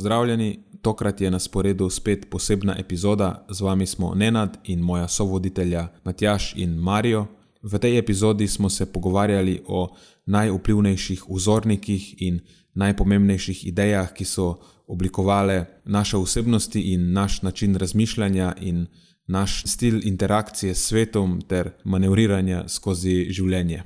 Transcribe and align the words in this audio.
Pozdravljeni, 0.00 0.58
tokrat 0.82 1.20
je 1.20 1.30
na 1.30 1.38
sporedu 1.38 1.90
spet 1.90 2.30
posebna 2.30 2.74
epizoda. 2.78 3.46
Z 3.50 3.60
vami 3.60 3.86
smo 3.86 4.14
Nenad 4.14 4.56
in 4.64 4.80
moja 4.80 5.08
sovoditelja 5.08 5.88
Matjaš 6.04 6.54
in 6.56 6.70
Marijo. 6.74 7.26
V 7.62 7.78
tej 7.78 7.98
epizodi 7.98 8.48
smo 8.48 8.70
se 8.70 8.86
pogovarjali 8.92 9.60
o 9.66 9.96
najvplivnejših 10.26 11.24
vzornikih 11.28 12.22
in 12.22 12.40
najpomembnejših 12.74 13.66
idejah, 13.66 14.12
ki 14.12 14.24
so 14.24 14.54
oblikovale 14.86 15.66
naše 15.84 16.16
osebnosti 16.16 16.80
in 16.80 17.12
naš 17.12 17.42
način 17.42 17.74
razmišljanja 17.74 18.54
in 18.60 18.86
naš 19.26 19.62
stil 19.66 20.00
interakcije 20.08 20.74
s 20.74 20.86
svetom 20.86 21.42
ter 21.48 21.70
manevriranja 21.84 22.68
skozi 22.68 23.26
življenje. 23.30 23.82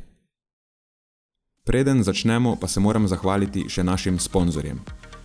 Preden 1.65 2.03
začnemo, 2.03 2.57
pa 2.61 2.69
se 2.69 2.81
moram 2.81 3.09
zahvaliti 3.09 3.67
še 3.69 3.83
našim 3.83 4.19
sponzorjem. 4.19 4.79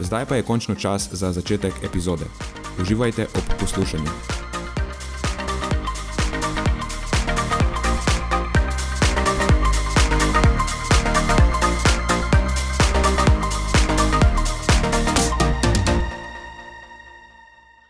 Zdaj 0.00 0.26
pa 0.26 0.36
je 0.36 0.42
končno 0.42 0.74
čas 0.74 1.08
za 1.12 1.32
začetek 1.32 1.74
epizode. 1.84 2.24
Uživajte 2.80 3.22
ob 3.22 3.42
poslušanju. 3.60 4.04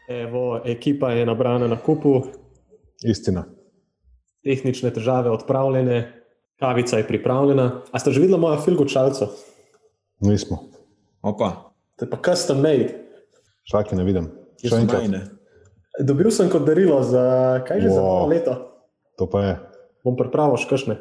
Evo, 0.09 0.61
ekipa 0.65 1.11
je 1.13 1.27
nabrana 1.27 1.69
na 1.69 1.77
kupu. 1.77 2.23
Istina. 3.05 3.45
Tehnične 4.45 4.91
težave 4.91 5.31
odpravljene, 5.31 6.25
kavica 6.57 6.97
je 6.97 7.07
pripravljena. 7.07 7.83
A 7.93 7.99
ste 7.99 8.13
že 8.13 8.21
videli 8.21 8.41
mojo 8.41 8.61
filgočalco? 8.65 9.29
Nismo. 10.21 10.59
Opa, 11.23 11.68
To 11.99 12.07
je 12.07 12.11
pa 12.11 12.19
custom 12.23 12.63
made. 12.63 12.95
Šaki 13.69 13.99
ne 13.99 14.07
vidim. 14.07 14.31
Še 14.63 14.79
enkrat. 14.79 15.05
najne? 15.05 15.21
Dobil 15.99 16.31
sem 16.31 16.47
kot 16.51 16.63
darilo 16.63 17.03
za 17.03 17.59
kaj 17.67 17.83
že 17.83 17.91
wow. 17.91 17.95
za 17.95 18.03
novo 18.03 18.27
leto. 18.31 18.55
To 19.19 19.27
pa 19.27 19.39
je. 19.43 19.55
Bom 20.07 20.15
pripravil 20.15 20.55
še 20.57 20.71
kakšne. 20.71 20.95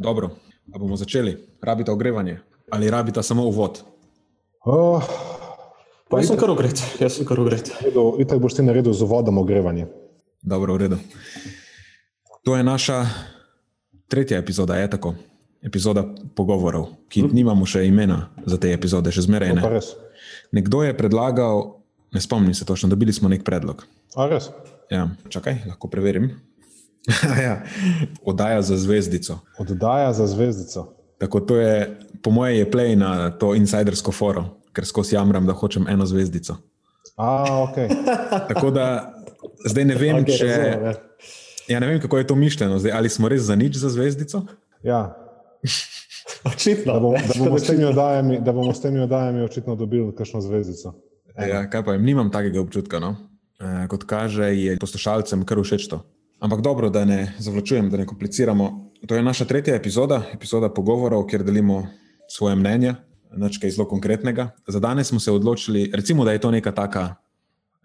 Dobro, 0.00 0.32
a 0.72 0.76
bomo 0.80 0.96
začeli. 0.96 1.36
Rabite 1.60 1.92
ogrevanje 1.92 2.40
ali 2.72 2.90
rabite 2.90 3.22
samo 3.22 3.44
uvod? 3.44 3.84
Oh, 4.64 5.04
Pa 6.08 6.20
jaz 6.20 6.28
sem 6.30 6.38
kar 6.38 6.50
ogret, 6.52 6.78
jaz 7.00 7.16
sem 7.16 7.26
kar 7.26 7.40
ogret. 7.40 7.70
redu, 7.82 8.16
itak 8.20 8.38
boš 8.38 8.54
ti 8.54 8.62
naredil 8.62 8.92
z 8.92 9.02
vodom 9.02 9.38
ogrevanje. 9.38 9.88
Dobro, 10.42 10.74
v 10.74 10.86
redu. 10.86 10.98
To 12.44 12.56
je 12.56 12.62
naša 12.62 13.08
tretja 14.08 14.38
epizoda, 14.38 14.76
je 14.76 14.90
tako. 14.90 15.14
Epizoda 15.64 16.04
pogovorov, 16.36 17.08
ki 17.08 17.24
nimamo 17.32 17.64
še 17.66 17.86
imena 17.88 18.28
za 18.44 18.60
te 18.60 18.68
epizode, 18.72 19.08
še 19.08 19.24
zmeraj 19.24 19.56
ne. 19.56 19.62
res. 19.64 19.96
Nekdo 20.52 20.82
je 20.82 20.96
predlagal, 20.96 21.80
ne 22.12 22.20
spomnim 22.20 22.54
se 22.54 22.64
točno, 22.64 22.88
dobili 22.88 23.12
smo 23.12 23.28
nek 23.28 23.44
predlog. 23.44 23.86
A 24.16 24.26
res? 24.28 24.50
Ja, 24.90 25.08
čakaj, 25.28 25.64
lahko 25.66 25.88
preverim. 25.88 26.30
ja, 27.46 27.62
oddaja 28.24 28.62
za 28.62 28.76
zvezdico. 28.76 29.38
Oddaja 29.58 30.12
za 30.12 30.26
zvezdico. 30.26 30.92
Tako 31.18 31.40
to 31.40 31.56
je, 31.56 32.00
po 32.22 32.30
mojem, 32.30 32.58
je 32.58 32.70
play 32.70 32.96
na 32.96 33.30
to 33.30 33.54
insidersko 33.54 34.12
foro, 34.12 34.44
ker 34.72 34.86
skozi 34.86 35.14
jamram, 35.14 35.46
da 35.46 35.52
hočem 35.52 35.88
eno 35.88 36.06
zvezdico. 36.06 36.56
A, 37.16 37.62
ok. 37.62 37.76
Tako 38.52 38.70
da 38.70 39.14
zdaj 39.66 39.84
ne 39.84 39.94
vem, 39.94 40.22
Okej, 40.22 40.36
če. 40.38 40.46
razumem, 40.46 40.84
ja. 40.84 40.94
Ja, 41.68 41.80
ne 41.80 41.86
vem, 41.86 42.00
kako 42.00 42.18
je 42.18 42.26
to 42.26 42.34
mišljeno. 42.34 42.78
Zdaj, 42.78 42.92
ali 42.92 43.08
smo 43.08 43.28
res 43.28 43.42
za 43.42 43.56
nič 43.56 43.76
za 43.76 43.88
zvezdico? 43.88 44.42
Ja, 44.82 45.16
Očitno. 46.44 46.92
da, 46.92 47.00
bom, 47.00 47.14
da, 47.14 47.34
bomo 47.38 47.50
kot 47.50 47.60
s 47.60 47.66
temi 47.66 47.84
očitno. 47.84 47.90
oddajami, 47.90 48.40
da 48.40 48.52
bomo 48.52 48.74
s 48.74 48.80
temi 48.80 49.00
oddajami 49.00 49.42
očitno 49.42 49.76
dobili 49.76 50.14
kakšno 50.16 50.40
zvezdico. 50.40 50.94
Ja, 51.38 51.70
kaj 51.70 51.84
pa 51.84 51.92
jim, 51.92 52.04
nimam 52.04 52.30
takega 52.30 52.60
občutka. 52.60 53.00
No? 53.00 53.16
E, 53.60 53.88
kot 53.88 54.04
kaže, 54.04 54.50
je 54.54 54.78
poslušalcem 54.78 55.44
kar 55.44 55.58
všeč 55.62 55.88
to. 55.88 56.02
Ampak 56.40 56.60
dobro, 56.60 56.90
da 56.90 57.04
ne 57.04 57.32
zavlačujem, 57.38 57.90
da 57.90 57.96
ne 57.96 58.06
kompliciramo. 58.06 58.90
To 59.06 59.16
je 59.16 59.22
naša 59.22 59.44
tretja 59.44 59.74
epizoda, 59.74 60.22
epizoda 60.34 60.68
pogovorov, 60.68 61.26
kjer 61.26 61.44
delimo 61.44 61.86
svoje 62.28 62.56
mnenje, 62.56 62.94
nekaj 63.36 63.70
zelo 63.70 63.88
konkretnega. 63.88 64.50
Za 64.68 64.80
danes 64.80 65.08
smo 65.08 65.20
se 65.20 65.32
odločili, 65.32 65.90
recimo, 65.94 66.24
da 66.24 66.32
je 66.32 66.38
to 66.38 66.50
neka 66.50 66.72
taka 66.72 67.14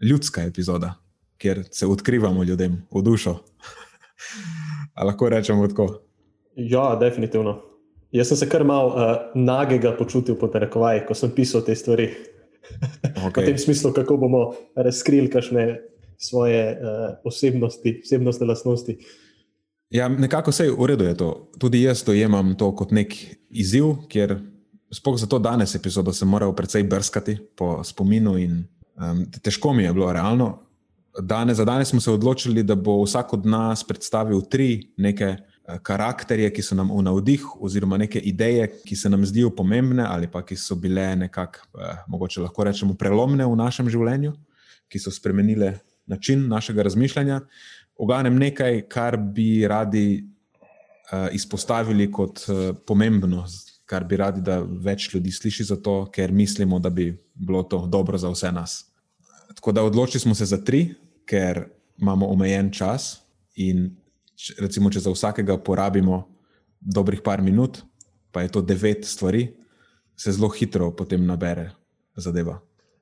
ljudska 0.01 0.41
epizoda, 0.41 0.93
kjer 1.37 1.63
se 1.71 1.87
odkrivamo 1.87 2.43
ljudem 2.43 2.81
v 2.91 3.01
dušo. 3.01 3.37
Lahko 5.05 5.29
rečemo 5.29 5.67
tako. 5.67 6.01
Ja, 6.55 6.95
definitivno. 6.99 7.61
Jaz 8.11 8.31
sem 8.31 8.37
se 8.37 8.49
kar 8.49 8.63
mal 8.65 8.89
uh, 8.89 9.11
nagega 9.37 9.93
počutil, 9.97 10.37
pod 10.39 10.55
narekovaj, 10.57 11.03
ko 11.05 11.13
sem 11.17 11.33
pisal 11.33 11.61
te 11.65 11.75
stvari. 11.77 12.09
V 12.69 13.33
tem 13.33 13.55
Okay. 13.55 13.57
smislu, 13.57 13.89
kako 13.93 14.17
bomo 14.17 14.41
razkrili 14.77 15.29
kakšne 15.29 15.81
svoje 16.17 16.77
uh, 16.77 17.17
osebnosti, 17.25 18.01
osebnostne 18.05 18.45
lastnosti. 18.45 18.97
Ja, 19.89 20.07
nekako 20.09 20.51
se 20.51 20.65
je 20.65 20.71
v 20.71 20.85
redu. 20.85 21.03
Je 21.03 21.17
to. 21.17 21.49
Tudi 21.57 21.81
jaz 21.81 22.03
dojemam 22.05 22.53
to 22.57 22.69
kot 22.75 22.91
nek 22.93 23.13
izziv, 23.49 24.05
ker 24.09 24.37
sploh 24.93 25.17
zato 25.17 25.39
danes 25.39 25.75
epizodo 25.75 26.13
sem 26.13 26.29
moral 26.29 26.53
precej 26.55 26.83
brskati 26.83 27.37
po 27.57 27.79
spominu 27.83 28.37
in 28.37 28.63
um, 28.97 29.25
težko 29.41 29.73
mi 29.73 29.83
je 29.83 29.93
bilo 29.93 30.13
realno. 30.13 30.59
Danes, 31.21 31.57
za 31.57 31.65
danes 31.65 31.89
smo 31.89 32.01
se 32.01 32.11
odločili, 32.11 32.63
da 32.63 32.75
bo 32.75 33.01
vsak 33.01 33.33
od 33.33 33.45
nas 33.45 33.83
predstavil 33.83 34.41
tri 34.45 34.93
neke 34.97 35.25
eh, 35.25 35.48
karakterje, 35.83 36.49
ki 36.53 36.63
so 36.63 36.75
nam 36.75 36.91
v 36.91 37.03
navdih, 37.05 37.43
oziroma 37.61 37.97
neke 37.97 38.19
ideje, 38.19 38.67
ki 38.85 38.95
se 38.95 39.09
nam 39.09 39.25
zdijo 39.25 39.51
pomembne 39.55 40.05
ali 40.07 40.27
pa 40.31 40.41
ki 40.45 40.55
so 40.55 40.75
bile 40.75 41.15
nekako, 41.15 41.59
eh, 41.79 42.03
mogoče 42.07 42.41
lahko 42.41 42.63
rečemo, 42.63 42.93
prelomne 42.93 43.45
v 43.45 43.55
našem 43.55 43.89
življenju, 43.89 44.33
ki 44.89 44.99
so 44.99 45.11
spremenile 45.11 45.79
način 46.09 46.47
našega 46.47 46.83
razmišljanja. 46.83 47.41
Oganem 47.95 48.37
nekaj, 48.39 48.81
kar 48.89 49.17
bi 49.17 49.67
radi 49.67 50.23
uh, 50.23 51.27
izpostavili 51.35 52.07
kot 52.11 52.45
uh, 52.47 52.71
pomembno, 52.87 53.43
kar 53.85 54.05
bi 54.07 54.17
radi, 54.17 54.41
da 54.41 54.61
več 54.61 55.09
ljudi 55.13 55.31
sliši 55.31 55.63
za 55.63 55.75
to, 55.75 56.05
ker 56.13 56.31
mislimo, 56.31 56.79
da 56.79 56.89
bi 56.89 57.11
bilo 57.33 57.63
to 57.63 57.83
dobro 57.87 58.17
za 58.17 58.31
vse 58.31 58.51
nas. 58.51 58.85
Tako 59.55 59.71
da 59.71 59.83
odločili 59.83 60.21
smo 60.21 60.35
se 60.35 60.45
za 60.45 60.57
tri, 60.57 60.95
ker 61.25 61.65
imamo 62.01 62.27
omejen 62.31 62.71
čas 62.71 63.19
in 63.55 63.89
če, 64.39 64.55
recimo, 64.63 64.91
če 64.91 65.03
za 65.03 65.13
vsakega 65.13 65.57
porabimo 65.63 66.23
dobrih 66.79 67.21
par 67.25 67.43
minut, 67.43 67.81
pa 68.31 68.45
je 68.45 68.53
to 68.55 68.63
devet 68.63 69.05
stvari, 69.05 69.49
se 70.19 70.31
zelo 70.35 70.49
hitro 70.51 70.91
potem 70.95 71.25
nabere 71.25 71.71
zadeva. 72.15 72.59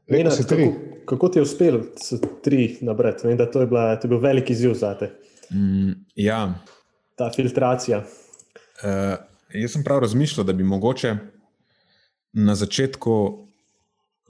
Tri. 0.08 0.24
kako, 0.24 0.68
kako 1.06 1.30
ti 1.30 1.40
je 1.40 1.44
uspelo 1.44 1.82
s 2.00 2.20
tri 2.44 2.78
nabrati? 2.82 3.28
Vem, 3.28 3.38
da 3.38 3.50
to 3.52 3.62
je, 3.62 3.68
bila, 3.68 3.96
to 4.00 4.08
je 4.08 4.12
bil 4.14 4.22
velik 4.24 4.50
izziv 4.54 4.76
za 4.80 4.94
te, 4.98 5.12
Mm, 5.52 5.92
ja, 6.16 6.64
ta 7.16 7.32
filtracija. 7.36 7.98
Uh, 7.98 9.16
jaz 9.54 9.72
sem 9.72 9.84
prav 9.84 10.00
razmišljal, 10.00 10.46
da 10.46 10.54
bi 10.54 10.64
mogoče 10.64 11.16
na 12.34 12.56
začetku 12.56 13.48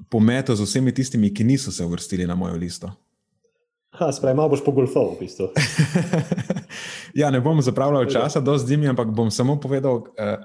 pometel 0.09 0.55
z 0.55 0.63
vsemi 0.63 0.93
tistimi, 0.93 1.33
ki 1.33 1.43
niso 1.43 1.71
se 1.71 1.85
uvrstili 1.85 2.27
na 2.27 2.35
mojo 2.35 2.55
listo. 2.55 2.91
Ha, 3.89 4.11
Spravi, 4.11 4.35
malo 4.35 4.49
boš 4.49 4.63
pogolfal 4.65 5.15
v 5.15 5.19
bistvu. 5.23 5.47
ja, 7.19 7.31
ne 7.31 7.39
bom 7.41 7.61
zapravljal 7.61 8.09
časa, 8.11 8.43
do 8.43 8.57
zdaj, 8.59 8.89
ampak 8.91 9.13
bom 9.15 9.31
samo 9.31 9.55
povedal, 9.59 10.03
uh, 10.03 10.43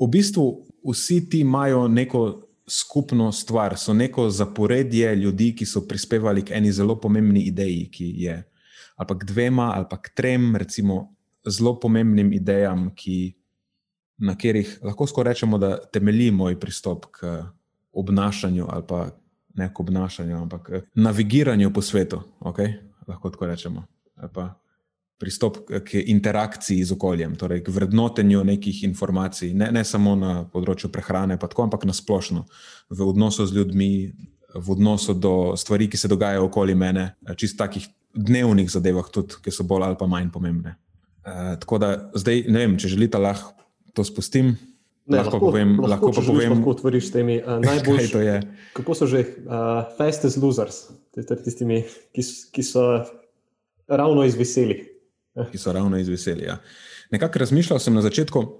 v 0.00 0.08
bistvu 0.08 0.46
vsi 0.86 1.28
ti 1.28 1.40
imajo 1.40 1.88
neko 1.88 2.46
skupno 2.70 3.32
stvar, 3.32 3.74
so 3.78 3.92
neko 3.92 4.30
zaporedje 4.30 5.16
ljudi, 5.16 5.50
ki 5.58 5.66
so 5.66 5.82
prispevali 5.88 6.44
k 6.46 6.54
eni 6.56 6.72
zelo 6.72 6.96
pomembni 7.00 7.42
ideji, 7.50 7.90
ki 7.90 8.14
je 8.24 8.38
ali 9.00 9.08
pa 9.08 9.16
k 9.16 9.24
dvema, 9.24 9.72
ali 9.74 9.86
pa 9.88 9.96
k 9.96 10.12
trem, 10.12 10.56
recimo, 10.56 11.16
zelo 11.48 11.78
pomembnim 11.80 12.34
idejam, 12.36 12.90
ki, 12.92 13.32
na 14.20 14.34
katerih 14.36 14.74
lahko 14.84 15.06
skoraj 15.08 15.32
rečemo, 15.32 15.56
da 15.58 15.78
temelji 15.80 16.28
moj 16.30 16.58
pristop 16.60 17.06
k 17.08 17.40
obnašanju 17.96 18.66
ali 18.68 18.84
pa 18.86 19.08
ne 19.54 19.68
k 19.74 19.80
obnašanju, 19.80 20.36
ampak 20.36 20.70
k 20.70 20.82
navigiranju 20.94 21.72
po 21.72 21.82
svetu. 21.82 22.22
Okay? 22.40 22.78
Lahko 23.08 23.30
tako 23.30 23.46
rečemo. 23.46 23.84
Pa 24.34 24.54
pristop 25.20 25.58
k 25.84 26.00
interakciji 26.08 26.84
z 26.84 26.96
okoljem, 26.96 27.36
torej 27.36 27.60
k 27.64 27.68
vrednotenju 27.68 28.40
nekih 28.44 28.84
informacij, 28.88 29.52
ne, 29.52 29.68
ne 29.68 29.84
samo 29.84 30.14
na 30.16 30.44
področju 30.48 30.88
prehrane, 30.92 31.36
tako, 31.36 31.66
ampak 31.68 31.84
na 31.84 31.92
splošno, 31.92 32.46
v 32.88 33.04
odnosu 33.04 33.44
z 33.44 33.58
ljudmi, 33.58 33.90
v 34.56 34.72
odnosu 34.72 35.14
do 35.14 35.52
stvari, 35.60 35.90
ki 35.92 36.00
se 36.00 36.08
dogajajo 36.08 36.48
okoli 36.48 36.74
mene, 36.74 37.10
čist 37.36 37.58
takih 37.60 37.84
dnevnih 38.16 38.72
zadevah, 38.72 39.12
tudi, 39.12 39.36
ki 39.44 39.52
so 39.52 39.66
bolj 39.68 39.90
ali 39.90 40.00
pa 40.00 40.08
manj 40.10 40.32
pomembne. 40.32 40.78
E, 41.20 41.36
tako 41.60 41.78
da 41.78 41.92
zdaj, 42.16 42.46
ne 42.48 42.64
vem, 42.64 42.80
če 42.80 42.94
želite, 42.96 43.20
lahko 43.20 43.52
to 43.94 44.06
spustim. 44.06 44.54
Ne, 45.10 45.18
lahko, 45.18 45.36
lahko 45.36 45.46
povem, 45.46 45.72
lahko, 45.74 45.90
lahko 45.90 46.12
pa 46.14 46.22
povem, 46.26 46.52
kako 46.60 46.70
otvoriš 46.76 47.08
s 47.08 47.14
temi 47.14 47.40
uh, 47.42 47.56
najboljšimi. 47.64 48.36
Kako 48.78 48.94
so 48.94 49.10
že 49.10 49.24
uh, 49.26 49.90
fastest 49.98 50.38
losers, 50.38 50.84
tistimi, 51.44 51.82
ki, 52.14 52.24
ki 52.54 52.62
so 52.62 52.86
ravno 53.90 54.24
izveseli 54.24 54.90
ki 55.50 55.58
so 55.58 55.72
ravno 55.72 55.98
izveseli. 55.98 56.44
Ja. 56.44 56.58
Nekako 57.10 57.38
razmišljal 57.38 57.78
sem 57.78 57.94
na 57.94 58.02
začetku, 58.02 58.38
uh, 58.38 58.54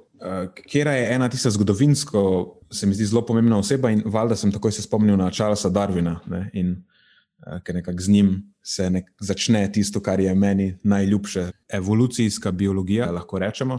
kje 0.66 0.80
je 0.80 1.14
ena 1.14 1.28
tista 1.28 1.50
zgodovinsko, 1.50 2.22
se 2.72 2.86
mi 2.86 2.94
zdi 2.94 3.06
zelo 3.06 3.26
pomembna 3.26 3.58
oseba, 3.58 3.90
in 3.90 4.02
valjda 4.04 4.36
sem 4.36 4.52
takoj 4.52 4.72
se 4.72 4.82
spomnil 4.82 5.16
na 5.16 5.30
Charlesa 5.30 5.70
Darwina. 5.70 6.18
Ne, 6.26 6.50
in 6.52 6.70
uh, 7.46 7.60
ker 7.64 7.74
nekako 7.74 8.00
z 8.00 8.08
njim 8.08 8.54
se 8.62 8.90
nek 8.90 9.10
začne 9.20 9.72
tisto, 9.72 10.00
kar 10.00 10.20
je 10.20 10.34
meni 10.34 10.78
najljubše, 10.82 11.50
evolucijska 11.68 12.52
biologija, 12.52 13.10
lahko 13.10 13.38
rečemo. 13.38 13.78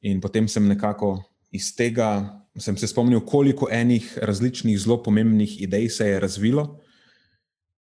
In 0.00 0.20
potem 0.20 0.48
sem 0.48 0.66
nekako 0.68 1.22
iz 1.54 1.70
tega. 1.76 2.40
Sem 2.58 2.76
se 2.78 2.86
spomnil, 2.86 3.18
koliko 3.26 3.66
enih 3.70 4.12
različnih, 4.22 4.78
zelo 4.78 5.00
pomembnih 5.02 5.56
idej 5.62 5.88
se 5.90 6.06
je 6.06 6.20
razvilo, 6.22 6.68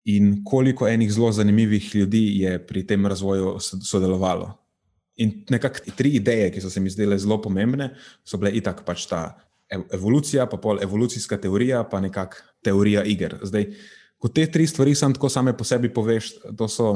in 0.10 0.42
koliko 0.46 0.88
enih 0.88 1.12
zelo 1.14 1.32
zanimivih 1.32 1.96
ljudi 1.96 2.40
je 2.40 2.58
pri 2.68 2.82
tem 2.88 3.06
razvoju 3.06 3.60
sodelovalo. 3.62 4.54
In 5.22 5.46
nekako 5.50 5.92
tri 5.96 6.16
ideje, 6.18 6.50
ki 6.52 6.62
so 6.62 6.70
se 6.70 6.82
mi 6.82 6.90
zdele 6.90 7.18
zelo 7.22 7.38
pomembne, 7.42 7.92
so 8.26 8.38
bile 8.42 8.52
itak 8.58 8.84
pač 8.86 9.06
ta 9.10 9.22
evolucija, 9.70 10.46
pa 10.50 10.58
pol 10.58 10.82
evolucijska 10.84 11.38
teorija, 11.42 11.84
pa 11.90 12.02
nekako 12.02 12.42
teorija 12.64 13.04
iger. 13.04 13.38
Zdaj, 13.44 13.70
ko 14.18 14.30
te 14.30 14.46
tri 14.52 14.68
stvari 14.68 14.96
sam 14.96 15.14
tako 15.14 15.30
same 15.30 15.54
po 15.58 15.64
sebi 15.64 15.94
poveš, 15.94 16.34
to 16.58 16.68
so 16.68 16.92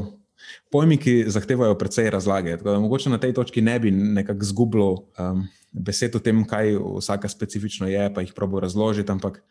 pojmi, 0.72 0.98
ki 0.98 1.24
zahtevajo 1.28 1.78
precej 1.78 2.10
razlage. 2.10 2.58
Tako 2.58 2.72
da 2.72 2.80
mogoče 2.80 3.10
na 3.10 3.18
tej 3.18 3.34
točki 3.34 3.62
ne 3.62 3.80
bi 3.80 3.92
nekako 3.92 4.46
zgubljal 4.46 4.98
um, 4.98 5.48
besed 5.72 6.16
o 6.16 6.20
tem, 6.20 6.44
kaj 6.48 6.76
vsaka 7.00 7.30
specifično 7.30 7.88
je, 7.88 8.10
pa 8.14 8.22
jih 8.22 8.34
probo 8.36 8.60
razložiti, 8.60 9.12
ampak 9.12 9.42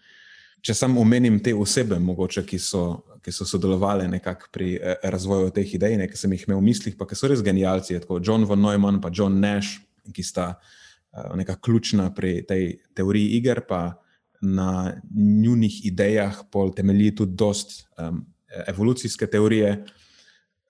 če 0.63 0.75
samo 0.75 1.01
omenim 1.01 1.39
te 1.43 1.55
osebe, 1.55 1.99
mogoče, 2.03 2.43
ki, 2.47 2.59
so, 2.59 2.85
ki 3.23 3.33
so 3.35 3.47
sodelovali 3.47 4.09
pri 4.53 4.75
eh, 4.75 4.97
razvoju 5.03 5.53
teh 5.55 5.75
idej, 5.75 5.97
ne, 5.97 6.09
ki 6.11 6.19
sem 6.19 6.33
jih 6.35 6.49
imel 6.49 6.59
v 6.59 6.67
mislih, 6.71 6.97
pa 6.99 7.07
ki 7.07 7.15
so 7.15 7.31
res 7.31 7.43
genijalci, 7.43 8.01
kot 8.07 8.27
John 8.27 8.45
von 8.45 8.61
Neumann 8.61 8.99
in 8.99 9.15
John 9.15 9.39
Nash, 9.41 9.79
ki 10.13 10.23
sta 10.23 10.57
uh, 10.57 11.37
nekako 11.37 11.61
ključna 11.69 12.11
pri 12.15 12.43
tej 12.47 12.79
teoriji 12.95 13.37
iger, 13.39 13.61
pa 13.69 14.01
na 14.41 15.01
njunih 15.15 15.87
idejah 15.87 16.45
pol 16.51 16.73
temelji 16.75 17.15
tudi 17.15 17.35
dost 17.37 17.89
um, 17.99 18.25
evolucijske 18.67 19.27
teorije. 19.27 19.85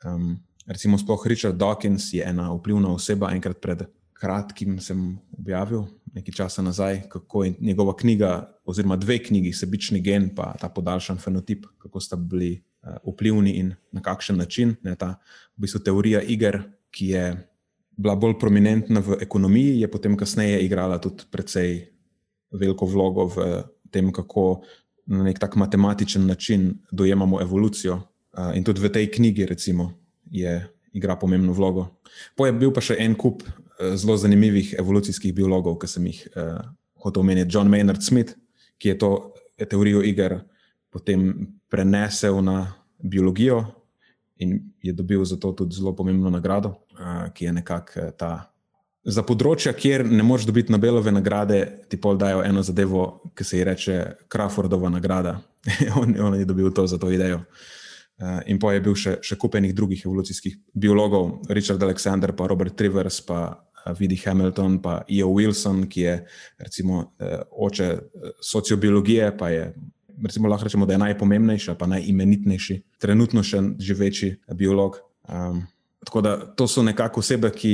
Um, 0.04 0.38
recimo, 0.66 0.98
sploh 0.98 1.26
Richard 1.26 1.56
Dawkins 1.56 2.12
je 2.12 2.22
ena 2.24 2.52
vplivna 2.54 2.92
oseba, 2.94 3.32
enkrat 3.34 3.60
pred 3.60 3.86
kratkim 4.18 4.78
sem 4.82 5.18
objavil, 5.38 5.86
nekaj 6.14 6.34
časa 6.34 6.62
nazaj, 6.62 7.04
kako 7.10 7.44
je 7.44 7.54
njegova 7.60 7.94
knjiga, 7.96 8.32
oziroma 8.64 8.96
dve 8.96 9.18
knjigi, 9.22 9.52
Sebični 9.52 10.00
gen 10.00 10.22
in 10.22 10.34
ta 10.34 10.68
podaljšan 10.74 11.18
fenotip, 11.18 11.66
kako 11.78 12.00
sta 12.00 12.16
bili 12.16 12.62
uh, 12.82 12.96
vplivni 13.12 13.58
in 13.58 13.74
na 13.92 14.02
kakšen 14.02 14.36
način. 14.36 14.74
Ne, 14.82 14.96
ta 14.96 15.18
v 15.56 15.66
bistvu 15.66 15.80
teorija 15.86 16.22
iger, 16.22 16.62
ki 16.90 17.08
je 17.14 17.24
bila 17.96 18.14
bolj 18.14 18.38
prominentna 18.38 19.00
v 19.00 19.18
ekonomiji, 19.22 19.80
je 19.80 19.90
potem 19.90 20.16
kasneje 20.16 20.60
igrala 20.64 20.98
tudi 20.98 21.26
precej 21.30 21.80
veliko 22.50 22.86
vlogo 22.86 23.26
v 23.34 23.48
tem, 23.90 24.12
kako 24.12 24.62
na 25.06 25.24
nek 25.24 25.38
tak 25.38 25.56
matematičen 25.56 26.26
način 26.26 26.74
dojemamo 26.92 27.40
evolucijo. 27.40 28.00
Uh, 28.38 28.54
in 28.54 28.62
tudi 28.62 28.78
v 28.78 28.90
tej 28.94 29.10
knjigi, 29.10 29.46
recimo, 29.50 29.92
je. 30.30 30.62
Igra 30.96 31.18
pomembno 31.20 31.52
vlogo. 31.52 32.00
Poje 32.32 32.54
bil 32.56 32.70
pa 32.72 32.80
še 32.80 32.94
en 33.02 33.12
kup 33.12 33.42
zelo 33.78 34.16
zanimivih 34.16 34.74
evolucijskih 34.78 35.34
biologov, 35.34 35.78
ki 35.78 35.88
sem 35.90 36.06
jih 36.08 36.20
uh, 36.32 36.62
hotel 37.04 37.22
omeniti. 37.22 37.50
John 37.52 37.70
Maynard 37.70 38.02
Smith, 38.02 38.34
ki 38.78 38.94
je 38.94 38.98
to 38.98 39.10
teorijo 39.68 40.02
iger 40.02 40.40
potem 40.90 41.46
prenesel 41.68 42.40
na 42.42 42.72
biologijo 42.98 43.64
in 44.38 44.72
je 44.82 44.92
dobil 44.92 45.24
za 45.24 45.36
to 45.36 45.52
tudi 45.52 45.76
zelo 45.76 45.92
pomembno 45.92 46.30
nagrado, 46.30 46.78
uh, 46.96 47.28
ki 47.34 47.44
je 47.44 47.52
nekako 47.52 48.00
uh, 48.00 48.12
ta. 48.16 48.32
Za 49.08 49.22
področja, 49.22 49.72
kjer 49.72 50.02
ne 50.04 50.24
moreš 50.26 50.48
dobiti 50.48 50.72
Nobelove 50.74 51.12
nagrade, 51.14 51.62
ti 51.88 51.96
pol 51.96 52.18
dajo 52.20 52.42
eno 52.44 52.64
zadevo, 52.66 53.30
ki 53.34 53.44
se 53.44 53.60
ji 53.60 53.64
reče 53.64 53.98
Crawfordova 54.28 54.90
nagrada. 54.92 55.38
on, 56.00 56.16
on 56.20 56.36
je 56.36 56.48
dobil 56.48 56.72
to 56.74 56.86
za 56.86 56.98
to 56.98 57.12
idejo. 57.12 57.38
Uh, 57.44 57.78
in 58.46 58.58
pa 58.58 58.72
je 58.74 58.80
bil 58.82 58.96
še, 58.98 59.18
še 59.22 59.36
kupenih 59.38 59.70
drugih 59.74 60.00
evolucijskih 60.06 60.56
biologov, 60.74 61.44
Richard 61.54 61.82
Alexander, 61.82 62.32
pa 62.34 62.48
Robert 62.50 62.74
Trivers, 62.74 63.20
pa 63.22 63.68
Vidi 63.98 64.16
Hamilton, 64.16 64.82
pa 64.82 65.04
E.O. 65.08 65.30
Wilson, 65.32 65.86
ki 65.88 66.00
je 66.00 66.14
recimo, 66.58 67.14
eh, 67.20 67.38
oče 67.50 67.84
eh, 67.84 68.00
sociobiologije, 68.40 69.36
pa 69.38 69.48
je 69.48 69.74
recimo, 70.22 70.48
lahko 70.48 70.64
rečemo, 70.64 70.86
da 70.86 70.92
je 70.92 70.98
najpomembnejši, 70.98 71.74
pa 71.78 71.86
najimenitnejši, 71.86 72.82
trenutno 72.98 73.42
še 73.42 73.60
živeči 73.78 74.32
biolog. 74.54 74.98
Um, 75.28 75.62
tako 76.04 76.20
da 76.20 76.32
to 76.58 76.66
so 76.66 76.82
nekako 76.82 77.20
osebe, 77.20 77.50
ki 77.54 77.72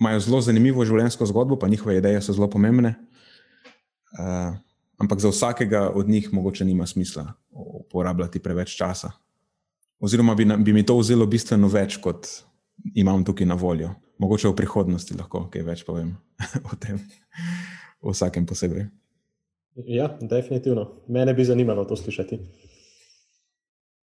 imajo 0.00 0.22
zelo 0.24 0.40
zanimivo 0.40 0.86
življenjsko 0.88 1.26
zgodbo, 1.28 1.58
pa 1.58 1.68
njihove 1.68 1.98
ideje 1.98 2.22
so 2.24 2.32
zelo 2.32 2.48
pomembne. 2.48 2.94
Uh, 4.16 4.56
ampak 4.96 5.20
za 5.20 5.28
vsakega 5.28 5.90
od 5.92 6.08
njih 6.08 6.32
mogoče 6.32 6.64
nima 6.64 6.86
smisla 6.86 7.34
uporabljati 7.52 8.40
preveč 8.40 8.72
časa. 8.78 9.12
Oziroma 10.00 10.34
bi, 10.34 10.44
bi 10.44 10.72
mi 10.72 10.86
to 10.86 10.98
vzelo 10.98 11.26
bistveno 11.26 11.68
več, 11.68 11.96
kot 12.02 12.28
imam 12.94 13.24
tukaj 13.26 13.46
na 13.46 13.56
voljo 13.58 13.94
mogoče 14.18 14.48
v 14.48 14.56
prihodnosti 14.58 15.16
lahko 15.18 15.46
kaj 15.52 15.64
več 15.66 15.84
povem 15.86 16.14
o 16.70 16.78
tem, 16.80 17.00
o 18.02 18.14
vsakem 18.14 18.46
posebej. 18.46 18.88
Ja, 19.86 20.10
definitivno. 20.18 21.04
Mene 21.06 21.34
bi 21.38 21.46
zanimalo 21.46 21.84
to 21.86 21.96
slišati. 21.96 22.40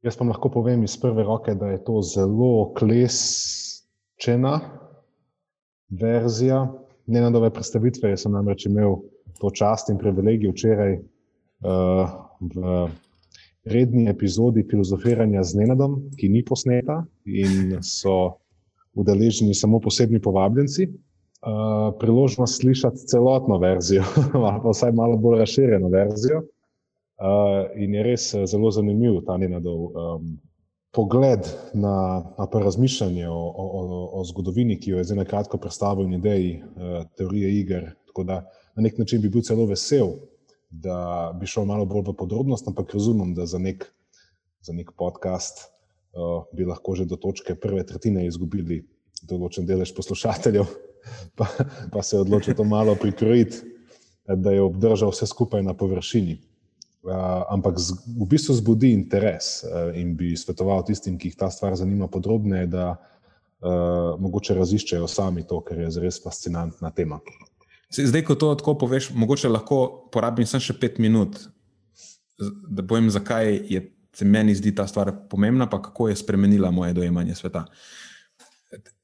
Jaz 0.05 0.15
pa 0.15 0.27
lahko 0.29 0.51
povem 0.53 0.85
iz 0.87 0.95
prve 1.01 1.25
roke, 1.27 1.57
da 1.59 1.73
je 1.73 1.81
to 1.83 1.99
zelo 2.07 2.71
klesčena 2.77 4.53
verzija. 5.91 6.61
Ne 7.11 7.23
na 7.23 7.31
nove 7.33 7.49
predstavitve, 7.51 8.13
jaz 8.13 8.23
sem 8.23 8.35
namreč 8.35 8.67
imel 8.69 9.01
to 9.41 9.51
čast 9.51 9.91
in 9.91 9.99
privilegij 9.99 10.53
včeraj 10.53 10.95
uh, 10.97 12.15
v 12.39 12.87
redni 13.71 14.07
epizodi 14.09 14.63
filozofiranja 14.69 15.43
z 15.43 15.59
Nenadom, 15.59 15.97
ki 16.17 16.29
ni 16.29 16.43
posneta 16.45 17.01
in 17.25 17.77
so 17.81 18.37
udeleženi 18.97 19.53
samo 19.53 19.79
posebni 19.79 20.21
povabljenci. 20.21 20.87
Uh, 21.37 21.93
priložnost 21.99 22.57
slišati 22.59 22.97
celotno 23.07 23.59
verzijo, 23.61 24.03
ali 24.33 24.61
pa 24.63 24.71
vsaj 24.73 24.91
malo 24.91 25.17
bolj 25.21 25.37
razširjeno 25.39 25.89
verzijo. 25.93 26.41
Uh, 27.17 27.69
in 27.77 27.93
je 27.93 28.03
res 28.03 28.33
eh, 28.33 28.45
zelo 28.45 28.71
zanimiv 28.71 29.21
ta 29.25 29.37
njenadov 29.37 29.85
um, 29.85 30.25
pogled 30.93 31.45
na, 31.73 32.25
na 32.37 32.47
razmišljanje 32.53 33.29
o, 33.29 33.37
o, 33.55 34.09
o 34.19 34.23
zgodovini, 34.25 34.79
ki 34.79 34.91
jo 34.91 34.97
je 34.97 35.03
zdaj 35.03 35.17
na 35.17 35.25
kratko 35.25 35.57
predstavil 35.57 36.05
in 36.05 36.13
ideji 36.17 36.51
uh, 36.61 37.05
teorije 37.17 37.53
iger. 37.59 37.87
Tako 38.07 38.23
da 38.23 38.35
na 38.75 38.83
nek 38.83 38.97
način 38.97 39.21
bi 39.21 39.29
bil 39.29 39.41
celo 39.41 39.65
vesel, 39.65 40.13
da 40.69 41.31
bi 41.39 41.47
šel 41.47 41.65
malo 41.65 41.85
bolj 41.85 42.09
v 42.09 42.17
podrobnost, 42.17 42.67
ampak 42.67 42.93
razumem, 42.93 43.33
da 43.33 43.45
za 43.45 43.59
nek, 43.59 43.85
za 44.61 44.73
nek 44.73 44.91
podcast 44.97 45.67
bi 46.53 46.65
lahko 46.65 46.95
že 46.95 47.05
do 47.05 47.15
točke 47.15 47.55
prve 47.55 47.85
tretjine 47.85 48.25
izgubili 48.25 48.81
določen 49.27 49.65
delež 49.65 49.93
poslušateljev, 49.95 50.67
pa, 51.37 51.47
pa 51.93 52.03
se 52.03 52.17
je 52.17 52.23
odločil 52.25 52.57
to 52.57 52.65
malo 52.67 52.95
prikrojiti, 52.95 53.63
da 54.27 54.51
je 54.51 54.61
obdržal 54.61 55.13
vse 55.13 55.27
skupaj 55.27 55.63
na 55.63 55.73
površini. 55.77 56.41
Uh, 57.07 57.45
ampak 57.53 57.77
z, 57.79 57.95
v 58.03 58.25
bistvu 58.27 58.57
zbudi 58.57 58.89
interes 58.91 59.61
uh, 59.63 59.95
in 59.95 60.17
bi 60.19 60.33
svetoval 60.35 60.83
tistim, 60.83 61.15
ki 61.15 61.31
jih 61.31 61.37
ta 61.39 61.47
stvar 61.53 61.77
zanima 61.79 62.09
podrobneje, 62.11 62.67
da 62.67 62.97
uh, 62.97 64.17
mogoče 64.19 64.57
raziščejo 64.57 65.07
sami 65.07 65.45
to, 65.47 65.61
ker 65.63 65.85
je 65.85 65.93
res 66.03 66.19
fascinantna 66.19 66.91
tema. 66.91 67.21
Zdaj, 67.93 68.23
ko 68.27 68.35
to 68.35 68.49
tako 68.59 68.75
poveš, 68.77 69.11
mogoče 69.15 69.49
lahko 69.49 70.09
porabim 70.11 70.45
samo 70.45 70.61
še 70.61 70.75
pet 70.79 70.97
minut, 70.99 71.37
da 72.37 72.83
povem, 72.83 73.07
zakaj 73.09 73.53
je 73.71 73.85
se 74.17 74.25
meni 74.25 74.55
zdi 74.55 74.73
ta 74.75 74.87
stvar 74.87 75.11
pomembna, 75.29 75.67
pa 75.69 75.77
kako 75.81 76.09
je 76.09 76.15
spremenila 76.15 76.71
moje 76.71 76.93
dojemanje 76.93 77.35
sveta. 77.35 77.65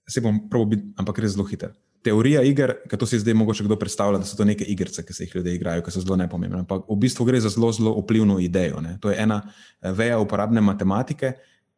se 0.10 0.22
bom 0.22 0.50
prav 0.50 0.66
biti, 0.66 0.84
ampak 0.98 1.20
res 1.20 1.32
zelo 1.32 1.46
hiter. 1.48 1.72
Teorija 2.04 2.42
iger, 2.44 2.74
ki 2.90 2.98
to 3.00 3.08
si 3.08 3.20
zdaj 3.22 3.34
mogoče 3.40 3.64
kdo 3.64 3.78
predstavlja, 3.80 4.20
da 4.20 4.28
so 4.28 4.36
to 4.36 4.44
neke 4.46 4.66
igrice, 4.68 5.06
ki 5.06 5.14
se 5.14 5.24
jih 5.24 5.36
ljudje 5.36 5.54
igrajo, 5.56 5.84
ki 5.86 5.94
so 5.94 6.02
zelo 6.04 6.18
nepomembne. 6.20 6.60
Ampak 6.66 6.90
v 6.90 6.98
bistvu 7.00 7.26
gre 7.30 7.40
za 7.40 7.50
zelo, 7.54 7.72
zelo 7.72 7.94
vplivno 8.02 8.36
idejo. 8.44 8.82
Ne. 8.84 8.98
To 9.02 9.14
je 9.14 9.22
ena 9.22 9.40
eh, 9.46 9.94
veja 9.96 10.18
uporabne 10.20 10.62
matematike, 10.62 11.32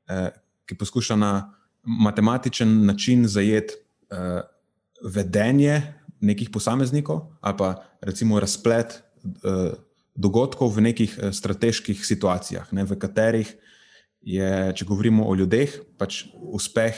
eh, 0.10 0.30
ki 0.66 0.78
poskuša 0.80 1.20
na 1.20 1.32
matematičen 1.84 2.74
način 2.86 3.28
zajeti 3.28 3.78
eh, 4.10 4.42
vedenje 5.14 5.78
nekih 6.26 6.50
posameznikov 6.50 7.28
ali 7.42 7.58
pa 7.58 7.70
recimo 8.02 8.40
razplet 8.40 9.02
dogodkov 10.16 10.76
v 10.76 10.82
nekih 10.92 11.12
strateških 11.32 12.06
situacijah, 12.06 12.70
ne, 12.72 12.86
v 12.88 12.98
katerih 13.00 13.50
je, 14.26 14.50
če 14.74 14.86
govorimo 14.88 15.28
o 15.28 15.36
ljudeh, 15.36 15.70
pač 16.00 16.26
uspeh 16.34 16.96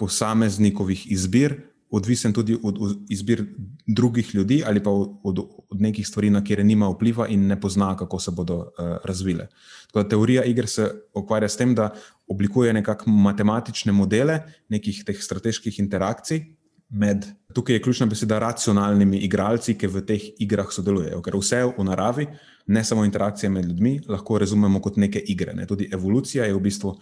posameznikovih 0.00 1.06
izbir, 1.12 1.56
odvisen 1.90 2.32
tudi 2.32 2.54
od, 2.54 2.76
od 2.78 3.10
izbir 3.10 3.42
drugih 3.86 4.34
ljudi 4.34 4.60
ali 4.66 4.82
pa 4.82 4.90
od, 4.90 5.40
od 5.68 5.80
nekih 5.80 6.06
stvari, 6.06 6.30
na 6.30 6.44
kjer 6.44 6.62
nima 6.64 6.88
vpliva 6.92 7.26
in 7.28 7.48
ne 7.50 7.58
pozna, 7.60 7.96
kako 7.96 8.20
se 8.22 8.30
bodo 8.30 8.56
uh, 8.56 8.94
razvile. 9.04 9.48
Da, 9.94 10.04
teorija 10.08 10.44
igr 10.46 10.68
se 10.70 10.86
ukvarja 11.14 11.48
s 11.48 11.58
tem, 11.58 11.74
da 11.74 11.90
oblikuje 12.30 12.72
nekakšne 12.72 13.12
matematične 13.12 13.92
modele 13.92 14.38
nekih 14.68 15.02
teh 15.04 15.18
strateških 15.18 15.78
interakcij. 15.82 16.44
Med, 16.90 17.26
tukaj 17.54 17.76
je 17.76 17.82
ključna 17.82 18.06
beseda 18.06 18.38
racionalnimi 18.42 19.18
igralci, 19.22 19.76
ki 19.78 19.86
v 19.86 20.02
teh 20.06 20.24
igrah 20.42 20.72
sodelujejo. 20.74 21.20
Ker 21.22 21.36
vse 21.38 21.62
v 21.68 21.84
naravi, 21.86 22.26
ne 22.66 22.82
samo 22.84 23.04
interakcije 23.06 23.50
med 23.50 23.64
ljudmi, 23.64 24.00
lahko 24.08 24.38
razumemo 24.38 24.80
kot 24.82 24.96
neke 24.96 25.22
igre. 25.22 25.54
Ne. 25.54 25.66
Tudi 25.70 25.88
evolucija 25.92 26.48
je 26.48 26.54
v 26.54 26.60
bistvu 26.60 26.90
uh, 26.90 26.98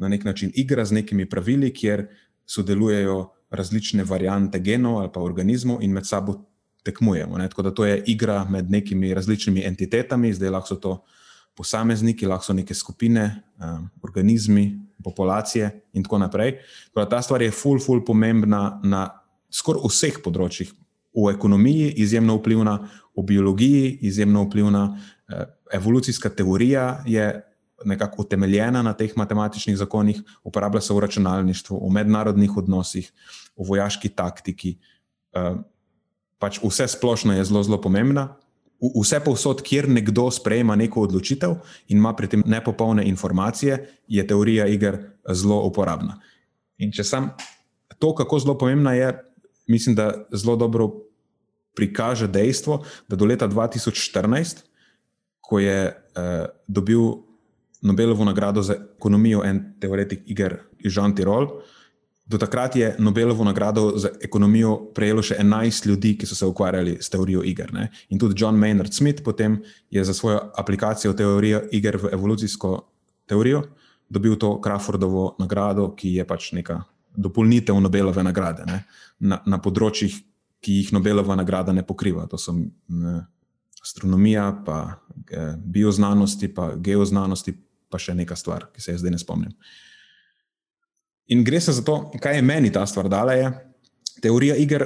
na 0.00 0.08
nek 0.08 0.24
način 0.24 0.52
igra 0.54 0.84
z 0.84 0.96
nekimi 1.00 1.28
pravili, 1.28 1.72
kjer 1.74 2.06
sodelujejo 2.46 3.18
različne 3.50 4.04
variante 4.04 4.58
genov 4.58 4.98
ali 4.98 5.10
pa 5.14 5.20
organizmov 5.20 5.82
in 5.82 5.92
med 5.92 6.06
sabo 6.08 6.38
tekmujemo. 6.82 7.38
Ne? 7.38 7.48
Tako 7.48 7.62
da 7.62 7.74
to 7.74 7.84
je 7.84 8.02
igra 8.06 8.44
med 8.44 8.70
nekimi 8.70 9.14
različnimi 9.14 9.64
entitetami, 9.66 10.32
zdaj 10.34 10.50
lahko 10.50 10.68
so 10.68 10.76
to 10.76 10.94
posamezniki, 11.56 12.26
lahko 12.26 12.44
so 12.44 12.56
neke 12.56 12.74
skupine, 12.74 13.42
um, 13.60 13.90
organizmi, 14.02 14.80
populacije 15.02 15.70
in 15.92 16.04
tako 16.06 16.18
naprej. 16.18 16.56
Tako 16.94 17.08
ta 17.10 17.22
stvar 17.22 17.42
je 17.42 17.50
ful, 17.50 17.80
ful 17.80 18.04
pomembna 18.04 18.80
na 18.84 19.08
skoraj 19.52 19.84
vseh 19.88 20.20
področjih. 20.24 20.72
V 21.12 21.28
ekonomiji 21.34 21.90
je 21.90 21.94
izjemno 22.06 22.38
vplivna, 22.38 22.78
v 23.16 23.24
biologiji 23.28 23.82
je 23.84 23.96
izjemno 24.08 24.46
vplivna, 24.46 24.84
uh, 24.88 25.42
evolucijska 25.72 26.30
teorija 26.32 27.02
je 27.06 27.42
nekako 27.84 28.22
utemeljena 28.22 28.82
na 28.82 28.92
teh 28.92 29.16
matematičnih 29.16 29.76
zakonih, 29.76 30.22
uporablja 30.44 30.80
se 30.80 30.94
v 30.94 31.00
računalništvu, 31.00 31.80
v 31.86 31.92
mednarodnih 31.92 32.56
odnosih, 32.56 33.12
v 33.56 33.66
vojaški 33.68 34.08
taktiki. 34.08 34.76
Eh, 35.32 35.54
pač 36.38 36.58
vse 36.62 36.88
splošno 36.88 37.34
je 37.36 37.44
zelo, 37.44 37.62
zelo 37.62 37.80
pomembna. 37.80 38.36
Vse 38.82 39.20
povsod, 39.22 39.62
kjer 39.62 39.86
nekdo 39.88 40.26
sprejema 40.34 40.74
neko 40.76 41.04
odločitev 41.06 41.54
in 41.88 42.00
ima 42.02 42.14
pri 42.18 42.26
tem 42.26 42.42
nepopolne 42.46 43.04
informacije, 43.06 43.78
je 44.08 44.26
teorija 44.26 44.66
iger 44.66 44.98
zelo 45.30 45.60
uporabna. 45.68 46.18
In 46.82 46.90
če 46.92 47.04
sam 47.04 47.30
to, 47.98 48.14
kako 48.14 48.38
zelo 48.42 48.56
pomembna 48.58 48.94
je, 48.98 49.12
mislim, 49.70 49.94
da 49.94 50.26
zelo 50.32 50.56
dobro 50.56 50.90
prikaže 51.76 52.26
dejstvo, 52.28 52.82
da 53.08 53.16
do 53.16 53.24
leta 53.24 53.48
2014, 53.48 54.64
ko 55.40 55.58
je 55.58 55.78
eh, 55.86 56.46
dobil 56.66 57.22
Nobelovo 57.82 58.24
nagrado 58.24 58.62
za 58.62 58.76
ekonomijo 58.96 59.40
en 59.44 59.74
teoretik 59.80 60.20
iger 60.30 60.60
Jean 60.84 61.14
Tirol. 61.14 61.48
Do 62.32 62.38
takrat 62.40 62.76
je 62.76 62.94
Nobelovo 62.98 63.44
nagrado 63.44 63.92
za 64.00 64.08
ekonomijo 64.24 64.78
prejelo 64.96 65.22
še 65.22 65.36
11 65.42 65.86
ljudi, 65.90 66.14
ki 66.16 66.26
so 66.26 66.38
se 66.38 66.48
ukvarjali 66.48 66.96
s 67.00 67.12
teorijo 67.12 67.44
iger. 67.44 67.72
Ne? 67.76 67.90
In 68.08 68.18
tudi 68.18 68.38
John 68.40 68.56
Maynard 68.56 68.94
Smith 68.96 69.20
potem 69.24 69.60
je 69.90 70.04
za 70.04 70.14
svojo 70.16 70.40
aplikacijo 70.56 71.12
teorije 71.12 71.60
iger 71.76 72.00
v 72.00 72.14
evolucijsko 72.16 72.74
teorijo 73.28 73.66
dobil 74.12 74.36
to 74.36 74.60
Crawfordovo 74.60 75.36
nagrado, 75.40 75.88
ki 75.96 76.20
je 76.20 76.24
pač 76.28 76.52
neka 76.52 76.82
dopolnitev 77.16 77.76
Nobelove 77.80 78.24
nagrade 78.24 78.64
na, 78.68 79.40
na 79.46 79.58
področjih, 79.60 80.12
ki 80.62 80.78
jih 80.80 80.92
Nobelova 80.92 81.36
nagrada 81.38 81.72
ne 81.72 81.84
pokriva. 81.86 82.26
To 82.28 82.40
so 82.40 82.54
ne, 82.54 83.14
astronomija, 83.82 84.50
pa 84.66 84.78
eh, 85.32 85.56
bioznanosti, 85.56 86.52
pa 86.52 86.72
geoznanosti, 86.76 87.56
pa 87.88 88.00
še 88.00 88.14
neka 88.16 88.36
stvar, 88.38 88.68
ki 88.72 88.84
se 88.84 88.94
je 88.94 89.00
zdaj 89.00 89.16
ne 89.16 89.20
spomnim. 89.20 89.56
In 91.32 91.44
gre 91.44 91.60
se 91.60 91.72
za 91.72 91.82
to, 91.82 92.10
kaj 92.20 92.36
je 92.36 92.42
meni 92.42 92.72
ta 92.72 92.84
stvar 92.86 93.08
dala. 93.08 93.32
Je, 93.32 93.52
teorija 94.20 94.56
iger 94.60 94.84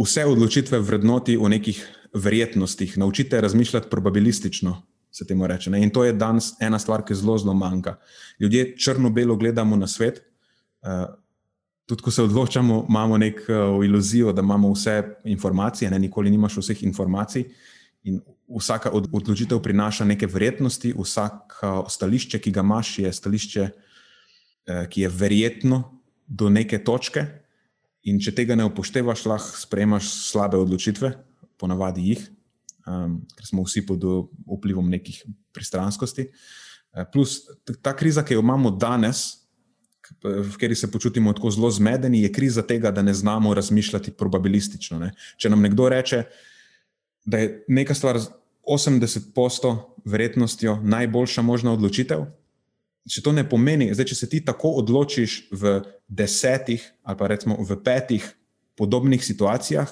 vse 0.00 0.24
odločitve 0.24 0.80
vrednoti 0.80 1.36
v 1.36 1.50
nekih 1.52 1.82
verjetnostih, 2.14 2.96
naučite 2.98 3.40
razmišljati 3.40 3.90
probabilistično. 3.90 4.78
Se 5.12 5.26
temu 5.28 5.46
reče. 5.46 5.70
Ne? 5.70 5.82
In 5.84 5.90
to 5.92 6.04
je 6.04 6.14
danes 6.16 6.54
ena 6.60 6.78
stvar, 6.78 7.02
ki 7.04 7.14
zelo, 7.14 7.36
zelo 7.38 7.52
manjka. 7.54 7.98
Ljudje 8.40 8.76
črno-belo 8.76 9.36
gledamo 9.36 9.76
na 9.76 9.86
svet. 9.86 10.22
Uh, 10.82 11.04
tudi, 11.86 12.02
ko 12.02 12.10
se 12.10 12.22
odločamo, 12.22 12.86
imamo 12.88 13.18
neko 13.18 13.52
uh, 13.52 13.84
iluzijo, 13.84 14.32
da 14.32 14.40
imamo 14.40 14.72
vse 14.72 15.02
informacije, 15.24 15.90
ne? 15.90 15.98
nikoli 15.98 16.30
nimaš 16.30 16.56
vseh 16.56 16.82
informacij. 16.82 17.44
In 18.08 18.22
vsaka 18.48 18.90
odločitev 18.90 19.60
prinaša 19.62 20.04
neke 20.04 20.26
vrednosti, 20.26 20.94
vsako 20.96 21.84
stališče, 21.88 22.38
ki 22.38 22.50
ga 22.50 22.64
imaš, 22.64 22.98
je 22.98 23.12
stališče, 23.12 23.62
eh, 23.62 23.91
ki 24.64 25.04
je 25.04 25.08
verjetno 25.08 25.82
do 26.26 26.48
neke 26.48 26.78
točke. 26.84 27.26
In 28.08 28.18
če 28.22 28.34
tega 28.34 28.56
ne 28.58 28.66
upoštevaš, 28.66 29.26
lahko 29.30 29.58
sprejemaš 29.60 30.08
slabe 30.30 30.58
odločitve, 30.58 31.12
ponavadi 31.60 32.08
jih, 32.08 32.24
um, 32.86 33.20
ker 33.38 33.46
smo 33.46 33.62
vsi 33.66 33.84
pod 33.86 34.02
vplivom 34.46 34.88
nekih 34.90 35.20
pristranskosti. 35.54 36.26
Eh, 36.92 37.06
plus 37.12 37.40
ta 37.82 37.94
kriza, 37.96 38.24
ki 38.24 38.34
jo 38.34 38.42
imamo 38.42 38.70
danes, 38.70 39.42
v 40.22 40.52
kateri 40.52 40.74
se 40.76 40.90
počutimo 40.90 41.32
tako 41.32 41.50
zelo 41.50 41.70
zmedeni, 41.70 42.22
je 42.22 42.32
kriza 42.32 42.62
tega, 42.62 42.90
da 42.90 43.02
ne 43.02 43.14
znamo 43.14 43.54
razmišljati 43.54 44.12
probabilistično. 44.18 44.98
Ne? 44.98 45.12
Če 45.36 45.50
nam 45.50 45.62
nekdo 45.62 45.88
reče, 45.88 46.24
da 47.24 47.38
je 47.38 47.64
neka 47.68 47.94
stvar 47.94 48.18
80% 48.66 49.76
verjetnostjo 50.04 50.80
najboljša 50.82 51.42
možna 51.42 51.72
odločitev. 51.72 52.26
Če 53.10 53.22
to 53.24 53.32
ne 53.34 53.42
pomeni, 53.48 53.90
da 53.96 54.04
če 54.06 54.14
se 54.14 54.28
ti 54.30 54.38
tako 54.44 54.76
odločiš 54.78 55.48
v 55.50 55.80
desetih 56.06 56.84
ali 57.02 57.18
pa 57.18 57.26
recimo 57.32 57.56
v 57.58 57.76
petih 57.82 58.26
podobnih 58.78 59.24
situacijah, 59.24 59.90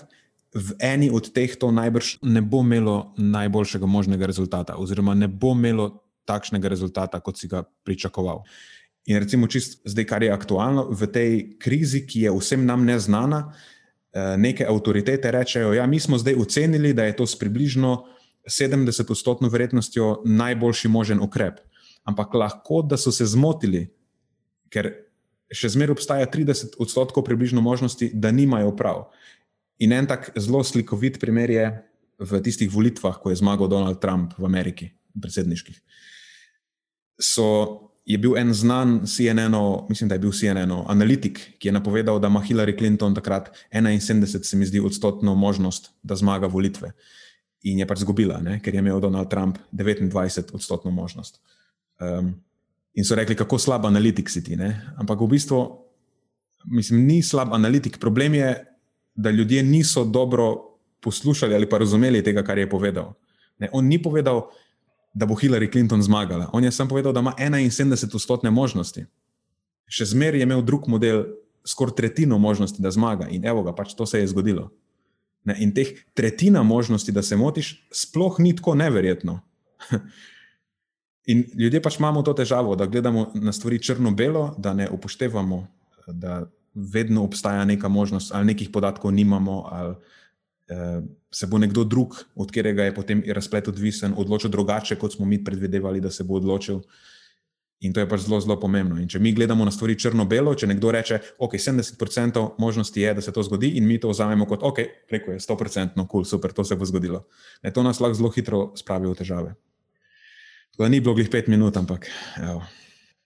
v 0.55 0.75
eni 0.83 1.11
od 1.11 1.31
teh 1.31 1.55
to 1.59 1.71
najbrž 1.71 2.23
ne 2.27 2.43
bo 2.43 2.63
imelo 2.63 3.15
najboljšega 3.19 3.87
možnega 3.87 4.27
rezultata, 4.27 4.79
oziroma 4.79 5.15
ne 5.15 5.29
bo 5.31 5.55
imelo 5.55 6.03
takšnega 6.27 6.71
rezultata, 6.71 7.21
kot 7.23 7.39
si 7.39 7.51
ga 7.51 7.63
pričakoval. 7.87 8.43
In 9.11 9.19
recimo, 9.19 9.49
čist 9.51 9.81
zdaj, 9.89 10.07
kar 10.07 10.23
je 10.23 10.33
aktualno 10.35 10.87
v 10.91 11.07
tej 11.11 11.31
krizi, 11.59 12.05
ki 12.07 12.27
je 12.27 12.35
vsem 12.35 12.67
nam 12.67 12.85
neznana, 12.87 13.51
eh, 13.51 14.37
neke 14.37 14.67
avtoritete 14.67 15.31
rečejo, 15.31 15.71
da 15.71 15.87
ja, 15.87 16.01
smo 16.01 16.19
zdaj 16.19 16.35
ocenili, 16.35 16.93
da 16.93 17.05
je 17.05 17.17
to 17.17 17.27
s 17.27 17.39
približno 17.39 18.07
70-odstotno 18.47 19.49
verjetnostjo 19.49 20.23
najboljši 20.25 20.89
možen 20.89 21.21
ukrep. 21.21 21.61
Ampak 22.09 22.35
lahko, 22.35 22.83
da 22.83 22.97
so 22.97 23.13
se 23.13 23.27
zmotili, 23.29 23.87
ker 24.73 24.89
še 25.51 25.73
zmeraj 25.75 25.99
obstaja 25.99 26.29
30 26.31 26.79
odstotkov 26.81 27.27
približno 27.27 27.61
možnosti, 27.63 28.11
da 28.15 28.31
nimajo 28.31 28.73
prav. 28.77 29.09
In 29.83 29.93
en 29.97 30.07
tak 30.07 30.31
zelo 30.39 30.63
slikovit 30.65 31.19
primer 31.21 31.51
je 31.51 31.67
v 32.21 32.41
tistih 32.45 32.71
volitvah, 32.71 33.17
ko 33.19 33.33
je 33.33 33.41
zmagal 33.41 33.69
Donald 33.69 34.01
Trump 34.01 34.37
v 34.39 34.45
Ameriki, 34.45 34.91
predsedniških. 35.17 35.81
So, 37.21 37.91
je 38.05 38.19
bil 38.19 38.37
en 38.37 38.53
znan 38.55 39.07
CNN, 39.07 39.55
mislim, 39.89 40.09
da 40.09 40.17
je 40.17 40.25
bil 40.25 40.33
CNN, 40.33 40.73
analitik, 40.89 41.41
ki 41.59 41.69
je 41.69 41.73
napovedal, 41.73 42.21
da 42.21 42.29
ima 42.29 42.43
Hillary 42.43 42.77
Clinton 42.79 43.15
takrat 43.15 43.51
71, 43.73 44.45
se 44.45 44.57
mi 44.57 44.67
zdi, 44.67 44.81
odstotno 44.81 45.35
možnost, 45.35 45.93
da 46.03 46.17
zmaga 46.17 46.47
volitve 46.47 46.93
in 47.63 47.79
je 47.79 47.87
pač 47.87 48.01
izgubila, 48.01 48.39
ker 48.65 48.75
je 48.75 48.81
imel 48.81 49.01
Donald 49.01 49.29
Trump 49.29 49.59
29-odstotno 49.73 50.91
možnost. 50.91 51.41
Um, 52.01 52.35
in 52.95 53.05
so 53.05 53.15
rekli, 53.15 53.37
kako 53.37 53.59
slab 53.59 53.87
analitik 53.87 54.31
si 54.31 54.45
ti. 54.45 54.57
Ne? 54.57 54.73
Ampak 54.99 55.21
v 55.21 55.29
bistvu, 55.37 55.61
mislim, 56.65 57.07
ni 57.07 57.23
slab 57.23 57.55
analitik. 57.55 57.99
Problem 58.01 58.35
je, 58.35 58.55
da 59.15 59.31
ljudje 59.31 59.63
niso 59.63 60.05
dobro 60.05 60.71
poslušali 61.01 61.55
ali 61.55 61.69
pa 61.69 61.79
razumeli 61.79 62.25
tega, 62.25 62.43
kar 62.45 62.59
je 62.59 62.71
povedal. 62.71 63.13
Ne? 63.59 63.69
On 63.73 63.85
ni 63.85 64.03
povedal, 64.03 64.49
da 65.15 65.27
bo 65.27 65.35
Hillary 65.35 65.71
Clinton 65.73 66.03
zmagala. 66.03 66.51
On 66.53 66.65
je 66.65 66.73
samo 66.73 66.89
povedal, 66.89 67.13
da 67.13 67.21
ima 67.21 67.35
71-odstotne 67.39 68.51
možnosti. 68.51 69.05
Še 69.91 70.05
zmeraj 70.15 70.39
je 70.41 70.47
imel 70.47 70.63
drug 70.63 70.87
model, 70.89 71.25
skoraj 71.67 71.97
tretjino 71.99 72.39
možnosti, 72.39 72.83
da 72.83 72.91
zmaga. 72.95 73.27
In 73.29 73.45
evo 73.45 73.65
ga, 73.67 73.75
pač 73.75 73.95
to 73.99 74.07
se 74.07 74.21
je 74.21 74.31
zgodilo. 74.31 74.71
Ne, 75.45 75.57
in 75.59 75.75
teh 75.75 75.91
tretjina 76.15 76.63
možnosti, 76.63 77.13
da 77.13 77.23
se 77.23 77.37
motiš, 77.37 77.73
sploh 77.93 78.39
ni 78.39 78.55
tako 78.57 78.75
neverjetno. 78.79 79.41
In 81.27 81.45
ljudje 81.55 81.83
pač 81.83 81.99
imamo 81.99 82.23
to 82.23 82.33
težavo, 82.33 82.77
da 82.77 82.87
gledamo 82.87 83.31
na 83.35 83.53
stvari 83.53 83.79
črno-belo, 83.79 84.55
da 84.59 84.73
ne 84.75 84.89
upoštevamo, 84.91 85.67
da 86.07 86.47
vedno 86.75 87.25
obstaja 87.25 87.65
neka 87.65 87.89
možnost, 87.89 88.33
ali 88.35 88.53
nekih 88.55 88.71
podatkov 88.73 89.13
nimamo, 89.13 89.63
ali 89.71 89.95
eh, 90.69 91.03
se 91.31 91.47
bo 91.47 91.59
nekdo 91.59 91.85
drug, 91.85 92.17
od 92.35 92.51
katerega 92.51 92.85
je 92.85 92.95
potem 92.95 93.23
razplet 93.27 93.69
odvisen, 93.69 94.15
odločil 94.17 94.51
drugače, 94.51 94.97
kot 94.97 95.13
smo 95.13 95.27
mi 95.27 95.45
predvidevali, 95.45 96.01
da 96.01 96.11
se 96.11 96.25
bo 96.25 96.35
odločil. 96.41 96.81
In 97.81 97.95
to 97.97 98.01
je 98.01 98.09
pač 98.09 98.27
zelo, 98.27 98.41
zelo 98.45 98.59
pomembno. 98.61 98.99
In 99.01 99.09
če 99.09 99.19
mi 99.19 99.33
gledamo 99.33 99.65
na 99.65 99.73
stvari 99.73 99.97
črno-belo, 99.97 100.53
če 100.55 100.69
nekdo 100.69 100.91
reče, 100.93 101.19
ok, 101.41 101.57
70% 101.57 102.43
možnosti 102.61 103.01
je, 103.01 103.15
da 103.17 103.25
se 103.25 103.33
to 103.33 103.43
zgodi, 103.43 103.73
in 103.81 103.87
mi 103.89 103.97
to 104.01 104.11
vzamemo 104.13 104.45
kot, 104.47 104.61
ok, 104.63 104.83
preko 105.09 105.33
je 105.33 105.41
100%, 105.41 105.97
no, 105.97 106.05
kul, 106.05 106.21
cool, 106.21 106.29
super, 106.29 106.53
to 106.53 106.65
se 106.65 106.77
bo 106.77 106.85
zgodilo. 106.85 107.25
Ne, 107.65 107.73
to 107.73 107.83
nas 107.83 108.01
lahko 108.01 108.21
zelo 108.21 108.33
hitro 108.37 108.61
spravi 108.77 109.09
v 109.09 109.17
težave. 109.17 109.57
To 110.77 110.89
ni 110.89 111.01
bilo 111.01 111.15
glih 111.15 111.29
pet 111.31 111.49
minut, 111.49 111.77
ampak. 111.77 112.07
Evo. 112.43 112.63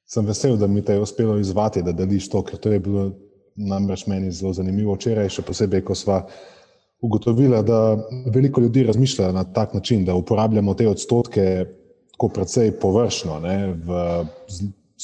Sem 0.07 0.27
vesel, 0.27 0.57
da 0.57 0.67
mi 0.67 0.83
te 0.85 0.93
je 0.93 1.01
uspelo 1.01 1.39
izvati, 1.39 1.83
da 1.83 1.93
deliš 1.93 2.29
to, 2.31 2.43
ker 2.45 2.59
to 2.61 2.73
je 2.73 2.81
bilo 2.81 3.13
namreč 3.57 4.07
meni 4.07 4.33
zelo 4.35 4.53
zanimivo 4.53 4.95
včeraj, 4.95 5.31
še 5.31 5.43
posebej, 5.47 5.85
ko 5.87 5.95
smo 5.95 6.21
ugotovili, 7.05 7.61
da 7.67 7.97
veliko 8.33 8.61
ljudi 8.61 8.85
razmišlja 8.89 9.33
na 9.33 9.45
tak 9.45 9.75
način, 9.75 10.05
da 10.05 10.15
uporabljamo 10.15 10.75
te 10.75 10.89
odstotke 10.89 11.67
tako 12.15 12.29
precej 12.29 12.73
površno. 12.81 13.41
Ne, 13.41 13.57
v 13.85 14.25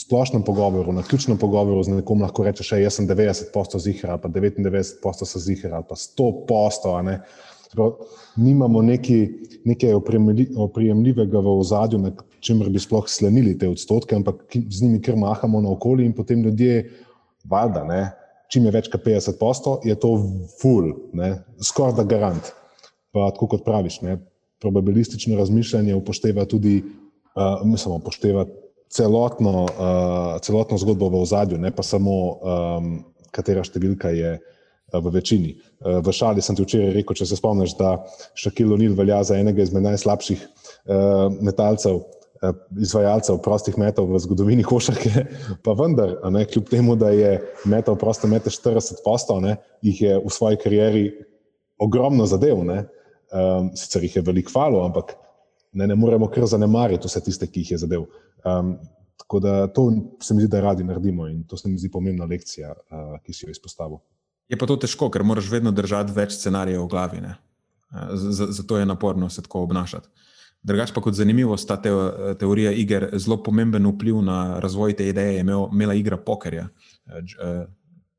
splošnem 0.00 0.42
pogovoru, 0.47 0.92
na 0.92 1.02
ključnem 1.02 1.38
pogovoru 1.38 1.82
z 1.82 2.00
nekom 2.00 2.23
lahko 2.23 2.44
rečeš, 2.47 2.70
da 2.70 2.76
je 2.76 2.90
90% 2.90 3.78
zihra, 3.78 4.18
pa 4.18 4.28
99% 4.28 5.25
se 5.25 5.38
zihra, 5.38 5.82
pa 5.82 5.94
100%. 5.94 7.18
Nimamo 8.37 8.82
neki, 8.82 9.28
nekaj 9.64 9.94
oprijemljivega 10.56 11.38
v 11.38 11.59
ozadju, 11.59 11.99
na 11.99 12.12
čemer 12.40 12.70
bi 12.73 12.80
sploh 12.80 13.06
slenili 13.09 13.56
te 13.59 13.68
odstotke, 13.68 14.16
ampak 14.16 14.42
z 14.54 14.82
njimi 14.82 15.00
kar 15.02 15.16
mahamo 15.16 15.61
naokoli 15.61 16.06
in 16.06 16.14
potem 16.16 16.42
ljudje, 16.44 16.90
valjda, 17.49 17.85
čim 18.50 18.66
je 18.66 18.75
več 18.75 18.88
kot 18.92 19.04
50%, 19.06 19.76
je 19.87 19.97
to 20.00 20.14
full, 20.61 20.92
skoraj 21.64 21.99
da 22.00 22.06
garant. 22.09 22.52
Pa 23.14 23.30
tako 23.35 23.49
kot 23.54 23.64
praviš, 23.66 24.00
ne, 24.06 24.18
probabilistično 24.62 25.38
razmišljanje 25.38 25.97
upošteva 25.99 26.44
tudi, 26.47 26.80
uh, 26.82 27.62
mislim, 27.66 27.97
upošteva 27.97 28.47
celotno, 28.90 29.64
uh, 29.64 30.37
celotno 30.44 30.78
zgodbo 30.78 31.09
v 31.11 31.23
ozadju, 31.25 31.59
ne 31.59 31.73
pa 31.75 31.82
samo, 31.87 32.16
um, 32.38 32.92
katera 33.35 33.64
številka 33.66 34.12
je 34.14 34.37
uh, 34.37 34.59
v 34.99 35.12
večini. 35.14 35.54
V 35.80 36.12
šali 36.12 36.42
sem 36.42 36.56
ti 36.56 36.64
včeraj 36.64 36.94
rekel, 36.97 37.14
če 37.14 37.28
se 37.30 37.38
spomniš, 37.38 37.76
da 37.78 38.00
Šakil 38.35 38.75
O'Neill 38.75 38.97
velja 38.99 39.23
za 39.25 39.38
enega 39.38 39.62
izmed 39.62 39.87
najslabših 39.87 40.42
uh, 40.42 41.30
metalcev. 41.38 42.02
Izvajalcev 42.80 43.42
prostih 43.44 43.76
metov 43.78 44.06
v 44.09 44.18
zgodovini 44.25 44.64
košarke, 44.64 45.26
pa 45.64 45.75
vendar, 45.76 46.14
ne, 46.32 46.47
kljub 46.49 46.70
temu, 46.70 46.97
da 46.97 47.11
je 47.12 47.35
metal 47.68 47.99
proste 48.00 48.28
mete 48.28 48.50
40 48.50 49.02
postov, 49.04 49.44
jih 49.85 50.00
je 50.02 50.14
v 50.16 50.32
svoji 50.32 50.56
karieri 50.62 51.04
ogromno 51.80 52.26
zadev. 52.26 52.64
Ne. 52.64 52.85
Um, 53.30 53.68
sicer 53.76 54.02
jih 54.02 54.16
je 54.16 54.23
veliko 54.26 54.50
hvalo, 54.54 54.80
ampak 54.88 55.12
ne, 55.73 55.87
ne 55.87 55.94
moremo 55.94 56.26
kar 56.32 56.49
zanemariti 56.50 57.06
vse 57.06 57.20
tiste, 57.28 57.47
ki 57.47 57.62
jih 57.62 57.75
je 57.76 57.82
zadev. 57.85 58.09
Um, 58.42 58.73
tako 59.20 59.40
da 59.44 59.66
to 59.68 59.85
se 60.23 60.35
mi 60.35 60.42
zdi, 60.42 60.50
da 60.50 60.64
radi 60.64 60.85
naredimo 60.85 61.28
in 61.28 61.44
to 61.44 61.56
se 61.61 61.68
mi 61.68 61.78
zdi 61.78 61.90
pomembna 61.92 62.25
lekcija, 62.25 62.73
uh, 62.73 63.12
ki 63.23 63.37
si 63.37 63.44
jo 63.47 63.52
izpostavil. 63.52 64.00
Je 64.50 64.59
pa 64.59 64.66
to 64.66 64.75
težko, 64.80 65.06
ker 65.12 65.23
moraš 65.23 65.47
vedno 65.52 65.70
držati 65.70 66.16
več 66.16 66.35
scenarijev 66.40 66.82
v 66.82 66.88
glavi. 66.90 67.20
Zato 68.50 68.78
je 68.78 68.87
naporno 68.87 69.28
se 69.30 69.42
tako 69.42 69.62
obnašati. 69.68 70.09
Drugač 70.62 70.92
pa 70.92 71.00
kot 71.00 71.16
zanimivost, 71.16 71.68
ta 71.68 71.78
te, 71.80 71.90
teorija 72.38 72.72
iger 72.76 73.08
zelo 73.16 73.38
pomemben 73.42 73.86
vpliv 73.86 74.20
na 74.22 74.60
razvoj 74.60 74.96
te 74.96 75.08
ideje 75.08 75.34
je 75.34 75.40
imel, 75.40 75.68
imela 75.72 75.94
igra 75.94 76.16
pokerja. 76.16 76.68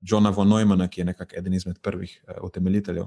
Johna 0.02 0.32
von 0.34 0.50
Neumana, 0.50 0.88
ki 0.88 1.02
je 1.02 1.06
nekako 1.06 1.38
eden 1.38 1.54
izmed 1.54 1.78
prvih 1.82 2.24
utemeljiteljev 2.42 3.06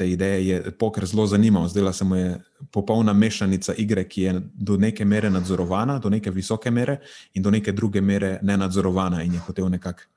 te 0.00 0.08
ideje 0.08 0.46
je 0.48 0.70
poker 0.78 1.04
zelo 1.06 1.26
zanimal. 1.26 1.68
Zdela 1.68 1.92
se 1.92 2.04
mu 2.04 2.16
je 2.16 2.38
popolna 2.72 3.12
mešanica 3.12 3.74
igre, 3.76 4.06
ki 4.08 4.22
je 4.22 4.32
do 4.54 4.78
neke 4.80 5.04
mere 5.04 5.30
nadzorovana, 5.30 5.98
do 5.98 6.08
neke 6.08 6.30
visoke 6.30 6.70
mere, 6.70 7.02
in 7.34 7.42
do 7.42 7.50
neke 7.50 7.72
druge 7.72 8.00
mere 8.00 8.38
nenadzorovana. 8.42 9.20
In 9.22 9.34
je 9.36 9.42
hotel 9.44 9.68
nekako 9.68 10.08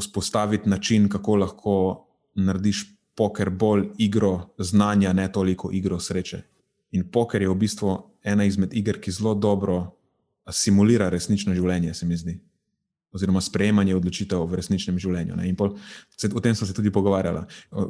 vzpostaviti 0.00 0.68
način, 0.68 1.08
kako 1.08 1.36
lahko 1.36 1.76
narediš 2.34 2.84
poker 3.16 3.50
bolj 3.50 3.86
igro 3.98 4.50
znanja, 4.58 5.12
ne 5.12 5.32
toliko 5.32 5.70
igro 5.72 6.00
sreče. 6.00 6.42
In 6.94 7.06
poker 7.10 7.42
je 7.42 7.50
v 7.50 7.58
bistvu 7.58 7.98
ena 8.24 8.46
izmed 8.46 8.74
iger, 8.74 9.00
ki 9.02 9.12
zelo 9.12 9.34
dobro 9.34 9.82
simulira 10.50 11.08
resnično 11.12 11.54
življenje, 11.56 11.94
se 11.94 12.06
mi 12.06 12.16
zdi 12.16 12.38
oziroma 13.14 13.40
sprejemanje 13.40 13.94
odločitev 13.94 14.42
v 14.50 14.58
resničnem 14.58 14.98
življenju. 14.98 15.38
Pol, 15.58 15.76
se, 16.10 16.28
o 16.34 16.42
tem 16.42 16.56
smo 16.58 16.66
se 16.66 16.74
tudi 16.74 16.90
pogovarjali. 16.94 17.44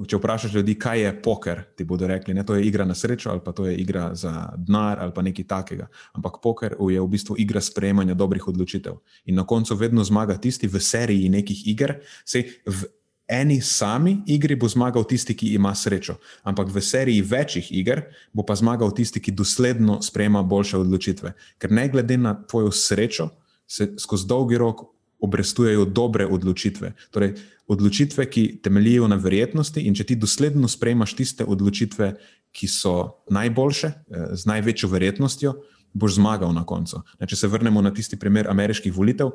Če 0.08 0.20
vprašaš 0.20 0.56
ljudi, 0.58 0.76
kaj 0.80 1.00
je 1.00 1.12
poker, 1.24 1.62
ti 1.78 1.86
bodo 1.88 2.08
rekli, 2.10 2.36
da 2.36 2.58
je 2.58 2.66
igra 2.68 2.84
na 2.84 2.96
srečo 2.98 3.32
ali 3.32 3.40
pa 3.44 3.54
to 3.56 3.66
je 3.66 3.76
igra 3.80 4.10
za 4.14 4.52
denar 4.56 5.00
ali 5.00 5.14
pa 5.16 5.24
nekaj 5.24 5.48
takega. 5.48 5.88
Ampak 6.12 6.42
poker 6.44 6.76
je 6.76 7.00
v 7.00 7.08
bistvu 7.08 7.38
igra 7.40 7.62
sprejemanja 7.64 8.14
dobrih 8.14 8.44
odločitev. 8.52 9.00
In 9.24 9.40
na 9.40 9.46
koncu 9.48 9.76
vedno 9.80 10.04
zmaga 10.04 10.36
tisti 10.36 10.68
v 10.68 10.80
seriji 10.80 11.32
nekih 11.32 11.64
iger. 11.72 11.96
Sej, 12.28 12.60
v 12.68 12.92
eni 13.28 13.60
sami 13.60 14.18
igri 14.26 14.56
bo 14.56 14.68
zmagal 14.68 15.04
tisti, 15.08 15.34
ki 15.37 15.54
ima 15.54 15.74
srečo, 15.74 16.16
ampak 16.42 16.68
v 16.68 16.80
seriji 16.80 17.22
večjih 17.22 17.72
iger 17.72 18.02
bo 18.32 18.44
pa 18.44 18.54
zmagal 18.54 18.94
tisti, 18.94 19.20
ki 19.20 19.32
dosledno 19.32 20.02
sprejema 20.02 20.42
boljše 20.42 20.78
odločitve. 20.78 21.32
Ker 21.58 21.72
ne 21.72 21.88
glede 21.88 22.16
na 22.16 22.34
tvojo 22.46 22.70
srečo, 22.72 23.30
se 23.66 23.94
skozi 23.98 24.26
dolgi 24.28 24.58
rok 24.58 24.84
obrestujejo 25.24 25.84
dobre 25.84 26.26
odločitve. 26.26 26.92
Torej, 27.10 27.34
odločitve, 27.66 28.26
ki 28.30 28.60
temeljijo 28.62 29.08
na 29.08 29.16
verjetnosti, 29.16 29.80
in 29.80 29.94
če 29.96 30.04
ti 30.04 30.16
dosledno 30.20 30.68
sprejmaš 30.68 31.14
tiste 31.16 31.44
odločitve, 31.48 32.12
ki 32.54 32.68
so 32.68 33.24
najboljše, 33.32 33.87
eh, 33.87 34.26
z 34.37 34.46
največjo 34.46 34.88
verjetnostjo, 34.88 35.54
boš 35.94 36.18
zmagal 36.18 36.52
na 36.52 36.64
koncu. 36.66 37.00
Ne, 37.20 37.26
če 37.26 37.37
se 37.37 37.48
vrnemo 37.48 37.80
na 37.82 37.94
tisti 37.94 38.18
primer 38.18 38.50
ameriških 38.50 38.92
volitev. 38.92 39.30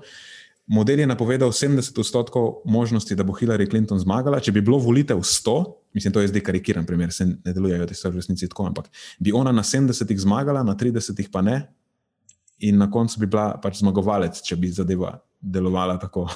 Model 0.70 1.02
je 1.02 1.08
napovedal 1.10 1.50
70 1.50 1.98
odstotkov 2.00 2.62
možnosti, 2.66 3.16
da 3.18 3.26
bo 3.26 3.34
Hillary 3.34 3.66
Clinton 3.70 4.00
zmagala. 4.00 4.38
Če 4.40 4.54
bi 4.54 4.62
bilo 4.62 4.78
volitev 4.78 5.18
100, 5.18 5.56
mislim, 5.98 6.14
to 6.14 6.22
je 6.22 6.30
zdaj 6.30 6.44
karikiran 6.46 6.86
primer, 6.86 7.14
se 7.14 7.26
ne 7.26 7.54
delujejo 7.54 7.88
te 7.90 7.98
stvari 7.98 8.20
v 8.20 8.22
resnici 8.22 8.50
tako, 8.50 8.68
ampak 8.70 8.92
bi 9.18 9.34
ona 9.34 9.52
na 9.52 9.66
70 9.66 10.14
zmagala, 10.22 10.62
na 10.64 10.78
30 10.78 11.26
pa 11.34 11.42
ne, 11.42 11.58
in 12.60 12.78
na 12.78 12.90
koncu 12.92 13.24
bi 13.24 13.32
bila 13.32 13.56
pač 13.58 13.82
zmagovalec, 13.82 14.44
če 14.46 14.60
bi 14.62 14.70
zadeva 14.70 15.16
delovala 15.42 15.98
tako. 15.98 16.28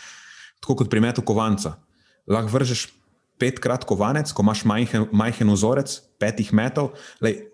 tako 0.64 0.80
kot 0.80 0.88
pri 0.88 1.04
metu 1.04 1.20
kovanca. 1.20 1.76
Lahko 2.24 2.54
vržeš 2.54 2.88
petkrat 3.36 3.84
kovanec, 3.84 4.32
ko 4.32 4.40
imaš 4.46 4.64
majhen, 4.64 5.10
majhen 5.12 5.50
vzorec, 5.52 5.98
petih 6.16 6.54
metov. 6.56 6.94
Lej, 7.20 7.50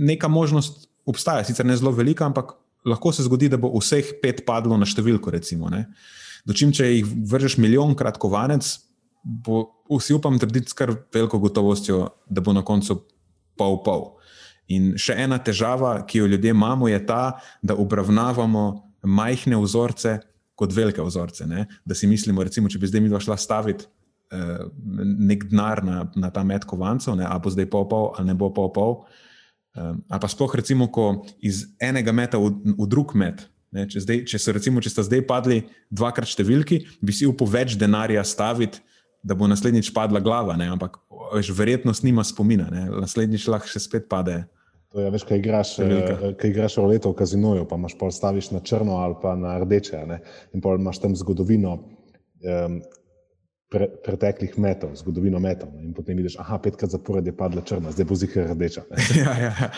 neka 0.00 0.30
možnost 0.32 0.86
obstaja, 1.04 1.44
sicer 1.44 1.68
ne 1.68 1.76
zelo 1.76 1.92
velika, 1.92 2.24
ampak 2.24 2.56
lahko 2.86 3.12
se 3.12 3.26
zgodi, 3.26 3.50
da 3.52 3.58
bo 3.60 3.72
vseh 3.76 4.16
pet 4.22 4.44
padlo 4.46 4.78
na 4.78 4.88
številko. 4.88 5.34
Recimo, 5.34 5.70
Dočim, 6.46 6.70
če 6.70 6.86
jih 6.86 7.08
vržeš 7.26 7.56
milijonkrat 7.58 8.20
kovanec, 8.22 8.68
bo 9.26 9.64
vsi 9.90 10.14
upam 10.14 10.38
trditi 10.38 10.70
s 10.70 10.76
kar 10.78 10.92
veliko 11.14 11.40
gotovostjo, 11.42 12.04
da 12.30 12.42
bo 12.44 12.54
na 12.54 12.62
koncu 12.62 13.00
pol-pol. 13.58 14.12
In 14.70 14.94
še 14.98 15.16
ena 15.22 15.38
težava, 15.42 15.98
ki 16.06 16.22
jo 16.22 16.30
ljudje 16.30 16.54
imamo, 16.54 16.86
je 16.90 17.00
ta, 17.06 17.38
da 17.62 17.74
obravnavamo 17.74 18.64
majhne 19.06 19.58
vzorce 19.62 20.20
kot 20.56 20.72
velike 20.74 21.02
vzorce. 21.02 21.46
Ne? 21.46 21.66
Da 21.86 21.94
si 21.94 22.06
mislimo, 22.06 22.42
recimo, 22.46 22.70
če 22.70 22.80
bi 22.80 22.90
zdaj 22.90 23.02
mi 23.02 23.10
dva 23.10 23.20
šla 23.22 23.36
staviti 23.38 23.86
uh, 23.86 24.66
nek 25.02 25.48
denar 25.50 25.82
na, 25.84 26.00
na 26.16 26.30
ta 26.34 26.42
met 26.46 26.64
kovancev, 26.66 27.18
ali 27.18 27.42
bo 27.42 27.52
zdaj 27.52 27.68
pol 27.70 27.86
pol 27.90 28.12
ali 28.16 28.30
ne 28.30 28.38
bo 28.38 28.50
pol 28.54 28.72
pol. 28.74 28.98
Um, 29.76 30.00
ali 30.08 30.22
pa 30.22 30.28
sploh, 30.32 30.54
recimo, 30.56 30.88
ko 30.88 31.26
iz 31.44 31.66
enega 31.82 32.14
meta 32.16 32.40
v, 32.40 32.54
v 32.78 32.88
drug 32.88 33.12
met. 33.18 33.44
Ne, 33.76 33.84
če, 33.90 34.00
zdaj, 34.06 34.22
če, 34.30 34.40
so, 34.40 34.54
recimo, 34.56 34.80
če 34.80 34.92
sta 34.92 35.04
zdaj 35.04 35.24
padli 35.28 35.60
dvakrat 35.92 36.30
številki, 36.30 36.80
bi 37.04 37.12
si 37.12 37.28
upal 37.28 37.50
več 37.58 37.74
denarja 37.76 38.22
staviti, 38.24 38.80
da 39.26 39.34
bo 39.36 39.48
naslednjič 39.50 39.90
padla 39.92 40.22
glava, 40.22 40.54
ne, 40.56 40.70
ampak 40.72 40.96
veš, 41.34 41.50
verjetnost 41.58 42.06
nima 42.06 42.24
spomina, 42.24 42.70
ne, 42.72 42.86
naslednjič 43.02 43.48
lahko 43.50 43.68
še 43.68 43.82
spet 43.82 44.06
pade. 44.08 44.44
To 44.94 45.02
je, 45.02 45.10
veš, 45.12 45.26
kaj 45.28 45.40
igraš, 45.42 45.70
eh, 45.84 46.34
kaj 46.40 46.50
igraš 46.54 46.78
v 46.80 46.86
leto 46.94 47.10
v 47.12 47.18
kazinoju, 47.18 47.66
pa 47.68 47.76
imaš 47.76 47.98
pol 48.00 48.14
staviš 48.14 48.52
na 48.54 48.62
črno 48.64 48.96
ali 49.02 49.18
pa 49.20 49.34
na 49.36 49.58
rdeče. 49.60 49.98
Ne? 50.08 50.22
In 50.56 50.62
pol 50.64 50.78
imaš 50.80 51.02
tam 51.02 51.16
zgodovino 51.18 51.74
um, 51.76 52.78
pre, 53.68 53.88
preteklih 54.04 54.58
metov, 54.58 54.94
zgodovino 54.98 55.40
metov. 55.42 55.72
Ne? 55.74 55.88
In 55.88 55.94
potem 55.94 56.16
vidiš, 56.18 56.38
aha, 56.42 56.58
petkrat 56.62 56.90
zapored 56.94 57.26
je 57.26 57.34
padla 57.36 57.64
črna, 57.66 57.92
zdaj 57.94 58.06
bo 58.06 58.18
zihar 58.18 58.50
rdeča. 58.52 58.86
ja, 59.22 59.32
ja. 59.38 59.52
ja. 59.60 59.68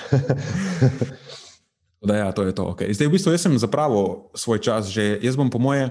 Da, 1.98 2.14
ja, 2.16 2.28
to 2.32 2.46
je 2.46 2.54
to. 2.54 2.62
Okay. 2.76 2.94
Zdaj, 2.94 3.10
v 3.10 3.14
bistvu, 3.18 3.34
jaz 3.34 3.42
sem 3.42 3.58
zapravil 3.58 4.30
svoj 4.30 4.62
čas, 4.62 4.86
že 4.86 5.18
jaz 5.18 5.34
bom, 5.34 5.50
po 5.50 5.58
moje, 5.58 5.90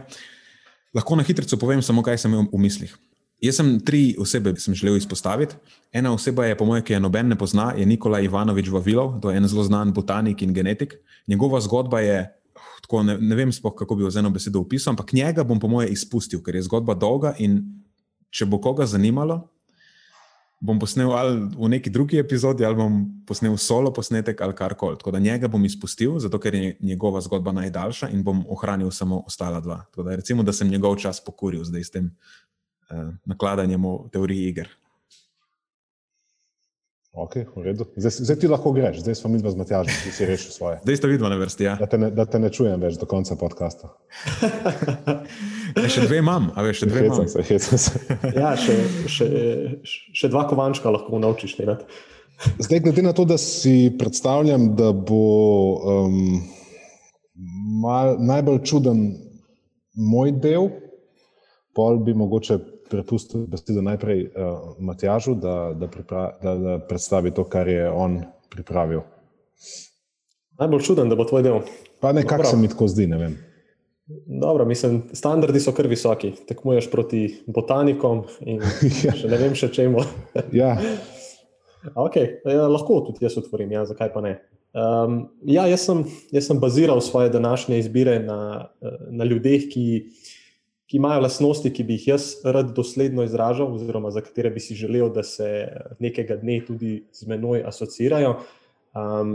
lahko 0.95 1.19
na 1.19 1.23
hitro 1.27 1.43
povem 1.59 1.83
samo, 1.83 1.99
kaj 1.99 2.15
sem 2.15 2.31
imel 2.31 2.47
v 2.47 2.61
mislih. 2.63 2.93
Jaz 3.43 3.59
sem 3.59 3.75
tri 3.83 4.15
osebe 4.17 4.55
sem 4.57 4.73
želel 4.73 4.97
izpostaviti. 4.97 5.59
Ena 5.93 6.09
oseba 6.15 6.47
je, 6.47 6.55
po 6.57 6.65
mojem, 6.65 6.81
ki 6.81 6.95
je 6.95 7.03
noben 7.03 7.27
ne 7.29 7.37
pozna, 7.37 7.75
je 7.77 7.85
Nikola 7.85 8.23
Ivanovič 8.23 8.71
Vavilov, 8.73 9.19
to 9.21 9.29
je 9.29 9.37
en 9.37 9.45
zelo 9.45 9.67
znan 9.67 9.93
botanik 9.93 10.41
in 10.41 10.55
genetik. 10.55 10.95
Njegova 11.27 11.61
zgodba 11.61 11.99
je 12.01 12.23
tako 12.81 13.03
ne, 13.03 13.17
ne 13.19 13.35
vem, 13.35 13.51
spoh, 13.51 13.75
kako 13.75 13.95
bi 13.95 14.07
jo 14.07 14.09
z 14.09 14.23
eno 14.23 14.31
besedo 14.33 14.63
opisal, 14.63 14.95
ampak 14.95 15.13
njega 15.13 15.43
bom, 15.43 15.59
po 15.59 15.67
moje, 15.67 15.91
izpustil, 15.91 16.41
ker 16.41 16.55
je 16.55 16.63
zgodba 16.65 16.95
dolga 16.95 17.35
in 17.37 17.59
če 18.37 18.45
bo 18.45 18.59
koga 18.61 18.85
zanimalo, 18.85 19.41
bom 20.57 20.79
posnel 20.81 21.11
ali 21.13 21.37
v 21.53 21.69
neki 21.69 21.91
drugi 21.93 22.17
epizodi, 22.17 22.65
ali 22.65 22.77
bom 22.77 22.97
posnel 23.29 23.57
solo 23.61 23.91
posnetek 23.93 24.41
ali 24.41 24.55
karkoli. 24.57 24.97
Tako 24.97 25.13
da 25.13 25.21
njega 25.21 25.47
bom 25.47 25.65
izpustil, 25.65 26.17
zato 26.19 26.39
ker 26.41 26.55
je 26.55 26.77
njegova 26.81 27.21
zgodba 27.21 27.51
najdaljša 27.51 28.09
in 28.09 28.23
bom 28.23 28.43
ohranil 28.49 28.91
samo 28.91 29.21
ostala 29.27 29.61
dva. 29.61 29.83
Da, 29.95 30.15
recimo, 30.15 30.43
da 30.43 30.53
sem 30.53 30.69
njegov 30.69 30.97
čas 30.97 31.21
pokuril 31.23 31.63
zdaj 31.63 31.83
s 31.83 31.93
tem 31.93 32.09
uh, 32.09 33.13
nakladanjem 33.25 33.85
v 33.85 34.09
teoriji 34.13 34.49
iger. 34.49 34.73
Okay, 37.17 37.45
zdaj, 37.97 38.11
zdaj 38.11 38.35
ti 38.37 38.47
lahko 38.47 38.71
greš, 38.71 38.99
zdaj 39.01 39.15
smo 39.15 39.31
mi 39.33 39.39
dva 39.41 39.49
z 39.49 39.57
Matjažem, 39.57 39.95
ki 40.03 40.11
si 40.13 40.25
rešil 40.29 40.51
svoje. 40.53 40.75
Zdaj 40.83 40.97
ste 40.99 41.07
vidno 41.09 41.29
na 41.29 41.39
vrsti. 41.41 41.63
Ja. 41.65 41.73
Da, 41.79 41.87
te 41.89 41.97
ne, 41.97 42.11
da 42.13 42.27
te 42.29 42.37
ne 42.37 42.51
čujem 42.53 42.77
več 42.77 42.99
do 43.01 43.07
konca 43.09 43.33
podcasta. 43.35 43.89
ja, 45.81 45.87
še 45.89 46.05
dve 46.05 46.19
imam, 46.21 46.51
a 46.53 46.61
veš, 46.61 46.83
še 46.83 46.89
dve 46.91 47.07
imam. 47.09 47.25
Se, 47.25 47.57
se. 47.57 48.03
ja, 48.37 48.51
še, 48.53 48.75
še, 49.09 49.29
še 50.13 50.29
dva 50.29 50.45
kovančka 50.45 50.93
lahko 50.93 51.17
naučiš. 51.17 51.57
zdaj, 51.57 52.83
glede 52.85 53.01
na 53.01 53.15
to, 53.17 53.25
da 53.25 53.39
si 53.41 53.89
predstavljam, 53.97 54.75
da 54.77 54.93
bo 54.93 55.25
um, 55.97 56.21
mal, 57.81 58.21
najbolj 58.21 58.61
čuden 58.61 59.07
moj 59.97 60.37
del, 60.37 60.69
pol 61.73 61.97
bi 62.05 62.13
mogoče 62.13 62.61
prepustil 62.89 63.47
besedo 63.47 63.81
najprej 63.81 64.23
uh, 64.27 64.75
Matjažu, 64.79 65.35
da, 65.35 65.73
da, 65.73 65.89
da, 66.43 66.55
da 66.55 66.79
predstavi 66.79 67.31
to, 67.31 67.43
kar 67.43 67.67
je 67.67 67.89
on 67.89 68.21
pripravil. 68.49 69.01
Najbolj 70.59 70.81
čuden, 70.81 71.09
da 71.09 71.15
bo 71.15 71.25
tvoj 71.27 71.43
del. 71.45 71.59
Pa 72.01 72.11
nekako 72.13 72.49
se 72.49 72.57
mi 72.57 72.69
tako 72.69 72.87
zdi, 72.87 73.07
ne 73.07 73.17
vem. 73.17 73.37
Dobro, 74.25 74.65
mislim, 74.65 75.01
standardi 75.13 75.59
so 75.59 75.73
kar 75.75 75.87
visoki. 75.87 76.31
Tekmuješ 76.47 76.89
proti 76.91 77.21
botanikom 77.47 78.23
in 78.41 78.61
ja. 79.05 79.13
še 79.13 79.27
ne 79.27 79.39
vem, 79.41 79.55
še 79.57 79.69
čemu. 79.73 80.03
ja. 80.55 80.77
okay. 82.05 82.37
ja, 82.45 82.67
lahko 82.71 83.01
tudi 83.09 83.27
jaz 83.27 83.37
otvorim, 83.41 83.73
ja, 83.75 83.83
zakaj 83.85 84.13
pa 84.13 84.23
ne. 84.23 84.37
Um, 84.77 85.19
ja, 85.47 85.65
jaz, 85.67 85.87
sem, 85.87 86.03
jaz 86.31 86.47
sem 86.49 86.59
baziral 86.61 87.01
svoje 87.01 87.31
današnje 87.33 87.79
izbire 87.79 88.19
na, 88.19 88.69
eh, 88.81 88.97
na 89.09 89.25
ljudeh, 89.25 89.67
ki 89.71 89.85
ki 90.87 90.97
imajo 90.97 91.21
lastnosti, 91.21 91.71
ki 91.73 91.83
bi 91.83 91.97
jih 91.97 92.07
jaz 92.13 92.29
rad 92.47 92.71
dosledno 92.75 93.25
izražal, 93.27 93.73
oziroma 93.75 94.11
za 94.11 94.23
katere 94.23 94.49
bi 94.55 94.63
si 94.63 94.75
želel, 94.75 95.09
da 95.13 95.23
se 95.23 95.67
nekega 95.99 96.37
dne 96.39 96.61
tudi 96.67 97.01
z 97.11 97.27
menoj 97.27 97.65
asociirajo. 97.67 98.37
Um, 98.95 99.33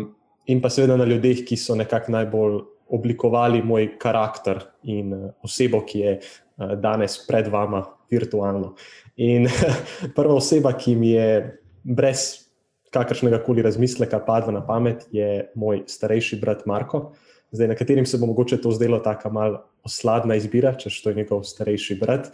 in 0.48 0.62
pa 0.62 0.70
seveda 0.72 0.96
na 0.96 1.04
ljudeh, 1.04 1.44
ki 1.44 1.56
so 1.60 1.76
nekako 1.76 2.12
najbolj 2.16 2.60
oblikovali 2.92 3.60
moj 3.64 3.90
karakter 4.00 4.62
in 4.82 5.12
uh, 5.12 5.26
osebo, 5.44 5.82
ki 5.84 6.00
je 6.00 6.14
uh, 6.20 6.72
danes 6.80 7.18
pred 7.28 7.50
vama 7.52 7.84
virtualno. 8.10 8.72
In 9.20 9.48
prva 10.16 10.38
oseba, 10.40 10.72
ki 10.72 10.96
mi 10.96 11.12
je 11.12 11.58
brez 11.84 12.48
kakršnega 12.92 13.42
koli 13.44 13.64
razmisleka 13.64 14.22
padla 14.24 14.56
na 14.56 14.64
pamet, 14.64 15.04
je 15.12 15.52
moj 15.54 15.84
starejši 15.88 16.40
brat 16.40 16.64
Marko. 16.66 17.10
Zdaj, 17.52 17.68
na 17.68 17.76
katerim 17.76 18.08
se 18.08 18.16
bo 18.18 18.26
mogoče 18.26 18.56
to 18.60 18.72
zdelo 18.72 19.00
tako 19.04 19.30
malo 19.36 19.60
osladna 19.84 20.36
izbira, 20.38 20.74
če 20.78 20.90
to 21.02 21.10
je 21.10 21.18
njegov 21.22 21.42
starejši 21.48 21.98
brat, 22.00 22.30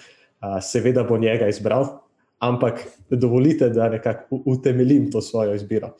seveda 0.62 1.02
bo 1.08 1.18
njega 1.18 1.48
izbral, 1.48 1.86
ampak 2.38 2.84
dovolite, 3.10 3.70
da 3.74 3.88
nekako 3.90 4.42
utemeljim 4.46 5.10
to 5.10 5.20
svojo 5.24 5.54
izbiro. 5.58 5.94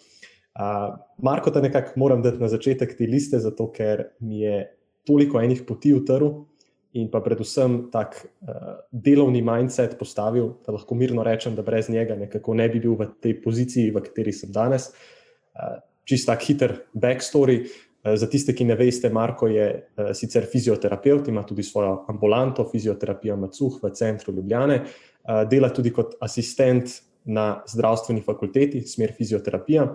Marko, 1.23 1.51
da 1.51 1.61
nekako 1.61 1.97
moram 1.97 2.23
dati 2.23 2.39
na 2.39 2.49
začetek 2.49 2.97
te 2.99 3.07
liste, 3.07 3.39
zato 3.39 3.71
ker 3.73 4.05
mi 4.21 4.41
je 4.43 4.61
toliko 5.07 5.41
enih 5.41 5.63
poti 5.67 5.95
utrl 5.95 6.29
in 6.99 7.11
pa 7.13 7.21
predvsem 7.21 7.91
tak 7.93 8.17
delovni 8.93 9.43
mindset 9.45 9.99
postavil, 9.99 10.55
da 10.67 10.73
lahko 10.75 10.95
mirno 10.95 11.23
rečem, 11.23 11.55
da 11.55 11.63
brez 11.63 11.91
njega 11.91 12.17
nekako 12.17 12.55
ne 12.55 12.69
bi 12.69 12.81
bil 12.81 12.97
v 12.99 13.11
tej 13.23 13.37
poziciji, 13.43 13.93
v 13.95 14.03
kateri 14.07 14.33
sem 14.33 14.53
danes. 14.53 14.91
Čist 16.09 16.27
tak 16.31 16.43
hiter 16.47 16.79
backstory. 16.95 17.67
Eh, 18.05 18.17
za 18.17 18.27
tiste, 18.31 18.55
ki 18.55 18.65
ne 18.65 18.77
veste, 18.79 19.11
Marko 19.11 19.49
je 19.51 19.67
uh, 19.75 20.11
sicer 20.15 20.47
fizioterapeut, 20.47 21.29
ima 21.29 21.43
tudi 21.47 21.63
svojo 21.63 22.05
ambulanto, 22.09 22.67
fizioterapija 22.71 23.37
Macuh 23.37 23.81
v 23.83 23.91
centru 23.95 24.35
Ljubljane, 24.35 24.83
uh, 24.85 25.43
dela 25.51 25.73
tudi 25.75 25.91
kot 25.93 26.15
asistent 26.21 27.01
na 27.25 27.63
zdravstveni 27.69 28.23
fakulteti, 28.23 28.81
smer 28.87 29.13
fizioterapija. 29.17 29.89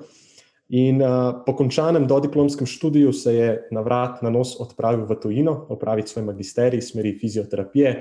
In 0.73 1.01
po 1.45 1.53
končanem 1.57 2.05
dodiplomskem 2.07 2.67
študiju 2.67 3.11
se 3.13 3.33
je 3.35 3.47
na 3.71 3.81
vrat 3.81 4.21
na 4.23 4.29
nos 4.29 4.53
odpravil 4.61 5.03
v 5.05 5.17
tujino, 5.21 5.53
opraviti 5.69 6.09
svoj 6.09 6.23
magisterij, 6.29 6.81
smeri 6.81 7.11
fizioterapije, 7.19 7.91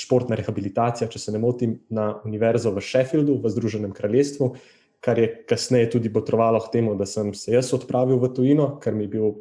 športna 0.00 0.38
rehabilitacija, 0.38 1.08
če 1.10 1.18
se 1.18 1.34
ne 1.34 1.38
motim, 1.42 1.76
na 1.90 2.14
univerzo 2.24 2.72
v 2.74 2.82
Sheffieldu 2.82 3.36
v 3.42 3.52
Združenem 3.52 3.92
kraljestvu. 3.94 4.54
Kar 5.00 5.18
je 5.18 5.28
kasneje 5.48 5.90
tudi 5.96 6.10
potrovalo 6.12 6.60
k 6.60 6.72
temu, 6.72 6.94
da 6.94 7.06
sem 7.08 7.32
se 7.34 7.54
jaz 7.54 7.72
odpravil 7.72 8.20
v 8.20 8.28
tujino, 8.36 8.66
ker 8.82 8.92
mi, 8.92 9.06
bil, 9.08 9.32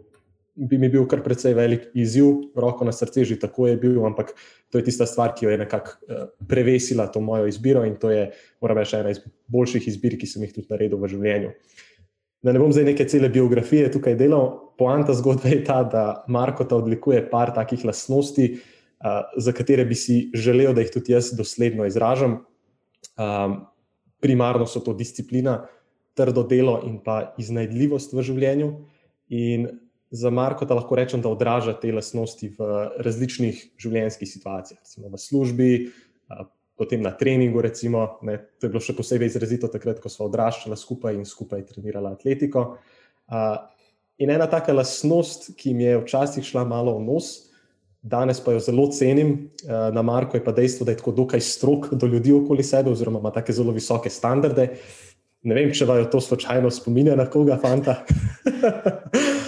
bi 0.56 0.80
mi 0.80 0.88
bil 0.91 1.04
kar 1.10 1.19
precej 1.24 1.54
velik 1.58 1.89
izziv, 2.00 2.30
roko 2.56 2.88
na 2.88 2.93
srce, 2.95 3.26
že 3.28 3.39
tako 3.39 3.67
je 3.67 3.76
bil, 3.82 4.00
ampak 4.08 4.32
to 4.72 4.80
je 4.80 4.88
tista 4.88 5.08
stvar, 5.10 5.34
ki 5.36 5.45
jo 5.45 5.52
je 5.52 5.60
nekako 5.60 5.98
uh, 6.08 6.24
prevesila 6.48 7.10
to 7.12 7.19
mojo 7.19 7.50
izbiro 7.52 7.84
in 7.84 7.98
to 8.00 8.12
je, 8.13 8.30
moram 8.63 8.80
reči, 8.80 8.95
ena 9.02 9.12
iz 9.12 9.19
boljših 9.52 9.88
izbir, 9.91 10.15
ki 10.19 10.30
sem 10.32 10.48
jih 10.48 10.56
tudi 10.56 10.72
naredil 10.72 11.02
v 11.02 11.12
življenju. 11.12 11.54
Da 12.39 12.54
ne 12.56 12.62
bom 12.62 12.72
zdaj 12.72 12.88
neke 12.93 13.04
cele 13.12 13.28
biografije 13.28 13.89
tukaj 13.91 14.15
delal, 14.15 14.54
poanta 14.80 15.12
zgodbe 15.12 15.52
je 15.52 15.63
ta, 15.67 15.82
da 15.84 16.04
Marko 16.32 16.63
ta 16.63 16.80
odlikuje 16.80 17.19
par 17.28 17.52
takih 17.56 17.84
lastnosti, 17.84 18.54
uh, 19.04 19.28
za 19.36 19.52
katere 19.52 19.84
bi 19.86 19.95
si 19.95 20.30
želel, 20.32 20.72
da 20.72 20.88
jih 20.88 20.95
tudi 20.95 21.17
jaz 21.17 21.34
dosledno 21.36 21.88
izražam. 21.89 22.45
Um, 23.19 23.65
primarno 24.20 24.68
so 24.68 24.82
to 24.84 24.94
disciplina, 24.94 25.64
trdo 26.18 26.44
delo 26.44 26.80
in 26.84 27.00
pa 27.04 27.34
iznajdljivost 27.40 28.14
v 28.14 28.26
življenju. 28.28 28.70
In 29.36 29.68
za 30.12 30.32
Marko 30.34 30.66
ta 30.66 30.76
lahko 30.76 30.98
rečem, 30.98 31.22
da 31.22 31.30
odraža 31.30 31.76
te 31.80 31.92
lastnosti 31.94 32.50
v 32.58 32.70
različnih 33.06 33.62
življenjskih 33.80 34.30
situacijah, 34.30 34.82
recimo 34.82 35.12
v 35.14 35.22
službi, 35.22 35.70
potem 36.80 37.04
na 37.04 37.12
treningu. 37.16 37.62
Recimo, 37.62 38.18
ne, 38.26 38.40
to 38.58 38.68
je 38.68 38.74
bilo 38.74 38.82
še 38.84 38.96
posebej 38.98 39.30
izrazito 39.30 39.70
takrat, 39.72 40.02
ko 40.02 40.12
smo 40.12 40.30
odraščali 40.30 40.78
skupaj 40.80 41.20
in 41.20 41.28
skupaj 41.30 41.66
trenirali 41.70 42.12
atletiko. 42.12 42.66
In 44.20 44.34
ena 44.34 44.50
taka 44.52 44.74
lastnost, 44.76 45.54
ki 45.60 45.76
mi 45.78 45.86
je 45.86 46.00
včasih 46.02 46.44
šla 46.44 46.66
malo 46.68 46.98
v 46.98 47.06
nos, 47.06 47.49
danes 48.02 48.40
pa 48.44 48.54
jo 48.56 48.60
zelo 48.60 48.88
cenim 48.92 49.32
uh, 49.64 49.94
na 49.94 50.02
Marku, 50.02 50.38
je 50.38 50.44
pa 50.44 50.52
dejstvo, 50.52 50.86
da 50.86 50.92
je 50.92 51.02
tako 51.02 51.12
dokaj 51.12 51.42
strok 51.42 51.94
do 51.94 52.08
ljudi 52.08 52.34
okoli 52.34 52.64
sebe, 52.64 52.92
oziroma 52.92 53.20
ima 53.20 53.32
tako 53.32 53.54
zelo 53.54 53.76
visoke 53.76 54.10
standarde. 54.10 54.70
Ne 55.44 55.56
vem, 55.56 55.72
če 55.74 55.88
vam 55.88 56.04
to 56.12 56.22
slučajno 56.22 56.72
spominja 56.72 57.16
na 57.16 57.26
koga, 57.30 57.58
fanta. 57.62 58.02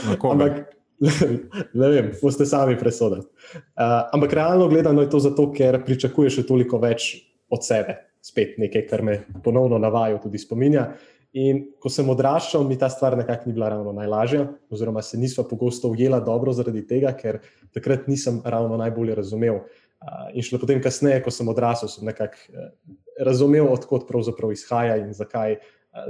Na 0.02 0.16
Ampak, 0.18 0.72
ne 1.82 1.90
vem, 1.90 2.08
boste 2.22 2.46
sami 2.46 2.78
presodili. 2.80 3.22
Uh, 3.22 4.08
ampak 4.14 4.34
realno 4.34 4.68
gledano 4.68 5.02
je 5.02 5.10
to 5.10 5.20
zato, 5.20 5.52
ker 5.54 5.82
pričakuješ 5.86 6.42
toliko 6.48 6.80
več 6.82 7.14
od 7.50 7.66
sebe. 7.66 7.98
Spet 8.22 8.58
nekaj, 8.62 8.86
kar 8.90 9.04
me 9.06 9.20
ponovno 9.44 9.78
navaja, 9.82 10.20
tudi 10.22 10.40
spominja. 10.42 10.92
In 11.32 11.62
ko 11.80 11.88
sem 11.88 12.10
odraščal, 12.12 12.66
mi 12.68 12.76
ta 12.76 12.90
stvar 12.92 13.16
nekako 13.16 13.48
ni 13.48 13.54
bila 13.56 13.70
ravno 13.72 13.94
najlažja, 13.96 14.50
oziroma 14.72 15.00
se 15.02 15.18
nisva 15.18 15.46
pogosto 15.48 15.88
ujela 15.94 16.20
dobro 16.20 16.52
zaradi 16.52 16.84
tega, 16.88 17.14
ker 17.16 17.40
takrat 17.72 18.10
nisem 18.12 18.42
ravno 18.44 18.76
najbolje 18.82 19.16
razumel. 19.16 19.62
In 20.34 20.44
šele 20.44 20.60
potem, 20.60 20.82
kasneje, 20.84 21.22
ko 21.24 21.32
sem 21.32 21.48
odrasel, 21.48 21.88
sem 21.92 22.04
nekako 22.10 22.36
eh, 22.52 22.74
razumel, 23.24 23.70
odkot 23.72 24.10
pravzaprav 24.10 24.52
izhaja 24.52 24.98
in 25.00 25.14
zakaj, 25.16 25.60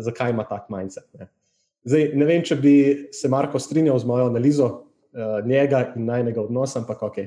zakaj 0.01 0.33
ima 0.33 0.47
tak 0.49 0.71
mindset. 0.73 1.05
Ne. 1.19 1.29
Zdaj, 1.85 2.09
ne 2.17 2.25
vem, 2.25 2.41
če 2.45 2.57
bi 2.61 2.73
se 3.13 3.29
Marko 3.29 3.59
strinjal 3.61 3.99
z 3.99 4.09
mojo 4.09 4.29
analizo 4.29 4.71
njega 5.45 5.91
in 5.95 6.05
najnega 6.07 6.41
odnosa, 6.41 6.79
ampak 6.79 7.01
ok, 7.03 7.17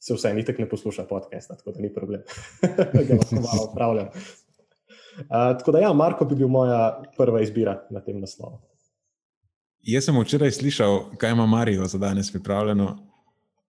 se 0.00 0.16
vse, 0.16 0.32
nitek 0.34 0.58
ne 0.58 0.68
posluša 0.68 1.04
podcast, 1.08 1.52
tako 1.52 1.72
da 1.72 1.80
ni 1.80 1.92
problem, 1.94 2.24
da 2.60 3.04
ga 3.08 3.20
lahko 3.20 3.40
malo 3.40 3.68
upravljam 3.70 4.10
tako 5.28 5.72
da, 5.72 5.78
ja, 5.78 5.92
Marko 5.92 6.24
bi 6.24 6.34
bil 6.34 6.48
moja 6.48 7.02
prva 7.16 7.42
izbira 7.42 7.80
na 7.90 8.00
tem 8.00 8.20
naslovu. 8.20 8.60
Jaz 9.84 10.06
sem 10.08 10.16
včeraj 10.20 10.50
slišal, 10.50 11.16
kaj 11.20 11.34
ima 11.36 11.46
Marijo 11.46 11.86
za 11.86 11.98
danes 11.98 12.30
pripravljeno. 12.32 12.96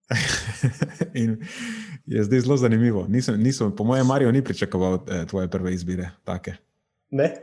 In 1.14 1.36
je 2.06 2.24
zdaj 2.24 2.40
zelo 2.40 2.56
zanimivo. 2.56 3.06
Nisem, 3.08 3.42
nisem, 3.42 3.72
po 3.76 3.84
mojem, 3.84 4.06
Marijo 4.06 4.32
ni 4.32 4.44
pričakoval 4.44 4.94
eh, 4.94 5.26
tvoje 5.26 5.50
prve 5.50 5.74
izbire. 5.74 6.10
Take. 6.24 6.54
Ne. 7.10 7.34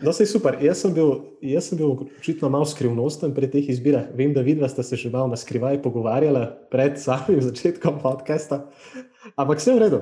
No, 0.00 0.12
se 0.12 0.22
je 0.22 0.26
super. 0.26 0.56
Jaz 0.62 0.80
sem, 0.80 0.94
bil, 0.94 1.12
jaz 1.44 1.68
sem 1.68 1.78
bil 1.78 1.92
očitno 2.18 2.48
malo 2.48 2.64
skrivnosten 2.64 3.34
pri 3.36 3.50
teh 3.52 3.68
izbirah. 3.68 4.08
Vem, 4.16 4.32
da 4.32 4.40
vidva 4.40 4.68
sta 4.68 4.82
se 4.82 4.96
že 4.96 5.10
malo 5.10 5.28
na 5.28 5.36
skrivaj 5.36 5.82
pogovarjala 5.82 6.46
pred 6.70 6.96
samim 6.98 7.42
začetkom 7.44 8.00
podcasta. 8.00 8.64
Ampak 9.36 9.60
vse 9.60 9.76
v 9.76 9.78
redu. 9.78 10.00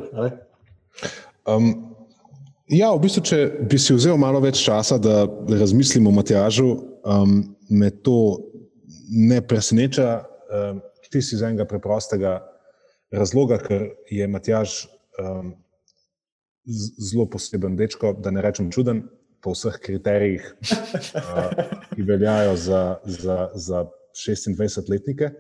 Um, 1.47 1.88
Ja, 2.69 2.91
v 2.93 3.01
bistvu, 3.01 3.23
če 3.25 3.39
bi 3.65 3.79
si 3.81 3.95
vzel 3.97 4.19
malo 4.21 4.43
več 4.45 4.61
časa, 4.61 4.99
da 5.01 5.25
razmislim 5.49 6.07
o 6.09 6.13
Matjažu, 6.13 6.69
um, 7.01 7.41
me 7.73 7.89
to 8.05 8.45
ne 9.09 9.41
preseneča, 9.41 10.21
um, 10.53 10.83
čisto 11.09 11.39
iz 11.39 11.43
enega 11.43 11.65
preprostega 11.69 12.43
razloga, 13.15 13.57
ker 13.63 13.89
je 14.13 14.29
Matjaž 14.29 14.83
um, 15.17 15.55
zelo 17.01 17.25
poseben 17.33 17.79
dečko, 17.79 18.13
da 18.21 18.35
ne 18.37 18.45
rečem 18.45 18.69
čuden, 18.75 19.07
po 19.41 19.55
vseh 19.55 19.79
kriterijih, 19.81 20.45
uh, 20.61 21.53
ki 21.95 22.05
veljajo 22.05 22.57
za, 22.61 22.83
za, 23.07 23.37
za 23.55 23.85
26-letnike. 24.13 25.31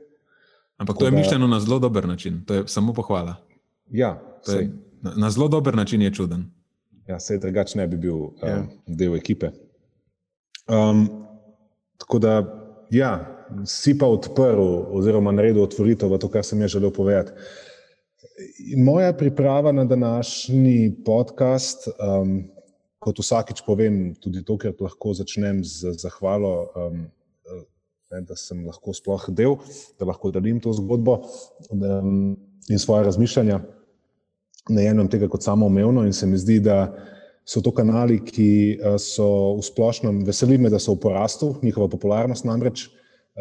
Ampak 0.80 0.96
to 0.96 1.10
je 1.10 1.12
mišljeno 1.12 1.50
na 1.50 1.60
zelo 1.60 1.78
dober 1.82 2.08
način, 2.08 2.40
to 2.46 2.54
je 2.54 2.68
samo 2.72 2.94
pohvala. 2.96 3.36
Ja, 3.92 4.16
je, 4.48 4.70
na, 5.02 5.12
na 5.26 5.30
zelo 5.30 5.48
dober 5.48 5.76
način 5.76 6.02
je 6.02 6.14
čuden. 6.14 6.48
Ja, 7.08 7.20
se 7.20 7.38
drugače 7.38 7.78
ne 7.78 7.86
bi 7.88 7.96
bil 7.96 8.14
um, 8.16 8.32
ja. 8.42 8.62
del 8.86 9.16
ekipe. 9.16 9.50
Um, 10.68 11.06
tako 11.96 12.18
da, 12.18 12.34
ja, 12.90 13.12
si 13.66 13.94
pa 13.98 14.06
odprl, 14.12 14.64
oziroma 14.92 15.32
naredil 15.32 15.64
otvoritev 15.64 16.12
v 16.12 16.18
to, 16.20 16.28
kar 16.28 16.44
sem 16.44 16.60
jaz 16.60 16.74
želel 16.76 16.92
povedati. 16.92 17.32
Moja 18.76 19.12
priprava 19.16 19.72
na 19.72 19.86
današnji 19.88 20.98
podcast, 21.06 21.88
um, 21.96 22.42
kot 22.98 23.22
vsakič 23.22 23.62
povem, 23.66 24.12
tudi 24.20 24.44
tokrat 24.44 24.80
lahko 24.80 25.14
začnem 25.16 25.62
z 25.64 25.94
zahvalo, 25.96 26.52
um, 26.76 27.06
ne, 28.12 28.20
da 28.20 28.36
sem 28.36 28.60
lahko 28.66 28.92
sploh 28.92 29.30
del, 29.32 29.56
da 29.98 30.08
lahko 30.08 30.30
delim 30.34 30.60
to 30.60 30.72
zgodbo 30.76 31.22
um, 31.72 32.36
in 32.68 32.78
svoje 32.78 33.08
razmišljanja. 33.08 33.62
Ne 34.68 34.84
enem 34.90 35.08
tega 35.08 35.28
kot 35.28 35.42
samoumevno 35.42 36.04
in 36.06 36.12
se 36.12 36.26
mi 36.26 36.38
zdi, 36.38 36.58
da 36.60 36.92
so 37.48 37.62
to 37.64 37.72
kanali, 37.72 38.18
ki 38.24 38.78
so 39.00 39.56
v 39.56 39.64
splošnem, 39.64 40.20
veseli 40.26 40.58
me, 40.60 40.68
da 40.68 40.78
so 40.78 40.92
v 40.94 41.00
porastu, 41.06 41.54
njihova 41.62 41.88
popularnost 41.88 42.44
namreč, 42.44 42.90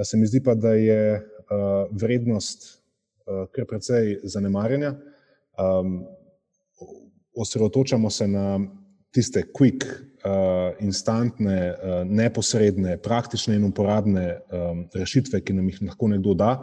se 0.04 0.18
mi 0.18 0.30
zdi 0.30 0.40
pa, 0.44 0.56
da 0.56 0.72
je 0.80 1.20
vrednost 1.92 2.78
Eh, 3.28 3.48
kar 3.52 3.66
precej 3.68 4.20
zanemarjanja. 4.24 4.94
Um, 5.58 6.06
osredotočamo 7.36 8.10
se 8.10 8.28
na 8.28 8.60
tiste 9.12 9.44
quick, 9.54 9.84
uh, 9.84 10.76
instantne, 10.80 11.72
uh, 11.72 12.08
neposredne, 12.08 12.98
praktične 12.98 13.56
in 13.56 13.66
uporabne 13.68 14.38
um, 14.38 14.86
rešitve, 14.94 15.42
ki 15.42 15.54
nam 15.58 15.68
jih 15.70 15.82
lahko 15.90 16.08
nekdo 16.08 16.34
da. 16.34 16.54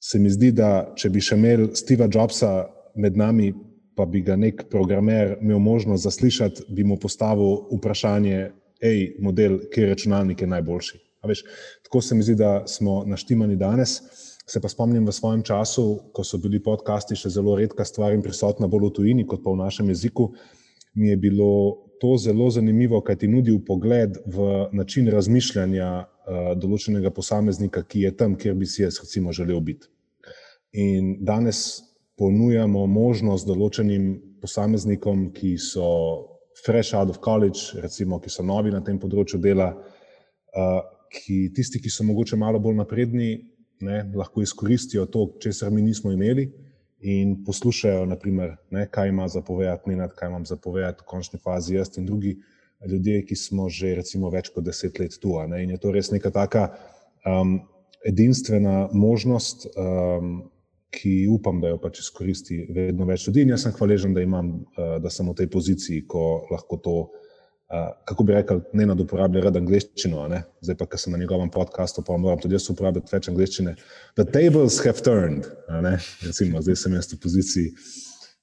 Se 0.00 0.18
mi 0.18 0.30
zdi, 0.30 0.54
da 0.56 0.94
če 0.96 1.10
bi 1.12 1.20
še 1.20 1.36
imeli 1.36 1.68
Steva 1.76 2.08
Jobsa 2.08 2.52
med 2.96 3.16
nami, 3.16 3.52
pa 3.96 4.04
bi 4.06 4.20
ga 4.20 4.36
nek 4.36 4.66
programer 4.70 5.36
imel 5.40 5.58
možnost 5.58 6.04
zaslišati, 6.04 6.68
bi 6.68 6.84
mu 6.84 6.98
postavil 7.00 7.64
vprašanje, 7.72 8.50
hej, 8.84 9.02
model, 9.24 9.58
kje 9.72 9.84
je 9.84 9.90
računalnik 9.94 10.42
najboljši. 10.46 11.00
Veš, 11.26 11.42
tako 11.84 12.00
se 12.00 12.14
mi 12.14 12.22
zdi, 12.22 12.34
da 12.34 12.62
smo 12.66 13.04
naštimani 13.04 13.56
danes. 13.56 14.00
Se 14.46 14.60
pa 14.62 14.68
spomnim 14.68 15.06
v 15.06 15.12
svojem 15.12 15.42
času, 15.42 15.86
ko 16.14 16.22
so 16.24 16.38
bili 16.38 16.60
podcasti 16.62 17.16
še 17.18 17.32
zelo 17.34 17.56
redka 17.58 17.84
stvar 17.84 18.14
in 18.14 18.22
prisotna 18.22 18.68
bolj 18.70 18.90
v 18.90 18.92
tujini 19.00 19.24
kot 19.26 19.42
pa 19.42 19.50
v 19.50 19.58
našem 19.58 19.88
jeziku, 19.90 20.28
mi 20.94 21.08
je 21.08 21.16
bilo 21.16 21.50
to 22.00 22.14
zelo 22.20 22.46
zanimivo, 22.50 23.00
kaj 23.00 23.16
ti 23.24 23.28
nudi 23.28 23.56
pogled 23.66 24.20
v 24.26 24.68
način 24.72 25.08
razmišljanja 25.10 25.88
uh, 25.98 26.52
določenega 26.60 27.10
posameznika, 27.10 27.82
ki 27.82 28.06
je 28.06 28.12
tam, 28.16 28.36
kjer 28.38 28.54
bi 28.54 28.68
si 28.70 28.84
jaz 28.84 29.00
recimo 29.02 29.32
želel 29.32 29.60
biti. 29.60 29.90
In 30.72 31.16
danes 31.24 31.80
ponujamo 32.16 32.86
možnost 32.88 33.46
določenim 33.48 34.14
posameznikom, 34.40 35.30
ki 35.36 35.56
so 35.60 35.86
fresh 36.64 36.96
out 36.96 37.10
of 37.12 37.20
college, 37.24 37.76
recimo, 37.82 38.18
ki 38.20 38.32
so 38.32 38.44
novi 38.46 38.72
na 38.72 38.80
tem 38.84 38.98
področju 38.98 39.40
dela, 39.42 39.72
uh, 40.56 40.80
ki 41.12 41.50
tisti, 41.56 41.80
ki 41.82 41.92
so 41.92 42.06
mogoče 42.08 42.38
malo 42.40 42.60
bolj 42.62 42.80
napredni, 42.80 43.34
ne, 43.84 44.00
lahko 44.16 44.40
izkoristijo 44.40 45.04
to, 45.12 45.26
česar 45.44 45.70
mi 45.70 45.84
nismo 45.84 46.12
imeli, 46.14 46.48
in 47.06 47.36
poslušajo, 47.44 48.06
naprimer, 48.08 48.56
ne, 48.72 48.86
kaj 48.90 49.08
ima 49.12 49.28
za 49.28 49.42
povedati, 49.44 49.90
Nenad, 49.90 50.14
kaj 50.16 50.28
imam 50.28 50.46
za 50.48 50.56
povedati 50.56 51.04
v 51.04 51.06
končni 51.06 51.38
fazi 51.38 51.76
jaz 51.76 51.98
in 51.98 52.06
drugi 52.06 52.38
ljudje, 52.86 53.22
ki 53.26 53.36
smo 53.36 53.68
že 53.68 53.94
recimo 53.94 54.30
več 54.30 54.48
kot 54.54 54.64
deset 54.64 54.98
let 54.98 55.18
tu. 55.20 55.36
Ne, 55.48 55.62
in 55.64 55.70
je 55.70 55.78
to 55.80 55.92
res 55.92 56.10
neka 56.10 56.30
taka 56.30 56.70
um, 57.24 57.60
edinstvena 58.06 58.88
možnost. 58.92 59.68
Um, 59.76 60.48
Ki 60.96 61.26
upam, 61.28 61.60
da 61.60 61.74
jo 61.74 61.78
pač 61.82 62.00
izkoristi 62.00 62.62
vedno 62.72 63.04
več 63.08 63.26
ljudi, 63.28 63.44
in 63.44 63.52
jaz 63.52 63.66
sem 63.66 63.74
hvaležen, 63.76 64.14
da, 64.16 64.24
imam, 64.24 64.52
uh, 64.76 64.96
da 65.02 65.12
sem 65.12 65.28
v 65.28 65.36
tej 65.42 65.50
poziciji, 65.52 66.06
ko 66.08 66.46
lahko 66.48 66.80
to 66.80 66.96
uh, 67.04 67.26
kako 68.04 68.24
bi 68.24 68.32
rekel, 68.32 68.60
ne 68.72 68.86
nad 68.86 69.00
uporablja 69.00 69.42
rad 69.48 69.56
angliščino, 69.58 70.24
zdaj 70.62 70.76
pa, 70.78 70.86
ker 70.86 71.00
sem 71.02 71.12
na 71.12 71.18
njegovem 71.18 71.50
podkastu, 71.50 72.04
pa 72.06 72.16
moram 72.20 72.38
tudi 72.42 72.54
jaz 72.54 72.68
uporabljati 72.70 73.12
več 73.12 73.28
angliščine. 73.32 73.74
The 74.18 74.26
tables 74.30 74.78
have 74.86 75.02
turned, 75.02 75.48
recimo, 76.22 76.62
zdaj 76.62 76.78
sem 76.84 76.94
jaz 76.94 77.10
v 77.12 77.20
poziciji, 77.22 77.74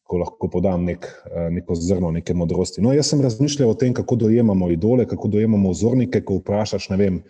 ko 0.03 0.19
lahko 0.19 0.49
podam 0.51 0.83
nek, 0.85 1.07
neko 1.55 1.77
zrno, 1.79 2.11
neke 2.11 2.35
modrosti. 2.35 2.83
No, 2.83 2.91
jaz 2.93 3.13
sem 3.13 3.23
razmišljal 3.23 3.71
o 3.71 3.79
tem, 3.79 3.95
kako 3.95 4.19
dojemamo 4.25 4.67
idole, 4.73 5.07
kako 5.09 5.31
dojemamo 5.37 5.71
vzornike, 5.71 6.25
ko 6.27 6.41
vprašaš, 6.41 6.89
ne 6.91 6.99
vem, 6.99 7.21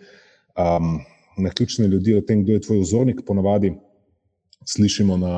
um, 0.58 0.96
na 1.38 1.50
ključne 1.54 1.86
ljudi 1.88 2.18
o 2.18 2.24
tem, 2.26 2.42
kdo 2.42 2.58
je 2.58 2.64
tvoj 2.66 2.82
vzornik, 2.82 3.22
ponavadi 3.26 3.72
slišimo 4.64 5.16
na 5.20 5.36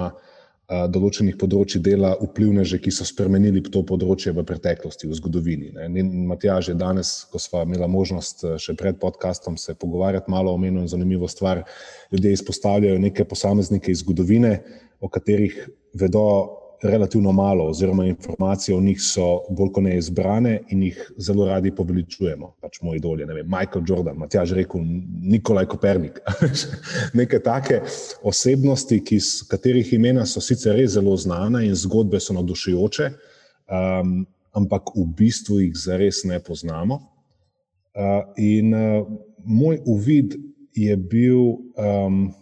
določenih 0.66 1.36
področji 1.38 1.78
dela 1.78 2.16
vplivneže, 2.18 2.80
ki 2.82 2.90
so 2.90 3.06
spremenili 3.06 3.62
to 3.62 3.84
področje 3.86 4.32
v 4.34 4.42
preteklosti, 4.46 5.06
v 5.06 5.14
zgodovini. 5.14 5.70
Matjaž 6.26 6.72
je 6.72 6.74
danes, 6.74 7.12
ko 7.30 7.38
smo 7.38 7.62
imeli 7.62 7.86
možnost 7.86 8.42
še 8.58 8.74
pred 8.74 8.98
podkastom 8.98 9.56
se 9.62 9.76
pogovarjati 9.78 10.30
malo 10.30 10.54
o 10.54 10.58
menu 10.58 10.82
in 10.82 10.90
zanimivo 10.90 11.30
stvar, 11.30 11.62
ljudje 12.10 12.34
izpostavljajo 12.34 12.98
neke 12.98 13.24
posameznike 13.24 13.94
iz 13.94 14.02
zgodovine, 14.02 14.58
o 14.98 15.08
katerih 15.12 15.54
vedo 15.94 16.26
relativno 16.82 17.32
malo, 17.32 17.68
oziroma 17.68 18.06
informacije 18.06 18.76
o 18.76 18.80
njih 18.80 19.00
so 19.00 19.40
bolj 19.50 19.72
kot 19.72 19.84
ne 19.84 19.96
izbrane 19.98 20.60
in 20.68 20.82
jih 20.82 21.12
zelo 21.16 21.46
radi 21.46 21.74
poveličujemo. 21.74 22.52
Pač 22.60 22.80
moj 22.82 22.96
idol 22.96 23.20
je 23.20 23.26
Michael 23.26 23.84
Jordan, 23.88 24.16
Matjaž 24.16 24.52
rekel, 24.52 24.80
Nikolaj 25.22 25.66
Kopernik. 25.66 26.20
Neke 27.18 27.40
take 27.42 27.80
osebnosti, 28.22 29.00
ki, 29.04 29.18
katerih 29.48 29.92
imena 29.92 30.26
so 30.26 30.40
sicer 30.40 30.76
res 30.76 30.92
zelo 30.96 31.16
znane 31.16 31.66
in 31.66 31.74
zgodbe 31.74 32.20
so 32.20 32.34
navdušujoče, 32.36 33.10
um, 33.10 34.26
ampak 34.52 34.94
v 34.96 35.06
bistvu 35.16 35.60
jih 35.60 35.76
zares 35.76 36.24
ne 36.24 36.40
poznamo. 36.40 37.00
Uh, 37.96 38.24
in 38.36 38.74
uh, 38.74 39.06
moj 39.44 39.80
uvid 39.86 40.36
je 40.74 40.96
bil 40.96 41.56
um, 41.80 42.34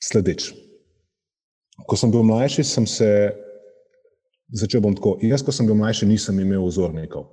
sledeč. 0.00 0.63
Ko 1.88 1.96
sem 2.00 2.12
bil 2.12 2.24
mlajši, 2.24 2.64
sem 2.64 2.86
se 2.88 3.08
začel 4.54 4.80
bom 4.84 4.94
tako. 4.96 5.18
Jaz, 5.22 5.44
ko 5.44 5.52
sem 5.52 5.68
bil 5.68 5.76
mlajši, 5.78 6.08
nisem 6.08 6.40
imel 6.40 6.64
vzornikov. 6.66 7.30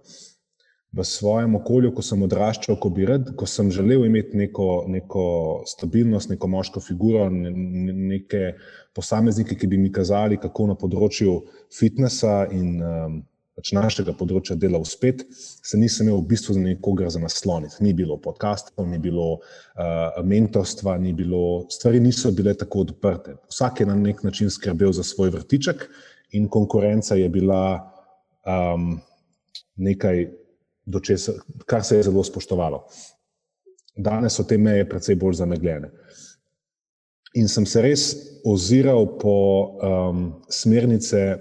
V 0.91 1.05
svojem 1.07 1.53
okolju, 1.55 1.93
ko 1.95 2.03
sem 2.03 2.19
odraščal, 2.25 2.75
ko, 2.83 2.89
rad, 3.07 3.29
ko 3.39 3.47
sem 3.47 3.69
želel 3.71 4.03
imeti 4.09 4.35
neko, 4.35 4.83
neko 4.91 5.23
stabilnost, 5.71 6.33
neko 6.33 6.49
moško 6.51 6.83
figuro, 6.83 7.29
neke 7.31 8.57
posameznike, 8.95 9.55
ki 9.55 9.69
bi 9.71 9.79
mi 9.79 9.91
kazali, 9.91 10.39
kako 10.41 10.67
na 10.73 10.75
področju 10.75 11.37
fitnesa 11.71 12.41
in 12.51 12.81
um, 12.83 13.21
pač 13.55 13.73
našega 13.75 14.13
področja 14.15 14.55
dela 14.55 14.79
uspet, 14.79 15.25
se 15.31 15.77
nisem 15.77 16.07
imel 16.07 16.21
v 16.21 16.29
bistvu 16.31 16.55
za 16.55 16.61
nekoga 16.63 17.09
za 17.11 17.19
nasloniti. 17.19 17.81
Ni 17.83 17.91
bilo 17.93 18.17
podkastov, 18.17 18.87
ni 18.87 18.97
bilo 19.01 19.41
uh, 19.41 20.21
mentorstva, 20.23 20.95
ni 20.97 21.11
bilo, 21.13 21.67
stvari 21.69 21.99
niso 21.99 22.31
bile 22.31 22.55
tako 22.57 22.85
odprte. 22.87 23.35
Vsak 23.51 23.83
je 23.83 23.89
na 23.91 23.97
nek 23.99 24.23
način 24.23 24.49
skrbel 24.49 24.95
za 24.95 25.03
svoj 25.03 25.33
vrtiček, 25.35 25.85
in 26.31 26.47
konkurenca 26.47 27.15
je 27.15 27.29
bila 27.29 27.91
um, 28.47 29.01
nekaj, 29.75 30.27
česa, 31.03 31.33
kar 31.65 31.83
se 31.83 31.97
je 31.97 32.03
zelo 32.03 32.23
spoštovalo. 32.23 32.85
Danes 33.95 34.35
so 34.39 34.43
te 34.47 34.57
meje 34.57 34.87
precej 34.89 35.15
bolj 35.15 35.41
zamegljene. 35.43 35.91
In 37.35 37.47
sem 37.47 37.65
se 37.65 37.81
res 37.83 38.05
oziral 38.47 39.05
po 39.19 39.35
um, 39.79 40.23
smernice, 40.49 41.37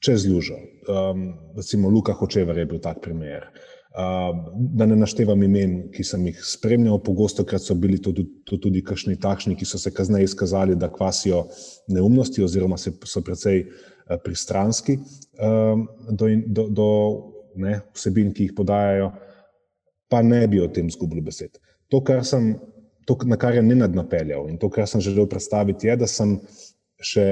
čez 0.00 0.26
lužo. 0.26 0.58
Um, 0.88 1.34
recimo 1.56 1.88
Luka 1.88 2.12
Hočever 2.12 2.58
je 2.58 2.66
bil 2.66 2.80
tak 2.80 3.00
primer. 3.02 3.48
Um, 3.98 4.44
da 4.76 4.86
ne 4.86 4.96
naštevam 4.96 5.42
imen, 5.42 5.88
ki 5.90 6.04
sem 6.04 6.26
jih 6.28 6.40
spremljal, 6.44 7.00
pogosto 7.02 7.44
krat 7.44 7.64
so 7.64 7.74
bili 7.74 7.98
to, 8.02 8.12
to 8.46 8.58
tudi 8.62 8.82
kakšni 8.84 9.16
takšni, 9.18 9.56
ki 9.58 9.66
so 9.66 9.80
se 9.80 9.90
kasneje 9.90 10.28
izkazali, 10.28 10.76
da 10.78 10.90
kvasijo 10.92 11.46
neumnosti 11.88 12.44
oziroma 12.44 12.78
so 12.78 13.22
precej 13.24 13.64
uh, 13.64 14.18
pristranski 14.24 14.98
um, 15.00 15.88
do, 16.10 16.30
do, 16.46 16.68
do 16.68 16.88
ne, 17.58 17.80
vsebin, 17.96 18.30
ki 18.36 18.48
jih 18.48 18.54
podajajo, 18.56 19.10
pa 20.08 20.22
ne 20.22 20.44
bi 20.48 20.60
o 20.62 20.68
tem 20.72 20.90
zgubili 20.90 21.24
besed. 21.24 21.58
To, 21.90 22.02
kar 22.04 22.22
sem, 22.28 22.52
to, 23.08 23.16
na 23.26 23.40
kar 23.40 23.56
je 23.56 23.64
nenad 23.64 23.96
napeljal 23.96 24.46
in 24.52 24.60
to, 24.60 24.70
kar 24.70 24.86
sem 24.86 25.02
želel 25.02 25.26
predstaviti, 25.26 25.88
je, 25.88 25.96
da 26.04 26.06
sem 26.06 26.36
še 27.02 27.26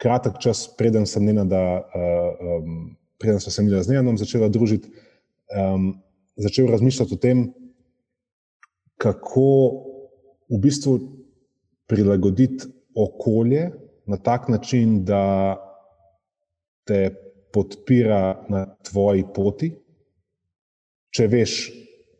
kratek 0.00 0.40
čas, 0.40 0.64
preden 0.78 1.06
sem 1.06 1.24
njena, 1.24 1.44
da 1.44 1.62
um, 1.84 2.96
preden 3.20 3.40
sem 3.40 3.52
se 3.52 3.82
z 3.82 3.92
njeno 3.92 4.16
začela 4.16 4.48
družiti, 4.48 4.88
um, 5.52 5.92
začel 6.36 6.70
razmišljati 6.72 7.14
o 7.14 7.20
tem, 7.20 7.44
kako 9.00 9.48
v 10.50 10.58
bistvu 10.60 10.98
prilagoditi 11.86 12.68
okolje 12.96 13.70
na 14.06 14.16
tak 14.16 14.48
način, 14.48 15.04
da 15.04 15.56
te 16.88 17.10
podpira 17.52 18.46
na 18.48 18.64
tvoji 18.82 19.24
poti, 19.34 19.70
če 21.14 21.26
veš, 21.26 21.54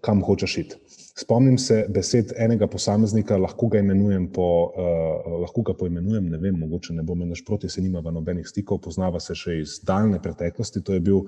kam 0.04 0.22
hočeš 0.26 0.56
iti. 0.58 0.78
Spomnim 1.20 1.59
se 1.59 1.83
besed 1.92 2.33
enega 2.40 2.64
posameznika, 2.70 3.37
lahko 3.37 3.68
ga 3.68 3.80
imenujem 3.83 4.28
po, 4.33 4.46
uh, 4.72 5.33
lahko 5.42 5.64
ga 5.68 5.74
poimenujem, 5.76 6.30
ne 6.33 6.38
vem, 6.40 6.56
mogoče 6.62 6.94
ne 6.96 7.04
bo 7.04 7.16
me 7.18 7.26
našproti, 7.28 7.68
se 7.68 7.83
nima 7.85 8.00
nobenih 8.00 8.46
stikov, 8.48 8.80
poznava 8.87 9.20
se 9.20 9.37
še 9.37 9.59
iz 9.61 9.74
daljne 9.87 10.22
preteklosti. 10.22 10.80
To 10.87 10.96
je 10.96 11.02
bil, 11.04 11.24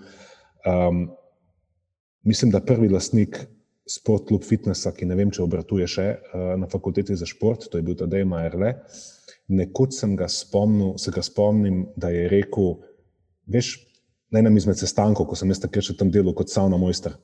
um, 0.69 1.03
mislim, 2.25 2.55
da 2.55 2.63
prvi 2.65 2.89
lastnik 2.89 3.43
Sport 3.89 4.31
Club 4.31 4.47
Fitnessa, 4.49 4.95
ki 4.97 5.09
ne 5.11 5.19
vem, 5.19 5.33
če 5.35 5.43
obratuje 5.45 5.89
še 5.91 6.07
uh, 6.15 6.53
na 6.63 6.71
fakulteti 6.73 7.19
za 7.19 7.29
šport, 7.29 7.69
to 7.69 7.81
je 7.81 7.85
bil 7.85 7.99
Tadej 7.99 8.25
Majerle. 8.31 8.77
Nekoč 9.53 9.99
sem 9.99 10.15
ga 10.17 10.31
spomnil, 10.31 10.95
se 11.03 11.13
ga 11.13 11.25
spomnim, 11.27 11.85
da 12.01 12.09
je 12.15 12.31
rekel, 12.33 12.79
veš, 13.51 13.75
na 14.33 14.41
enem 14.41 14.57
izmed 14.57 14.81
sestankov, 14.81 15.29
ko 15.29 15.37
sem 15.37 15.53
jaz 15.53 15.61
takrat 15.67 15.91
še 15.91 15.99
tam 16.01 16.15
delal 16.15 16.33
kot 16.39 16.49
savna 16.49 16.81
mojster. 16.81 17.19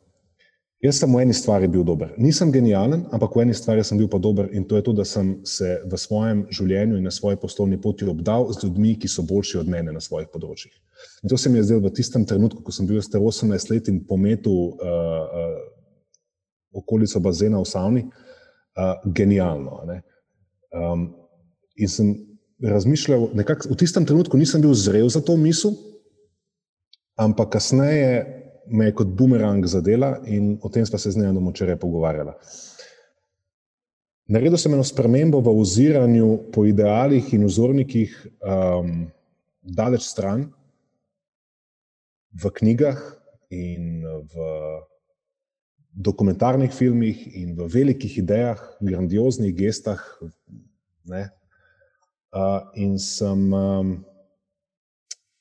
Jaz 0.79 1.01
sem 1.03 1.11
v 1.11 1.25
eni 1.25 1.35
stvari 1.35 1.67
bil 1.67 1.83
dober. 1.83 2.13
Nisem 2.23 2.53
genijalen, 2.55 3.01
ampak 3.11 3.35
v 3.35 3.43
eni 3.43 3.55
stvari 3.55 3.83
sem 3.83 3.99
bil 3.99 4.07
pa 4.07 4.21
dober 4.23 4.47
in 4.55 4.63
to 4.63 4.79
je 4.79 4.85
to, 4.87 4.93
da 4.95 5.03
sem 5.03 5.33
se 5.43 5.81
v 5.83 5.99
svojem 5.99 6.45
življenju 6.55 7.01
in 7.01 7.09
na 7.09 7.11
svoji 7.11 7.35
poslovni 7.43 7.81
poti 7.83 8.07
obdal 8.07 8.47
z 8.55 8.63
ljudmi, 8.63 8.95
ki 8.95 9.11
so 9.11 9.25
boljši 9.27 9.59
od 9.59 9.73
mene 9.75 9.91
na 9.91 9.99
svojih 9.99 10.31
področjih. 10.31 10.71
In 11.27 11.35
to 11.35 11.39
se 11.39 11.51
mi 11.51 11.59
je 11.59 11.67
zdelo 11.67 11.83
v 11.89 11.93
tistem 11.99 12.23
trenutku, 12.23 12.63
ko 12.63 12.71
sem 12.71 12.87
bil 12.87 13.03
star 13.03 13.19
18 13.19 13.75
let 13.75 13.91
in 13.91 13.99
pometu 14.07 14.55
uh, 14.55 14.79
uh, 14.79 15.59
okolico 16.79 17.19
bazena 17.27 17.59
v 17.59 17.67
savni, 17.67 18.07
uh, 18.07 19.03
genialno. 19.03 19.83
Um, 19.83 21.11
in 21.75 21.91
sem 21.91 22.15
razmišljal, 22.63 23.33
nekako 23.35 23.75
v 23.75 23.83
tistem 23.83 24.07
trenutku 24.07 24.39
nisem 24.39 24.63
bil 24.63 24.79
zrel 24.79 25.11
za 25.11 25.27
to 25.27 25.35
misel, 25.35 25.75
ampak 27.19 27.59
kasneje 27.59 28.38
me 28.71 28.89
je 28.89 28.95
kot 29.01 29.09
bumerang 29.17 29.67
zadela 29.67 30.19
in 30.27 30.59
o 30.63 30.69
tem 30.69 30.87
sva 30.87 30.99
se 30.99 31.11
z 31.11 31.21
njim 31.21 31.49
včeraj 31.49 31.77
pogovarjala. 31.77 32.35
Naredil 34.29 34.59
sem 34.61 34.75
eno 34.77 34.85
spremembo 34.85 35.41
v 35.41 35.55
oziranju 35.57 36.53
po 36.53 36.67
idealih 36.69 37.33
in 37.33 37.47
vzornikih 37.49 38.13
um, 38.45 39.09
daleč 39.63 40.05
stran, 40.05 40.51
v 42.37 42.51
knjigah 42.53 42.99
in 43.51 44.05
v 44.05 44.35
dokumentarnih 45.97 46.71
filmih 46.71 47.25
in 47.41 47.57
v 47.57 47.67
velikih 47.73 48.21
idejah, 48.21 48.61
grandioznih 48.85 49.55
gestah. 49.57 50.01
Ne? 51.09 51.33
Uh, 52.29 52.69
in 52.77 52.99
sem 53.01 53.49
um, 53.49 54.05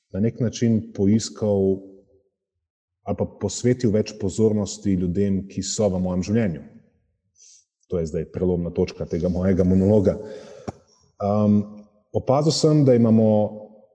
na 0.08 0.20
nek 0.24 0.40
način 0.40 0.80
poiskal 0.96 1.76
ali 3.08 3.16
pa 3.16 3.24
posvetil 3.40 3.92
več 3.94 4.12
pozornosti 4.20 4.98
ljudem, 5.00 5.46
ki 5.48 5.62
so 5.64 5.88
v 5.88 6.00
mojem 6.04 6.26
življenju. 6.28 6.62
To 7.88 8.00
je 8.00 8.08
zdaj 8.10 8.26
prelomna 8.34 8.68
točka 8.74 9.06
tega 9.08 9.30
mojega 9.32 9.64
monologa. 9.64 10.18
Um, 11.24 11.62
opazil 12.12 12.52
sem, 12.52 12.82
da 12.84 12.92
imamo, 12.98 13.28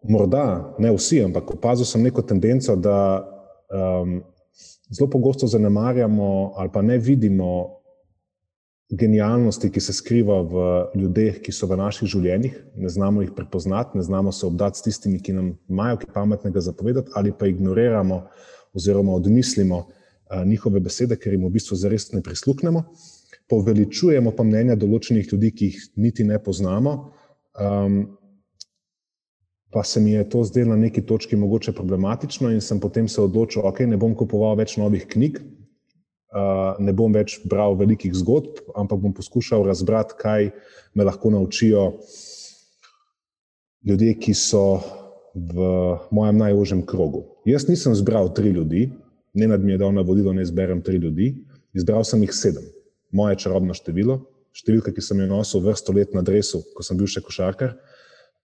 morda 0.10 0.74
ne 0.82 0.90
vsi, 0.96 1.22
ampak 1.28 1.54
opazil 1.54 1.86
sem 1.86 2.02
neko 2.02 2.26
tendenco, 2.26 2.74
da 2.74 2.98
um, 3.70 4.18
zelo 4.90 5.10
pogosto 5.14 5.48
zanemarjamo 5.48 6.54
ali 6.58 6.74
pa 6.74 6.82
ne 6.82 6.98
vidimo 6.98 7.80
genialnosti, 8.94 9.70
ki 9.74 9.82
se 9.82 9.94
skriva 9.94 10.40
v 10.42 10.66
ljudeh, 10.98 11.38
ki 11.42 11.54
so 11.54 11.70
v 11.70 11.78
naših 11.80 12.10
življenjih, 12.10 12.58
ne 12.78 12.90
znamo 12.90 13.24
jih 13.24 13.32
prepoznati, 13.38 13.98
ne 13.98 14.04
znamo 14.06 14.34
se 14.34 14.46
obdati 14.46 14.78
s 14.78 14.86
tistimi, 14.86 15.22
ki 15.22 15.38
nam 15.38 15.54
imajo 15.70 16.02
kaj 16.02 16.12
pametnega 16.14 16.62
zapovedati, 16.62 17.14
ali 17.18 17.34
pa 17.34 17.50
ignoriramo 17.50 18.20
oziroma 18.74 19.14
odmislimo 19.14 19.86
njihove 20.46 20.80
besede, 20.80 21.18
ker 21.20 21.34
jim 21.34 21.46
v 21.46 21.54
bistvu 21.54 21.78
zares 21.78 22.12
ne 22.14 22.22
prisluhnemo. 22.26 22.84
Poveličujemo 23.50 24.32
pa 24.34 24.44
mnenja 24.44 24.76
določenih 24.80 25.28
ljudi, 25.30 25.52
ki 25.52 25.70
jih 25.70 25.80
niti 26.00 26.24
ne 26.26 26.40
poznamo. 26.42 26.94
Um, 27.60 27.98
pa 29.74 29.84
se 29.84 30.02
mi 30.02 30.14
je 30.14 30.24
to 30.30 30.44
zdelo 30.46 30.74
na 30.74 30.86
neki 30.86 31.04
točki 31.06 31.36
mogoče 31.36 31.74
problematično, 31.74 32.52
in 32.54 32.62
sem 32.62 32.80
potem 32.80 33.08
se 33.10 33.22
odločil, 33.22 33.62
da 33.62 33.74
okay, 33.74 33.90
ne 33.90 33.98
bom 33.98 34.16
kupoval 34.16 34.56
več 34.58 34.78
novih 34.78 35.06
knjig, 35.10 35.40
uh, 35.42 36.80
ne 36.80 36.94
bom 36.94 37.14
več 37.14 37.40
bral 37.50 37.78
velikih 37.78 38.14
zgodb, 38.16 38.64
ampak 38.78 39.02
bom 39.02 39.14
poskušal 39.14 39.66
razbrati, 39.68 40.18
kaj 40.18 40.52
me 40.94 41.06
lahko 41.10 41.34
naučijo 41.34 41.88
ljudje, 43.84 44.14
ki 44.22 44.34
so 44.38 44.64
v 45.34 45.58
mojem 46.14 46.38
najožjem 46.38 46.86
krogu. 46.86 47.26
Jaz 47.46 47.66
nisem 47.68 47.96
zbral 47.96 48.30
tri 48.34 48.54
ljudi, 48.54 48.92
ne 49.34 49.48
nad 49.48 49.64
mi 49.64 49.72
je 49.72 49.78
dal 49.78 49.94
navodilo, 49.94 50.34
da 50.34 50.42
izberem 50.42 50.82
tri 50.82 50.98
ljudi, 50.98 51.34
izbral 51.74 52.04
sem 52.04 52.22
jih 52.22 52.34
sedem. 52.34 52.64
Moje 53.12 53.40
čarobno 53.42 53.74
število, 53.74 54.20
številka, 54.54 54.94
ki 54.94 55.02
sem 55.02 55.20
jo 55.22 55.30
nosil 55.30 55.64
vrsto 55.66 55.94
let 55.94 56.14
na 56.14 56.22
dresu, 56.22 56.62
ko 56.78 56.86
sem 56.86 56.98
bil 56.98 57.10
še 57.10 57.24
košarkar. 57.26 57.74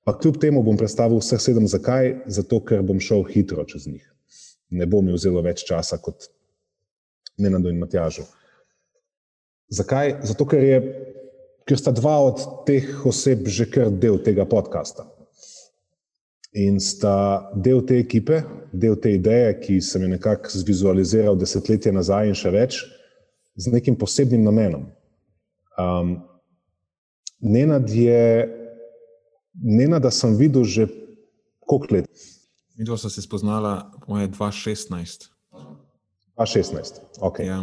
Pa 0.05 0.15
kljub 0.17 0.39
temu 0.41 0.63
bom 0.65 0.77
predstavil 0.77 1.21
vseh 1.21 1.41
sedem. 1.41 1.67
Zakaj? 1.69 2.23
Zato, 2.25 2.61
ker 2.65 2.81
bom 2.85 3.01
šel 3.01 3.21
hitro 3.29 3.65
čez 3.69 3.85
njih. 3.85 4.05
Ne 4.73 4.87
bo 4.89 5.03
mi 5.05 5.13
vzelo 5.13 5.43
več 5.45 5.65
časa 5.67 5.97
kot 6.01 6.29
Nenado 7.37 7.69
in 7.69 7.77
Matjažu. 7.81 8.25
Zakaj? 9.69 10.19
Zato, 10.25 10.47
ker, 10.49 10.65
je, 10.65 10.79
ker 11.69 11.77
sta 11.77 11.93
dva 11.93 12.17
od 12.25 12.41
teh 12.65 12.89
oseb 13.05 13.45
že 13.45 13.69
kar 13.69 13.93
del 13.93 14.17
tega 14.25 14.47
podcasta 14.49 15.05
in 16.51 16.79
sta 16.81 17.51
del 17.55 17.83
te 17.85 17.99
ekipe, 17.99 18.41
del 18.73 18.95
te 19.01 19.13
ideje, 19.13 19.53
ki 19.61 19.81
sem 19.81 20.03
jo 20.05 20.09
nekako 20.09 20.49
zvizualiziral 20.53 21.37
desetletje 21.37 21.93
nazaj 21.93 22.31
in 22.31 22.37
še 22.37 22.53
več, 22.53 22.79
z 23.59 23.73
nekim 23.73 23.97
posebnim 23.99 24.43
namenom. 24.45 24.87
Um, 25.79 26.17
Nenad 27.39 27.87
je, 27.89 28.49
Nenad, 29.63 30.03
da 30.03 30.11
sem 30.11 30.35
videl 30.35 30.65
že 30.67 30.87
koliko 31.63 31.95
let. 31.95 32.09
Videla 32.79 32.97
sem 32.97 33.11
se 33.11 33.21
spoznala, 33.21 33.91
moje 34.07 34.27
2016. 34.27 35.29
2016, 36.39 36.99
ok. 37.19 37.39
Ja. 37.43 37.59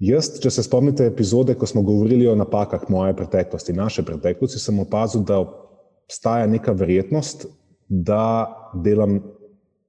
Jaz, 0.00 0.30
če 0.40 0.50
se 0.54 0.62
spomnite 0.62 1.08
epizode, 1.08 1.56
ko 1.58 1.66
smo 1.66 1.82
govorili 1.82 2.28
o 2.30 2.36
napakah 2.38 2.84
moje 2.88 3.16
preteklosti, 3.18 3.74
naše 3.74 4.04
preteklosti, 4.06 4.60
sem 4.62 4.78
opazil, 4.78 5.24
da 5.26 5.40
obstaja 5.42 6.46
neka 6.46 6.72
verjetnost, 6.72 7.48
da 7.88 8.48
delam 8.84 9.20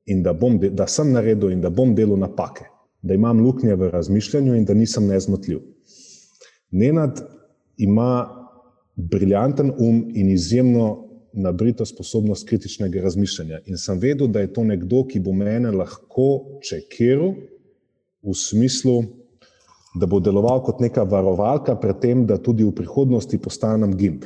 in 0.05 0.23
da, 0.23 0.33
bom, 0.33 0.57
da 0.59 0.87
sem 0.87 1.11
naredil 1.13 1.51
in 1.51 1.61
da 1.61 1.69
bom 1.69 1.93
delal 1.95 2.17
napake, 2.17 2.65
da 3.01 3.13
imam 3.13 3.39
luknje 3.43 3.75
v 3.75 3.89
razmišljanju 3.93 4.55
in 4.55 4.65
da 4.65 4.73
nisem 4.73 5.07
nezmotljiv. 5.07 5.59
Nenad 6.71 7.21
ima 7.77 8.29
briljanten 8.95 9.71
um 9.77 10.03
in 10.15 10.29
izjemno 10.29 11.09
nabrito 11.33 11.85
sposobnost 11.85 12.47
kritičnega 12.47 13.01
razmišljanja. 13.01 13.59
In 13.65 13.77
sem 13.77 13.99
vedel, 13.99 14.27
da 14.27 14.39
je 14.39 14.53
to 14.53 14.63
nekdo, 14.63 15.03
ki 15.07 15.19
bo 15.19 15.33
mene 15.33 15.71
lahko 15.71 16.59
čekiral 16.65 17.35
v 18.23 18.33
smislu, 18.35 19.03
da 19.99 20.05
bo 20.05 20.19
deloval 20.19 20.63
kot 20.63 20.81
neka 20.81 21.03
varovalka 21.03 21.75
pred 21.79 21.99
tem, 22.01 22.25
da 22.25 22.37
tudi 22.37 22.63
v 22.63 22.73
prihodnosti 22.75 23.37
postanem 23.37 23.95
gimp. 23.97 24.25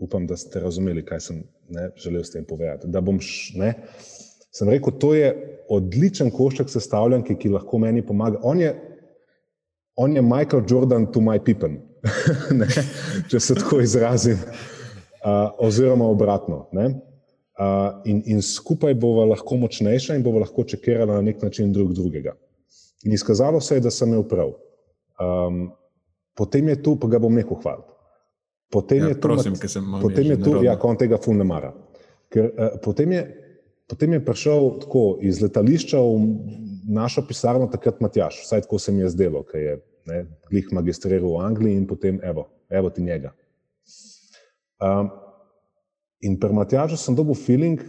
Upam, 0.00 0.26
da 0.26 0.36
ste 0.36 0.60
razumeli, 0.60 1.04
kaj 1.04 1.20
sem 1.20 1.42
ne, 1.68 1.90
želel 1.96 2.24
s 2.24 2.32
tem 2.32 2.44
povedati. 2.44 2.88
Da 2.88 3.00
bom 3.00 3.20
šel. 3.20 3.72
Sem 4.50 4.68
rekel, 4.68 4.96
to 4.98 5.12
je 5.14 5.28
odličen 5.68 6.30
košček 6.34 6.70
sestavljanke, 6.72 7.36
ki 7.38 7.52
lahko 7.52 7.78
meni 7.78 8.02
pomaga. 8.06 8.40
On 8.42 8.60
je, 8.60 8.72
on 9.96 10.16
je 10.16 10.22
Michael 10.22 10.64
Jordan 10.68 11.06
to 11.12 11.20
my 11.20 11.38
people, 11.44 11.76
če 13.30 13.40
se 13.40 13.54
tako 13.54 13.82
izrazim, 13.84 14.40
uh, 14.40 15.52
oziroma 15.58 16.08
obratno. 16.08 16.64
Uh, 16.72 18.00
in, 18.08 18.22
in 18.26 18.42
skupaj 18.42 18.96
bova 18.98 19.28
lahko 19.34 19.60
močnejša 19.60 20.16
in 20.16 20.24
bova 20.26 20.42
lahko 20.46 20.64
čekirala 20.64 21.20
na 21.20 21.28
nek 21.28 21.42
način 21.44 21.72
drug 21.72 21.92
drugega. 21.94 22.34
In 23.04 23.12
izkazalo 23.12 23.60
se 23.60 23.76
je, 23.76 23.84
da 23.84 23.90
sem 23.92 24.08
imel 24.08 24.24
prav. 24.28 24.56
Um, 25.20 25.68
potem 26.34 26.68
je 26.72 26.82
tu, 26.82 26.96
pa 26.96 27.08
ga 27.12 27.20
bom 27.20 27.36
nekaj 27.36 27.62
hvalil. 27.62 27.86
Potem 28.70 29.02
ja, 29.02 29.08
je 29.10 29.18
to, 29.18 29.26
prosim, 29.26 29.54
ker 29.58 29.70
sem. 29.70 29.86
Potem 30.00 30.30
je 30.30 30.38
tu, 30.38 30.54
ja, 30.62 30.76
on 30.86 30.98
tega 30.98 31.18
ful 31.18 31.34
ne 31.38 31.46
mara. 31.46 31.72
Ker, 32.30 32.52
uh, 32.54 32.76
potem, 32.84 33.16
je, 33.16 33.22
potem 33.90 34.14
je 34.14 34.24
prišel 34.24 34.68
tako 34.84 35.04
iz 35.26 35.40
letališča 35.42 35.98
v 35.98 36.12
našo 36.90 37.24
pisarno, 37.26 37.66
takrat 37.70 37.98
Matjaš, 38.00 38.44
vsaj 38.44 38.66
tako 38.66 38.78
se 38.78 38.94
mi 38.94 39.02
je 39.02 39.10
zdelo, 39.10 39.42
ker 39.46 39.60
je 39.60 39.74
ne, 40.06 40.20
glih 40.50 40.70
magistriral 40.74 41.26
v 41.34 41.42
Angliji 41.46 41.80
in 41.82 41.86
potem 41.90 42.20
evo, 42.22 42.46
evo 42.70 42.90
ti 42.90 43.02
njega. 43.02 43.34
Um, 44.80 45.10
in 46.22 46.38
pri 46.40 46.54
Matjažu 46.56 46.96
sem 46.96 47.18
dobil 47.18 47.34
feeling, 47.34 47.82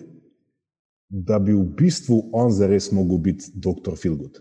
da 1.12 1.40
bi 1.40 1.54
v 1.54 1.64
bistvu 1.78 2.32
on 2.34 2.52
zares 2.56 2.90
mogel 2.96 3.20
biti 3.20 3.52
doktor 3.54 3.98
Filgud. 4.00 4.40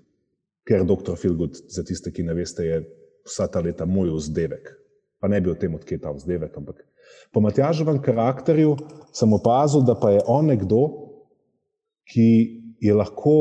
Ker 0.66 0.84
doktor 0.86 1.18
Filgud, 1.18 1.56
za 1.68 1.82
tiste, 1.84 2.12
ki 2.14 2.22
ne 2.22 2.34
veste, 2.38 2.64
je 2.64 2.82
vsa 3.26 3.48
ta 3.50 3.60
leta 3.60 3.86
moj 3.86 4.14
vzdevek. 4.16 4.70
Pa 5.20 5.28
ne 5.28 5.40
bi 5.40 5.50
o 5.52 5.54
tem, 5.54 5.74
odkje 5.74 5.98
je 5.98 6.02
ta 6.02 6.12
vzdevek. 6.16 6.56
Ampak 6.56 6.80
po 7.32 7.42
Matjaževem 7.44 8.00
karakterju 8.02 8.76
sem 9.12 9.32
opazil, 9.32 9.84
da 9.84 9.94
pa 9.98 10.14
je 10.14 10.24
on 10.26 10.48
nekdo, 10.48 10.82
ki 12.10 12.28
je 12.80 12.94
lahko 12.96 13.36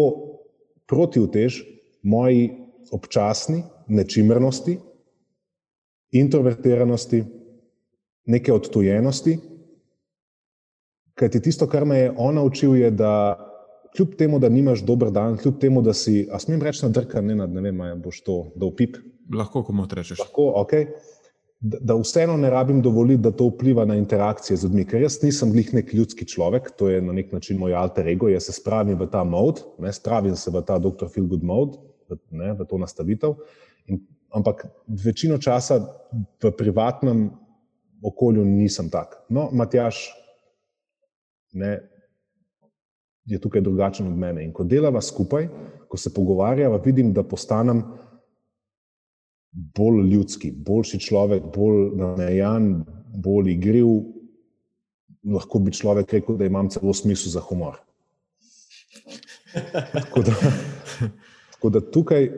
proti 0.90 1.22
utež 1.22 1.62
moji 2.04 2.50
občasni 2.92 3.64
nečimrnosti, 3.88 4.78
introvertiranosti, 6.12 7.24
neke 8.30 8.54
odtujenosti. 8.54 9.38
Ker 11.18 11.32
ti 11.32 11.42
tisto, 11.44 11.68
kar 11.68 11.86
me 11.86 11.98
je 11.98 12.12
on 12.18 12.38
naučil, 12.40 12.76
je, 12.80 12.92
da 12.92 13.14
kljub 13.96 14.16
temu, 14.18 14.40
da 14.40 14.50
nimaš 14.50 14.84
dober 14.86 15.12
dan, 15.12 15.38
kljub 15.38 15.60
temu, 15.60 15.82
da 15.82 15.94
si, 15.94 16.28
a 16.32 16.40
smem 16.40 16.62
reči, 16.62 16.86
na 16.86 16.92
drka, 16.96 17.22
ne, 17.22 17.36
ne 17.36 17.62
vem, 17.62 17.82
ali 17.82 18.00
boš 18.00 18.22
to, 18.24 18.38
da 18.56 18.70
upip. 18.70 18.98
Lahko, 19.34 19.64
komu 19.64 19.86
rečeš. 19.92 20.20
Lahko, 20.22 20.52
ok. 20.62 20.74
Da, 21.60 21.78
da 21.82 21.96
vseeno 22.00 22.38
ne 22.40 22.50
rabim 22.50 22.82
dovoliti, 22.82 23.22
da 23.22 23.32
to 23.36 23.50
vpliva 23.50 23.84
na 23.86 23.98
interakcije 24.00 24.58
z 24.58 24.64
ljudmi, 24.64 24.86
ker 24.88 25.02
jaz 25.04 25.18
nisem 25.24 25.52
glih 25.52 25.74
nek 25.76 25.94
ljudski 25.94 26.26
človek, 26.26 26.72
to 26.80 26.88
je 26.90 27.02
na 27.02 27.14
nek 27.14 27.34
način 27.36 27.60
moj 27.60 27.76
alter 27.76 28.08
ego, 28.08 28.30
jaz 28.32 28.48
se 28.48 28.56
spravim 28.56 28.96
v 29.00 29.10
ta 29.12 29.24
mod, 29.28 29.60
ne 29.80 29.92
spravim 29.94 30.36
se 30.40 30.52
v 30.56 30.62
ta 30.64 30.80
Dr. 30.80 31.12
Feel 31.12 31.28
Good 31.28 31.44
mode, 31.44 31.78
v, 32.10 32.18
ne, 32.32 32.54
v 32.56 32.68
to 32.70 32.80
nastavitev. 32.80 33.36
In, 33.92 34.00
ampak 34.32 34.66
večino 34.88 35.38
časa 35.38 35.82
v 36.44 36.52
privatnem 36.58 37.28
okolju 38.04 38.46
nisem 38.46 38.90
tak. 38.90 39.20
No, 39.30 39.50
Matjaš, 39.52 40.06
ne, 41.54 41.80
je 43.26 43.40
tukaj 43.42 43.62
drugačen 43.62 44.08
od 44.08 44.18
mene. 44.18 44.46
In 44.46 44.54
ko 44.54 44.64
delava 44.64 45.02
skupaj, 45.02 45.50
ko 45.90 45.98
se 45.98 46.14
pogovarjava, 46.14 46.80
vidim, 46.86 47.12
da 47.14 47.24
postanem 47.24 47.84
bolj 49.52 50.10
ljudski, 50.10 50.52
boljši 50.52 51.00
človek, 51.00 51.44
bolj 51.56 51.96
namejan, 51.98 52.86
bolj 53.16 53.52
igriv. 53.52 53.88
Lahko 55.24 55.60
bi 55.60 55.72
človek 55.72 56.14
rekel, 56.14 56.38
da 56.38 56.48
imam 56.48 56.70
celo 56.70 56.94
smisel 56.94 57.34
za 57.34 57.42
humor. 57.44 57.80
Tako 59.94 60.22
da, 60.22 60.34
tako 61.52 61.70
da 61.70 61.82
tukaj, 61.92 62.30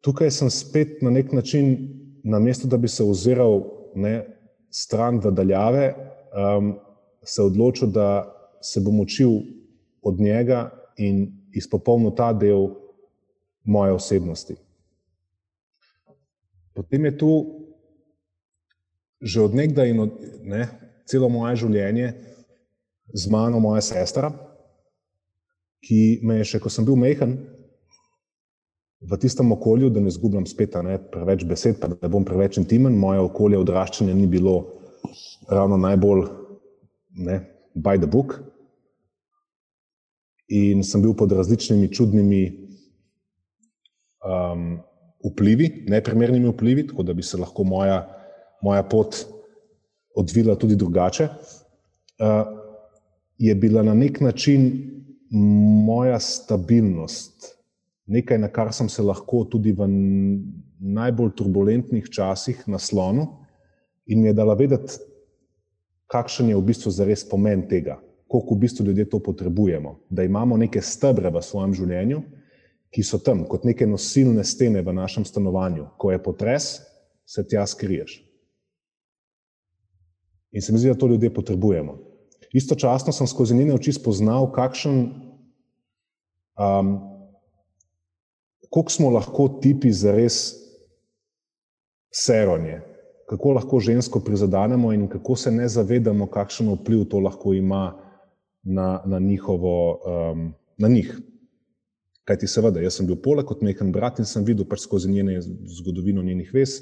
tukaj 0.00 0.30
sem 0.30 0.50
spet 0.50 1.02
na 1.02 1.10
nek 1.10 1.32
način, 1.32 1.76
na 2.24 2.38
mesto, 2.38 2.68
da 2.68 2.76
bi 2.76 2.88
se 2.88 3.04
oziral 3.04 3.62
ne, 3.94 4.24
stran 4.70 5.20
v 5.22 5.30
daljave, 5.30 5.94
um, 6.34 6.74
se 7.22 7.42
odločil, 7.42 7.88
da 7.88 8.26
se 8.62 8.80
bom 8.80 9.00
učil 9.00 9.38
od 10.02 10.20
njega 10.20 10.70
in 10.96 11.28
izpopolnil 11.52 12.14
ta 12.16 12.32
del 12.32 12.68
moje 13.64 13.92
osebnosti. 13.92 14.56
Potem 16.74 17.04
je 17.10 17.18
tu 17.18 17.32
že 19.24 19.40
odnegdaj 19.40 19.88
in 19.88 20.00
od, 20.04 20.16
ne, 20.44 20.66
celo 21.08 21.30
moje 21.32 21.62
življenje 21.64 22.10
z 23.14 23.30
mano 23.32 23.60
moja 23.62 23.80
sestra, 23.80 24.28
ki 25.84 26.20
me 26.24 26.42
je 26.42 26.48
še, 26.52 26.60
ko 26.60 26.68
sem 26.72 26.84
bil 26.84 26.98
mehen, 27.00 27.38
v 29.04 29.18
tistem 29.20 29.52
okolju, 29.52 29.90
da 29.92 30.00
ne 30.00 30.12
zgubljam 30.12 30.46
spet 30.48 30.76
ne, 30.84 30.96
preveč 30.98 31.44
besed, 31.48 31.76
pa 31.80 31.88
da 31.92 32.08
bom 32.08 32.24
preveč 32.24 32.58
intimen, 32.60 32.96
moje 32.96 33.20
okolje 33.24 33.60
odraščanja 33.60 34.16
ni 34.16 34.28
bilo 34.28 34.56
ravno 35.48 35.76
najbolj 35.80 36.24
ne, 37.24 37.40
by 37.76 38.00
the 38.00 38.08
book, 38.08 38.38
in 40.48 40.84
sem 40.84 41.02
bil 41.04 41.14
pod 41.16 41.32
različnimi 41.32 41.88
čudnimi 41.92 42.42
um, 44.24 44.80
vplivi, 45.24 45.84
neprimernimi 45.88 46.48
vplivi, 46.48 46.86
tako 46.86 47.02
da 47.02 47.14
bi 47.14 47.22
se 47.22 47.38
lahko 47.40 47.64
moja, 47.64 48.02
moja 48.62 48.82
pot 48.82 49.16
odvila 50.16 50.54
tudi 50.54 50.76
drugače. 50.76 51.28
Uh, 52.18 52.46
je 53.38 53.54
bila 53.54 53.82
na 53.82 53.94
nek 53.94 54.20
način 54.20 54.70
moja 55.86 56.20
stabilnost, 56.20 57.56
nekaj, 58.06 58.38
na 58.38 58.48
kar 58.48 58.72
sem 58.72 58.88
se 58.88 59.02
lahko 59.02 59.44
tudi 59.50 59.72
v 59.72 59.88
najbolj 60.78 61.32
turbulentnih 61.34 62.06
časih 62.12 62.62
naslonil 62.68 63.26
in 64.06 64.20
mi 64.20 64.28
je 64.28 64.36
dala 64.36 64.54
vedeti, 64.54 65.00
kakšen 66.06 66.52
je 66.52 66.56
v 66.56 66.62
bistvu 66.62 66.92
zares 66.92 67.24
pomen 67.28 67.64
tega 67.68 67.98
koliko 68.34 68.54
v 68.54 68.58
bistvu 68.58 68.86
ljudje 68.86 69.04
to 69.10 69.18
potrebujemo. 69.18 69.98
Da 70.10 70.22
imamo 70.22 70.56
neke 70.56 70.80
stebre 70.80 71.30
v 71.30 71.42
svojem 71.42 71.74
življenju, 71.74 72.22
ki 72.94 73.02
so 73.02 73.18
tam 73.18 73.42
kot 73.50 73.64
neke 73.66 73.86
nosilne 73.90 74.44
stene 74.46 74.82
v 74.82 74.92
našem 74.94 75.24
stanovanju. 75.26 75.88
Ko 75.98 76.12
je 76.12 76.22
potres, 76.22 76.78
se 77.26 77.42
tja 77.48 77.66
skriješ. 77.66 78.20
In 80.54 80.62
se 80.62 80.72
mi 80.72 80.78
zdi, 80.78 80.92
da 80.92 80.98
to 80.98 81.08
ljudje 81.10 81.34
potrebujemo. 81.34 81.98
Istočasno 82.54 83.12
sem 83.12 83.26
skozi 83.26 83.56
njene 83.58 83.74
oči 83.74 83.92
spoznal, 83.92 84.46
kakšen, 84.54 85.00
um, 86.54 86.92
koliko 88.70 88.92
smo 88.94 89.10
lahko 89.10 89.48
tipi 89.62 89.90
za 89.90 90.14
res 90.14 90.54
seronje, 92.14 92.78
kako 93.26 93.56
lahko 93.58 93.80
žensko 93.80 94.20
prizadenemo 94.22 94.92
in 94.94 95.08
kako 95.10 95.36
se 95.36 95.50
ne 95.50 95.66
zavedamo, 95.68 96.30
kakšen 96.30 96.70
vpliv 96.76 97.08
to 97.10 97.18
lahko 97.18 97.54
ima 97.58 97.96
na, 98.62 99.02
na, 99.06 99.18
njihovo, 99.18 99.98
um, 100.06 100.52
na 100.78 100.88
njih. 100.88 101.18
Kaj 102.24 102.38
ti 102.40 102.48
seveda, 102.48 102.80
jaz 102.80 102.98
sem 102.98 103.08
bil 103.08 103.18
poleg 103.20 103.46
kot 103.48 103.62
mehen 103.64 103.90
brat 103.92 104.20
in 104.22 104.28
sem 104.28 104.44
videl 104.46 104.66
pač 104.68 104.84
skozi 104.86 105.10
njene 105.12 105.40
zgodovino 105.78 106.22
njenih 106.24 106.52
vez, 106.54 106.78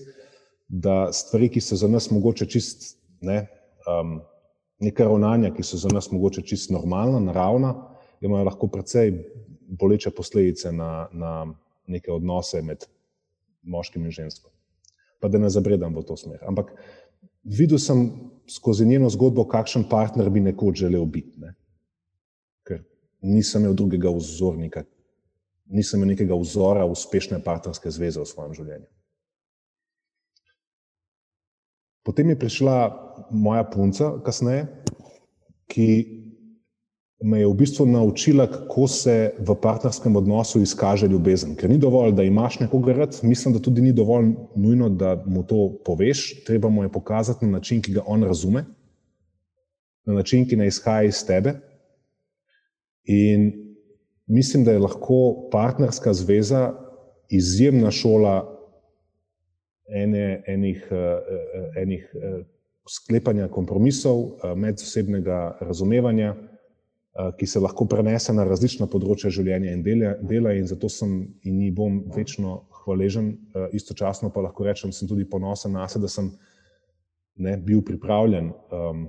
da 0.68 1.11
stvari, 1.12 1.51
ki 1.53 1.61
so 1.61 1.76
za 1.76 1.88
nas 1.90 2.09
mogoče 2.11 2.47
čist, 2.47 2.84
ne, 3.20 3.43
um, 3.90 4.20
neka 4.82 5.05
ravnanja, 5.09 5.51
ki 5.55 5.64
so 5.66 5.80
za 5.82 5.90
nas 5.93 6.11
mogoče 6.12 6.45
čist 6.47 6.70
normalna, 6.70 7.20
naravna, 7.20 7.74
imajo 8.22 8.47
lahko 8.47 8.70
precej 8.70 9.12
boleče 9.80 10.12
posledice 10.14 10.72
na, 10.72 11.09
na 11.12 11.32
neke 11.90 12.12
odnose 12.12 12.62
med 12.62 12.86
moškim 13.62 14.07
in 14.07 14.14
žensko. 14.14 14.51
Pa 15.20 15.30
da 15.30 15.38
ne 15.43 15.51
zabredam 15.51 15.95
v 15.95 16.05
to 16.07 16.16
smer. 16.18 16.38
Ampak 16.47 16.70
videl 17.43 17.82
sem 17.82 18.07
skozi 18.51 18.86
njeno 18.86 19.11
zgodbo, 19.11 19.45
kakšen 19.51 19.88
partner 19.90 20.30
bi 20.30 20.43
nekoč 20.43 20.84
želel 20.84 21.05
biti. 21.05 21.34
Ne 21.43 21.55
nisem 23.22 23.62
imel 23.62 23.74
drugega 23.74 24.11
vzornika, 24.11 24.82
nisem 25.73 26.01
imel 26.01 26.12
nekega 26.14 26.37
vzora 26.39 26.85
uspešne 26.87 27.41
partnerske 27.45 27.91
zveze 27.91 28.20
v 28.20 28.29
svojem 28.29 28.55
življenju. 28.55 28.89
Potem 32.03 32.33
je 32.33 32.39
prišla 32.39 32.77
moja 33.31 33.62
punca, 33.64 34.16
kasneje, 34.27 34.66
ki 35.70 35.87
me 37.23 37.39
je 37.41 37.47
v 37.47 37.55
bistvu 37.55 37.87
naučila, 37.87 38.49
kako 38.51 38.89
se 38.91 39.14
v 39.39 39.55
partnerskem 39.62 40.16
odnosu 40.16 40.61
izkaže 40.61 41.07
ljubezen. 41.07 41.55
Ker 41.57 41.70
ni 41.70 41.79
dovolj, 41.79 42.12
da 42.18 42.27
imaš 42.27 42.59
nekoga 42.61 42.97
rad, 42.97 43.18
mislim, 43.23 43.55
da 43.55 43.62
tudi 43.62 43.83
ni 43.83 43.93
dovolj 43.93 44.33
nujno, 44.57 44.89
da 44.91 45.14
mu 45.27 45.47
to 45.47 45.79
poveš, 45.87 46.43
treba 46.45 46.68
mu 46.68 46.83
je 46.83 46.93
pokazati 46.93 47.47
na 47.47 47.59
način, 47.59 47.83
ki 47.83 47.95
ga 47.95 48.03
on 48.07 48.25
razume, 48.27 48.64
na 50.05 50.18
način, 50.18 50.49
ki 50.49 50.57
ne 50.57 50.66
izhaja 50.66 51.07
iz 51.07 51.23
tebe. 51.27 51.55
In 53.05 53.62
mislim, 54.27 54.64
da 54.64 54.73
je 54.73 54.79
lahko 54.79 55.49
partnerska 55.53 56.12
zveza 56.12 56.73
izjemna 57.31 57.91
šola 57.91 58.53
ene, 59.89 60.45
enih, 60.47 60.89
eh, 60.91 60.97
eh, 60.97 61.83
enih 61.83 62.11
eh, 62.14 62.45
sklepanja 62.89 63.49
kompromisov, 63.49 64.25
medsebnega 64.57 65.59
razumevanja, 65.61 66.35
ki 67.39 67.47
se 67.47 67.61
lahko 67.61 67.85
prenese 67.87 68.33
na 68.35 68.43
različna 68.49 68.89
področja 68.91 69.31
življenja 69.31 69.70
in 69.70 69.83
dela, 69.85 70.55
in 70.57 70.66
zato 70.66 70.89
sem 70.91 71.12
in 71.45 71.59
ni 71.61 71.68
bom 71.70 72.01
večno 72.11 72.57
hvaležen. 72.83 73.29
Istočasno 73.77 74.33
pa 74.35 74.43
lahko 74.43 74.64
rečem, 74.66 74.91
da 74.91 74.97
sem 74.97 75.09
tudi 75.09 75.29
ponosen 75.29 75.77
na 75.77 75.85
sebe, 75.93 76.09
da 76.09 76.11
sem 76.11 76.33
ne, 77.37 77.55
bil 77.61 77.85
pripravljen, 77.87 78.51
um, 78.75 79.05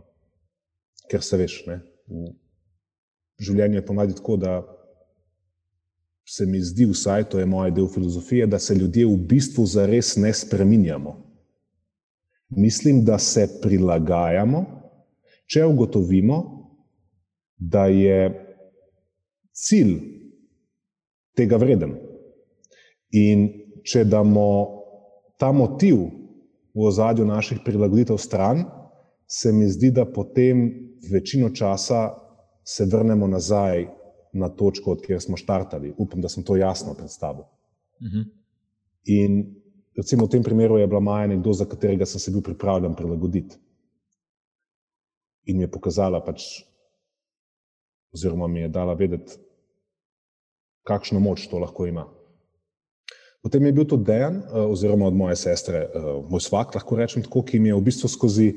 ker 1.09 1.26
se 1.26 1.39
veš, 1.39 1.57
ne, 1.72 1.80
v, 2.11 2.28
življenje 3.41 3.80
je 3.80 3.86
ponavadi 3.88 4.20
tako, 4.20 4.38
da 4.38 4.59
se 6.26 6.45
mi 6.45 6.61
zdi, 6.61 6.86
vsaj 6.86 7.30
to 7.30 7.39
je 7.39 7.45
moj 7.45 7.71
del 7.71 7.88
filozofije, 7.88 8.47
da 8.47 8.59
se 8.59 8.76
ljudje 8.76 9.05
v 9.05 9.17
bistvu 9.17 9.65
zares 9.65 10.15
ne 10.15 10.34
spreminjamo. 10.34 11.17
Mislim, 12.49 13.03
da 13.05 13.17
se 13.19 13.47
prilagajamo, 13.61 14.65
če 15.45 15.65
ugotovimo, 15.65 16.39
da 17.57 17.86
je 17.86 18.30
cilj 19.51 19.95
tega 21.36 21.57
vreden. 21.57 21.95
In 23.11 23.47
če 23.84 24.03
damo 24.05 24.45
ta 25.38 25.51
motiv 25.51 25.97
v 26.74 26.88
ozadju 26.88 27.26
naših 27.26 27.59
prilagoditev 27.65 28.17
stran, 28.17 28.63
se 29.28 29.51
mi 29.51 29.67
zdi, 29.69 29.91
da 29.91 30.05
potem 30.05 30.69
večino 31.11 31.49
časa 31.49 32.13
se 32.63 32.86
vrnemo 32.86 33.28
nazaj 33.28 33.88
na 34.34 34.49
točko, 34.49 34.91
od 34.91 35.01
kjer 35.05 35.21
smo 35.21 35.38
štartali. 35.38 35.93
Upam, 35.97 36.21
da 36.21 36.29
sem 36.29 36.43
to 36.43 36.55
jasno 36.55 36.93
predstavil. 36.93 37.43
Uh 37.43 38.07
mhm. 38.07 38.17
-huh. 38.17 38.25
In 39.05 39.55
recimo 39.97 40.25
v 40.25 40.29
tem 40.29 40.43
primeru 40.43 40.77
je 40.77 40.88
bila 40.88 40.99
Maja 40.99 41.27
nekdo, 41.27 41.53
za 41.53 41.65
katerega 41.65 42.05
sem 42.05 42.19
se 42.19 42.31
bil 42.31 42.41
pripravljen 42.41 42.95
prilagoditi. 42.95 43.55
In 45.45 45.57
mi 45.57 45.63
je 45.63 45.71
pokazala, 45.71 46.23
pač, 46.23 46.63
oziroma 48.13 48.47
mi 48.47 48.59
je 48.59 48.67
dala 48.67 48.93
vedeti, 48.93 49.34
kakšno 50.84 51.19
moč 51.19 51.47
to 51.47 51.59
lahko 51.59 51.86
ima. 51.86 52.07
Potem 53.43 53.65
je 53.65 53.73
bil 53.75 53.86
tudi 53.86 54.07
Dejan, 54.07 54.36
eh, 54.36 54.59
oziroma 54.59 55.07
od 55.07 55.13
moje 55.13 55.36
sestre, 55.36 55.77
eh, 55.77 55.89
moj 56.29 56.39
svak, 56.39 56.75
lahko 56.75 56.95
rečem 56.95 57.23
tako, 57.23 57.43
ki 57.43 57.59
mi 57.59 57.69
je 57.69 57.75
v 57.75 57.81
bistvu 57.81 58.07
skozi 58.07 58.53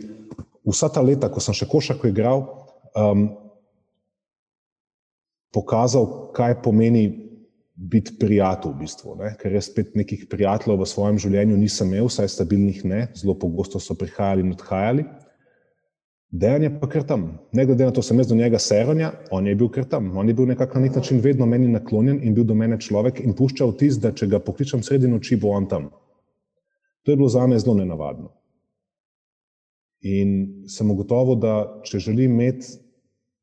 vsa 0.67 0.89
ta 0.89 1.03
leta, 1.03 1.29
ko 1.29 1.41
sem 1.41 1.55
še 1.55 1.67
košarko 1.67 2.07
igral, 2.07 2.47
um, 2.95 3.29
pokazal, 5.57 6.07
kaj 6.37 6.61
pomeni 6.63 7.07
biti 7.77 8.17
prijatelj, 8.21 8.73
v 8.73 8.81
bistvu, 8.81 9.15
ne? 9.21 9.35
ker 9.41 9.53
jaz 9.53 9.69
spet 9.69 9.95
nekih 9.97 10.27
prijateljev 10.33 10.81
v 10.81 10.89
svojem 10.89 11.21
življenju 11.21 11.59
nisem 11.61 11.93
imel, 11.93 12.09
vsaj 12.09 12.31
stabilnih 12.33 12.83
ne, 12.89 13.07
zelo 13.17 13.37
pogosto 13.37 13.81
so 13.81 13.97
prihajali 13.99 14.45
in 14.45 14.55
odhajali. 14.57 15.05
Dejan 16.37 16.65
je 16.67 16.71
pa 16.81 16.89
kar 16.91 17.05
tam, 17.07 17.27
ne 17.55 17.65
glede 17.69 17.87
na 17.87 17.93
to, 17.95 18.03
sem 18.03 18.19
jaz 18.19 18.29
do 18.29 18.37
njega 18.37 18.59
seronja, 18.61 19.13
on 19.33 19.47
je 19.47 19.55
bil 19.57 19.69
kar 19.73 19.85
tam, 19.89 20.09
on 20.19 20.29
je 20.29 20.35
bil 20.37 20.49
nekako 20.49 20.81
na 20.81 20.87
nek 20.87 20.97
način 20.99 21.21
vedno 21.25 21.47
meni 21.47 21.69
naklonjen 21.73 22.19
in 22.25 22.35
bil 22.35 22.45
do 22.45 22.57
mene 22.57 22.81
človek 22.81 23.21
in 23.23 23.37
puščal 23.37 23.77
tis, 23.79 24.01
da 24.03 24.13
če 24.13 24.29
ga 24.33 24.41
pokličem 24.43 24.83
sredi 24.85 25.09
noči, 25.09 25.39
bo 25.41 25.53
on 25.57 25.69
tam. 25.71 25.91
To 27.05 27.13
je 27.13 27.17
bilo 27.17 27.29
za 27.31 27.47
me 27.47 27.61
zelo 27.61 27.77
nenavadno. 27.79 28.33
In 30.03 30.67
sem 30.69 30.91
ugotovil, 30.91 31.39
da 31.41 31.55
če 31.87 32.03
želim 32.09 32.35
imeti 32.35 32.75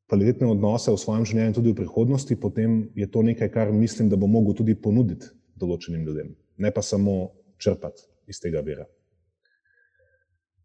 kvalitetne 0.10 0.48
odnose 0.52 0.92
v 0.92 1.00
svojem 1.00 1.26
življenju 1.26 1.58
tudi 1.58 1.72
v 1.72 1.80
prihodnosti, 1.82 2.36
potem 2.40 2.84
je 2.96 3.08
to 3.10 3.24
nekaj, 3.24 3.50
kar 3.54 3.72
mislim, 3.72 4.10
da 4.10 4.20
bo 4.20 4.28
mogel 4.28 4.56
tudi 4.58 4.76
ponuditi 4.76 5.32
določenim 5.60 6.04
ljudem, 6.06 6.34
ne 6.58 6.72
pa 6.72 6.84
samo 6.84 7.34
črpati 7.62 8.04
iz 8.28 8.42
tega 8.44 8.62
vira. 8.66 8.86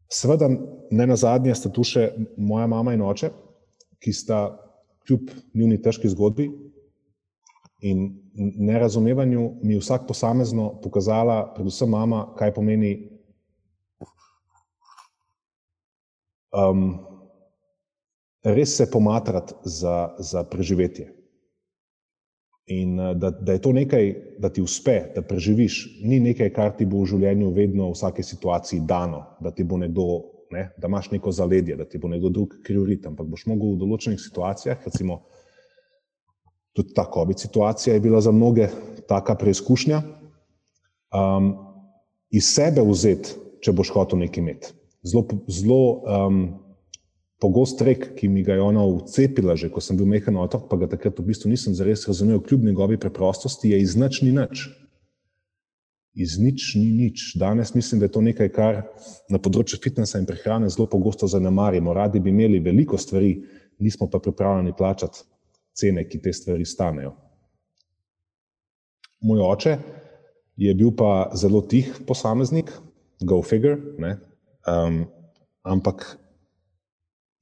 Sveda, 0.08 0.48
ne 0.48 1.06
na 1.06 1.16
zadnje, 1.20 1.54
sta 1.54 1.70
tu 1.70 1.84
še 1.84 2.08
moja 2.40 2.66
mama 2.66 2.94
in 2.96 3.04
oče, 3.04 3.28
ki 4.00 4.14
sta 4.14 4.46
kljub 5.04 5.30
njuni 5.54 5.78
težki 5.82 6.08
zgodbi 6.08 6.48
in 7.84 8.08
nerazumevanju 8.34 9.44
mi 9.62 9.76
vsak 9.78 10.06
posamezno 10.08 10.70
pokazala, 10.82 11.52
predvsem 11.54 11.90
mama, 11.92 12.24
kaj 12.38 12.54
pomeni 12.56 12.92
um, 16.52 16.98
res 18.44 18.76
se 18.76 18.90
pomatrati 18.90 19.54
za, 19.64 20.14
za 20.18 20.44
preživetje. 20.44 21.12
In 22.68 23.00
eh, 23.00 23.14
da, 23.14 23.30
da 23.30 23.52
je 23.52 23.62
to 23.62 23.72
nekaj, 23.72 24.14
da 24.38 24.48
ti 24.52 24.62
uspe, 24.62 25.00
da 25.14 25.22
preživiš, 25.22 26.00
ni 26.04 26.20
nekaj, 26.20 26.52
kar 26.52 26.74
ti 26.76 26.86
bo 26.86 27.02
v 27.02 27.12
življenju 27.14 27.52
vedno 27.56 27.88
v 27.88 27.96
vsaki 27.96 28.22
situaciji 28.22 28.84
dano, 28.86 29.24
da 29.40 29.50
ti 29.50 29.64
bo 29.64 29.78
nekdo, 29.80 30.06
ne, 30.52 30.68
da 30.78 30.88
imaš 30.88 31.10
neko 31.10 31.32
zaledje, 31.32 31.76
da 31.76 31.88
ti 31.88 31.98
bo 31.98 32.08
nekdo 32.12 32.28
drug 32.28 32.58
kriv 32.64 32.84
ritem, 32.88 33.14
ampak 33.14 33.28
boš 33.32 33.46
mogel 33.48 33.74
v 33.74 33.82
določenih 33.84 34.20
situacijah, 34.20 34.84
recimo 34.84 35.22
tudi 36.76 36.94
ta 36.94 37.08
COVID 37.10 37.40
situacija 37.40 37.94
je 37.94 38.00
bila 38.00 38.20
za 38.20 38.30
mnoge 38.30 38.68
taka 39.08 39.34
preizkušnja, 39.34 40.02
um, 41.16 41.48
iz 42.30 42.52
sebe 42.52 42.84
vzeti, 42.84 43.34
če 43.64 43.72
boš 43.74 43.90
hotel 43.96 44.20
nekaj 44.22 44.44
imeti. 44.44 44.74
Zelo, 45.02 45.24
zelo 45.48 45.80
um, 46.04 46.42
pogost 47.38 47.80
rek, 47.82 48.12
ki 48.18 48.28
mi 48.28 48.42
ga 48.42 48.56
je 48.58 48.62
ona 48.62 48.82
vcepila, 48.98 49.54
že 49.56 49.70
ko 49.70 49.80
sem 49.80 49.96
bil 49.96 50.08
mehen 50.10 50.36
otrok, 50.36 50.66
pa 50.70 50.76
ga 50.80 50.90
takrat 50.90 51.18
v 51.18 51.30
bistvu 51.30 51.52
nisem 51.52 51.74
zares 51.74 52.06
razumel, 52.10 52.42
kljub 52.42 52.66
njegovi 52.66 52.98
preprostosti, 52.98 53.70
je 53.70 53.80
iz 53.82 53.94
nič 53.96 54.22
ni 54.26 54.34
nič. 54.34 54.66
Iz 56.18 56.34
nič 56.42 56.74
ni 56.74 56.90
nič. 56.90 57.36
Danes 57.38 57.74
mislim, 57.78 58.02
da 58.02 58.08
je 58.08 58.14
to 58.16 58.22
nekaj, 58.26 58.50
kar 58.50 58.80
na 59.30 59.38
področju 59.38 59.78
fitnesa 59.78 60.18
in 60.18 60.26
prehrane 60.26 60.66
zelo 60.66 60.88
pogosto 60.90 61.30
zanemarimo. 61.30 61.94
Radi 61.94 62.18
bi 62.18 62.34
imeli 62.34 62.58
veliko 62.58 62.98
stvari, 62.98 63.36
nismo 63.78 64.10
pa 64.10 64.18
pripravljeni 64.18 64.74
plačati 64.74 65.22
cene, 65.78 66.08
ki 66.10 66.18
te 66.18 66.34
stvari 66.34 66.66
stanejo. 66.66 67.14
Moj 69.22 69.46
oče 69.46 69.78
je 70.58 70.74
bil 70.74 70.90
pa 70.98 71.30
zelo 71.38 71.62
tih 71.62 71.86
posameznik, 72.06 72.72
go 73.22 73.38
figure, 73.42 73.78
um, 74.66 75.04
ampak 75.62 76.18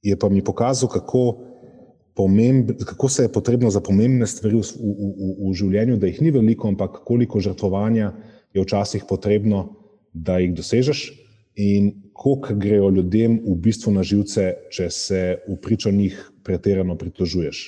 je 0.01 0.17
pa 0.19 0.29
mi 0.29 0.43
pokazal, 0.43 0.89
kako, 0.89 1.23
pomemb, 2.15 2.71
kako 2.85 3.09
se 3.09 3.23
je 3.23 3.31
potrebno 3.31 3.69
za 3.69 3.81
pomembne 3.81 4.27
stvari 4.27 4.55
v, 4.55 4.61
v, 4.61 4.93
v, 4.97 5.31
v 5.49 5.53
življenju, 5.53 5.97
da 6.01 6.09
jih 6.09 6.21
ni 6.25 6.33
veliko, 6.33 6.71
ampak 6.71 7.01
koliko 7.05 7.41
žrtvovanja 7.43 8.11
je 8.53 8.63
včasih 8.63 9.05
potrebno, 9.09 9.67
da 10.13 10.39
jih 10.41 10.55
dosežeš, 10.57 11.03
in 11.57 11.91
koliko 12.13 12.55
grejo 12.57 12.89
ljudem 12.89 13.39
v 13.45 13.55
bistvu 13.61 13.93
na 13.93 14.03
živce, 14.05 14.53
če 14.73 14.89
se 14.93 15.21
v 15.47 15.57
pričo 15.61 15.91
njih 15.91 16.17
pretirano 16.45 16.97
pritožuješ. 16.97 17.61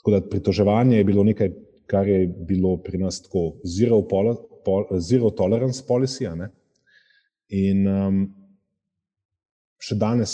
Tako 0.00 0.12
da 0.14 0.20
pritoževanje 0.28 0.98
je 0.98 1.04
bilo 1.04 1.24
nekaj, 1.24 1.52
kar 1.86 2.08
je 2.08 2.26
bilo 2.48 2.76
pri 2.82 2.98
nas 2.98 3.22
tako 3.22 3.56
zero, 3.64 4.02
pol, 4.08 4.34
pol, 4.64 4.86
zero 5.00 5.30
tolerance 5.30 5.84
policy. 5.88 6.28
In 7.56 7.86
um, 7.86 8.22
še 9.80 9.96
danes 10.00 10.32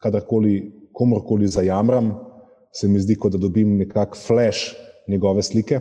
kadarkoli 0.00 0.72
komorkoli 0.92 1.48
zajamram, 1.48 2.14
se 2.72 2.88
mi 2.88 3.00
zdi, 3.00 3.16
kot 3.18 3.32
da 3.32 3.38
dobim 3.38 3.76
nekak 3.78 4.16
flash 4.16 4.74
njegove 5.08 5.42
slike. 5.42 5.80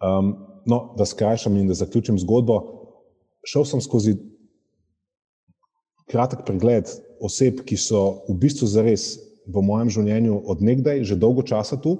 Um, 0.00 0.34
no, 0.66 0.94
da 0.98 1.06
skrajšam 1.06 1.56
in 1.56 1.68
da 1.68 1.74
zaključim 1.74 2.18
zgodbo. 2.18 2.60
Šel 3.44 3.64
sem 3.64 3.80
skozi 3.80 4.16
kratek 6.10 6.44
pregled 6.46 6.90
oseb, 7.20 7.62
ki 7.64 7.76
so 7.76 8.24
v 8.28 8.36
bistvu 8.40 8.68
zares 8.68 9.14
v 9.46 9.62
mojem 9.64 9.90
življenju 9.96 10.42
odnegdaj, 10.52 11.04
že 11.08 11.18
dolgo 11.20 11.44
časa 11.46 11.78
tu, 11.80 11.96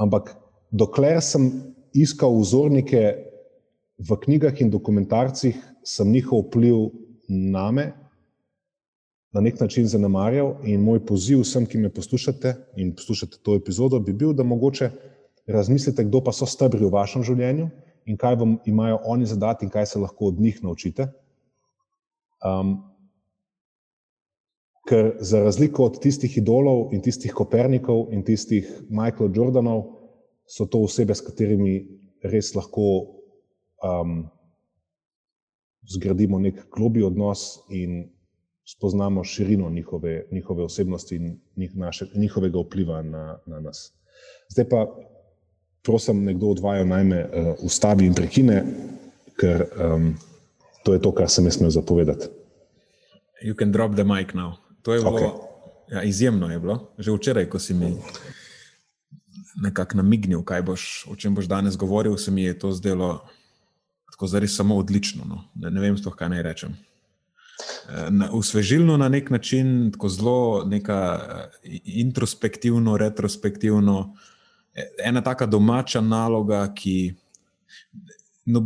ampak 0.00 0.34
dokler 0.70 1.20
sem 1.24 1.50
iskal 1.96 2.36
vzornike 2.38 3.02
v 4.00 4.18
knjigah 4.24 4.60
in 4.60 4.70
dokumentarcih, 4.72 5.56
sem 5.84 6.12
njihov 6.12 6.48
vpliv 6.48 6.90
name 7.28 7.90
na 9.32 9.40
nek 9.40 9.60
način 9.60 9.86
zanemarjal. 9.86 10.54
In 10.64 10.82
moj 10.82 11.04
poziv 11.06 11.44
vsem, 11.44 11.66
ki 11.66 11.78
me 11.78 11.92
poslušate 11.94 12.54
in 12.76 12.94
poslušate 12.96 13.38
to 13.42 13.54
epizodo, 13.54 14.00
bi 14.00 14.12
bil, 14.12 14.32
da 14.32 14.42
mogoče 14.42 14.90
razmislite, 15.46 16.04
kdo 16.04 16.22
pa 16.24 16.32
so 16.32 16.46
stebri 16.46 16.84
v 16.84 16.92
vašem 16.92 17.24
življenju 17.26 17.70
in 18.06 18.16
kaj 18.16 18.36
vam 18.40 18.58
imajo 18.66 18.98
oni 19.06 19.26
zadati 19.26 19.66
in 19.66 19.70
kaj 19.70 19.86
se 19.86 19.98
lahko 19.98 20.30
od 20.32 20.40
njih 20.40 20.62
naučite. 20.64 21.06
Um, 22.44 22.78
ker 24.88 25.12
za 25.20 25.42
razliko 25.44 25.84
od 25.84 26.00
tistih 26.02 26.38
idolov 26.38 26.94
in 26.94 27.02
tistih 27.02 27.32
Kopernikov 27.36 28.08
in 28.10 28.24
tistih 28.24 28.66
Michael 28.88 29.30
Jordanov, 29.34 29.84
so 30.48 30.66
to 30.66 30.80
osebe, 30.82 31.14
s 31.14 31.22
katerimi 31.22 31.84
res 32.26 32.54
lahko 32.56 32.86
um, 33.84 34.24
zgradimo 35.86 36.40
nek 36.42 36.64
globi 36.74 37.04
odnos 37.06 37.60
in 37.70 38.10
spoznamo 38.72 39.24
širino 39.24 39.70
njihove, 39.70 40.24
njihove 40.30 40.64
osebnosti 40.64 41.16
in 41.16 41.40
njih, 41.56 41.76
naše, 41.76 42.06
njihovega 42.14 42.58
vpliva 42.58 43.02
na, 43.02 43.38
na 43.46 43.60
nas. 43.60 43.92
Zdaj 44.48 44.68
pa, 44.68 44.86
prosim, 45.82 46.24
nekdo 46.24 46.46
odvaja 46.46 46.84
naj 46.84 47.04
me 47.04 47.24
uh, 47.24 47.54
ustavi 47.62 48.06
in 48.06 48.14
prekine, 48.14 48.64
ker 49.40 49.64
um, 49.94 50.14
to 50.84 50.94
je 50.94 51.02
to, 51.02 51.12
kar 51.14 51.30
sem 51.30 51.44
jaz 51.44 51.58
smel 51.58 51.70
zapovedati. 51.70 52.28
You 53.42 53.56
can 53.58 53.72
drop 53.72 53.94
the 53.94 54.04
mic 54.04 54.34
now. 54.34 54.52
To 54.82 54.94
je 54.94 55.00
bilo 55.00 55.18
okay. 55.18 55.96
ja, 55.96 56.02
izjemno, 56.02 56.50
je 56.52 56.60
bilo. 56.60 56.92
Že 56.98 57.12
včeraj, 57.12 57.48
ko 57.50 57.58
si 57.58 57.74
mi 57.74 57.96
nekako 59.62 59.96
namignil, 59.96 60.44
boš, 60.66 61.06
o 61.10 61.16
čem 61.16 61.34
boš 61.34 61.48
danes 61.48 61.76
govoril, 61.76 62.16
se 62.16 62.30
mi 62.30 62.42
je 62.42 62.58
to 62.58 62.72
zdelo 62.72 63.26
tako 64.12 64.26
zares 64.26 64.56
samo 64.56 64.76
odlično. 64.76 65.24
No. 65.24 65.44
Ne, 65.54 65.70
ne 65.70 65.80
vem, 65.80 65.98
stoh, 65.98 66.14
kaj 66.14 66.28
naj 66.28 66.42
rečem 66.42 66.76
usvežilno 68.32 68.96
na 68.96 69.08
nek 69.08 69.30
način, 69.30 69.90
tako 69.92 70.08
zelo 70.08 70.64
neka 70.64 71.20
eh, 71.62 71.78
introspektivno, 71.84 72.96
retrospektivno, 72.96 74.14
e, 74.74 74.88
ena 75.04 75.20
taka 75.20 75.46
domača 75.46 76.00
naloga, 76.00 76.72
ki. 76.74 77.14
No, 78.46 78.64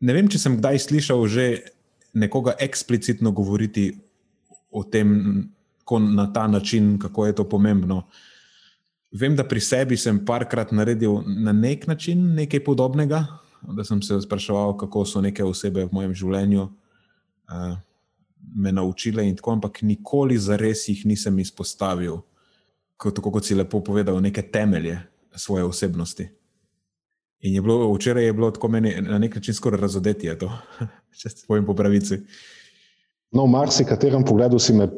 ne 0.00 0.12
vem, 0.14 0.28
če 0.28 0.38
sem 0.38 0.58
kdaj 0.58 0.78
slišal 0.78 1.26
že 1.26 1.46
nekoga 2.14 2.54
eksplicitno 2.60 3.32
govoriti 3.32 3.92
o 4.70 4.84
tem, 4.84 5.50
na 5.88 6.26
ta 6.32 6.46
način, 6.46 6.98
kako 6.98 7.26
je 7.26 7.34
to 7.34 7.44
pomembno. 7.48 8.02
Vem, 9.12 9.36
da 9.36 9.44
pri 9.48 9.60
sebi 9.60 9.96
sem 9.96 10.18
parkrat 10.24 10.72
naredil 10.72 11.22
na 11.26 11.52
nek 11.52 11.86
način 11.86 12.34
nekaj 12.34 12.60
podobnega, 12.64 13.24
da 13.62 13.84
sem 13.84 14.02
se 14.02 14.20
spraševal, 14.20 14.76
kako 14.76 15.04
so 15.04 15.20
neke 15.20 15.44
osebe 15.44 15.84
v 15.84 15.92
mojem 15.92 16.14
življenju. 16.14 16.68
Uh, 17.48 17.78
me 18.56 18.72
naučile, 18.72 19.26
in 19.28 19.36
tako, 19.36 19.52
ampak 19.58 19.82
nikoli 19.82 20.38
za 20.38 20.56
res 20.56 20.88
jih 20.88 21.04
nisem 21.06 21.38
izpostavil, 21.38 22.20
kot, 22.96 23.16
tako 23.16 23.32
kot 23.38 23.46
si 23.46 23.54
lepo 23.54 23.80
povedal, 23.84 24.20
neke 24.20 24.42
temelje 24.42 24.98
svoje 25.36 25.64
osebnosti. 25.64 26.28
In 27.46 27.54
je 27.54 27.62
bilo, 27.62 27.92
včeraj 27.94 28.24
je 28.24 28.32
bilo 28.32 28.50
tako 28.50 28.68
meni 28.68 28.94
na 29.00 29.18
nek 29.18 29.34
način 29.34 29.54
skoraj 29.54 29.80
razodetje, 29.80 30.36
če 31.18 31.30
se 31.30 31.46
povem 31.46 31.66
po 31.66 31.74
pravici. 31.74 32.18
No, 33.32 33.44
v 33.44 33.52
marsikaterem 33.52 34.24
pogledu 34.24 34.58
si 34.58 34.74
me 34.74 34.88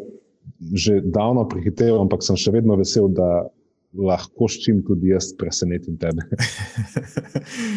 že 0.60 1.00
davno 1.00 1.46
prehitev, 1.48 1.94
ampak 2.00 2.24
sem 2.24 2.36
še 2.36 2.52
vedno 2.52 2.76
vesel, 2.76 3.08
da 3.12 3.48
lahko 3.96 4.48
s 4.48 4.60
čim 4.60 4.82
tudi 4.86 5.12
jaz 5.12 5.32
presenetim 5.38 5.98
tebe. 6.00 6.26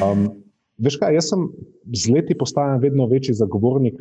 Um, 0.04 0.26
veš 0.82 0.98
kaj, 1.00 1.16
jaz 1.16 1.30
sem 1.32 1.46
z 1.96 2.12
leti 2.14 2.36
postajal 2.38 2.82
vedno 2.82 3.06
večji 3.10 3.36
zagovornik 3.38 3.98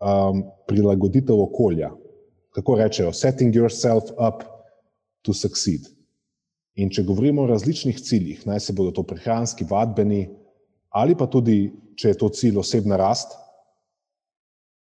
um, 0.00 0.42
prilagoditev 0.68 1.40
okolja. 1.40 1.90
Kako 2.56 2.76
rečejo, 2.80 3.12
setting 3.12 3.54
yourself 3.54 4.12
up 4.16 4.44
to 5.22 5.34
succeed. 5.34 5.88
In 6.76 6.90
če 6.92 7.06
govorimo 7.08 7.44
o 7.44 7.50
različnih 7.50 7.98
ciljih, 8.00 8.44
naj 8.46 8.60
se 8.66 8.74
bodo 8.76 8.92
to 8.92 9.04
prehranski, 9.08 9.64
vadbeni, 9.68 10.26
ali 10.92 11.16
pa 11.16 11.26
tudi, 11.26 11.72
če 11.96 12.12
je 12.12 12.18
to 12.20 12.28
cilj 12.28 12.60
osebna 12.60 12.98
rast, 13.00 13.32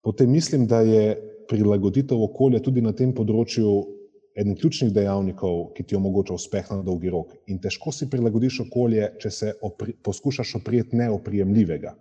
potem 0.02 0.30
mislim, 0.30 0.66
da 0.66 0.82
je 0.82 1.14
prilagoditev 1.48 2.18
okolja 2.22 2.60
tudi 2.62 2.82
na 2.82 2.92
tem 2.96 3.12
področju 3.14 3.74
eden 4.34 4.56
ključnih 4.58 4.90
dejavnikov, 4.94 5.68
ki 5.76 5.84
ti 5.86 5.96
omogoča 5.96 6.34
uspeh 6.34 6.66
na 6.72 6.82
dolgi 6.82 7.12
rok. 7.14 7.36
In 7.46 7.60
težko 7.62 7.92
si 7.94 8.08
prilagodiš 8.10 8.64
okolje, 8.66 9.12
če 9.22 9.30
se 9.30 9.52
opri, 9.62 9.94
poskušaš 10.02 10.56
oprijeti 10.58 10.98
neoprijemljivega. 10.98 11.94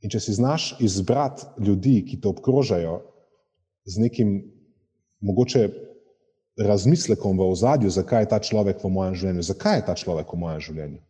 In 0.00 0.10
če 0.10 0.20
si 0.20 0.32
znaš 0.32 0.74
izbrati 0.80 1.46
ljudi, 1.60 2.00
ki 2.08 2.20
te 2.20 2.28
obkrožajo 2.28 3.00
z 3.84 4.00
nekim 4.00 4.40
mogoče 5.20 5.68
razmislekom 6.60 7.38
v 7.38 7.50
ozadju, 7.52 7.90
zakaj 7.90 8.22
je 8.22 8.30
ta 8.32 8.38
človek 8.40 8.84
v 8.84 8.90
mojem 8.92 9.14
življenju, 9.14 9.44
zakaj 9.44 9.78
je 9.78 9.86
ta 9.86 9.94
človek 9.96 10.32
v 10.32 10.40
mojem 10.40 10.60
življenju, 10.60 11.00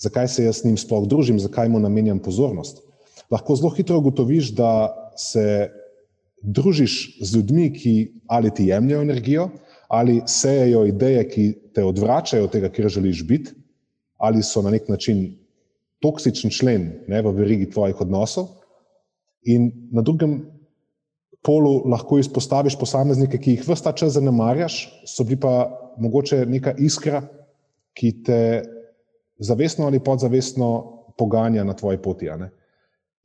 zakaj 0.00 0.28
se 0.28 0.44
jaz 0.44 0.60
s 0.60 0.64
njim 0.64 0.76
sploh 0.80 1.08
družim, 1.08 1.40
zakaj 1.40 1.68
mu 1.68 1.80
namenjam 1.80 2.20
pozornost. 2.20 2.82
Lahko 3.32 3.56
zelo 3.56 3.72
hitro 3.76 3.98
ugotoviš, 4.00 4.54
da 4.56 4.92
se 5.18 5.68
družiš 6.42 7.18
z 7.20 7.36
ljudmi, 7.36 7.72
ki 7.74 7.94
ali 8.28 8.52
ti 8.54 8.68
jemljajo 8.68 9.02
energijo, 9.02 9.48
ali 9.88 10.20
sejejo 10.28 10.84
ideje, 10.86 11.24
ki 11.28 11.44
te 11.74 11.84
odvračajo 11.84 12.44
od 12.44 12.52
tega, 12.52 12.70
kjer 12.72 12.88
želiš 13.00 13.24
biti, 13.26 13.56
ali 14.16 14.42
so 14.42 14.62
na 14.62 14.70
nek 14.70 14.88
način 14.88 15.38
toksičen 16.02 16.52
člen 16.54 16.90
ne, 17.08 17.22
v 17.22 17.32
verigi 17.34 17.70
tvojih 17.70 18.00
odnosov. 18.00 18.48
In 19.48 19.70
na 19.94 20.02
drugem 20.02 20.40
polu 21.42 21.82
lahko 21.88 22.18
izpostaviš 22.18 22.76
posameznike, 22.78 23.38
ki 23.38 23.56
jih 23.56 23.66
vse 23.66 23.84
ta 23.84 23.92
čas 23.96 24.16
zanemarjaš, 24.16 24.80
so 25.06 25.24
bili 25.24 25.40
pa 25.40 25.70
mogoče 25.98 26.44
neka 26.46 26.74
iskra, 26.78 27.22
ki 27.98 28.12
te 28.26 28.40
zavestno 29.38 29.86
ali 29.86 30.02
podzavestno 30.02 30.68
poganja 31.18 31.64
na 31.64 31.74
tvoji 31.74 31.98
poti. 32.02 32.30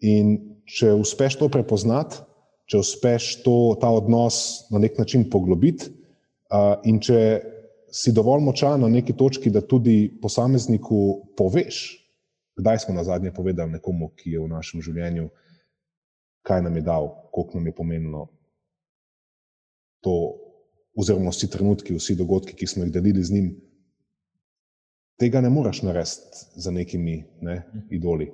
In 0.02 0.38
če 0.66 0.94
uspeš 0.98 1.38
to 1.42 1.50
prepoznati, 1.50 2.22
če 2.70 2.80
uspeš 2.80 3.30
to, 3.46 3.76
ta 3.82 3.92
odnos 3.94 4.66
na 4.72 4.82
nek 4.82 4.98
način 4.98 5.28
poglobiti, 5.30 5.90
uh, 6.50 6.80
in 6.88 7.02
če 7.04 7.20
si 7.94 8.14
dovolj 8.16 8.42
močan 8.42 8.82
na 8.82 8.90
neki 8.90 9.14
točki, 9.14 9.52
da 9.54 9.62
tudi 9.62 10.08
posamezniku 10.22 11.34
poveš, 11.38 11.84
kdaj 12.60 12.80
smo 12.80 12.94
na 12.94 13.04
zadnje 13.04 13.34
povedali 13.34 13.72
nekomu, 13.72 14.12
ki 14.16 14.36
je 14.36 14.40
v 14.40 14.48
našem 14.52 14.82
življenju, 14.82 15.30
kaj 16.44 16.62
nam 16.62 16.76
je 16.76 16.86
dal, 16.86 17.10
koliko 17.32 17.58
nam 17.58 17.68
je 17.68 17.76
pomenilo 17.76 18.28
to, 20.04 20.14
oziroma 21.00 21.32
vsi 21.32 21.50
trenutki, 21.50 21.96
vsi 21.96 22.16
dogodki, 22.20 22.56
ki 22.60 22.68
smo 22.68 22.84
jih 22.84 22.94
delili 22.94 23.24
z 23.24 23.34
njim. 23.34 23.52
Tega 25.20 25.42
ne 25.42 25.50
moreš 25.50 25.82
narediti 25.88 26.44
za 26.60 26.72
nekimi 26.72 27.24
ne, 27.42 27.62
idoli. 27.92 28.28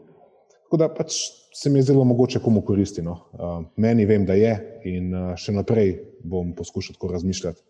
Tako 0.66 0.80
da 0.82 0.90
pač 0.94 1.16
se 1.56 1.70
mi 1.70 1.80
je 1.80 1.90
zelo 1.92 2.04
mogoče 2.06 2.40
komu 2.40 2.62
koristiti. 2.66 3.06
No. 3.06 3.16
Uh, 3.34 3.66
meni 3.78 4.06
vem, 4.06 4.26
da 4.26 4.34
je 4.34 4.54
in 4.86 5.14
uh, 5.14 5.36
še 5.38 5.54
naprej 5.54 5.96
bom 6.24 6.54
poskušal 6.56 6.98
tako 6.98 7.14
razmišljati. 7.14 7.62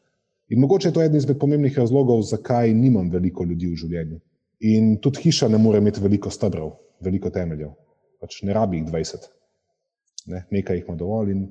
In 0.50 0.60
mogoče 0.60 0.90
je 0.90 0.94
to 0.94 1.04
eden 1.04 1.18
izmed 1.18 1.38
pomembnih 1.40 1.78
razlogov, 1.78 2.22
zakaj 2.26 2.74
nimam 2.74 3.12
veliko 3.12 3.46
ljudi 3.46 3.70
v 3.70 3.78
življenju. 3.78 4.20
In 4.60 4.98
tudi 5.02 5.24
hiša 5.24 5.48
ne 5.48 5.58
more 5.58 5.80
imeti 5.80 6.02
veliko 6.04 6.30
stebrov, 6.30 6.74
veliko 7.04 7.32
temeljev. 7.32 7.72
Pač 8.20 8.42
ne 8.44 8.54
rabi 8.54 8.82
jih 8.82 8.90
20. 8.92 9.28
Ne, 10.30 10.44
nekaj 10.52 10.78
jih 10.78 10.88
ima 10.88 10.98
dovolj 11.00 11.32
in 11.32 11.46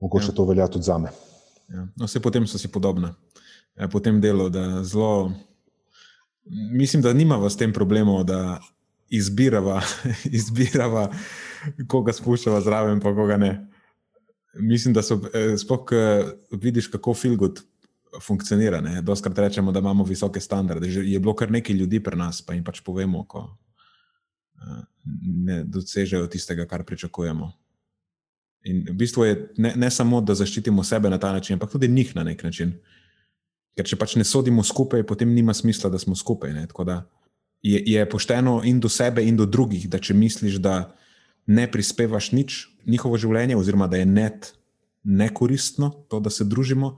mogoče 0.00 0.30
ja. 0.30 0.34
to 0.36 0.44
velja 0.44 0.68
tudi 0.68 0.84
za 0.84 0.98
me. 0.98 1.12
Ja. 1.72 1.86
No, 1.96 2.04
vse 2.06 2.20
potem 2.20 2.46
so 2.46 2.60
si 2.60 2.68
podobne. 2.68 3.14
Ja, 3.76 3.88
po 3.88 4.00
tem 4.00 4.20
delu, 4.20 4.48
da 4.52 4.82
zelo. 4.84 5.32
Mislim, 6.72 7.02
da 7.02 7.12
nimamo 7.12 7.48
s 7.50 7.56
tem 7.56 7.72
problemov, 7.72 8.24
da 8.28 8.60
izbirava, 9.10 9.80
izbirava 10.38 11.08
koga 11.88 12.12
spuščava 12.12 12.60
zraven, 12.60 13.00
pa 13.00 13.14
koga 13.16 13.40
ne. 13.40 13.52
Mislim, 14.60 14.94
da 14.94 15.02
so 15.02 15.18
eh, 15.32 15.56
spok, 15.58 15.92
vidiš, 16.52 16.90
kako 16.92 17.14
filgud 17.14 17.64
funkcionira. 18.22 18.80
Doskrat 19.02 19.38
rečemo, 19.38 19.72
da 19.72 19.78
imamo 19.78 20.04
visoke 20.04 20.40
standarde. 20.40 20.90
Že 20.90 21.04
je 21.04 21.20
bilo 21.20 21.34
kar 21.34 21.50
nekaj 21.50 21.76
ljudi 21.76 22.02
pri 22.02 22.16
nas, 22.16 22.42
pa 22.42 22.54
jim 22.54 22.64
pač 22.64 22.80
povemo, 22.80 23.24
ko 23.24 23.46
eh, 23.46 24.82
ne 25.46 25.62
dosežejo 25.64 26.26
tistega, 26.26 26.66
kar 26.66 26.84
pričakujemo. 26.84 27.52
In 28.66 28.82
v 28.88 28.96
bistvu 28.98 29.24
je 29.24 29.34
ne, 29.62 29.72
ne 29.76 29.90
samo, 29.90 30.20
da 30.20 30.34
zaščitimo 30.34 30.84
sebe 30.84 31.10
na 31.10 31.18
ta 31.18 31.32
način, 31.32 31.54
ampak 31.54 31.70
tudi 31.70 31.88
njih 31.88 32.16
na 32.16 32.24
nek 32.26 32.42
način. 32.42 32.74
Ker 33.76 33.86
če 33.86 33.98
pač 34.00 34.16
ne 34.16 34.24
sodimo 34.24 34.64
skupaj, 34.64 35.04
potem 35.06 35.30
nima 35.34 35.54
smisla, 35.54 35.90
da 35.92 35.98
smo 35.98 36.16
skupaj. 36.16 36.52
Ne? 36.56 36.66
Tako 36.66 36.84
da 36.84 36.96
je, 37.62 37.82
je 37.86 38.08
pošteno 38.10 38.62
in 38.64 38.80
do 38.80 38.88
sebe, 38.88 39.22
in 39.22 39.36
do 39.36 39.46
drugih, 39.46 39.86
da 39.90 40.00
če 40.02 40.14
misliš, 40.14 40.58
da 40.62 40.96
ne 41.46 41.68
prispevaš 41.70 42.32
nič 42.32 42.64
njihovo 42.86 43.18
življenje, 43.18 43.56
oziroma 43.56 43.86
da 43.86 44.00
je 44.00 44.06
net 44.06 44.52
nekoristno 45.06 45.92
to, 46.10 46.18
da 46.20 46.30
se 46.30 46.44
družimo, 46.44 46.96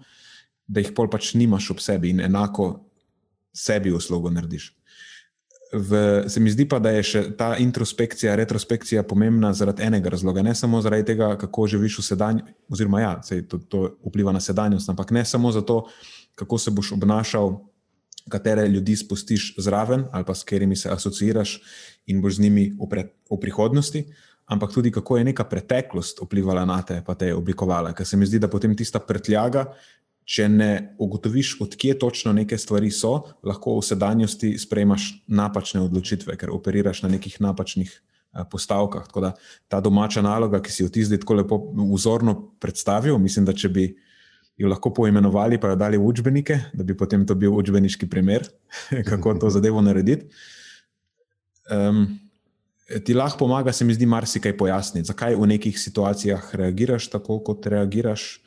da 0.69 0.83
jih 0.85 0.93
pol 0.97 1.09
pač 1.11 1.33
nimaš 1.35 1.71
ob 1.75 1.81
sebi 1.81 2.13
in 2.13 2.21
enako 2.21 2.69
sebi 3.55 3.93
uslugo 3.93 4.31
narediš. 4.31 4.75
V, 5.73 5.99
se 6.33 6.41
mi 6.41 6.49
zdi 6.49 6.65
pa, 6.69 6.79
da 6.81 6.95
je 6.95 7.03
še 7.05 7.23
ta 7.37 7.51
introspekcija, 7.61 8.37
retrospekcija 8.41 9.03
pomembna 9.05 9.51
zaradi 9.53 9.85
enega 9.85 10.15
razloga. 10.15 10.41
Ne 10.45 10.55
samo 10.57 10.81
zaradi 10.81 11.11
tega, 11.11 11.35
kako 11.37 11.67
živiš 11.69 11.99
v 11.99 12.05
sedanji, 12.07 12.45
oziroma 12.73 13.03
ja, 13.03 13.11
to, 13.49 13.59
to 13.69 13.83
vpliva 14.07 14.33
na 14.33 14.41
sedanjost, 14.41 14.89
ampak 14.89 15.13
ne 15.13 15.27
samo 15.29 15.53
zato, 15.53 15.83
kako 16.39 16.59
se 16.59 16.73
boš 16.73 16.95
obnašal 16.97 17.59
katere 18.29 18.69
ljudi 18.69 18.97
spustiš 18.97 19.55
zraven 19.59 20.05
ali 20.13 20.25
pa 20.25 20.35
s 20.35 20.45
katerimi 20.45 20.77
se 20.77 20.91
asociiraš 20.91 21.61
in 22.07 22.23
boš 22.23 22.37
z 22.37 22.41
njimi 22.41 22.73
v, 22.81 22.89
pre, 22.89 23.05
v 23.31 23.41
prihodnosti, 23.41 24.05
ampak 24.47 24.73
tudi 24.73 24.91
kako 24.91 25.19
je 25.19 25.25
neka 25.25 25.45
preteklost 25.45 26.21
vplivala 26.23 26.65
na 26.65 26.83
te, 26.83 27.03
pa 27.07 27.15
te 27.15 27.27
je 27.27 27.35
oblikovala. 27.35 27.93
Ker 27.93 28.07
se 28.07 28.17
mi 28.17 28.27
zdi, 28.27 28.39
da 28.39 28.49
potem 28.49 28.77
tista 28.77 29.01
prtljaga, 29.01 29.67
če 30.29 30.49
ne 30.53 30.73
ugotoviš, 31.01 31.55
odkje 31.65 31.95
točno 31.99 32.35
neke 32.37 32.59
stvari 32.61 32.91
so, 32.93 33.23
lahko 33.47 33.79
v 33.79 33.87
sedanjosti 33.89 34.53
sprejmaš 34.61 35.09
napačne 35.27 35.81
odločitve, 35.87 36.37
ker 36.37 36.53
operiraš 36.53 37.03
na 37.07 37.15
nekih 37.17 37.41
napačnih. 37.41 37.89
Eh, 38.37 38.45
postavkah. 38.45 39.07
Tako 39.09 39.23
da 39.25 39.31
ta 39.73 39.79
domača 39.81 40.21
naloga, 40.21 40.59
ki 40.61 40.69
si 40.69 40.83
jo 40.83 40.91
ti 40.93 41.01
zdaj 41.01 41.23
tako 41.23 41.39
lepo 41.39 41.57
vzorno 41.95 42.35
predstavil, 42.61 43.17
mislim, 43.19 43.47
da 43.49 43.55
če 43.57 43.71
bi 43.73 43.87
uh, 43.89 44.03
jo 44.59 44.69
lahko 44.69 44.91
poimenovali, 44.95 45.61
pa 45.61 45.73
jo 45.73 45.79
dali 45.79 45.99
v 45.99 46.07
učbenike, 46.07 46.59
da 46.75 46.85
bi 46.85 46.97
potem 46.99 47.27
to 47.27 47.37
bil 47.39 47.55
učbeniški 47.55 48.09
primer, 48.11 48.47
kako 49.09 49.37
to 49.39 49.51
zadevo 49.55 49.83
narediti. 49.83 50.27
Um, 51.71 52.19
ti 53.05 53.15
lahko 53.15 53.45
pomaga, 53.45 53.73
se 53.73 53.85
mi 53.85 53.95
zdi, 53.95 54.07
marsikaj 54.09 54.57
pojasniti, 54.59 55.07
zakaj 55.07 55.37
v 55.39 55.47
nekih 55.55 55.79
situacijah 55.79 56.55
reagiraš 56.59 57.11
tako, 57.13 57.39
kot 57.45 57.67
reagiraš. 57.71 58.41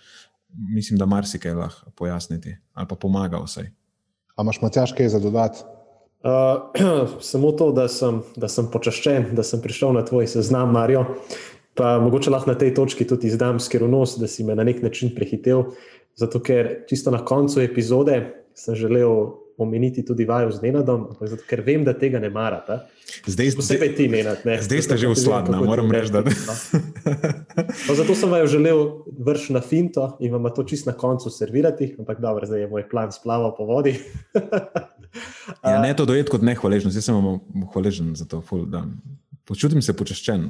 Mislim, 0.53 0.99
da 0.99 1.05
marsikaj 1.05 1.53
lahko 1.53 1.91
pojasniti 1.95 2.57
ali 2.73 2.87
pa 2.87 2.95
pomaga 2.95 3.39
vsaj. 3.43 3.69
A 4.35 4.41
imaš 4.41 4.61
Matjaš 4.61 4.91
kaj 4.91 5.09
za 5.09 5.19
dodati? 5.19 5.63
Uh, 6.23 7.19
samo 7.31 7.51
to, 7.51 7.71
da 7.71 7.87
sem, 7.87 8.21
da 8.35 8.47
sem 8.47 8.67
počaščen, 8.71 9.31
da 9.35 9.43
sem 9.43 9.61
prišel 9.61 9.93
na 9.93 10.05
tvoj 10.05 10.27
seznam, 10.27 10.71
Marijo. 10.71 11.05
Pa 11.73 11.99
mogoče 12.03 12.29
lahko 12.29 12.51
na 12.51 12.57
tej 12.57 12.73
točki 12.75 13.07
tudi 13.07 13.27
izdam 13.31 13.59
skrivnost, 13.59 14.19
da 14.19 14.27
si 14.27 14.43
me 14.43 14.55
na 14.55 14.63
nek 14.67 14.83
način 14.83 15.15
prehitel. 15.15 15.71
Zato, 16.19 16.41
ker 16.43 16.83
čisto 16.89 17.11
na 17.11 17.23
koncu 17.25 17.61
epizode 17.63 18.19
sem 18.53 18.75
želel 18.75 19.40
omeniti 19.57 20.05
tudi 20.05 20.25
vaju 20.25 20.51
z 20.51 20.61
Nenadom, 20.61 21.07
zato, 21.19 21.43
ker 21.49 21.61
vem, 21.65 21.83
da 21.83 21.93
tega 21.97 22.19
ne 22.19 22.29
marate. 22.29 22.79
Zdaj, 23.27 23.51
posebej 23.59 23.93
ti, 23.97 24.07
Nenad. 24.11 24.45
Ne, 24.47 24.57
zdaj 24.63 24.81
ste 24.87 24.97
že 24.97 25.11
usladni, 25.11 25.57
moram 25.65 25.91
reči. 25.91 26.11
Da... 26.13 26.23
No, 27.87 27.95
zato 27.95 28.15
sem 28.15 28.31
vaju 28.31 28.47
želel 28.47 28.83
vršiti 29.19 29.53
na 29.53 29.61
finto 29.61 30.17
in 30.19 30.33
vam 30.33 30.49
to 30.55 30.63
čisto 30.63 30.91
na 30.91 30.97
koncu 30.97 31.29
servirati, 31.29 31.95
ampak 31.99 32.21
dobro, 32.21 32.45
zdaj 32.45 32.65
je 32.65 32.71
moj 32.71 32.87
plan 32.89 33.11
splaval 33.11 33.55
po 33.57 33.65
vodi. 33.65 33.97
ja, 35.63 35.79
ne 35.81 35.95
to 35.95 36.05
dojeti 36.05 36.31
kot 36.31 36.41
nehvaležnost, 36.41 36.95
jaz 36.97 37.09
sem 37.09 37.15
vam 37.15 37.39
hvaležen 37.73 38.15
za 38.15 38.25
to. 38.25 38.41
Ful, 38.41 38.65
Počutim 39.45 39.81
se 39.81 39.93
počaščen. 39.97 40.47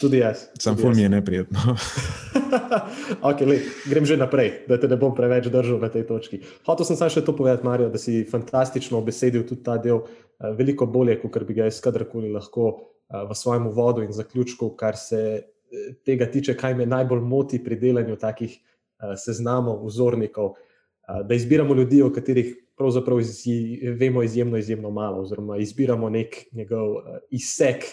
Tudi 0.00 0.18
jaz. 0.18 0.46
Sam 0.58 0.76
ful 0.80 0.94
mi 0.96 1.02
je 1.02 1.08
neprijetno. 1.08 1.58
okay, 3.28 3.44
lej, 3.44 3.60
grem 3.84 4.06
že 4.08 4.16
naprej, 4.16 4.64
da 4.68 4.78
te 4.80 4.88
ne 4.88 4.96
bom 4.96 5.12
preveč 5.12 5.50
držal 5.52 5.76
na 5.82 5.90
tej 5.92 6.06
točki. 6.08 6.40
Hotel 6.64 6.88
sem 6.88 6.96
samo 6.96 7.12
še 7.12 7.20
to 7.26 7.34
povedati, 7.36 7.66
Marijo, 7.68 7.90
da 7.92 8.00
si 8.00 8.24
fantastično 8.24 8.96
obesedil 8.96 9.44
tudi 9.44 9.60
ta 9.66 9.76
del, 9.76 10.00
uh, 10.00 10.54
veliko 10.56 10.88
bolje, 10.88 11.18
kot 11.20 11.36
bi 11.44 11.58
ga 11.58 11.68
jaz 11.68 11.82
kadarkoli 11.84 12.32
lahko 12.32 12.66
uh, 12.72 13.28
v 13.28 13.36
svojem 13.36 13.68
uvodu 13.68 14.00
in 14.06 14.16
zaključku, 14.16 14.72
kar 14.80 14.96
se 14.96 15.20
uh, 15.36 15.92
tega 16.08 16.30
tiče, 16.32 16.56
kaj 16.56 16.80
me 16.80 16.88
najbolj 16.88 17.20
moti 17.20 17.60
pri 17.60 17.76
delanju 17.76 18.16
takih 18.16 18.56
uh, 18.56 19.12
seznamov, 19.20 19.84
vzornikov, 19.84 20.54
uh, 20.56 21.20
da 21.28 21.36
izbiramo 21.36 21.76
ljudi, 21.76 22.00
o 22.00 22.08
katerih 22.08 22.54
pravzaprav 22.80 23.20
izji, 23.20 23.92
vemo 24.00 24.24
izjemno, 24.24 24.56
izjemno 24.56 24.88
malo, 24.88 25.20
oziroma 25.26 25.60
izbiramo 25.60 26.08
nek 26.08 26.46
njegov 26.56 26.96
uh, 26.96 27.20
izsek 27.28 27.84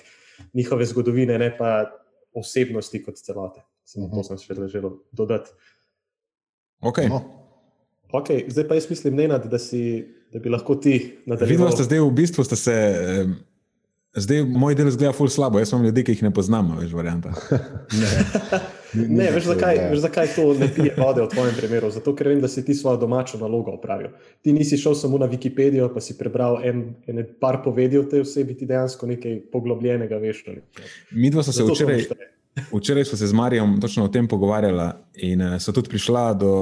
njihove 0.53 0.85
zgodovine, 0.85 1.37
ne 1.37 1.49
pa 1.57 1.85
osebnosti 2.33 3.03
kot 3.03 3.17
celote. 3.21 3.63
Samo 3.87 4.09
to 4.11 4.23
sem 4.23 4.39
še 4.41 4.55
želel 4.67 4.97
dodati. 5.11 5.51
Okay. 6.81 7.09
No. 7.09 7.21
Okay, 8.11 8.45
zdaj 8.47 8.67
pa 8.67 8.75
jaz 8.77 8.89
mislim, 8.89 9.15
Nenad, 9.15 9.45
da, 9.51 9.59
si, 9.59 10.07
da 10.31 10.39
bi 10.39 10.49
lahko 10.49 10.75
ti 10.75 11.17
nadaljeval. 11.25 11.49
Vidno 11.49 11.71
ste 11.71 11.87
zdaj 11.87 12.03
v 12.05 12.11
bistvu 12.21 12.43
ste 12.47 12.55
se. 12.55 12.73
Eh, 12.73 13.37
Zdaj 14.17 14.47
moj 14.49 14.73
del 14.73 14.87
zgleda 14.89 15.11
ful 15.13 15.29
slabo, 15.29 15.59
jaz 15.61 15.69
imam 15.69 15.83
ljudi, 15.85 16.01
ki 16.07 16.15
jih 16.15 16.21
ne 16.25 16.31
poznam, 16.33 16.71
veš, 16.79 16.95
varianta. 16.97 17.35
ne, 18.93 19.07
ne 19.07 19.31
veš, 19.31 19.49
zakaj, 19.49 19.79
veš, 19.91 19.99
zakaj 20.05 20.29
to 20.35 20.45
ne 20.53 20.67
pije 20.75 20.93
vode 20.97 21.21
v 21.21 21.27
tvojem 21.31 21.55
primeru? 21.57 21.89
Zato, 21.91 22.13
ker 22.15 22.29
vem, 22.31 22.41
da 22.41 22.47
si 22.47 22.63
ti 22.65 22.75
svojo 22.75 22.97
domačo 23.01 23.39
nalogo 23.41 23.73
opravil. 23.75 24.13
Ti 24.41 24.53
nisi 24.53 24.77
šel 24.77 24.95
samo 24.95 25.17
na 25.17 25.27
Wikipedijo, 25.27 25.89
pa 25.93 26.01
si 26.01 26.17
prebral 26.17 26.61
en, 26.63 26.83
en 27.07 27.23
par 27.41 27.61
povedi 27.63 27.99
o 27.99 28.05
tej 28.07 28.23
osebi, 28.25 28.55
ti 28.57 28.69
dejansko 28.69 29.07
nekaj 29.07 29.39
poglobljenega 29.51 30.19
veš. 30.21 30.45
Mi 31.11 31.31
dva 31.33 31.43
smo 31.43 31.53
se 31.53 31.67
včeraj, 31.67 32.05
včeraj 32.71 33.05
smo 33.05 33.17
se 33.17 33.27
z 33.27 33.33
Marijom 33.33 33.81
točno 33.81 34.05
o 34.05 34.13
tem 34.13 34.27
pogovarjala 34.27 34.93
in 35.15 35.41
uh, 35.41 35.57
so 35.59 35.71
tudi 35.71 35.89
prišla 35.89 36.33
do, 36.33 36.53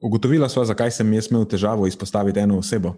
ugotovila 0.00 0.48
sva, 0.48 0.64
zakaj 0.64 0.90
sem 0.94 1.12
jaz 1.12 1.30
imel 1.30 1.44
težavo 1.48 1.86
izpostaviti 1.86 2.40
eno 2.40 2.58
osebo. 2.58 2.94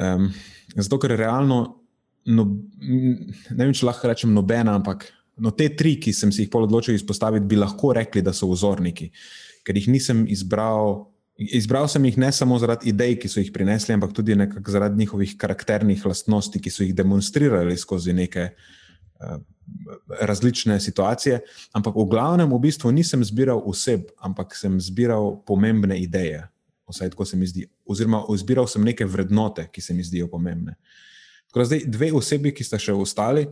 Um, 0.00 0.30
zato, 0.76 0.98
ker 0.98 1.16
realno 1.18 1.80
no, 2.26 2.46
ne 2.80 3.64
vem, 3.64 3.72
če 3.74 3.88
lahko 3.88 4.10
rečem 4.10 4.32
nobena, 4.34 4.74
ampak 4.78 5.08
no, 5.38 5.52
te 5.54 5.68
tri, 5.76 5.96
ki 6.00 6.12
sem 6.16 6.32
si 6.34 6.44
jih 6.44 6.56
odločil 6.58 6.96
izpostaviti, 6.96 7.48
bi 7.50 7.58
lahko 7.60 7.92
rekli, 7.96 8.22
da 8.24 8.34
so 8.36 8.48
vzorniki, 8.50 9.10
ker 9.66 9.78
jih 9.78 9.90
nisem 9.92 10.24
izbral. 10.30 11.06
Izbral 11.40 11.86
sem 11.88 12.04
jih 12.04 12.18
ne 12.20 12.28
samo 12.36 12.58
zaradi 12.60 12.90
idej, 12.92 13.16
ki 13.22 13.30
so 13.32 13.40
jih 13.40 13.48
prinesli, 13.54 13.94
ampak 13.96 14.12
tudi 14.16 14.36
zaradi 14.68 15.00
njihovih 15.00 15.38
karakternih 15.40 16.04
lastnosti, 16.04 16.60
ki 16.60 16.72
so 16.72 16.84
jih 16.84 16.92
demonstrirali 16.96 17.78
skozi 17.80 18.12
neke 18.12 18.50
uh, 18.50 19.38
različne 20.20 20.76
situacije. 20.80 21.40
Ampak 21.72 21.96
v 21.96 22.04
glavnem, 22.12 22.52
v 22.52 22.60
bistvu 22.60 22.92
nisem 22.92 23.24
zbiral 23.24 23.62
oseb, 23.64 24.10
ampak 24.20 24.52
sem 24.58 24.76
zbiral 24.84 25.38
pomembne 25.48 25.96
ideje. 25.96 26.44
Vsaj 26.90 27.14
tako 27.14 27.24
se 27.24 27.38
mi 27.40 27.48
zdi. 27.48 27.64
Oziroma, 27.88 28.20
zbiral 28.36 28.68
sem 28.68 28.84
neke 28.84 29.06
vrednote, 29.08 29.64
ki 29.72 29.80
se 29.80 29.96
mi 29.96 30.04
zdijo 30.04 30.28
pomembne. 30.28 30.76
Uh, 30.76 31.08
Tako, 31.50 31.64
zdaj, 31.64 31.82
dve 31.86 32.12
osebi, 32.14 32.52
ki 32.54 32.64
sta 32.64 32.78
še 32.78 32.94
ostali, 32.94 33.48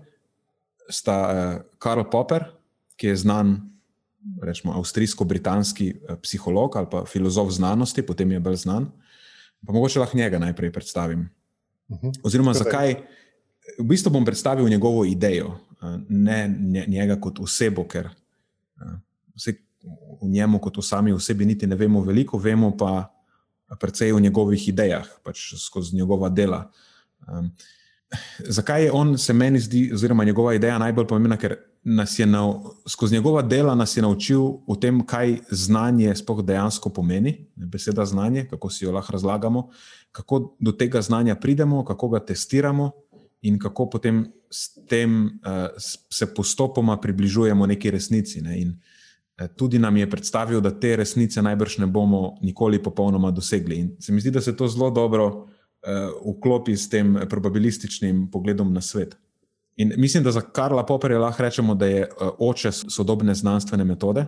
sta 0.89 1.17
uh, 1.21 1.63
Karl 1.79 2.07
Popper, 2.11 2.45
ki 2.97 3.13
je 3.13 3.17
znan, 3.17 3.57
rečemo, 4.43 4.75
avstrijsko-britanski 4.79 5.93
uh, 5.95 6.17
psiholog 6.23 6.77
ali 6.77 6.87
pa 6.91 7.05
filozof 7.05 7.51
znanosti, 7.51 8.03
potem 8.03 8.33
je 8.33 8.41
bolj 8.41 8.63
znan. 8.65 8.91
Pa 9.67 9.73
mogoče 9.73 10.01
lahko 10.01 10.19
njega 10.19 10.39
najprej 10.39 10.73
predstavim. 10.73 11.29
Mhm. 11.91 12.21
Oziroma, 12.23 12.55
zakaj? 12.55 12.95
V 13.79 13.85
bistvu 13.85 14.11
bom 14.11 14.25
predstavil 14.25 14.69
njegovo 14.69 15.05
idejo, 15.05 15.47
uh, 15.49 16.01
ne 16.09 16.49
njega 16.89 17.21
kot 17.21 17.41
osebo, 17.41 17.85
ker 17.89 18.09
uh, 18.09 18.99
vse 19.37 19.59
v 20.23 20.29
njemu, 20.29 20.59
kot 20.59 20.77
v 20.77 20.83
sami 20.83 21.13
osebi, 21.13 21.47
niti 21.47 21.67
ne 21.67 21.77
vemo 21.77 22.03
veliko, 22.03 22.39
vemo 22.39 22.73
pa 22.77 23.15
precej 23.81 24.13
o 24.13 24.21
njegovih 24.21 24.69
idejah, 24.69 25.07
pač 25.23 25.53
skozi 25.61 25.97
njegova 25.97 26.29
dela. 26.29 26.71
Zakaj 28.49 28.85
je 28.85 28.93
on, 28.93 29.19
se 29.19 29.33
meni 29.33 29.61
zdi, 29.61 29.91
oziroma 29.95 30.25
njegova 30.25 30.55
ideja 30.55 30.79
najbolj 30.79 31.07
pomembna, 31.07 31.37
ker 31.37 31.57
nas 31.85 32.19
je 32.19 32.27
na, 32.27 32.55
skozi 32.89 33.15
njegova 33.15 33.43
dela 33.43 33.75
nas 33.75 33.97
je 33.97 34.03
naučil 34.03 34.43
o 34.67 34.77
tem, 34.81 35.03
kaj 35.07 35.39
znanje 35.51 36.15
sploh 36.17 36.41
dejansko 36.45 36.89
pomeni, 36.89 37.47
beseda 37.57 38.05
znanje, 38.05 38.47
kako 38.51 38.71
si 38.71 38.85
jo 38.85 38.93
lahko 38.93 39.13
razlagamo, 39.13 39.69
kako 40.13 40.57
do 40.61 40.73
tega 40.73 41.03
znanja 41.03 41.35
pridemo, 41.35 41.85
kako 41.85 42.09
ga 42.09 42.25
testiramo 42.25 42.91
in 43.43 43.59
kako 43.59 43.91
potem 43.91 44.25
s 44.51 44.87
tem 44.89 45.27
uh, 45.27 45.69
se 46.11 46.35
postopoma 46.35 46.97
približujemo 46.97 47.67
neki 47.67 47.91
resnici. 47.91 48.41
Ne? 48.41 48.61
In, 48.61 48.69
uh, 48.69 49.47
Tudi 49.57 49.79
nam 49.79 49.97
je 49.97 50.11
predstavil, 50.11 50.61
da 50.61 50.73
te 50.81 50.97
resnice 50.97 51.43
najbrž 51.43 51.79
ne 51.79 51.87
bomo 51.87 52.39
nikoli 52.43 52.83
popolnoma 52.83 53.31
dosegli. 53.31 53.77
In 53.77 53.91
se 54.01 54.13
mi 54.13 54.21
zdi, 54.21 54.31
da 54.31 54.41
se 54.41 54.57
to 54.57 54.69
zelo 54.69 54.91
dobro 54.91 55.27
uh, 55.27 55.58
vklopi 56.25 56.77
s 56.77 56.89
tem 56.91 57.17
probabilističnim 57.31 58.31
pogledom 58.31 58.73
na 58.73 58.81
svet. 58.81 59.17
In 59.77 59.93
mislim, 59.97 60.25
da 60.25 60.33
za 60.33 60.41
Karla 60.41 60.87
Popperja 60.87 61.19
lahko 61.19 61.43
rečemo, 61.43 61.75
da 61.75 61.87
je 61.87 62.03
uh, 62.03 62.29
oče 62.39 62.73
sodobne 62.73 63.35
znanstvene 63.35 63.85
metode, 63.85 64.27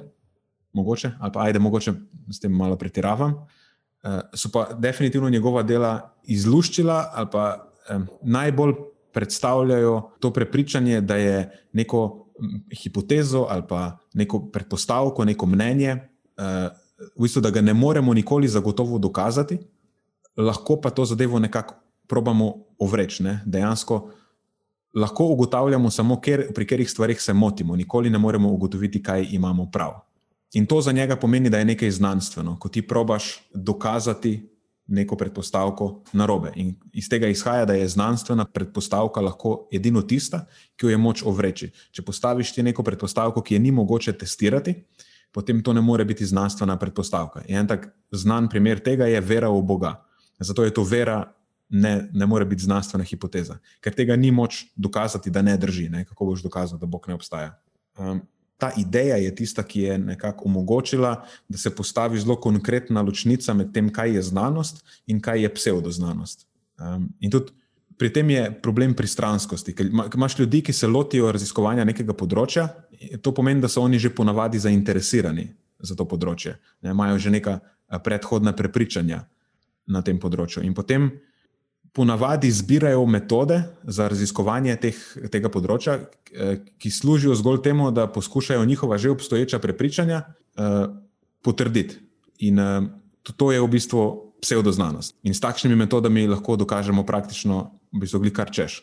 mogoče, 0.73 1.11
ali 1.21 1.33
pa 1.33 1.43
ajde, 1.43 1.59
mogoče 1.59 1.93
s 2.31 2.41
tem 2.41 2.53
malo 2.53 2.77
pretiravam. 2.77 3.35
Uh, 3.35 4.21
so 4.35 4.49
pa 4.53 4.69
definitivno 4.79 5.31
njegova 5.31 5.63
dela 5.63 6.15
izluščila 6.25 7.11
ali 7.15 7.29
pa 7.33 7.67
najbolj 8.23 8.75
predstavljajo 9.13 10.11
to 10.21 10.31
prepričanje, 10.33 11.01
da 11.01 11.17
je 11.17 11.51
neko 11.73 12.27
hipotezo 12.83 13.47
ali 13.51 13.63
pa 13.69 13.99
neko 14.15 14.39
predpostavko, 14.53 15.25
neko 15.25 15.47
mnenje, 15.47 15.97
v 17.17 17.23
bistvu, 17.23 17.43
da 17.43 17.51
ga 17.51 17.61
ne 17.61 17.75
moremo 17.75 18.15
nikoli 18.15 18.49
zagotovo 18.49 18.99
dokazati, 18.99 19.59
lahko 20.37 20.81
pa 20.81 20.91
to 20.91 21.05
zadevo 21.05 21.39
nekako 21.39 21.75
probamo 22.09 22.55
ovreči. 22.79 23.23
Ne? 23.23 23.41
Dejansko 23.47 24.11
lahko 24.95 25.25
ugotavljamo 25.25 25.91
samo, 25.91 26.21
ker, 26.21 26.49
pri 26.55 26.67
katerih 26.67 26.91
stvarih 26.91 27.21
se 27.23 27.33
motimo, 27.33 27.77
nikoli 27.77 28.11
ne 28.11 28.19
moremo 28.19 28.51
ugotoviti, 28.51 29.03
kaj 29.03 29.29
imamo 29.31 29.71
prav. 29.71 30.01
In 30.55 30.67
to 30.67 30.81
za 30.81 30.93
njega 30.93 31.17
pomeni, 31.17 31.51
da 31.51 31.59
je 31.59 31.65
nekaj 31.65 31.91
znanstveno, 31.91 32.59
ko 32.59 32.69
ti 32.69 32.83
probaš 32.83 33.49
dokazati 33.55 34.51
neko 34.91 35.17
predpostavko 35.17 36.03
na 36.13 36.27
robe. 36.27 36.51
In 36.55 36.75
iz 36.93 37.09
tega 37.09 37.29
izhaja, 37.29 37.65
da 37.65 37.75
je 37.79 37.89
znanstvena 37.89 38.45
predpostavka 38.45 39.21
lahko 39.21 39.69
edino 39.73 40.03
tista, 40.03 40.47
ki 40.77 40.87
jo 40.87 40.91
je 40.91 40.99
moč 40.99 41.23
ovreči. 41.23 41.71
Če 41.95 42.03
postaviš 42.03 42.55
ti 42.55 42.63
neko 42.67 42.83
predpostavko, 42.83 43.43
ki 43.43 43.55
je 43.55 43.61
ni 43.61 43.71
mogoče 43.71 44.13
testirati, 44.19 44.75
potem 45.33 45.63
to 45.63 45.73
ne 45.73 45.81
more 45.81 46.05
biti 46.05 46.27
znanstvena 46.27 46.77
predpostavka. 46.79 47.45
En 47.49 47.71
tak 47.71 47.87
znan 48.11 48.49
primer 48.49 48.83
tega 48.83 49.07
je 49.07 49.21
vera 49.21 49.49
v 49.49 49.63
Boga. 49.63 49.95
Zato 50.41 50.65
je 50.65 50.75
to 50.75 50.85
vera, 50.85 51.23
ne, 51.69 52.09
ne 52.13 52.27
more 52.27 52.45
biti 52.45 52.63
znanstvena 52.63 53.05
hipoteza, 53.05 53.59
ker 53.81 53.95
tega 53.95 54.17
ni 54.17 54.31
moč 54.31 54.65
dokazati, 54.77 55.31
da 55.31 55.43
ne 55.43 55.57
drži. 55.57 55.89
Ne? 55.89 56.05
Kako 56.05 56.33
boš 56.33 56.43
dokazal, 56.43 56.79
da 56.79 56.87
Bog 56.87 57.09
ne 57.09 57.15
obstaja? 57.15 57.55
Um, 57.99 58.23
ta 58.61 58.73
ideja 58.77 59.17
je 59.17 59.35
tista, 59.35 59.63
ki 59.63 59.81
je 59.81 59.99
nekako 59.99 60.49
omogočila, 60.49 61.15
da 61.49 61.59
se 61.59 61.71
postavi 61.75 62.21
zelo 62.21 62.37
konkretna 62.41 63.03
ločnica 63.03 63.55
med 63.55 63.73
tem, 63.73 63.89
kaj 63.93 64.15
je 64.15 64.23
znanost 64.23 64.85
in 65.07 65.21
kaj 65.21 65.43
je 65.43 65.55
pseudoznanost. 65.55 66.47
Um, 66.81 67.09
in 67.21 67.31
tudi 67.31 67.53
pri 68.01 68.09
tem 68.13 68.31
je 68.31 68.47
problem 68.63 68.95
pristranskosti. 68.97 69.75
Ker 69.77 69.89
imaš 70.15 70.39
ljudi, 70.39 70.63
ki 70.65 70.73
se 70.73 70.89
lotijo 70.89 71.33
raziskovanja 71.33 71.85
nekega 71.85 72.17
področja, 72.17 72.69
to 73.21 73.33
pomeni, 73.37 73.61
da 73.61 73.69
so 73.69 73.85
oni 73.85 74.01
že 74.01 74.13
ponavadi 74.13 74.59
zainteresirani 74.59 75.51
za 75.81 75.97
to 75.97 76.05
področje, 76.09 76.57
ne? 76.81 76.95
imajo 76.97 77.19
že 77.21 77.33
neka 77.33 77.59
predhodna 78.05 78.53
prepričanja 78.57 79.27
na 79.91 80.03
tem 80.07 80.19
področju. 80.23 80.63
In 80.65 80.75
potem 80.75 81.11
ponavadi 81.93 82.51
zbirajo 82.55 83.03
metode 83.07 83.63
za 83.83 84.07
raziskovanje 84.09 84.77
teh, 84.79 84.99
tega 85.33 85.51
področja, 85.51 85.99
eh, 85.99 86.63
ki 86.79 86.91
služijo 86.91 87.35
zgolj 87.35 87.63
temu, 87.67 87.91
da 87.91 88.07
poskušajo 88.07 88.65
njihova 88.65 88.99
že 88.99 89.11
obstoječa 89.11 89.59
prepričanja 89.59 90.23
uh, 90.23 90.95
potrditi. 91.43 91.99
In 92.39 92.59
uh, 92.59 92.87
to 93.37 93.53
je 93.53 93.61
v 93.61 93.69
bistvu 93.69 94.33
pseudoznanost. 94.41 95.17
In 95.23 95.35
s 95.35 95.41
takšnimi 95.41 95.77
metodami 95.77 96.27
lahko 96.27 96.57
dokažemo 96.57 97.05
praktično, 97.07 97.71
v 97.93 98.01
bistvu, 98.01 98.23
kar 98.33 98.51
češ. 98.51 98.83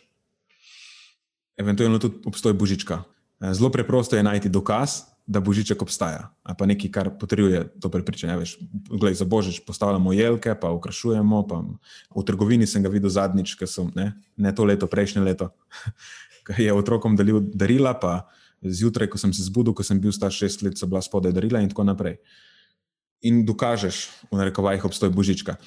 Eventualno 1.58 2.00
tudi 2.00 2.22
obstoj 2.26 2.54
božička. 2.54 3.04
Zelo 3.42 3.70
preprosto 3.70 4.18
je 4.18 4.24
najti 4.24 4.50
dokaz, 4.50 5.10
da 5.28 5.44
božiček 5.44 5.82
obstaja, 5.84 6.32
ali 6.44 6.56
pa 6.56 6.66
nekaj, 6.66 6.92
kar 6.92 7.10
potrjuje 7.20 7.66
to 7.84 7.92
prepričanje. 7.92 8.38
Veš, 8.40 8.52
glej, 8.88 9.14
za 9.20 9.26
božič 9.28 9.60
postavljamo 9.68 10.14
jelke, 10.16 10.56
pa 10.56 10.72
ukrašujemo. 10.72 11.44
Pa 11.48 11.64
v 12.16 12.24
trgovini 12.24 12.68
sem 12.68 12.84
ga 12.84 12.90
videl 12.90 13.12
zadnjič, 13.12 13.58
ker 13.60 13.68
sem 13.68 13.92
ne, 13.96 14.14
ne 14.40 14.56
to 14.56 14.64
leto, 14.64 14.88
prejšnje 14.88 15.22
leto, 15.28 15.52
ki 16.48 16.72
je 16.72 16.74
otrokom 16.74 17.20
delil 17.20 17.44
darila, 17.44 17.92
pa 18.00 18.32
zjutraj, 18.64 19.12
ko 19.12 19.20
sem 19.20 19.36
se 19.36 19.44
zbudil, 19.44 19.76
ko 19.76 19.84
sem 19.84 20.00
bil 20.00 20.16
star 20.16 20.32
šest 20.32 20.64
let, 20.64 20.80
so 20.80 20.88
bila 20.88 21.04
spodaj 21.04 21.36
darila 21.36 21.60
in 21.60 21.68
tako 21.76 21.84
naprej. 21.84 22.22
In 23.28 23.44
dokažeš, 23.44 24.08
v 24.32 24.40
narekovajih, 24.40 24.88
obstoj 24.88 25.12
božička. 25.12 25.60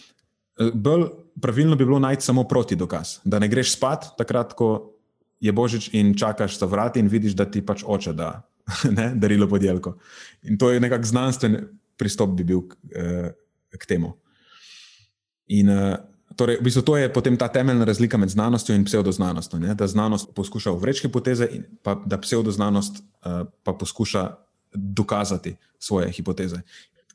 Bolj 0.56 1.10
pravilno 1.40 1.76
bi 1.76 1.84
bilo 1.84 2.00
najti 2.00 2.24
samo 2.24 2.48
proti 2.48 2.76
dokaz, 2.80 3.20
da 3.24 3.38
ne 3.38 3.48
greš 3.48 3.76
spat 3.76 4.14
takrat, 4.16 4.56
ko 4.56 4.96
je 5.40 5.52
božič 5.52 5.92
in 5.92 6.16
čakaš 6.16 6.56
za 6.56 6.66
vrati 6.68 7.00
in 7.00 7.08
vidiš, 7.08 7.36
da 7.36 7.44
ti 7.44 7.60
pač 7.64 7.84
oče 7.84 8.12
da 8.16 8.40
ne, 8.98 9.12
darilo 9.14 9.48
podelko. 9.48 9.96
In 10.42 10.58
to 10.58 10.70
je 10.70 10.80
nekako 10.80 11.04
znanstven 11.04 11.58
pristop, 11.98 12.30
bi 12.36 12.44
bil 12.44 12.64
eh, 12.94 13.32
k 13.78 13.86
temu. 13.86 14.14
In 15.52 15.68
eh, 15.68 15.96
torej, 16.36 16.60
v 16.60 16.66
bistvu 16.68 16.82
to 16.82 16.96
je 16.96 17.12
potem 17.12 17.36
ta 17.36 17.48
temeljna 17.52 17.84
razlika 17.84 18.18
med 18.18 18.32
znanostjo 18.32 18.74
in 18.74 18.84
pseudoznanostjo. 18.84 19.60
Da 19.74 19.86
znanost 19.86 20.34
poskuša 20.34 20.72
vreči 20.80 21.08
hipoteze, 21.08 21.48
in 21.52 21.64
pa 21.82 21.98
da 22.06 22.20
pseudoznanost 22.20 23.02
eh, 23.02 23.44
pa 23.62 23.72
poskuša 23.72 24.30
dokazati 24.74 25.56
svoje 25.78 26.12
hipoteze. 26.12 26.60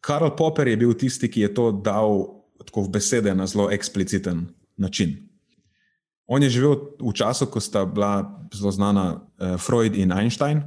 Karl 0.01 0.35
Popper 0.37 0.67
je 0.67 0.77
bil 0.77 0.93
tisti, 0.93 1.31
ki 1.31 1.41
je 1.41 1.53
to 1.53 1.71
dal 1.71 2.27
tako 2.65 2.85
v 2.85 2.97
besede 2.97 3.33
na 3.35 3.47
zelo 3.47 3.71
ekspliciten 3.71 4.45
način. 4.77 5.17
On 6.27 6.43
je 6.43 6.49
živel 6.49 6.75
v 6.99 7.13
času, 7.13 7.45
ko 7.45 7.61
sta 7.61 7.85
bila 7.85 8.25
zelo 8.53 8.71
znana 8.71 9.05
uh, 9.13 9.57
Freud 9.61 9.95
in 9.95 10.11
Einstein 10.11 10.63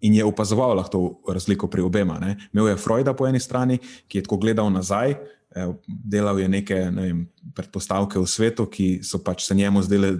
in 0.00 0.14
je 0.14 0.24
opazoval 0.24 0.76
lahko 0.76 1.20
razliko 1.28 1.66
pri 1.66 1.82
obema. 1.82 2.18
Ne. 2.18 2.36
Imel 2.52 2.68
je 2.68 2.76
Freuda 2.76 3.14
po 3.14 3.26
eni 3.26 3.40
strani, 3.40 3.78
ki 4.08 4.18
je 4.18 4.22
tako 4.22 4.36
gledal 4.36 4.70
nazaj, 4.72 5.10
eh, 5.10 5.72
delal 5.86 6.40
je 6.40 6.48
neke 6.48 6.90
ne 6.90 7.02
vem, 7.02 7.26
predpostavke 7.54 8.18
v 8.18 8.26
svetu, 8.26 8.66
ki 8.66 9.00
so 9.02 9.18
pač 9.18 9.46
se 9.46 9.54
njemu 9.54 9.82
zdele 9.82 10.12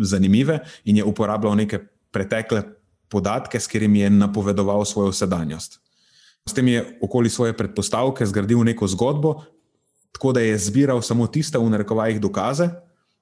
zanimive 0.00 0.60
in 0.84 0.96
je 0.96 1.04
uporabljal 1.04 1.56
neke 1.56 1.80
pretekle 2.10 2.62
podatke, 3.08 3.60
s 3.60 3.66
katerimi 3.66 4.00
je 4.00 4.10
napovedoval 4.10 4.84
svojo 4.84 5.12
sedanjost. 5.12 5.80
S 6.48 6.52
tem 6.52 6.68
je 6.68 6.98
okoli 7.02 7.30
svoje 7.30 7.52
predpostavke 7.52 8.26
zgradil 8.26 8.64
neko 8.64 8.86
zgodbo, 8.88 9.42
tako 10.12 10.32
da 10.32 10.40
je 10.40 10.58
zbiral 10.58 11.02
samo 11.02 11.26
tiste 11.26 11.58
v 11.58 11.68
narekovajih 11.70 12.20
dokaze, 12.20 12.70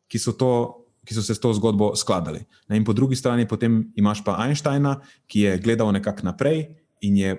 ki 0.06 0.18
so 0.18 0.32
to 0.32 0.85
ki 1.06 1.14
so 1.14 1.22
se 1.22 1.34
s 1.34 1.40
to 1.40 1.52
zgodbo 1.54 1.92
skladali. 1.96 2.42
In 2.74 2.84
po 2.84 2.92
drugi 2.92 3.16
strani 3.16 3.46
potem 3.48 3.92
imaš 3.96 4.24
pa 4.24 4.36
Einsteina, 4.44 4.98
ki 5.26 5.40
je 5.40 5.58
gledal 5.62 5.92
nekako 5.94 6.26
naprej 6.26 6.66
in 7.00 7.16
je 7.16 7.36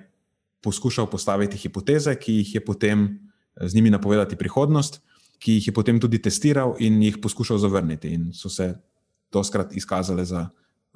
poskušal 0.64 1.10
postaviti 1.12 1.58
hipoteze, 1.58 2.16
ki 2.16 2.40
jih 2.42 2.56
je 2.56 2.62
potem 2.66 3.08
z 3.62 3.76
njimi 3.76 3.90
napovedati 3.90 4.36
prihodnost, 4.36 5.02
ki 5.40 5.60
jih 5.60 5.68
je 5.68 5.74
potem 5.74 6.00
tudi 6.00 6.22
testiral 6.22 6.76
in 6.80 7.02
jih 7.02 7.18
poskušal 7.22 7.58
zavrniti, 7.58 8.14
in 8.14 8.32
so 8.34 8.50
se 8.50 8.74
doskrat 9.34 9.76
izkazale 9.76 10.26
za 10.26 10.48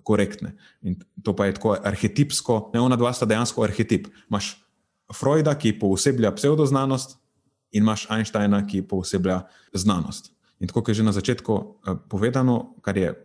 korektne. 0.03 0.55
In 0.81 0.95
to 1.23 1.35
pa 1.35 1.45
je 1.45 1.53
tako 1.53 1.75
arhetipsko, 1.83 2.71
ne 2.73 2.79
ona 2.79 2.95
dva 2.95 3.13
sta 3.13 3.25
dejansko 3.25 3.63
arhetip. 3.63 4.07
Imáš 4.29 4.55
Freuda, 5.13 5.53
ki 5.59 5.75
pooseblja 5.79 6.31
pseudoznanost, 6.31 7.17
in 7.71 7.83
imaš 7.83 8.07
Einsteina, 8.11 8.61
ki 8.67 8.81
pooseblja 8.87 9.41
znanost. 9.73 10.31
In 10.61 10.69
tako 10.69 10.83
je 10.87 11.01
že 11.01 11.03
na 11.03 11.11
začetku 11.11 11.53
uh, 11.53 11.97
povedano, 12.09 12.77
kar 12.85 12.97
je 12.97 13.15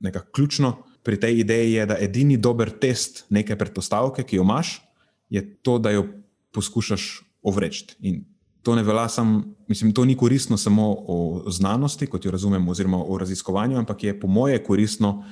nekako 0.00 0.32
ključno 0.32 0.82
pri 1.02 1.20
tej 1.20 1.38
ideji, 1.40 1.72
je, 1.72 1.86
da 1.86 1.96
edini 2.00 2.36
dober 2.36 2.70
test 2.70 3.24
neke 3.30 3.56
predpostavke, 3.56 4.24
ki 4.26 4.36
jo 4.36 4.44
imaš, 4.44 4.80
je 5.30 5.40
to, 5.62 5.78
da 5.78 5.94
jo 5.94 6.08
poskušaš 6.52 7.22
ovreči. 7.42 7.96
In 8.00 8.24
to 8.62 8.74
ne 8.76 8.82
velja 8.82 9.08
samo, 9.08 9.44
mislim, 9.68 9.92
to 9.94 10.04
ni 10.04 10.16
koristno 10.16 10.56
samo 10.56 10.96
o 10.98 11.44
znanosti, 11.50 12.06
kot 12.06 12.24
jo 12.24 12.30
razumemo, 12.30 12.70
oziroma 12.70 12.98
o 13.06 13.18
raziskovanju, 13.18 13.78
ampak 13.78 14.04
je 14.04 14.20
po 14.20 14.28
moje 14.28 14.64
koristno 14.64 15.24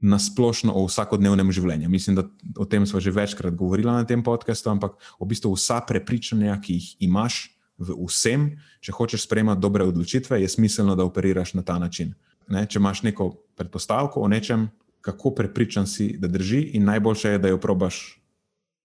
na 0.00 0.18
splošno 0.18 0.72
o 0.74 0.84
vsakodnevnem 0.86 1.50
življenju. 1.52 1.88
Mislim, 1.90 2.16
da 2.16 2.26
o 2.58 2.64
tem 2.64 2.86
smo 2.86 3.00
že 3.00 3.10
večkrat 3.10 3.54
govorili 3.54 3.90
na 3.90 4.04
tem 4.06 4.22
podkastu, 4.22 4.70
ampak 4.70 4.98
v 5.20 5.26
bistvu 5.26 5.54
vsa 5.56 5.80
prepričanja, 5.86 6.60
ki 6.60 6.74
jih 6.74 6.96
imaš 7.08 7.57
v 7.78 7.94
vsem, 8.08 8.50
če 8.82 8.92
hočeš 8.94 9.24
sprejemati 9.26 9.62
dobre 9.62 9.86
odločitve, 9.86 10.40
je 10.42 10.48
smiselno, 10.50 10.96
da 10.98 11.06
operiraš 11.06 11.54
na 11.54 11.62
ta 11.62 11.78
način. 11.78 12.14
Ne? 12.50 12.64
Če 12.66 12.80
imaš 12.80 13.02
neko 13.06 13.30
predpostavko 13.58 14.20
o 14.20 14.28
nečem, 14.28 14.68
kako 15.04 15.34
prepričan 15.38 15.86
si, 15.86 16.10
da 16.18 16.28
drži, 16.28 16.74
in 16.74 16.88
najboljše 16.88 17.36
je, 17.36 17.42
da 17.42 17.52
jo 17.52 17.60
probaš 17.62 18.18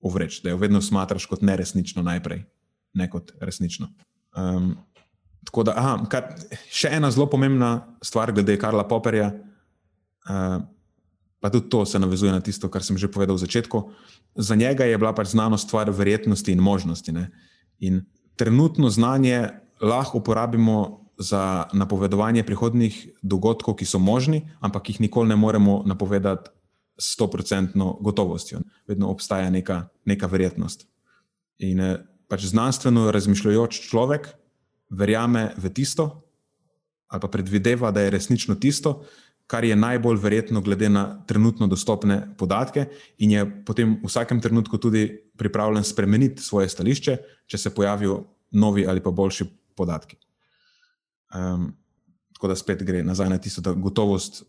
uvreči, 0.04 0.42
da 0.44 0.54
jo 0.54 0.60
vedno 0.62 0.82
smatraš 0.82 1.26
kot 1.26 1.42
neresnično 1.42 2.04
najprej, 2.04 2.44
ne 2.94 3.10
kot 3.10 3.32
resnično. 3.42 3.90
Um, 4.38 4.76
tako 5.48 5.64
da, 5.68 5.74
aha, 5.80 5.96
kar, 6.12 6.30
še 6.72 6.94
ena 6.94 7.10
zelo 7.12 7.26
pomembna 7.32 7.98
stvar 8.04 8.32
glede 8.36 8.60
Karla 8.62 8.86
Popperja. 8.88 9.34
Uh, 10.30 10.62
Pa 11.44 11.50
tudi 11.52 11.68
to 11.68 11.86
se 11.86 12.00
navezuje 12.00 12.32
na 12.32 12.40
tisto, 12.40 12.70
kar 12.72 12.80
sem 12.88 12.96
že 12.96 13.12
povedal 13.12 13.36
v 13.36 13.44
začetku. 13.44 13.92
Za 14.40 14.56
njega 14.56 14.88
je 14.88 14.96
bila 14.96 15.12
pač 15.12 15.36
znanost 15.36 15.68
stvar 15.68 15.92
verjetnosti 15.92 16.48
in 16.48 16.64
možnosti. 16.64 17.12
Ne? 17.12 17.36
In 17.84 18.00
trenutno 18.36 18.90
znanje 18.90 19.50
lahko 19.82 20.18
uporabimo 20.18 21.04
za 21.18 21.66
napovedovanje 21.74 22.44
prihodnih 22.44 23.08
dogodkov, 23.22 23.76
ki 23.76 23.86
so 23.86 24.00
možni, 24.00 24.50
ampak 24.60 24.90
jih 24.90 25.02
nikoli 25.02 25.30
ne 25.30 25.36
moremo 25.36 25.84
napovedati 25.86 26.50
s 26.98 27.18
100% 27.20 28.02
gotovostjo. 28.02 28.60
Vedno 28.88 29.10
obstaja 29.10 29.50
neka, 29.50 29.88
neka 30.06 30.28
verjetnost. 30.28 30.88
In 31.60 31.80
eh, 31.80 31.98
pač 32.28 32.50
znanstveno 32.50 33.12
razmišljajoč 33.12 33.80
človek 33.90 34.34
verjame 34.90 35.54
v 35.58 35.70
tisto, 35.70 36.24
ali 37.08 37.22
pa 37.22 37.28
predvideva, 37.28 37.92
da 37.92 38.02
je 38.02 38.10
resnično 38.10 38.56
tisto, 38.56 39.04
kar 39.48 39.66
je 39.66 39.76
najbolj 39.76 40.18
verjetno, 40.22 40.62
glede 40.62 40.90
na 40.90 41.04
trenutno 41.28 41.68
dostopne 41.68 42.22
podatke, 42.38 42.86
in 43.18 43.32
je 43.32 43.44
potem 43.66 43.98
v 44.02 44.10
vsakem 44.10 44.42
trenutku 44.42 44.78
tudi 44.78 45.08
pripravljen 45.38 45.84
spremeniti 45.84 46.44
svoje 46.44 46.70
stališče, 46.70 47.18
če 47.48 47.58
se 47.58 47.74
pojavijo 47.76 48.24
novi 48.52 48.88
ali 48.88 49.04
pa 49.04 49.12
boljši 49.12 49.46
podatki. 49.76 50.18
Um, 51.34 51.74
tako 52.34 52.48
da 52.48 52.56
spet 52.56 52.84
gre 52.84 53.04
nazaj 53.04 53.30
na 53.30 53.38
tisto, 53.38 53.62
da 53.62 53.74
gotovost, 53.74 54.44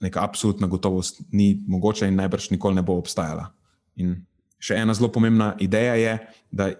neka 0.00 0.22
absolutna 0.24 0.66
gotovost, 0.66 1.22
ni 1.32 1.64
mogoča 1.68 2.06
in 2.06 2.16
najbrž 2.18 2.50
nikoli 2.50 2.74
ne 2.74 2.82
bo 2.82 2.98
obstajala. 2.98 3.50
In 3.96 4.16
še 4.58 4.76
ena 4.80 4.94
zelo 4.94 5.10
pomembna 5.12 5.54
ideja 5.60 5.94
je, 5.94 6.14
da 6.50 6.70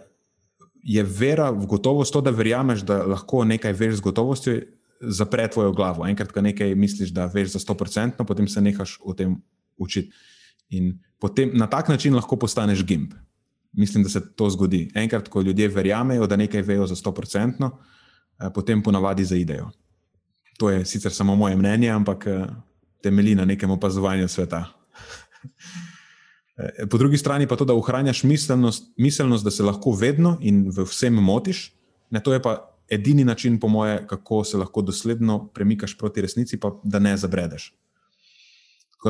je 0.84 1.02
vera 1.04 1.50
v 1.50 1.66
gotovost 1.70 2.12
to, 2.12 2.20
da 2.20 2.34
verjameš, 2.34 2.84
da 2.84 3.02
lahko 3.08 3.44
nekaj 3.48 3.72
veš 3.72 4.00
z 4.00 4.04
gotovostjo, 4.04 4.56
zapre 5.06 5.48
tvojo 5.48 5.72
glavo. 5.72 6.06
Enkrat, 6.06 6.32
ko 6.32 6.40
nekaj 6.40 6.74
misliš, 6.74 7.10
da 7.10 7.26
veš 7.26 7.52
za 7.56 7.58
100%, 7.58 8.24
potem 8.26 8.48
se 8.48 8.60
nehaš 8.60 8.98
o 9.02 9.14
tem 9.14 9.36
učiti. 9.76 10.12
In 10.68 10.98
potem 11.18 11.50
na 11.54 11.66
tak 11.66 11.88
način 11.88 12.14
lahko 12.14 12.36
postaneš 12.36 12.84
gimb 12.84 13.12
mislim, 13.74 14.02
da 14.02 14.08
se 14.08 14.34
to 14.34 14.50
zgodi. 14.50 14.90
Enkrat, 14.94 15.28
ko 15.28 15.40
ljudje 15.40 15.68
verjamejo, 15.68 16.26
da 16.26 16.36
nekaj 16.36 16.62
vejo 16.62 16.86
za 16.86 16.94
100%, 16.94 17.70
eh, 18.40 18.50
potem 18.54 18.82
ponavadi 18.82 19.24
zaidejo. 19.24 19.70
To 20.58 20.70
je 20.70 20.84
sicer 20.84 21.12
samo 21.12 21.36
moje 21.36 21.56
mnenje, 21.56 21.90
ampak 21.90 22.26
eh, 22.26 22.46
temelji 23.02 23.34
na 23.34 23.44
nekem 23.44 23.70
opazovanju 23.70 24.28
sveta. 24.28 24.64
Eh, 26.56 26.86
po 26.86 26.98
drugi 26.98 27.18
strani 27.18 27.46
pa 27.46 27.56
to, 27.56 27.64
da 27.64 27.74
ohranjaš 27.74 28.22
miselnost, 28.22 28.92
miselnost, 28.96 29.44
da 29.44 29.50
se 29.50 29.62
lahko 29.62 29.90
vedno 29.90 30.38
in 30.40 30.70
v 30.70 30.84
vsem 30.86 31.14
motiš, 31.14 31.72
ne, 32.10 32.22
to 32.22 32.32
je 32.32 32.42
pa 32.42 32.73
edini 32.88 33.24
način, 33.24 33.60
po 33.60 33.68
moje, 33.68 34.06
kako 34.06 34.44
se 34.44 34.58
lahko 34.58 34.82
dosledno 34.82 35.48
premikaš 35.54 35.98
proti 35.98 36.20
resnici, 36.20 36.60
pa 36.60 36.80
da 36.84 36.98
ne 36.98 37.16
zabredeš. 37.16 37.74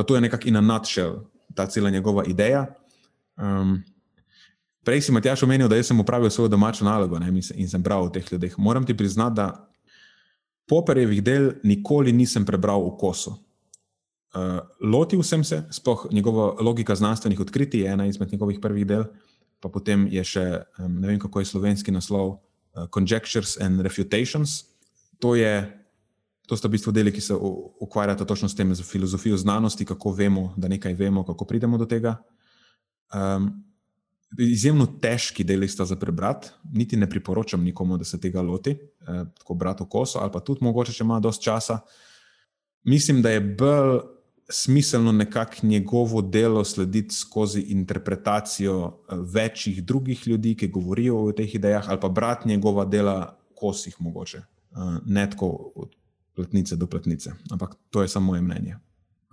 To 0.07 0.15
je 0.15 0.21
nekako 0.21 0.47
in 0.47 0.65
nutshell, 0.65 1.15
ta 1.55 1.67
cela 1.67 1.89
njegova 1.89 2.23
ideja. 2.25 2.65
Um, 3.37 3.83
Prej 4.85 5.01
si 5.01 5.11
Matjaš 5.11 5.43
omenil, 5.43 5.67
da 5.67 5.83
sem 5.83 5.99
upravil 5.99 6.29
svojo 6.29 6.47
domačo 6.47 6.85
nalogo 6.85 7.19
ne, 7.19 7.31
in 7.55 7.69
sem 7.69 7.81
bral 7.81 8.05
o 8.05 8.09
teh 8.09 8.25
ljudeh. 8.31 8.53
Moram 8.57 8.85
ti 8.85 8.97
priznati, 8.97 9.35
da 9.35 9.71
Poperjevih 10.67 11.23
del 11.23 11.51
nikoli 11.63 12.13
nisem 12.13 12.45
prebral 12.45 12.81
v 12.85 12.95
kosu. 12.97 13.33
Uh, 14.35 14.59
lotil 14.81 15.23
sem 15.23 15.43
se, 15.43 15.63
sploh 15.71 16.07
njegova 16.11 16.55
logika 16.61 16.95
znanstvenih 16.95 17.39
odkritij 17.39 17.81
je 17.81 17.91
ena 17.91 18.05
izmed 18.05 18.31
njegovih 18.31 18.59
prvih 18.61 18.85
del, 18.85 19.03
pa 19.59 19.69
potem 19.69 20.07
je 20.11 20.23
še, 20.23 20.45
um, 20.77 20.99
ne 21.01 21.07
vem 21.07 21.19
kako 21.19 21.39
je 21.39 21.49
slovenski 21.49 21.91
naslov, 21.91 22.39
Conjectures 22.91 23.57
and 23.61 23.81
Refutations. 23.81 24.63
To, 25.19 25.35
je, 25.35 25.63
to 26.47 26.57
sta 26.57 26.67
v 26.67 26.75
bistvu 26.75 26.91
deli, 26.91 27.13
ki 27.15 27.21
se 27.21 27.35
ukvarjata 27.35 28.25
točno 28.25 28.49
s 28.49 28.55
tem, 28.55 28.75
z 28.75 28.83
filozofijo 28.83 29.37
znanosti, 29.37 29.85
kako 29.85 30.11
vemo, 30.11 30.53
da 30.57 30.67
nekaj 30.67 30.93
vemo, 30.93 31.23
kako 31.23 31.45
pridemo 31.45 31.77
do 31.77 31.85
tega. 31.85 32.17
Um, 33.13 33.65
izjemno 34.39 34.87
težki 35.01 35.43
deli 35.43 35.67
sta 35.67 35.85
za 35.85 35.95
prebrati, 35.95 36.49
niti 36.73 36.97
ne 36.97 37.09
priporočam 37.09 37.63
nikomu, 37.63 37.97
da 37.97 38.03
se 38.03 38.19
tega 38.21 38.41
loti, 38.41 38.71
eh, 38.71 39.23
tako 39.37 39.53
brati 39.53 39.83
v 39.83 39.89
koso, 39.89 40.19
ali 40.19 40.31
pa 40.31 40.39
tudi 40.39 40.63
mogoče, 40.65 40.93
če 40.93 41.03
ima 41.03 41.19
dosti 41.19 41.43
časa. 41.43 41.79
Mislim, 42.83 43.21
da 43.21 43.31
je 43.31 43.41
bolj 43.41 44.14
smiselno 44.49 45.11
nekako 45.11 45.55
njegovo 45.63 46.21
delo 46.21 46.63
slediti 46.63 47.15
skozi 47.15 47.61
interpretacijo 47.61 48.85
eh, 48.85 49.15
večjih 49.33 49.83
drugih 49.83 50.27
ljudi, 50.27 50.55
ki 50.55 50.67
govorijo 50.67 51.23
o 51.23 51.31
teh 51.31 51.55
idejah, 51.55 51.89
ali 51.89 51.99
pa 52.01 52.09
brati 52.09 52.49
njegova 52.49 52.85
dela 52.85 53.37
v 53.51 53.55
kosih, 53.55 53.95
mogoče, 53.99 54.37
eh, 54.37 54.77
ne 55.05 55.29
tako 55.29 55.71
od 55.75 55.95
pletnice 56.35 56.75
do 56.75 56.87
pletnice. 56.87 57.31
Ampak 57.51 57.75
to 57.89 58.01
je 58.01 58.07
samo 58.07 58.25
moje 58.25 58.41
mnenje. 58.41 58.77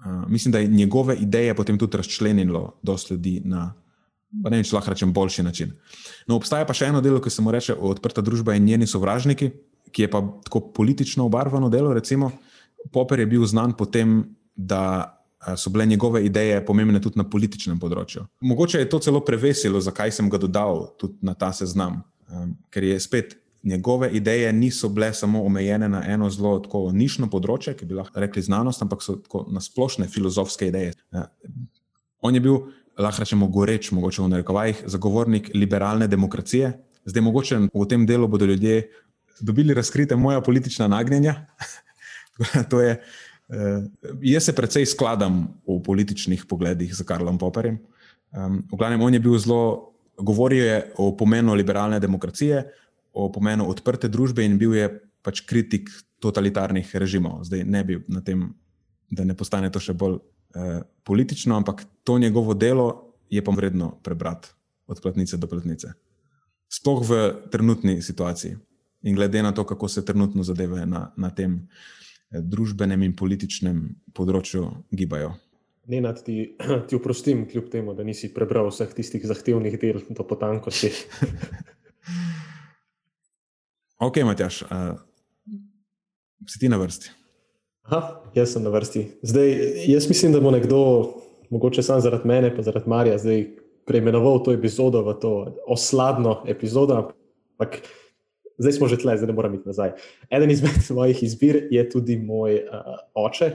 Uh, 0.03 0.31
mislim, 0.31 0.53
da 0.53 0.59
je 0.59 0.67
njegove 0.67 1.17
ideje 1.17 1.55
potem 1.55 1.79
tudi 1.79 1.97
razčlenilo 1.97 2.79
dosti 2.83 3.15
ljudi 3.15 3.43
na 3.45 3.75
pa 4.43 4.51
ne 4.51 4.59
vem, 4.59 4.65
če 4.65 4.77
lahko 4.77 4.95
rečem, 4.95 5.13
boljši 5.13 5.45
način. 5.45 5.75
No, 6.29 6.39
obstaja 6.39 6.65
pa 6.69 6.77
še 6.77 6.89
eno 6.89 7.03
delo, 7.05 7.21
ki 7.21 7.31
se 7.31 7.45
mu 7.45 7.53
reče 7.53 7.77
Odprta 7.77 8.25
družba 8.25 8.57
in 8.57 8.65
njeni 8.65 8.89
sovražniki, 8.89 9.51
ki 9.93 10.07
je 10.07 10.11
pa 10.11 10.23
tako 10.47 10.63
politično 10.73 11.27
obarvano 11.29 11.69
delo. 11.73 11.93
Recimo, 11.93 12.31
Popper 12.93 13.21
je 13.21 13.29
bil 13.29 13.45
znan 13.47 13.77
po 13.77 13.85
tem, 13.87 14.23
da 14.55 15.19
so 15.57 15.71
bile 15.71 15.87
njegove 15.87 16.25
ideje 16.25 16.65
pomembne 16.67 17.01
tudi 17.01 17.19
na 17.19 17.25
političnem 17.29 17.79
področju. 17.81 18.25
Mogoče 18.41 18.79
je 18.79 18.89
to 18.89 19.01
celo 19.03 19.23
prevesilo, 19.25 19.81
zakaj 19.81 20.13
sem 20.15 20.29
ga 20.31 20.39
dodal 20.39 20.87
tudi 21.01 21.19
na 21.27 21.35
ta 21.35 21.53
seznam, 21.53 22.03
ker 22.71 22.85
je 22.85 23.01
spet. 23.01 23.39
Njegove 23.63 24.09
ideje 24.11 24.49
niso 24.53 24.89
bile 24.91 25.13
samo 25.15 25.45
omejene 25.47 25.87
na 25.89 26.01
eno 26.11 26.27
zelo 26.35 26.57
tako 26.65 26.89
nišno 26.93 27.29
področje, 27.31 27.77
ki 27.79 27.87
bi 27.87 27.95
lahko 27.95 28.19
rekli 28.21 28.43
znanost, 28.43 28.83
ampak 28.83 29.05
so 29.05 29.21
tako 29.23 29.45
nasplošne 29.55 30.09
filozofske 30.11 30.67
ideje. 30.67 30.97
On 32.27 32.35
je 32.35 32.43
bil, 32.43 32.57
lahko 32.99 33.23
rečemo, 33.23 33.47
goreč, 33.47 33.93
mogoče 33.95 34.23
v 34.25 34.33
narekovajih, 34.33 34.83
zagovornik 34.91 35.53
liberalne 35.55 36.11
demokracije. 36.11 36.73
Zdaj, 37.07 37.23
mogoče 37.23 37.61
v 37.71 37.87
tem 37.91 38.07
delu 38.07 38.27
bodo 38.31 38.51
ljudje 38.51 38.89
dobili 39.41 39.75
razkrite 39.75 40.17
moja 40.17 40.41
politična 40.43 40.89
nagnjenja. 40.91 41.47
to 42.71 42.83
je, 42.83 42.99
jaz 44.23 44.45
se 44.45 44.53
precej 44.53 44.87
skladam 44.87 45.49
v 45.67 45.81
političnih 45.85 46.47
pogledih 46.49 46.95
z 46.95 47.05
Karlom 47.05 47.39
Popperjem. 47.39 47.79
Um, 48.33 48.63
v 48.73 48.77
glavnem, 48.81 49.03
on 49.03 49.15
je 49.15 49.21
bil 49.21 49.37
zelo, 49.39 49.93
govoril 50.17 50.65
je 50.65 50.79
o 50.97 51.13
pomenu 51.17 51.55
liberalne 51.55 52.01
demokracije, 52.01 52.65
o 53.13 53.29
pomenu 53.33 53.69
odprte 53.69 54.09
družbe 54.09 54.45
in 54.45 54.57
bil 54.59 54.73
je 54.75 54.89
pač 55.23 55.45
kritik 55.45 55.91
totalitarnih 56.23 56.89
režimov. 56.97 57.45
Zdaj 57.45 57.65
ne 57.69 57.85
bi 57.85 58.01
na 58.09 58.25
tem, 58.25 58.55
da 59.13 59.25
ne 59.29 59.37
postane 59.37 59.69
to 59.69 59.83
še 59.83 59.93
bolj 59.93 60.17
uh, 60.17 60.81
politično, 61.05 61.57
ampak 61.61 61.85
to 62.05 62.17
njegovo 62.19 62.55
delo 62.55 63.13
je 63.29 63.45
pa 63.45 63.53
vredno 63.53 63.99
prebrati 64.03 64.49
od 64.87 65.01
platnice 65.01 65.37
do 65.37 65.47
platnice. 65.47 65.93
Sploh 66.73 67.05
v 67.05 67.13
trenutni 67.53 68.01
situaciji 68.03 68.57
in 69.03 69.17
glede 69.17 69.43
na 69.43 69.53
to, 69.53 69.65
kako 69.65 69.89
se 69.89 70.05
trenutno 70.05 70.45
zadeve 70.45 70.87
na, 70.87 71.11
na 71.17 71.31
tem 71.31 71.69
eh, 71.69 71.93
družbenem 72.33 73.03
in 73.05 73.17
političnem 73.17 73.81
področju 74.17 74.65
gibajo. 74.95 75.35
Ne, 75.91 76.01
nad 76.01 76.21
ti, 76.25 76.55
ti 76.89 76.97
oprostim, 76.97 77.47
kljub 77.51 77.71
temu, 77.73 77.95
da 77.99 78.07
nisi 78.07 78.33
prebral 78.35 78.71
vseh 78.71 78.93
tistih 78.95 79.25
zahtevnih 79.27 79.79
del 79.81 80.01
do 80.09 80.27
potankosti. 80.27 80.93
ok, 84.07 84.23
Matjaš, 84.29 84.63
uh, 84.69 84.95
si 86.47 86.63
ti 86.63 86.71
na 86.71 86.79
vrsti. 86.81 87.11
Aha, 87.91 88.23
jaz 88.39 88.55
sem 88.55 88.63
na 88.63 88.71
vrsti. 88.71 89.09
Zdaj, 89.27 89.51
jaz 89.91 90.07
mislim, 90.09 90.33
da 90.33 90.41
bo 90.41 90.53
nekdo, 90.55 90.79
mogoče 91.51 91.83
samo 91.83 92.01
zaradi 92.01 92.29
mene, 92.31 92.53
pa 92.55 92.63
zaradi 92.63 92.89
Marija, 92.89 93.19
zdaj 93.19 93.43
preimenoval 93.91 94.39
to 94.47 94.55
epizodo 94.55 95.03
v 95.03 95.17
to 95.19 95.33
osladno 95.67 96.45
epizodo. 96.47 97.11
Ampak 97.59 97.83
zdaj 98.63 98.79
smo 98.79 98.89
že 98.89 99.01
tle, 99.03 99.17
zdaj 99.19 99.31
ne 99.31 99.37
moram 99.37 99.55
iti 99.59 99.69
nazaj. 99.69 99.97
Eden 100.31 100.51
izmed 100.55 100.79
mojih 100.99 101.23
izbir 101.27 101.67
je 101.71 101.83
tudi 101.91 102.19
moj 102.19 102.63
uh, 102.63 102.95
oče 103.27 103.51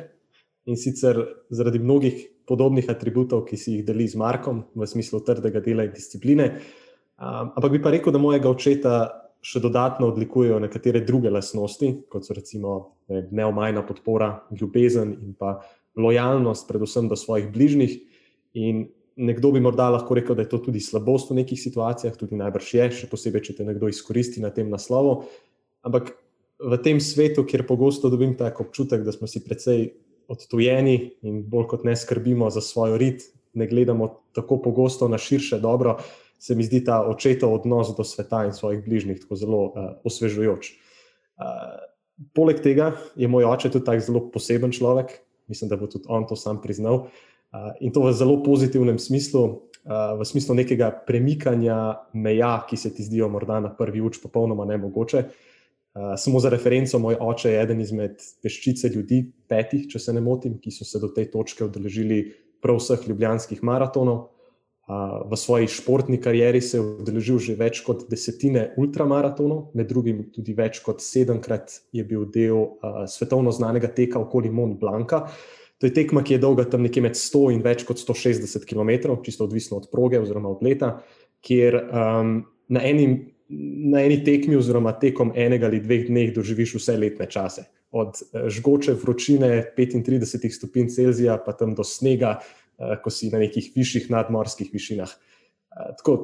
in 0.68 0.76
sicer 0.78 1.20
zaradi 1.50 1.80
mnogih 1.80 2.26
podobnih 2.48 2.90
atributov, 2.92 3.46
ki 3.48 3.60
si 3.60 3.78
jih 3.78 3.86
deli 3.88 4.08
z 4.08 4.20
Markom, 4.20 4.66
v 4.76 4.88
smislu 4.88 5.20
trdega 5.24 5.60
dela 5.64 5.88
in 5.88 5.96
discipline. 5.96 6.48
Um, 7.18 7.56
ampak 7.56 7.72
bi 7.74 7.82
pa 7.84 7.92
rekel, 7.92 8.14
da 8.16 8.22
mojega 8.22 8.52
očeta 8.52 8.94
še 9.44 9.62
dodatno 9.64 10.10
odlikujejo 10.12 10.60
nekatere 10.64 11.04
druge 11.08 11.32
lasnosti, 11.32 11.94
kot 12.12 12.28
so 12.28 12.36
recimo 12.36 12.78
ne, 13.12 13.24
neomajna 13.32 13.84
podpora, 13.88 14.32
ljubezen 14.52 15.14
in 15.24 15.34
pa 15.40 15.58
lojalnost, 15.98 16.68
predvsem 16.70 17.08
do 17.10 17.18
svojih 17.20 17.50
bližnjih. 17.54 17.98
In 18.58 18.88
nekdo 19.18 19.52
bi 19.52 19.62
morda 19.64 19.90
lahko 19.90 20.16
rekel, 20.16 20.38
da 20.38 20.46
je 20.46 20.52
to 20.52 20.62
tudi 20.70 20.80
slabost 20.84 21.32
v 21.32 21.42
nekih 21.42 21.60
situacijah, 21.60 22.16
tudi 22.18 22.38
najbrž 22.38 22.74
je, 22.78 22.88
še 23.02 23.10
posebej, 23.12 23.50
če 23.50 23.58
te 23.60 23.68
nekdo 23.68 23.90
izkoristi 23.90 24.44
na 24.44 24.54
tem 24.54 24.70
naslovu. 24.70 25.26
Ampak 25.86 26.14
v 26.62 26.78
tem 26.84 27.02
svetu, 27.02 27.46
kjer 27.46 27.66
pogosto 27.68 28.12
dobim 28.14 28.36
tak 28.38 28.62
občutek, 28.62 29.04
da 29.06 29.14
smo 29.14 29.30
si 29.30 29.42
precej 29.46 29.90
odtujeni 30.28 31.18
in 31.26 31.42
bolj 31.48 31.68
kot 31.74 31.86
ne 31.88 31.96
skrbimo 31.96 32.50
za 32.54 32.62
svoj 32.62 32.98
rit, 33.02 33.26
ne 33.58 33.68
gledamo 33.68 34.10
tako 34.38 34.60
pogosto 34.62 35.08
na 35.10 35.18
širše 35.18 35.60
dobro, 35.64 35.98
se 36.40 36.56
mi 36.56 36.64
zdi 36.64 36.84
ta 36.86 37.02
očetov 37.02 37.54
odnos 37.54 37.96
do 37.98 38.06
sveta 38.06 38.44
in 38.46 38.54
svojih 38.54 38.84
bližnjih 38.86 39.22
tako 39.24 39.36
zelo 39.36 39.62
uh, 39.66 39.88
osvežujoč. 40.06 40.70
Uh, 41.38 41.80
poleg 42.38 42.62
tega 42.62 42.94
je 43.18 43.30
moj 43.30 43.48
oče 43.50 43.72
tudi 43.74 43.86
tak 43.86 44.04
zelo 44.06 44.28
poseben 44.34 44.74
človek, 44.74 45.18
mislim, 45.50 45.70
da 45.70 45.78
bo 45.78 45.90
tudi 45.90 46.06
on 46.10 46.28
to 46.30 46.36
sam 46.38 46.62
priznal. 46.62 47.08
Uh, 47.48 47.72
in 47.80 47.92
to 47.96 48.04
v 48.04 48.14
zelo 48.14 48.42
pozitivnem 48.44 49.00
smislu, 49.00 49.68
v 49.88 50.26
smislu 50.26 50.56
nekega 50.56 50.92
premikanja 51.08 52.10
meja, 52.14 52.66
ki 52.68 52.78
se 52.78 52.92
ti 52.94 53.04
zdijo 53.04 53.30
morda 53.32 53.60
na 53.64 53.72
prvi 53.72 54.02
uč 54.04 54.20
popolnoma 54.20 54.66
nemogoče. 54.68 55.24
Samo 56.18 56.40
za 56.40 56.50
referenco, 56.50 57.00
moj 57.00 57.16
oče 57.20 57.52
je 57.52 57.62
eden 57.62 57.80
izmed 57.82 58.20
peščice 58.44 58.92
ljudi, 58.94 59.24
petih, 59.50 59.88
če 59.90 60.00
se 60.00 60.14
ne 60.14 60.22
motim, 60.22 60.60
ki 60.62 60.72
so 60.76 60.86
se 60.86 61.00
do 61.02 61.08
te 61.16 61.26
točke 61.32 61.66
udeležili 61.66 62.20
prav 62.62 62.78
vseh 62.78 63.08
ljubljanskih 63.08 63.64
maratonov. 63.64 64.28
V 65.32 65.36
svoji 65.36 65.68
športni 65.68 66.20
karieri 66.22 66.62
se 66.62 66.78
je 66.78 66.84
udeležil 66.84 67.40
že 67.44 67.56
več 67.60 67.82
kot 67.84 68.06
desetine 68.12 68.70
ultramaratonov, 68.78 69.72
med 69.76 69.90
drugim 69.90 70.28
tudi 70.36 70.54
več 70.56 70.80
kot 70.86 71.02
sedemkrat 71.04 71.80
je 71.92 72.06
bil 72.08 72.28
del 72.32 72.78
svetovno 73.08 73.52
znanega 73.52 73.90
teka 73.92 74.20
okoli 74.20 74.52
Mont 74.52 74.78
Blanca. 74.80 75.26
To 75.78 75.86
je 75.86 75.94
tekma, 75.94 76.24
ki 76.26 76.34
je 76.38 76.42
dolga 76.42 76.66
tam 76.66 76.82
nekje 76.86 77.04
med 77.06 77.18
100 77.18 77.42
in 77.54 77.62
več 77.66 77.84
kot 77.86 78.02
160 78.02 78.66
km, 78.66 79.14
čisto 79.26 79.46
odvisno 79.46 79.78
od 79.78 79.90
proge 79.92 80.20
oziroma 80.20 80.50
od 80.50 80.64
leta, 80.66 80.96
kjer 81.46 81.78
um, 81.78 82.40
na, 82.74 82.82
eni, 82.82 83.08
na 83.94 84.02
eni 84.02 84.24
tekmi 84.26 84.58
oziroma 84.58 84.96
tekom 84.98 85.36
enega 85.38 85.70
ali 85.70 85.84
dveh 85.84 86.08
dneh 86.10 86.34
doživiš 86.34 86.80
vse 86.80 86.98
letne 86.98 87.30
čase. 87.30 87.68
Od 87.94 88.10
uh, 88.10 88.48
žgoče 88.50 88.98
vročine 88.98 89.52
35 89.78 90.50
stopinj 90.58 90.90
Celzija 90.96 91.38
pa 91.46 91.54
tam 91.54 91.78
do 91.78 91.86
snega, 91.86 92.40
uh, 92.42 92.98
ko 93.04 93.14
si 93.14 93.30
na 93.30 93.44
nekih 93.46 93.70
višjih 93.76 94.10
nadmorskih 94.14 94.74
višinah. 94.74 95.14
Uh, 95.14 95.94
tako, 96.02 96.18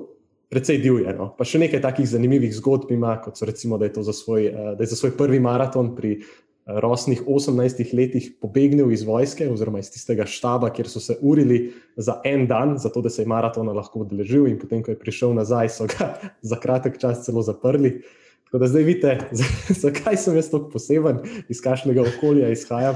Predvsej 0.54 0.78
divje. 0.84 1.10
No? 1.18 1.32
Pa 1.34 1.48
še 1.50 1.58
nekaj 1.58 1.82
takih 1.82 2.06
zanimivih 2.06 2.52
zgodb 2.54 2.92
ima, 2.94 3.16
kot 3.24 3.40
so 3.40 3.48
recimo, 3.50 3.80
da 3.82 3.88
je, 3.88 4.04
za 4.06 4.14
svoj, 4.14 4.52
da 4.78 4.86
je 4.86 4.90
za 4.92 5.00
svoj 5.00 5.16
prvi 5.18 5.40
maraton 5.42 5.96
pri 5.98 6.20
rosnih 6.66 7.22
18 7.28 7.94
letih 7.94 8.32
pobegnil 8.42 8.92
iz 8.92 9.04
vojske 9.04 9.50
oziroma 9.52 9.82
iz 9.84 9.92
tistega 9.92 10.26
štaba, 10.26 10.70
kjer 10.74 10.88
so 10.88 11.00
se 11.04 11.18
urili 11.22 11.74
za 11.96 12.22
en 12.24 12.48
dan, 12.48 12.78
zato 12.80 13.02
da 13.02 13.10
se 13.10 13.22
je 13.22 13.28
maratona 13.28 13.74
lahko 13.76 14.06
udeležil, 14.06 14.48
in 14.48 14.60
potem, 14.60 14.84
ko 14.84 14.92
je 14.92 15.00
prišel 15.00 15.34
nazaj, 15.36 15.70
so 15.70 15.88
ga 15.92 16.14
za 16.52 16.60
kratek 16.60 17.00
čas 17.02 17.26
celo 17.26 17.44
zaprli. 17.44 18.02
Tako 18.46 18.62
da 18.64 18.68
zdaj 18.72 18.84
vidite, 18.84 19.18
zakaj 19.84 20.18
sem 20.18 20.36
jaz 20.40 20.52
tako 20.52 20.70
poseben, 20.78 21.20
iz 21.50 21.62
kakšnega 21.62 22.06
okolja 22.16 22.52
izhajam. 22.54 22.96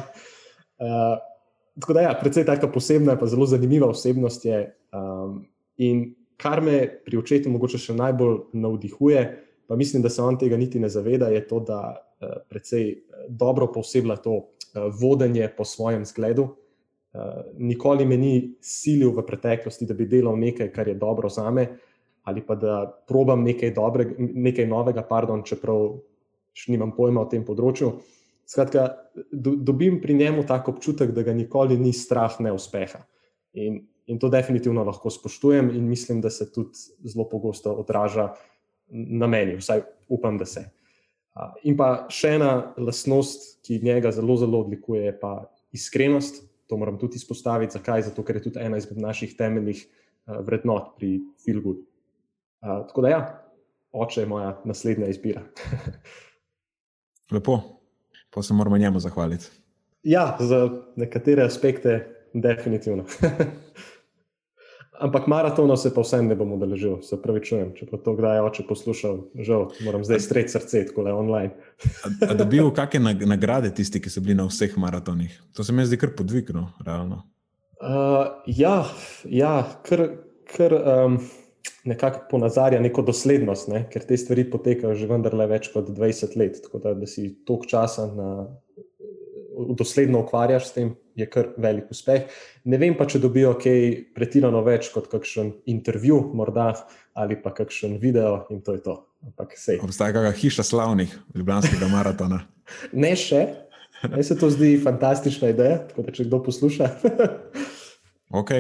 Uh, 0.78 1.18
tako 1.82 1.98
da, 1.98 2.08
ja, 2.08 2.14
predvsej 2.22 2.46
taka 2.46 2.72
posebna, 2.72 3.18
pa 3.20 3.28
zelo 3.28 3.46
zanimiva 3.46 3.90
osebnost 3.90 4.46
je. 4.46 4.64
Um, 4.96 5.44
in 5.78 6.14
kar 6.38 6.62
me 6.62 6.86
pri 7.06 7.18
očetu 7.18 7.52
mogoče 7.52 7.82
še 7.82 7.98
najbolj 7.98 8.38
navdihuje, 8.54 9.26
pa 9.68 9.76
mislim, 9.76 10.02
da 10.02 10.10
se 10.10 10.22
on 10.22 10.38
tega 10.40 10.58
niti 10.58 10.80
ne 10.80 10.90
zaveda, 10.90 11.28
je 11.28 11.48
to, 11.48 11.60
da 11.60 11.80
uh, 11.98 12.28
precej 12.50 12.96
dobro 13.28 13.72
posebla 13.74 14.16
to 14.16 14.32
uh, 14.36 14.46
vodenje 15.02 15.50
po 15.58 15.66
svojem 15.66 16.06
zgledu. 16.06 16.44
Uh, 17.14 17.22
nikoli 17.58 18.06
me 18.06 18.18
ni 18.18 18.34
silil 18.62 19.12
v 19.16 19.26
preteklosti, 19.26 19.86
da 19.86 19.94
bi 19.94 20.06
delal 20.06 20.38
nekaj, 20.40 20.72
kar 20.72 20.88
je 20.88 20.96
dobro 20.96 21.30
za 21.30 21.52
me, 21.52 21.68
ali 22.24 22.44
pa 22.46 22.56
da 22.56 23.04
probam 23.08 23.44
nekaj, 23.44 23.72
dobrega, 23.72 24.16
nekaj 24.20 24.68
novega, 24.68 25.04
pardon, 25.08 25.44
čeprav 25.48 26.00
še 26.58 26.74
nimam 26.74 26.92
pojma 26.96 27.24
o 27.24 27.30
tem 27.32 27.46
področju. 27.48 27.94
Skratka, 28.48 28.88
do, 29.32 29.58
dobim 29.60 30.00
pri 30.02 30.16
njemu 30.16 30.46
tako 30.48 30.78
občutek, 30.78 31.12
da 31.16 31.24
ga 31.24 31.36
nikoli 31.36 31.78
ni 31.80 31.94
strah 31.96 32.40
neuspeha. 32.44 33.04
In, 33.60 33.82
in 34.08 34.20
to 34.20 34.30
definitivno 34.32 34.86
lahko 34.88 35.12
spoštujem, 35.12 35.72
in 35.76 35.88
mislim, 35.90 36.22
da 36.24 36.32
se 36.32 36.48
tudi 36.52 36.80
zelo 37.04 37.28
pogosto 37.28 37.74
odraža 37.84 38.30
na 38.90 39.28
meni, 39.28 39.58
vsaj 39.60 39.82
upam, 40.08 40.38
da 40.38 40.46
se. 40.46 40.66
In 41.70 41.78
pa 41.78 42.08
še 42.14 42.36
ena 42.38 42.52
lastnost, 42.82 43.60
ki 43.66 43.82
njega 43.84 44.12
zelo, 44.16 44.38
zelo 44.40 44.64
odlikuje, 44.66 45.04
je 45.06 45.16
pa 45.20 45.34
iskrenost. 45.76 46.44
To 46.68 46.78
moram 46.80 46.98
tudi 47.00 47.20
izpostaviti. 47.20 47.78
Zakaj? 47.78 48.08
Zato, 48.10 48.24
ker 48.28 48.40
je 48.40 48.48
tudi 48.50 48.60
ena 48.64 48.80
izmed 48.80 49.00
naših 49.00 49.36
temeljnih 49.38 49.86
vrednot 50.28 50.96
pri 50.98 51.20
Filgu. 51.44 51.78
Tako 52.60 53.06
da, 53.06 53.12
ja, 53.14 53.22
oče 53.92 54.22
je 54.22 54.28
moja 54.28 54.56
naslednja 54.66 55.08
izbira. 55.08 55.46
Lepo, 57.34 57.60
pa 58.34 58.44
se 58.44 58.54
moramo 58.54 58.78
njemu 58.78 59.00
zahvaliti. 59.00 59.52
Ja, 60.04 60.38
za 60.40 60.70
nekatere 60.96 61.44
aspekte, 61.44 62.00
definitivno. 62.34 63.06
Ampak 65.00 65.28
maratono 65.28 65.78
se 65.78 65.94
pa 65.94 66.02
vsem 66.02 66.28
ne 66.28 66.36
bom 66.36 66.52
udeležil, 66.56 67.02
se 67.06 67.20
pravi, 67.22 67.42
čujem. 67.46 67.72
Če 67.78 67.86
pa 67.92 68.00
to 68.02 68.16
kdaj 68.18 68.42
oče 68.48 68.66
poslušal, 68.70 69.20
žal, 69.46 69.68
moram 69.86 70.06
zdaj 70.08 70.24
streti 70.26 70.56
srce, 70.56 70.86
tako 70.90 71.06
le 71.06 71.14
online. 71.14 71.52
Da 72.26 72.44
bi 72.44 72.58
bil 72.58 72.72
kakšne 72.74 73.14
nagrade 73.30 73.70
tisti, 73.78 74.02
ki 74.02 74.10
so 74.10 74.24
bili 74.26 74.38
na 74.40 74.48
vseh 74.50 74.74
maratonih? 74.78 75.36
To 75.58 75.66
se 75.66 75.76
mi 75.76 75.86
zdi 75.86 76.00
kar 76.02 76.16
podvikno, 76.18 76.72
realno. 76.86 77.22
Uh, 77.78 78.42
ja, 78.50 78.88
ja, 79.30 79.54
kar, 79.86 80.08
kar 80.50 80.74
um, 80.74 81.20
nekako 81.86 82.26
ponazarja 82.32 82.82
neko 82.82 83.06
doslednost, 83.06 83.70
ne? 83.70 83.84
ker 83.94 84.06
te 84.08 84.18
stvari 84.18 84.48
potekajo 84.50 84.96
že 84.98 85.10
vendarle 85.10 85.46
več 85.52 85.70
kot 85.74 85.92
20 85.94 86.38
let. 86.42 86.62
Tako 86.66 86.82
da, 86.82 86.96
da 86.98 87.10
si 87.10 87.30
toliko 87.46 87.70
časa 87.70 88.08
na, 88.18 88.32
dosledno 89.78 90.26
ukvarjaš 90.26 90.72
s 90.72 90.74
tem, 90.74 90.96
je 91.18 91.26
kar 91.30 91.52
velik 91.58 91.92
uspeh. 91.92 92.30
Ne 92.70 92.78
vem 92.78 92.96
pa, 92.98 93.08
če 93.10 93.22
dobijo 93.24 93.56
kaj 93.60 93.84
pretirano 94.16 94.62
več 94.66 94.92
kot 94.94 95.10
kakšen 95.12 95.52
intervju, 95.74 96.20
morda 96.38 96.70
ali 97.18 97.40
pa 97.42 97.54
kakšen 97.58 97.98
video 98.02 98.46
in 98.54 98.62
to 98.62 98.78
je 98.78 98.84
to. 98.86 98.98
Obstaja 99.82 100.14
kakšna 100.14 100.32
hiša 100.38 100.64
slavnih 100.64 101.14
Ljubljanskega 101.36 101.90
maratona? 101.90 102.44
ne 103.06 103.16
še. 103.18 103.48
Meni 104.06 104.24
se 104.24 104.38
to 104.38 104.50
zdi 104.54 104.76
fantastična 104.78 105.50
ideja, 105.50 105.80
tako 105.90 106.06
da 106.06 106.14
če 106.14 106.28
kdo 106.28 106.38
posluša. 106.46 106.90
ok, 108.42 108.52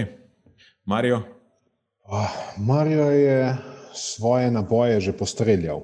Marijo. 0.89 1.21
Oh, 2.09 2.33
Marijo 2.57 3.11
je 3.13 3.37
svoje 3.93 4.49
naboje 4.51 5.01
že 5.01 5.13
postreljal. 5.13 5.83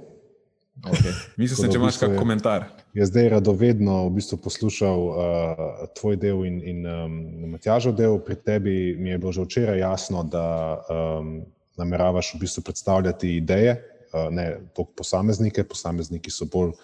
Okay. 0.82 1.14
Mislim, 1.38 1.70
da 1.70 1.78
imaš 1.78 2.02
kakšen 2.02 2.18
komentar. 2.18 2.66
Jaz 2.94 3.10
zdaj 3.10 3.30
radovedno 3.30 4.06
v 4.06 4.22
bistvu 4.22 4.38
poslušal 4.38 5.00
uh, 5.02 5.16
tvoj 5.98 6.14
del 6.22 6.44
in, 6.46 6.60
in 6.62 6.80
um, 6.86 7.14
Matjažov 7.50 7.96
del. 7.98 8.20
Pri 8.22 8.38
tebi 8.38 8.94
mi 9.02 9.10
je 9.10 9.18
bilo 9.18 9.32
že 9.34 9.42
včeraj 9.42 9.80
jasno, 9.82 10.22
da 10.22 10.78
um, 10.78 11.42
nameravaš 11.74 12.36
v 12.36 12.46
bistvu 12.46 12.62
predstavljati 12.62 13.32
ideje, 13.42 13.80
uh, 14.14 14.30
ne 14.30 14.62
toliko 14.78 14.94
posameznike. 15.02 15.66
Posamezniki 15.66 16.30
so 16.30 16.46
bolj 16.46 16.76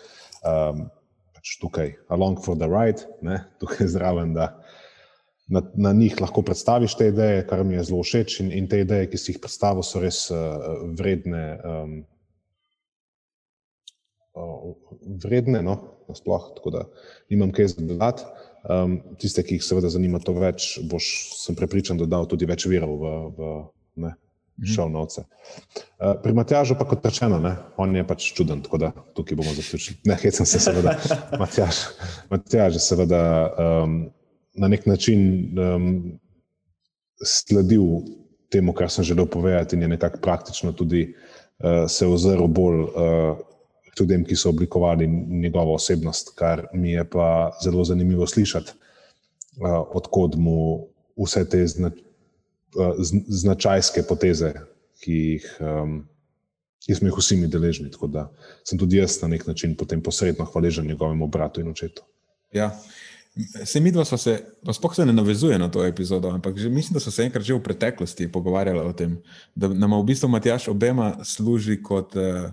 um, 0.41 0.89
pač 1.30 1.60
tukaj, 1.62 1.93
along 2.10 2.41
for 2.41 2.57
the 2.57 2.66
ride, 2.66 3.05
ne? 3.22 3.43
tukaj 3.62 3.93
zraven, 3.93 4.34
da 4.34 4.55
na, 5.45 5.62
na 5.78 5.93
njih 5.93 6.18
lahko 6.18 6.41
predstaviš 6.41 6.97
te 6.97 7.12
ideje, 7.14 7.45
kar 7.45 7.62
mi 7.62 7.78
je 7.78 7.86
zelo 7.86 8.01
všeč. 8.01 8.39
In, 8.41 8.49
in 8.49 8.66
te 8.66 8.82
ideje, 8.82 9.12
ki 9.14 9.22
si 9.22 9.36
jih 9.36 9.43
predstavil, 9.45 9.86
so 9.86 10.01
res 10.01 10.26
uh, 10.34 10.57
vredne. 10.89 11.45
Um, 11.62 11.95
Vredne, 15.20 15.60
no, 15.66 15.98
sploh, 16.18 16.51
tako 16.55 16.74
da 16.76 16.86
nimam 17.30 17.51
kaj 17.55 17.74
za 17.74 17.86
dodati. 17.86 18.24
Um, 18.70 18.97
tiste, 19.20 19.43
ki 19.43 19.55
jih 19.55 19.64
seveda 19.64 19.89
zanima 19.89 20.20
to 20.20 20.34
več, 20.36 20.74
boš, 20.84 21.05
sem 21.39 21.55
prepričan, 21.55 21.99
dodal 21.99 22.28
tudi 22.28 22.47
več 22.49 22.66
virov 22.68 22.97
v, 22.99 23.12
v 23.38 23.51
ne, 24.03 24.12
mhm. 24.60 24.72
šovnovce. 24.74 25.24
Uh, 25.24 26.18
pri 26.24 26.36
Matjažu 26.36 26.76
pa 26.80 26.88
kot 26.89 27.05
rečeno, 27.07 27.39
ne, 27.39 27.55
on 27.80 27.95
je 27.95 28.03
pač 28.07 28.30
čuden, 28.36 28.60
tako 28.66 28.82
da 28.84 28.91
tukaj 29.16 29.39
bomo 29.39 29.55
zaključili. 29.55 30.01
Ne, 30.12 30.20
hecam 30.20 30.49
se 30.49 30.60
seveda. 30.60 30.97
Matjaž, 31.41 31.86
Matjaž 32.34 32.82
je 32.82 32.84
seveda 32.84 33.22
um, 33.47 34.01
na 34.60 34.68
nek 34.68 34.89
način 34.91 35.22
um, 35.55 35.89
sledil 37.24 38.03
temu, 38.51 38.74
kar 38.74 38.91
sem 38.91 39.07
želel 39.07 39.30
povedati, 39.32 39.76
in 39.76 39.88
je 39.88 39.93
nekako 39.95 40.20
praktično 40.22 40.74
tudi 40.74 41.05
uh, 41.07 41.88
se 41.88 42.07
ozrl 42.07 42.47
bolj 42.47 42.84
uh, 42.84 43.39
ljudem, 43.99 44.23
ki 44.25 44.35
so 44.35 44.49
oblikovali 44.49 45.07
njegovo 45.07 45.73
osebnost, 45.75 46.33
kar 46.35 46.67
mi 46.73 46.91
je 46.91 47.03
pa 47.09 47.51
zelo 47.63 47.83
zanimivo 47.83 48.27
slišati, 48.27 48.71
uh, 49.61 49.81
odkud 49.95 50.37
mu 50.37 50.87
vse 51.17 51.45
te 51.49 51.65
zna, 51.67 51.91
uh, 51.91 52.95
značajske 53.27 54.03
poteze, 54.09 54.53
ki 55.03 55.19
jih. 55.25 55.51
Um, 55.59 55.99
Ki 56.79 56.95
smo 56.95 57.09
jih 57.09 57.17
vsi 57.19 57.35
mi 57.35 57.47
deležni, 57.51 57.89
tako 57.91 58.07
da 58.07 58.21
sem 58.65 58.79
tudi 58.79 58.97
jaz 58.97 59.17
na 59.21 59.27
nek 59.27 59.43
način 59.45 59.75
potem 59.77 59.99
posredno 60.01 60.45
hvaležen 60.47 60.87
njegovemu 60.87 61.27
bratu 61.27 61.61
in 61.61 61.67
očetu. 61.69 62.01
Ja, 62.55 62.69
Se 63.65 63.79
mi 63.79 63.91
dva 63.91 64.05
smo 64.05 64.17
se, 64.17 64.43
pa 64.65 64.73
spoh 64.73 64.95
se 64.95 65.05
ne 65.05 65.13
navezuje 65.13 65.59
na 65.59 65.69
to 65.71 65.85
epizodo, 65.85 66.29
ampak 66.29 66.57
že, 66.57 66.69
mislim, 66.69 66.93
da 66.93 66.99
so 66.99 67.11
se 67.11 67.23
enkrat 67.23 67.43
že 67.45 67.53
v 67.53 67.63
preteklosti 67.63 68.31
pogovarjali 68.31 68.79
o 68.79 68.93
tem, 68.93 69.19
da 69.55 69.67
nam 69.67 69.99
v 70.01 70.03
bistvu 70.03 70.27
Matjaš 70.29 70.67
obema 70.67 71.13
služi 71.23 71.77
kot 71.83 72.15
uh, 72.15 72.51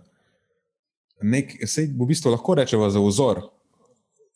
nek, 1.23 1.57
se 1.69 1.87
v 1.87 2.07
bistvu 2.07 2.31
lahko 2.31 2.55
rečemo 2.55 2.89
za 2.91 3.01
vzor. 3.01 3.43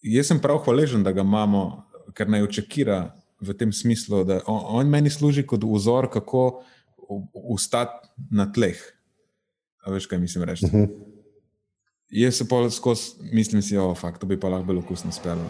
Jaz 0.02 0.30
sem 0.30 0.40
prav 0.40 0.62
hvaležen, 0.64 1.04
da 1.04 1.12
ga 1.12 1.24
imamo, 1.26 1.84
ker 2.16 2.28
naj 2.30 2.46
očekira 2.48 3.00
v 3.40 3.56
tem 3.56 3.72
smislu, 3.72 4.24
da 4.24 4.40
on, 4.46 4.80
on 4.80 4.92
meni 4.92 5.10
služi 5.10 5.44
kot 5.46 5.64
vzor, 5.64 6.10
kako 6.12 6.62
ustati 7.34 8.08
na 8.30 8.46
tleh. 8.52 8.80
A 9.84 9.92
veš, 9.92 10.06
kaj 10.06 10.20
mislim 10.20 10.44
reči? 10.44 10.66
Uh 10.66 10.74
mhm. 10.74 10.84
-huh. 10.84 11.06
Jaz 12.10 12.34
se 12.34 12.48
pa 12.48 12.70
skozi 12.70 13.02
mislim, 13.32 13.62
da 13.70 13.82
oh, 13.82 14.18
to 14.20 14.26
bi 14.26 14.40
pa 14.40 14.48
lahko 14.48 14.66
bilo 14.66 14.80
okusno 14.80 15.12
spelo. 15.12 15.44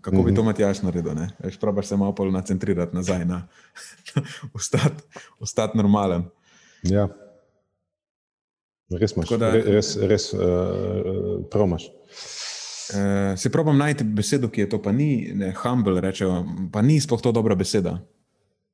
Kako 0.00 0.16
mm 0.16 0.20
-hmm. 0.20 0.24
bi 0.24 0.34
to 0.34 0.42
mhm. 0.42 0.48
Matjaš 0.48 0.82
naredil? 0.82 1.12
Probaš 1.60 1.86
se 1.86 1.96
malo 1.96 2.14
nacentrirati 2.30 2.96
nazaj, 2.96 3.24
na 3.24 3.48
ostati 4.54 5.02
ostat 5.40 5.74
normalen. 5.74 6.24
Ja, 6.82 7.08
res 9.00 9.16
imaš. 9.16 9.34
Da, 9.40 9.50
res 9.52 9.94
res 10.00 10.30
uh, 10.34 11.42
promaš. 11.50 11.88
Uh, 12.92 13.38
se 13.40 13.50
probam 13.52 13.78
najti 13.78 14.04
besedo, 14.04 14.50
ki 14.52 14.66
je 14.66 14.72
to, 14.74 14.82
pa 14.82 14.92
ni 14.92 15.30
ne, 15.34 15.52
humble, 15.62 16.00
rečejo, 16.00 16.42
pa 16.72 16.82
ni 16.82 17.00
sploh 17.00 17.22
to 17.22 17.32
dobra 17.32 17.56
beseda. 17.58 17.98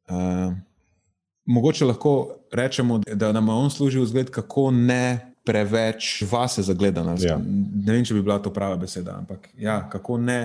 Uh, 0.08 0.56
mogoče 1.46 1.86
lahko 1.88 2.14
rečemo, 2.52 2.98
da 3.06 3.32
nam 3.32 3.48
je 3.48 3.54
on 3.54 3.70
služil 3.70 4.06
zgled, 4.06 4.30
kako 4.30 4.70
ne 4.70 5.34
preveč 5.44 6.22
vase 6.30 6.62
zagledana. 6.62 7.14
Ja. 7.20 7.38
Ne 7.40 7.92
vem, 7.92 8.04
če 8.04 8.16
bi 8.16 8.22
bila 8.22 8.36
to 8.42 8.52
prava 8.52 8.76
beseda, 8.76 9.16
ampak 9.16 9.48
ja, 9.56 9.80
kako 9.88 10.18
ne 10.20 10.40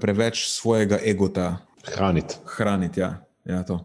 preveč 0.00 0.46
svojega 0.48 0.98
egota 1.04 1.58
hraniti. 1.84 2.38
Hraniti, 2.56 3.00
ja. 3.00 3.12
ja 3.44 3.62
to. 3.62 3.80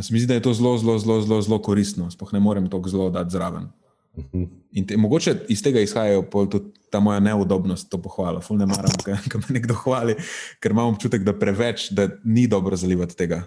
Se 0.00 0.12
mi 0.12 0.20
zdi, 0.20 0.26
da 0.26 0.34
je 0.34 0.42
to 0.44 0.52
zelo, 0.54 0.76
zelo, 0.78 0.98
zelo, 0.98 1.20
zelo, 1.22 1.40
zelo 1.42 1.58
koristno, 1.62 2.10
spoh 2.10 2.32
ne 2.32 2.40
morem 2.40 2.68
to 2.70 2.82
zelo 2.86 3.08
dati 3.10 3.32
zraven. 3.32 3.70
Mhm. 4.16 4.44
In 4.72 4.86
te, 4.86 4.96
mogoče 4.96 5.34
iz 5.48 5.62
tega 5.62 5.80
izhajajo 5.80 6.24
tudi 6.50 6.72
ta 6.90 7.00
moja 7.00 7.20
neudobnost, 7.20 7.90
to 7.90 7.98
pohvalo. 8.02 8.40
Ful 8.40 8.56
ne 8.56 8.66
maram, 8.66 8.92
ko 9.04 9.38
me 9.42 9.58
nekdo 9.58 9.74
hvali, 9.74 10.16
ker 10.60 10.72
imam 10.72 10.94
občutek, 10.94 11.24
da 11.26 11.36
preveč, 11.36 11.90
da 11.92 12.08
ni 12.24 12.46
dobro 12.46 12.76
zalivati 12.76 13.16
tega. 13.16 13.42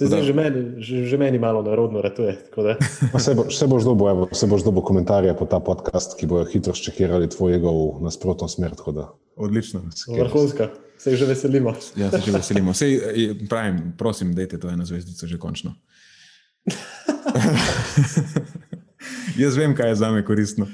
Se 0.00 0.06
zdaj 0.06 0.22
že 0.24 0.32
meni, 0.32 0.60
že, 0.80 1.04
že 1.04 1.16
meni 1.20 1.38
malo 1.38 1.60
narodno 1.62 2.00
ratuje. 2.00 2.38
Vse 3.12 3.34
bo, 3.36 3.44
boš 3.44 3.84
dobo, 3.84 4.08
evo, 4.08 4.28
vse 4.32 4.46
boš 4.48 4.64
dobo 4.64 4.80
komentarje 4.80 5.34
po 5.36 5.44
ta 5.44 5.60
podcast, 5.60 6.16
ki 6.16 6.24
bojo 6.30 6.46
hitro 6.48 6.72
ščekirali 6.72 7.28
tvojega 7.28 7.68
v 7.68 8.00
nasprotno 8.06 8.48
smer. 8.48 8.72
Odlično. 9.36 9.82
Vrhunska. 10.08 10.70
Se 11.00 11.16
že 11.16 11.28
veselimo. 11.28 11.74
Ja, 11.96 12.10
se 12.10 12.20
že 12.24 12.32
veselimo. 12.32 12.72
Sej, 12.76 12.96
pravim, 13.48 13.92
prosim, 13.98 14.32
dajte 14.36 14.60
to 14.60 14.72
eno 14.72 14.88
zvezdico 14.88 15.26
že 15.26 15.36
končno. 15.36 15.76
Jaz 19.40 19.56
vem, 19.56 19.72
kaj 19.76 19.88
je 19.88 19.94
za 19.94 20.10
me 20.12 20.20
koristno. 20.24 20.66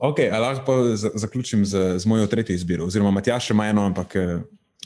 Okay, 0.00 0.30
lahko 0.40 0.96
zaključim 0.96 1.64
z, 1.64 1.98
z 1.98 2.06
mojo 2.06 2.26
tretjo 2.26 2.54
izbiro. 2.54 2.86
Oziroma, 2.88 3.10
Matjaš 3.10 3.50
ima 3.50 3.66
eno, 3.68 3.84
ampak 3.86 4.16
eh, 4.16 4.38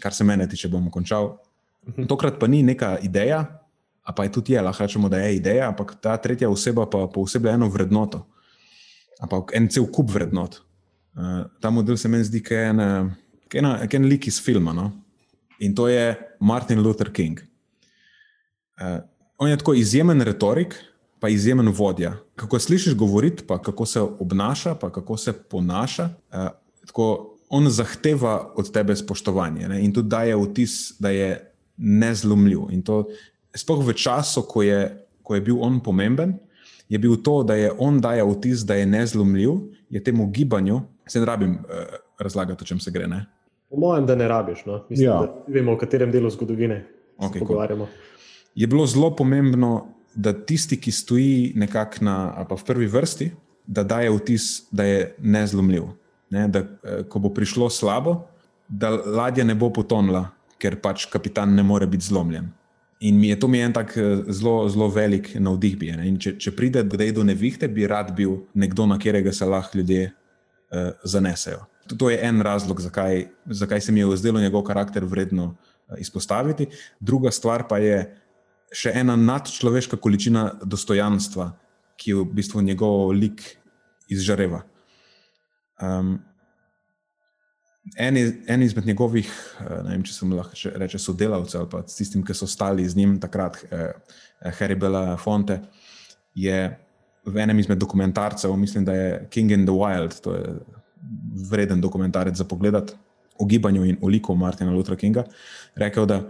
kar 0.02 0.14
se 0.14 0.24
mene 0.24 0.48
tiče, 0.48 0.68
bom 0.68 0.90
končal. 0.90 1.36
Mhm. 1.88 2.08
Tokrat 2.10 2.40
pa 2.40 2.46
ni 2.46 2.62
neka 2.62 2.96
ideja, 3.02 3.44
pa 4.16 4.24
je 4.24 4.32
tudi 4.32 4.52
je, 4.52 4.62
lahko 4.62 4.82
rečemo, 4.82 5.08
da 5.08 5.18
je 5.22 5.36
ideja, 5.36 5.68
ampak 5.68 5.94
ta 6.02 6.16
tretja 6.16 6.50
oseba 6.50 6.88
pa 6.90 7.06
posebej 7.14 7.54
eno 7.54 7.68
vrednoto, 7.68 8.24
pa 9.30 9.44
en 9.54 9.70
cel 9.70 9.86
kup 9.86 10.10
vrednot. 10.10 10.60
Uh, 11.16 11.46
ta 11.60 11.70
model 11.70 11.96
se 11.96 12.08
meni 12.08 12.24
zdi, 12.24 12.42
da 12.48 12.54
je 12.54 12.68
en, 12.68 12.80
en, 13.54 13.70
en 13.92 14.08
lik 14.10 14.26
iz 14.26 14.42
filma 14.42 14.72
no? 14.72 14.90
in 15.58 15.74
to 15.74 15.88
je 15.88 16.18
Martin 16.40 16.82
Luther 16.82 17.12
King. 17.12 17.40
Uh, 18.80 18.98
on 19.38 19.50
je 19.50 19.56
tako 19.56 19.74
izjemen 19.74 20.20
retorik, 20.20 20.74
pa 21.20 21.28
izjemen 21.28 21.68
vodja. 21.68 22.16
Kako 22.36 22.58
slišiš 22.58 22.94
govoriti, 22.94 23.44
pa 23.46 23.58
kako 23.62 23.86
se 23.86 24.00
obnaša, 24.00 24.74
pa 24.74 24.90
kako 24.92 25.16
se 25.16 25.32
ponaša. 25.32 26.10
Uh, 26.32 26.48
tako, 26.86 27.32
On 27.48 27.68
zahteva 27.70 28.52
od 28.58 28.72
tebe 28.74 28.96
spoštovanje 28.96 29.68
ne? 29.68 29.84
in 29.84 29.92
tudi 29.94 30.08
daje 30.08 30.34
vtis, 30.36 30.96
da 30.98 31.10
je 31.14 31.52
nezlomljiv. 31.76 32.64
In 32.74 32.82
to, 32.82 33.04
sploh 33.54 33.84
v 33.86 33.94
času, 33.94 34.42
ko 34.42 34.64
je, 34.66 35.06
ko 35.22 35.34
je 35.34 35.44
bil 35.46 35.60
on 35.62 35.78
pomemben, 35.80 36.34
je 36.88 36.98
bil 36.98 37.14
to, 37.22 37.42
da 37.46 37.54
je 37.54 37.70
on 37.78 38.00
dajal 38.00 38.34
vtis, 38.34 38.64
da 38.66 38.74
je 38.74 38.86
nezlomljiv, 38.86 39.50
je 39.90 40.02
temu 40.04 40.26
gibanju, 40.26 40.80
se 41.06 41.20
ne 41.22 41.26
rabim 41.26 41.54
uh, 41.54 41.86
razlagati, 42.18 42.64
o 42.64 42.66
čem 42.66 42.80
se 42.80 42.90
gre. 42.90 43.06
Ne? 43.06 43.26
Po 43.70 43.78
mojem, 43.78 44.06
da 44.06 44.14
ne 44.14 44.28
rabiš. 44.28 44.64
No? 44.66 44.84
Mislim, 44.88 45.06
ja. 45.06 45.22
Vemo, 45.46 45.74
v 45.74 45.78
katerem 45.78 46.10
delu 46.10 46.30
zgodovine 46.30 46.82
okay, 47.18 47.32
se 47.32 47.38
pogovarjamo. 47.38 47.88
Je 48.54 48.66
bilo 48.66 48.86
zelo 48.86 49.10
pomembno, 49.16 49.95
da 50.16 50.32
tisti, 50.32 50.78
ki 50.80 50.92
stoji 50.92 51.52
nekako 51.56 52.56
v 52.56 52.64
prvi 52.66 52.86
vrsti, 52.86 53.30
da 53.66 53.82
daje 53.84 54.10
vtis, 54.10 54.66
da 54.70 54.84
je 54.84 55.14
nezlomljiv. 55.18 55.90
Ne? 56.30 56.48
Da, 56.48 56.60
uh, 56.60 57.04
ko 57.08 57.18
bo 57.18 57.30
prišlo 57.34 57.70
slabo, 57.70 58.22
da 58.68 58.90
ladja 58.90 59.44
ne 59.44 59.54
bo 59.54 59.70
potonila, 59.70 60.30
ker 60.58 60.78
pač 60.80 61.06
kapitan 61.12 61.54
ne 61.54 61.62
more 61.62 61.86
biti 61.86 62.08
zlomljen. 62.08 62.48
In 63.00 63.18
mi 63.20 63.28
je 63.28 63.36
to 63.40 63.48
mi 63.48 63.60
en 63.60 63.74
tak 63.76 63.92
eh, 63.96 64.24
zelo, 64.32 64.68
zelo 64.72 64.88
velik 64.88 65.34
navdih. 65.36 65.74
Bi, 65.76 65.90
če, 66.16 66.38
če 66.40 66.52
pride 66.56 66.80
kdaj 66.88 67.12
do 67.12 67.24
nevihte, 67.28 67.68
bi 67.68 67.84
rad 67.86 68.14
bil 68.16 68.38
nekdo, 68.56 68.86
na 68.88 68.96
katerega 68.96 69.34
se 69.36 69.44
lahko 69.44 69.78
ljudje 69.78 70.06
uh, 70.08 70.94
zanesejo. 71.04 71.66
To 71.92 72.08
je 72.10 72.16
en 72.24 72.40
razlog, 72.42 72.80
zakaj, 72.80 73.26
zakaj 73.46 73.84
se 73.84 73.92
mi 73.92 74.00
je 74.00 74.16
zdelo 74.16 74.40
njegov 74.40 74.64
karakter 74.64 75.04
vredno 75.04 75.44
uh, 75.52 76.00
izpostaviti. 76.00 76.70
Druga 77.00 77.30
stvar 77.30 77.66
pa 77.68 77.78
je 77.84 78.00
še 78.72 78.92
ena 78.94 79.16
nadčloveška 79.16 79.98
količina 80.02 80.48
dostojanstva, 80.64 81.50
ki 81.96 82.14
v 82.14 82.24
bistvu 82.36 82.62
njegov 82.62 83.12
lik 83.16 83.42
izžareva. 84.12 84.62
Um, 85.82 86.18
en, 87.96 88.16
en 88.48 88.62
izmed 88.62 88.86
njegovih, 88.86 89.30
eh, 89.60 89.82
ne 89.84 89.90
vem, 89.94 90.04
če 90.04 90.12
se 90.12 90.26
mu 90.26 90.36
lahko 90.36 90.72
reče, 90.74 90.98
sodelavcev 90.98 91.60
ali 91.62 91.70
pa 91.72 91.82
tistim, 91.86 92.24
ki 92.26 92.34
so 92.34 92.48
stali 92.48 92.86
z 92.88 92.96
njim 92.96 93.16
takrat, 93.20 93.58
eh, 93.70 93.92
Harry 94.58 94.76
Belafonte, 94.78 95.60
je 96.34 96.58
v 97.26 97.42
enem 97.42 97.58
izmed 97.58 97.78
dokumentarcev, 97.78 98.52
mislim, 98.56 98.84
da 98.84 98.94
je 98.94 99.28
King 99.30 99.50
in 99.50 99.66
the 99.66 99.74
Wild, 99.74 100.20
to 100.20 100.34
je 100.34 100.56
vreden 101.50 101.80
dokumentarec 101.80 102.36
za 102.36 102.44
pogled 102.44 102.74
o 103.38 103.44
gibanju 103.44 103.84
in 103.84 103.96
o 104.00 104.08
liku 104.08 104.34
Martina 104.34 104.72
Luthera 104.72 104.96
Kinga, 104.96 105.24
rekel, 105.74 106.06
da 106.06 106.22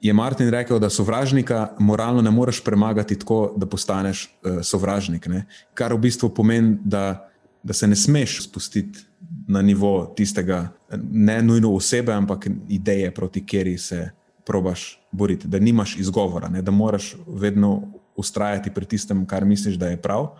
je 0.00 0.12
Martin 0.12 0.48
rekel, 0.48 0.78
da 0.78 0.90
sovražnika 0.90 1.68
moralno 1.78 2.22
ne 2.22 2.30
moreš 2.30 2.64
premagati 2.64 3.18
tako, 3.18 3.54
da 3.56 3.66
postaneš 3.66 4.24
uh, 4.26 4.62
sovražnik. 4.62 5.26
Ne? 5.26 5.46
Kar 5.74 5.92
v 5.92 5.98
bistvu 5.98 6.30
pomeni, 6.34 6.76
da, 6.84 7.28
da 7.62 7.72
se 7.72 7.86
ne 7.86 7.96
smeš 7.96 8.42
spustiti 8.44 9.06
na 9.48 9.62
nivo 9.62 10.14
tistega, 10.16 10.68
ne 11.10 11.42
nujno 11.42 11.72
osebe, 11.74 12.12
ampak 12.12 12.46
ideje, 12.68 13.10
proti 13.14 13.46
kateri 13.46 13.78
se 13.78 14.10
probaš 14.46 15.00
boriti, 15.12 15.48
da 15.48 15.58
nimaš 15.58 15.96
izgovora, 15.96 16.48
ne? 16.48 16.62
da 16.62 16.70
moraš 16.70 17.16
vedno 17.26 17.82
ustrajati 18.16 18.70
pri 18.70 18.86
tistem, 18.86 19.26
kar 19.26 19.44
misliš, 19.44 19.76
da 19.76 19.88
je 19.88 20.02
prav, 20.02 20.30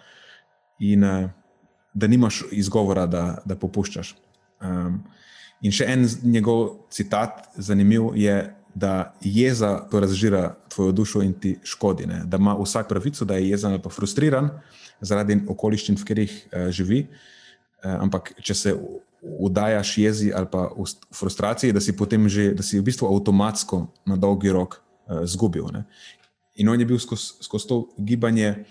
in 0.78 1.04
uh, 1.04 1.30
da 1.94 2.06
nimaš 2.06 2.44
izgovora, 2.52 3.06
da, 3.06 3.38
da 3.44 3.56
popuščaš. 3.56 4.14
Um, 4.62 5.02
in 5.62 5.74
še 5.74 5.86
en 5.90 6.06
njegov 6.22 6.86
citat, 6.94 7.48
zanimiv 7.56 8.12
je, 8.14 8.54
da 8.74 9.14
jeza 9.20 9.88
to 9.90 10.00
razžira 10.00 10.54
tvojo 10.68 10.92
dušo 10.92 11.22
in 11.22 11.32
ti 11.32 11.58
škodi. 11.62 12.06
Ne? 12.06 12.22
Da 12.24 12.36
ima 12.36 12.56
vsak 12.60 12.88
pravico, 12.88 13.24
da 13.24 13.34
je 13.34 13.48
jezen 13.50 13.70
ali 13.70 13.82
pa 13.82 13.90
frustriran 13.90 14.50
zaradi 15.00 15.40
okoliščin, 15.48 15.96
v 15.96 16.04
katerih 16.04 16.34
uh, 16.52 16.70
živi. 16.70 17.06
Uh, 17.84 17.94
ampak 18.02 18.32
če 18.42 18.54
se 18.54 18.74
vdajaš 19.22 19.98
jezi 19.98 20.32
ali 20.34 20.46
pa 20.50 20.68
v 20.76 20.86
frustraciji, 21.14 21.72
da 21.72 21.80
si 21.80 21.96
potem 21.96 22.28
že, 22.28 22.52
da 22.54 22.62
si 22.62 22.78
v 22.78 22.86
bistvu 22.86 23.08
avtomatsko 23.10 23.86
na 24.06 24.16
dolgi 24.16 24.52
rok 24.54 24.78
uh, 24.78 25.24
zgubil. 25.26 25.70
Ne? 25.74 25.84
In 26.58 26.68
on 26.68 26.80
je 26.80 26.86
bil 26.86 26.98
skozi 26.98 27.38
skoz 27.46 27.66
to 27.66 27.86
gibanje 27.98 28.64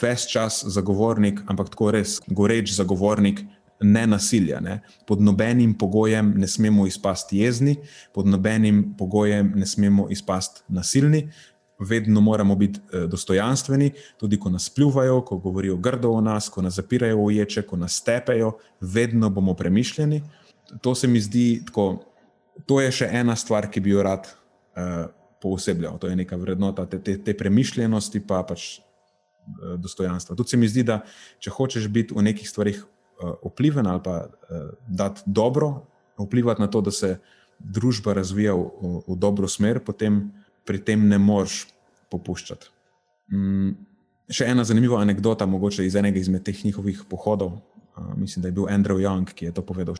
ves 0.00 0.26
čas 0.30 0.62
zagovornik, 0.64 1.40
ampak 1.50 1.72
tako 1.72 1.90
res 1.90 2.20
goreč 2.28 2.72
zagovornik 2.76 3.42
ne 3.82 4.06
nasilja. 4.06 4.60
Ne. 4.60 4.80
Pod 5.06 5.20
nobenim 5.20 5.74
pogojem 5.78 6.34
ne 6.36 6.48
smemo 6.48 6.86
izpasti 6.86 7.38
jezni, 7.38 7.76
pod 8.14 8.26
nobenim 8.26 8.94
pogojem 8.98 9.52
ne 9.56 9.66
smemo 9.66 10.08
izpasti 10.10 10.62
nasilni. 10.68 11.28
Vedno 11.78 12.20
moramo 12.20 12.54
biti 12.54 12.80
eh, 12.92 13.06
dostojanstveni, 13.10 13.90
tudi 14.16 14.38
ko 14.40 14.50
nas 14.50 14.68
pljuvajo, 14.70 15.20
ko 15.20 15.38
govorijo 15.38 15.76
grdo 15.76 16.12
o 16.12 16.20
nas, 16.20 16.48
ko 16.48 16.62
nas 16.62 16.74
zapirajo 16.74 17.24
v 17.24 17.32
ječe, 17.36 17.62
ko 17.66 17.76
nas 17.76 18.02
tepejo, 18.04 18.52
vedno 18.80 19.30
bomo 19.30 19.54
premišljeni. 19.54 20.22
To 20.80 20.94
se 20.94 21.08
mi 21.08 21.20
zdi 21.20 21.62
tako. 21.66 22.04
To 22.66 22.80
je 22.80 22.92
še 22.92 23.08
ena 23.12 23.36
stvar, 23.36 23.66
ki 23.72 23.80
bi 23.80 23.90
jo 23.90 24.02
rad 24.04 24.28
uh, 24.28 25.08
poosebljal. 25.40 25.98
To 25.98 26.06
je 26.06 26.16
neka 26.16 26.36
vrednota 26.36 26.84
te, 26.86 27.00
te, 27.00 27.16
te 27.24 27.34
premišljenosti, 27.36 28.20
pa 28.28 28.42
pač 28.46 28.78
uh, 28.78 29.74
dostojanstva. 29.80 30.36
Tudi 30.36 30.54
se 30.54 30.60
mi 30.60 30.68
zdi, 30.68 30.84
da 30.86 31.00
če 31.40 31.50
hočeš 31.50 31.88
biti 31.88 32.14
v 32.14 32.22
nekih 32.28 32.48
stvarih 32.48 32.84
vpliven 33.44 33.86
ali 33.86 34.00
pa 34.04 34.16
uh, 34.26 34.70
dati 34.88 35.22
dobro, 35.26 35.82
vplivati 36.18 36.60
na 36.60 36.66
to, 36.70 36.80
da 36.80 36.90
se 36.90 37.18
družba 37.58 38.12
razvija 38.12 38.54
v, 38.54 39.02
v 39.06 39.16
dobro 39.16 39.48
smer, 39.48 39.80
potem 39.84 40.32
pri 40.66 40.78
tem 40.78 41.08
ne 41.08 41.18
moreš 41.18 41.66
popuščati. 42.10 42.70
Um, 43.32 43.74
še 44.30 44.46
ena 44.50 44.64
zanimiva 44.64 45.00
anekdota, 45.02 45.46
mogoče 45.46 45.86
iz 45.86 45.96
enega 45.98 46.20
izmed 46.20 46.44
teh 46.46 46.64
njihovih 46.64 47.04
pohodov. 47.10 47.58
Uh, 47.96 48.12
mislim, 48.16 48.42
da 48.42 48.48
je 48.48 48.56
bil 48.58 48.68
Andrew 48.70 49.00
Young, 49.02 49.30
ki 49.34 49.50
je 49.50 49.54
to 49.56 49.64
povedal. 49.66 49.98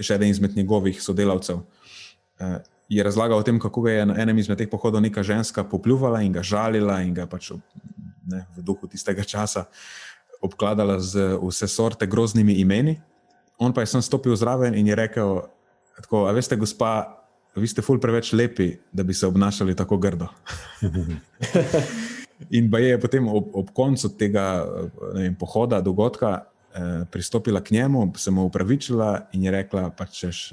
Še 0.00 0.16
eden 0.16 0.30
izmed 0.30 0.56
njegovih 0.56 1.02
sodelavcev 1.02 1.62
uh, 1.62 2.58
je 2.92 3.02
razlagal 3.02 3.40
o 3.40 3.46
tem, 3.46 3.58
kako 3.60 3.88
je 3.88 4.06
na 4.06 4.18
enem 4.20 4.38
izmed 4.38 4.58
teh 4.60 4.70
pohodov 4.70 5.02
neka 5.02 5.22
ženska 5.22 5.64
popljuvala 5.64 6.22
in 6.22 6.32
ga 6.32 6.42
žalila, 6.44 7.00
in 7.06 7.14
ga 7.16 7.26
pač 7.26 7.52
ne, 8.28 8.44
v 8.56 8.64
duhu 8.64 8.86
tistega 8.90 9.24
časa 9.26 9.66
uh, 9.66 10.11
obkladala 10.42 11.00
z 11.00 11.38
vse 11.42 11.68
sorte 11.68 12.06
groznimi 12.06 12.52
imeni. 12.52 13.00
On 13.58 13.72
pa 13.72 13.80
je 13.80 13.94
sem 13.94 14.02
stopil 14.02 14.36
zraven 14.36 14.74
in 14.74 14.86
je 14.86 14.94
rekel: 14.94 15.40
tako, 16.02 16.26
A 16.26 16.32
veste, 16.32 16.56
gospa, 16.56 17.22
vi 17.56 17.68
ste 17.68 17.82
ful 17.82 18.00
preveč 18.00 18.32
lepi, 18.32 18.78
da 18.92 19.02
bi 19.02 19.14
se 19.14 19.26
obnašali 19.26 19.76
tako 19.76 19.98
grdo. 19.98 20.26
in 22.58 22.70
pa 22.70 22.78
je 22.78 23.00
potem 23.00 23.28
ob, 23.28 23.50
ob 23.54 23.70
koncu 23.72 24.08
tega 24.18 24.66
vem, 25.14 25.34
pohoda, 25.38 25.80
dogodka, 25.80 26.44
eh, 26.74 27.04
pristopila 27.10 27.62
k 27.62 27.70
njemu, 27.70 28.12
se 28.16 28.30
mu 28.30 28.44
upravičila 28.50 29.28
in 29.32 29.44
je 29.44 29.50
rekla: 29.50 29.90
pa 29.90 30.06
češ, 30.06 30.52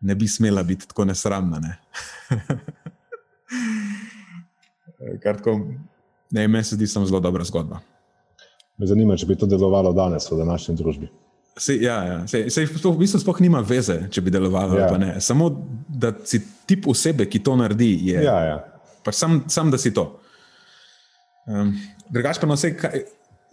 ne 0.00 0.14
bi 0.14 0.28
smela 0.28 0.62
biti 0.62 0.88
tako 0.88 1.04
nesramna. 1.04 1.60
Ne? 1.60 1.78
Kar 5.22 5.36
tako, 5.36 5.60
ne, 6.30 6.48
meni 6.48 6.64
se 6.64 6.74
zdi, 6.74 6.84
je 6.84 7.06
zelo 7.06 7.20
dobra 7.20 7.44
zgodba. 7.44 7.80
Me 8.78 8.86
zanima, 8.86 9.16
če 9.16 9.26
bi 9.26 9.36
to 9.38 9.46
delovalo 9.46 9.92
danes 9.94 10.26
v 10.30 10.38
današnji 10.40 10.74
družbi. 10.76 11.10
Se, 11.56 11.76
ja, 11.78 11.96
ja. 12.04 12.26
Se, 12.26 12.50
se, 12.50 12.66
to 12.82 12.90
v 12.90 13.04
bistvu 13.04 13.20
sploh 13.22 13.40
nima 13.44 13.60
veze, 13.62 14.08
če 14.10 14.22
bi 14.26 14.32
delovalo 14.34 14.78
ja. 14.78 14.88
ali 14.90 14.98
ne. 15.04 15.10
Samo 15.22 15.50
da 15.88 16.10
si 16.26 16.40
tip 16.66 16.88
osebe, 16.90 17.28
ki 17.30 17.44
to 17.46 17.54
naredi, 17.56 17.92
je. 18.10 18.24
Ja, 18.26 18.38
ja. 18.42 18.56
Pač 19.06 19.20
sam, 19.20 19.44
sam, 19.48 19.70
da 19.70 19.78
si 19.78 19.94
to. 19.94 20.08
Um, 21.46 21.70
Drugač 22.10 22.40
pa 22.42 22.48
na 22.50 22.56
vse, 22.58 22.72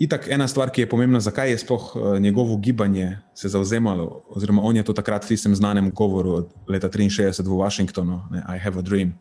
itak 0.02 0.26
ena 0.34 0.48
stvar, 0.50 0.72
ki 0.74 0.86
je 0.86 0.90
pomembna, 0.90 1.22
zakaj 1.22 1.54
je 1.54 1.60
sploh 1.62 1.86
uh, 1.94 2.08
njegovo 2.20 2.58
gibanje 2.58 3.20
se 3.38 3.52
zauzemalo, 3.54 4.24
oziroma 4.34 4.64
on 4.66 4.80
je 4.80 4.84
to 4.88 4.96
takrat 4.98 5.28
v 5.28 5.36
tistem 5.36 5.54
znanem 5.56 5.92
govoru 5.94 6.48
leta 6.68 6.90
63 6.90 7.46
v 7.46 7.60
Washingtonu, 7.62 8.22
ne, 8.32 8.42
I 8.48 8.58
have 8.58 8.80
a 8.80 8.82
dream, 8.82 9.14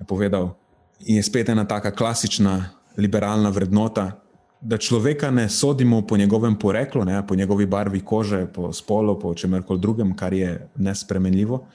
je 0.00 0.06
povedal. 0.08 0.56
In 1.06 1.20
je 1.20 1.22
spet 1.22 1.48
ena 1.48 1.64
taka 1.68 1.94
klasična 1.94 2.74
liberalna 2.96 3.50
vrednota, 3.54 4.23
da 4.64 4.78
človeka 4.78 5.30
ne 5.30 5.48
sodimo 5.48 6.06
po 6.06 6.16
njegovem 6.16 6.56
poreklu, 6.58 7.04
ne, 7.04 7.26
po 7.26 7.34
njegovi 7.34 7.66
barvi 7.66 8.00
kože, 8.00 8.46
po 8.46 8.72
spolu, 8.72 9.18
po 9.20 9.34
čemerkoli 9.34 9.80
drugem, 9.80 10.16
kar 10.16 10.32
je 10.32 10.68
nespremenljivo, 10.76 11.66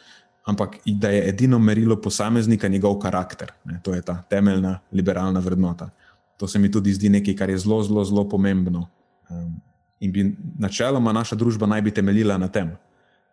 ampak 0.45 0.77
da 0.85 1.09
je 1.09 1.29
edino 1.29 1.59
merilo 1.59 2.01
posameznika 2.01 2.67
njegov 2.67 2.97
karakter. 2.99 3.51
Ne, 3.65 3.79
to 3.83 3.93
je 3.93 4.01
ta 4.01 4.23
temeljna 4.29 4.79
liberalna 4.91 5.39
vrednota. 5.39 5.89
To 6.37 6.47
se 6.47 6.59
mi 6.59 6.71
tudi 6.71 6.93
zdi 6.93 7.09
nekaj, 7.09 7.35
kar 7.35 7.49
je 7.49 7.57
zelo, 7.57 7.83
zelo, 7.83 8.05
zelo 8.05 8.29
pomembno. 8.29 8.87
Um, 9.29 9.61
in 9.99 10.11
bi 10.11 10.35
načeloma 10.59 11.13
naša 11.13 11.35
družba 11.35 11.67
naj 11.67 11.81
bi 11.81 11.91
temeljila 11.91 12.37
na 12.37 12.47
tem. 12.47 12.71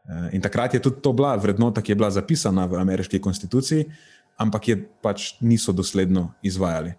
Uh, 0.05 0.35
in 0.35 0.43
takrat 0.43 0.75
je 0.75 0.83
tudi 0.83 1.01
to 1.01 1.13
bila 1.13 1.37
vrednota, 1.37 1.83
ki 1.83 1.93
je 1.93 1.97
bila 1.97 2.11
zapisana 2.11 2.67
v 2.67 2.77
ameriški 2.77 3.21
konstituciji, 3.21 3.87
ampak 4.37 4.69
je 4.69 4.77
pač 5.03 5.33
niso 5.41 5.73
dosledno 5.73 6.33
izvajali. 6.43 6.93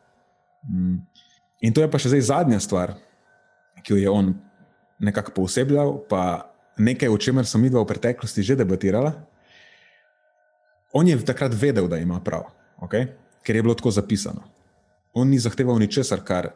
Um, 0.65 1.05
In 1.61 1.73
to 1.73 1.81
je 1.81 1.89
pa 1.89 1.97
še 1.97 2.13
zdaj 2.13 2.27
zadnja 2.29 2.59
stvar, 2.61 2.93
ki 3.81 3.95
jo 3.95 3.97
je 3.97 4.09
on 4.09 4.35
nekako 4.99 5.33
posebljal, 5.41 5.95
pa 6.09 6.53
nekaj, 6.77 7.09
o 7.09 7.17
čemer 7.17 7.45
sem 7.49 7.61
videl 7.61 7.81
v 7.81 7.89
preteklosti 7.89 8.45
že 8.45 8.57
debatirala. 8.57 9.13
On 10.93 11.05
je 11.05 11.17
takrat 11.25 11.53
vedel, 11.53 11.89
da 11.89 11.97
ima 11.97 12.19
prav, 12.23 12.49
okay? 12.81 13.13
ker 13.43 13.55
je 13.55 13.63
bilo 13.63 13.75
tako 13.77 13.91
zapisano. 13.91 14.43
On 15.13 15.27
ni 15.27 15.39
zahteval 15.39 15.79
ničesar, 15.79 16.21
kar 16.21 16.51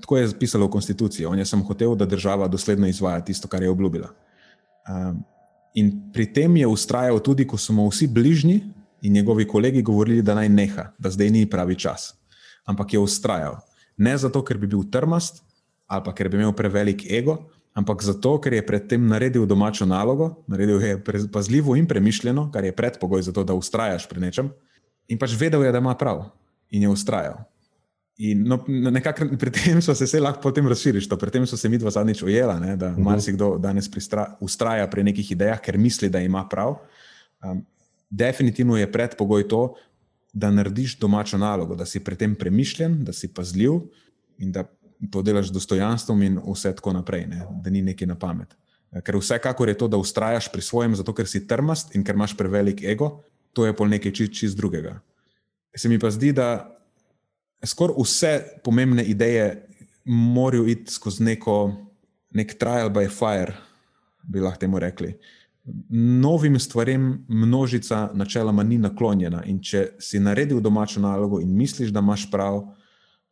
tako 0.00 0.18
je 0.18 0.30
zapisalo 0.32 0.66
v 0.66 0.74
konstituciji. 0.74 1.26
On 1.26 1.38
je 1.38 1.46
samo 1.46 1.64
hotel, 1.64 1.94
da 1.94 2.06
država 2.06 2.48
dosledno 2.48 2.88
izvaja 2.88 3.20
tisto, 3.24 3.48
kar 3.48 3.62
je 3.62 3.70
obljubila. 3.70 4.10
Um, 4.88 5.22
in 5.74 6.10
pri 6.12 6.26
tem 6.32 6.56
je 6.56 6.66
ustrajal 6.66 7.20
tudi, 7.22 7.46
ko 7.46 7.58
so 7.58 7.72
mu 7.72 7.88
vsi 7.90 8.06
bližnji 8.06 8.60
in 9.02 9.12
njegovi 9.12 9.46
kolegi 9.48 9.82
govorili, 9.82 10.22
da 10.22 10.34
naj 10.34 10.48
neha, 10.48 10.90
da 10.98 11.10
zdaj 11.10 11.30
ni 11.30 11.46
pravi 11.50 11.76
čas. 11.78 12.14
Ampak 12.64 12.94
je 12.94 12.98
ustrajal. 12.98 13.60
Ne 14.00 14.16
zato, 14.18 14.40
ker 14.44 14.58
bi 14.58 14.70
bil 14.70 14.86
trmast 14.90 15.42
ali 15.90 16.04
pa 16.06 16.12
ker 16.14 16.28
bi 16.30 16.38
imel 16.38 16.52
prevelik 16.54 17.02
ego, 17.10 17.34
ampak 17.74 18.02
zato, 18.06 18.36
ker 18.38 18.54
je 18.54 18.62
predtem 18.62 19.08
naredil 19.10 19.42
domačo 19.46 19.86
nalogo, 19.86 20.44
naredil 20.46 20.78
je 20.82 20.98
pazljivo 21.32 21.74
in 21.76 21.88
premišljeno, 21.90 22.46
kar 22.54 22.64
je 22.64 22.76
predpogoj 22.76 23.22
za 23.26 23.34
to, 23.34 23.42
da 23.44 23.56
ustrajaš 23.58 24.06
pri 24.08 24.22
nečem. 24.22 24.52
In 25.10 25.18
pač 25.18 25.34
vedel 25.38 25.64
je, 25.66 25.72
da 25.74 25.82
ima 25.82 25.96
prav 25.98 26.28
in 26.70 26.86
je 26.86 26.88
ustrajal. 26.88 27.42
In 28.22 28.44
no, 28.46 28.60
nekako 28.68 29.32
pri 29.40 29.50
tem 29.50 29.82
so 29.82 29.94
se 29.96 30.06
vse 30.06 30.20
lahko 30.20 30.42
potem 30.44 30.68
razširili, 30.68 31.18
pri 31.18 31.30
tem 31.34 31.46
so 31.46 31.56
se 31.56 31.68
mi 31.68 31.78
dva 31.78 31.90
zadnjič 31.90 32.22
ujela, 32.22 32.58
ne, 32.60 32.76
da 32.76 32.86
uh 32.86 32.92
mhm. 32.92 33.00
-huh. 33.00 33.04
marsikdo 33.10 33.58
danes 33.58 33.90
pristra, 33.90 34.36
ustraja 34.40 34.86
pri 34.90 35.02
nekih 35.02 35.32
idejah, 35.32 35.60
ker 35.60 35.78
misli, 35.78 36.08
da 36.08 36.20
ima 36.20 36.46
prav. 36.48 36.76
Um, 37.42 37.66
definitivno 38.10 38.76
je 38.76 38.92
predpogoj 38.92 39.48
to, 39.48 39.74
da 40.32 40.50
narediš 40.50 40.98
domačo 40.98 41.38
nalogo, 41.38 41.74
da 41.74 41.86
si 41.86 42.00
pri 42.04 42.16
tem 42.16 42.34
premišljen, 42.34 43.04
da 43.04 43.12
si 43.12 43.32
pazljiv 43.34 43.80
in 44.38 44.52
da 44.52 44.64
to 45.10 45.22
delaš 45.22 45.48
z 45.48 45.56
dostojanstvom 45.56 46.22
in 46.22 46.40
vse 46.44 46.74
tako 46.76 46.92
naprej, 46.92 47.26
ne? 47.26 47.46
da 47.62 47.70
ni 47.70 47.82
nekaj 47.82 48.08
na 48.08 48.18
pamet. 48.18 48.54
Ker 49.04 49.16
vsekakor 49.16 49.68
je 49.68 49.78
to, 49.78 49.88
da 49.88 49.96
ustrajaš 49.96 50.50
pri 50.52 50.62
svojem, 50.62 50.94
zato 50.98 51.14
ker 51.14 51.28
si 51.28 51.46
trmast 51.46 51.94
in 51.94 52.04
ker 52.04 52.18
imaš 52.18 52.36
prevelik 52.36 52.82
ego, 52.82 53.22
to 53.52 53.66
je 53.66 53.74
pol 53.76 53.88
nekaj 53.88 54.12
čist, 54.12 54.34
čist 54.34 54.58
drugega. 54.58 54.98
Se 55.76 55.88
mi 55.88 55.98
pa 55.98 56.10
zdi, 56.10 56.32
da 56.34 56.68
skoraj 57.64 57.96
vse 57.98 58.32
pomembne 58.64 59.04
ideje 59.06 59.66
morajo 60.04 60.66
iti 60.66 60.92
skozi 60.92 61.24
neko, 61.24 61.56
nek 62.34 62.56
trial 62.58 62.90
by 62.90 63.06
fire, 63.10 63.54
bi 64.22 64.42
lahko 64.42 64.60
temu 64.60 64.78
rekli. 64.78 65.14
Novim 65.88 66.58
stvarem 66.58 67.24
množica 67.28 68.10
načeloma 68.14 68.62
ni 68.62 68.78
naklonjena. 68.78 69.42
In 69.46 69.60
če 69.62 69.90
si 70.00 70.20
naredil 70.20 70.60
domačo 70.60 71.00
nalogo 71.00 71.40
in 71.40 71.52
misliš, 71.56 71.92
da 71.92 72.00
imaš 72.00 72.30
prav, 72.30 72.62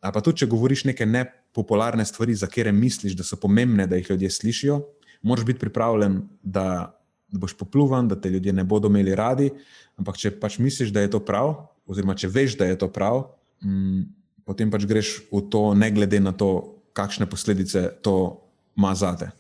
a 0.01 0.13
pa 0.13 0.21
tudi 0.21 0.43
če 0.43 0.51
govoriš 0.51 0.85
neke 0.91 1.07
nepopularne 1.07 2.05
stvari, 2.07 2.35
za 2.35 2.47
katere 2.47 2.73
misliš, 2.73 3.17
da 3.19 3.25
so 3.25 3.39
pomembne, 3.41 3.87
da 3.87 3.97
jih 3.97 4.11
ljudje 4.11 4.31
slišijo, 4.31 4.81
moraš 5.23 5.47
biti 5.47 5.63
pripravljen, 5.65 6.21
da, 6.43 6.95
da 7.29 7.41
boš 7.41 7.57
popluvan, 7.59 8.09
da 8.09 8.21
te 8.21 8.31
ljudje 8.31 8.53
ne 8.53 8.65
bodo 8.65 8.89
imeli 8.89 9.15
radi. 9.15 9.51
Ampak 9.99 10.21
če 10.21 10.37
pač 10.39 10.61
misliš, 10.63 10.93
da 10.95 11.03
je 11.03 11.11
to 11.11 11.25
prav, 11.25 11.55
oziroma 11.89 12.15
če 12.15 12.29
veš, 12.31 12.59
da 12.61 12.69
je 12.69 12.79
to 12.79 12.91
prav, 12.93 13.25
mm, 13.65 14.05
potem 14.47 14.71
pač 14.71 14.87
greš 14.87 15.17
v 15.33 15.43
to, 15.51 15.73
ne 15.75 15.91
glede 15.91 16.21
na 16.21 16.33
to, 16.33 16.77
kakšne 16.93 17.29
posledice 17.31 17.89
to 18.03 18.15
ima 18.79 18.95
zate. 18.95 19.31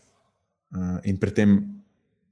Uh, 0.69 0.98
in 1.09 1.16
pri 1.19 1.32
tem 1.35 1.78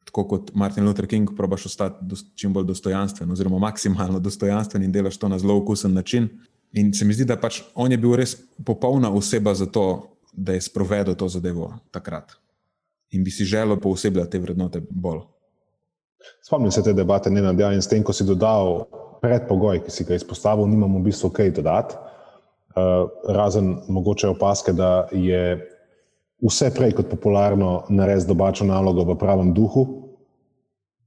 tako 0.07 0.25
kot 0.29 0.51
Martin 0.55 0.87
Luther 0.87 1.07
King, 1.07 1.31
probaš 1.37 1.67
ostati 1.67 2.17
čim 2.35 2.53
bolj 2.53 2.65
dostojanstven, 2.71 3.31
oziroma 3.31 3.59
maksimalno 3.59 4.21
dostojanstven 4.23 4.83
in 4.83 4.93
delaš 4.93 5.19
to 5.19 5.29
na 5.29 5.39
zelo 5.39 5.57
okusen 5.59 5.95
način. 5.95 6.29
In 6.73 6.93
se 6.95 7.05
mi 7.05 7.15
zdi, 7.15 7.25
da 7.25 7.37
pač 7.41 7.63
on 7.75 7.93
je 7.93 7.99
bil 7.99 8.15
res 8.17 8.37
popolna 8.65 9.11
oseba 9.11 9.55
za 9.55 9.67
to, 9.67 10.13
da 10.33 10.53
je 10.53 10.61
sprovedel 10.61 11.15
to 11.15 11.29
zadevo 11.29 11.73
takrat. 11.91 12.37
In 13.11 13.25
bi 13.25 13.31
si 13.31 13.45
želel 13.45 13.81
poosebljati 13.81 14.31
te 14.31 14.39
vrednote 14.39 14.83
bolj. 14.91 15.25
Spomnim 16.43 16.71
se 16.71 16.83
te 16.83 16.93
debate, 16.93 17.31
ne 17.31 17.43
nadja, 17.43 17.73
in 17.73 17.83
s 17.83 17.89
tem, 17.89 18.03
ko 18.03 18.13
si 18.13 18.25
dodal 18.27 18.85
predpogoj, 19.23 19.81
ki 19.85 19.91
si 19.91 20.05
ga 20.05 20.19
izpostavil, 20.19 20.67
nimamo 20.69 21.01
v 21.01 21.09
bistvu 21.09 21.31
kaj 21.31 21.55
dodati. 21.61 21.97
Uh, 22.77 23.09
razen 23.33 23.77
mogoče 23.89 24.29
opaske, 24.29 24.73
da 24.77 25.09
je 25.13 25.57
vse 26.43 26.71
prej 26.75 26.93
kot 26.99 27.09
popularno 27.11 27.87
narediti 27.89 28.29
domačo 28.29 28.65
nalogo 28.65 29.05
v 29.05 29.17
pravem 29.19 29.55
duhu, 29.55 29.87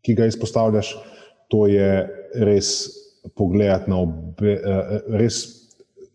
ki 0.01 0.15
ga 0.15 0.30
izpostavljaš. 0.30 0.95
To 1.49 1.65
je 1.68 2.07
res 2.45 2.89
pogledati 3.35 3.89
na 3.89 4.01
obe, 4.01 4.53
eh, 4.53 4.99
res 5.18 5.60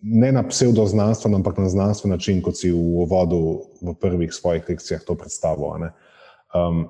ne 0.03 0.32
na 0.32 0.43
pseudoznanstveno, 0.43 1.36
ampak 1.36 1.59
na 1.59 1.69
znanstven 1.69 2.11
način, 2.11 2.43
kot 2.43 2.59
si 2.59 2.70
v 2.70 2.77
uvodu 2.77 3.62
v 3.81 3.95
prvih 4.01 4.32
svojih 4.32 4.69
lekcijah 4.69 5.03
to 5.03 5.15
predstavil. 5.15 5.65
Um, 6.55 6.85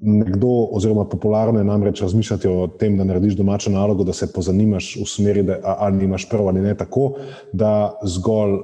nekdo, 0.00 0.68
oziroma 0.72 1.04
popularno 1.04 1.58
je 1.58 1.64
namreč 1.64 2.02
razmišljati 2.02 2.48
o 2.48 2.66
tem, 2.66 2.96
da 2.98 3.04
narediš 3.04 3.34
domačo 3.36 3.70
nalogo, 3.70 4.04
da 4.04 4.12
se 4.12 4.32
pozanimaš 4.32 4.96
v 4.96 5.06
smeri, 5.06 5.42
da 5.42 5.58
ali 5.62 6.04
imaš 6.04 6.28
prav 6.28 6.48
ali 6.48 6.60
ne 6.60 6.74
tako, 6.76 7.16
da 7.52 7.98
zgolj 8.04 8.60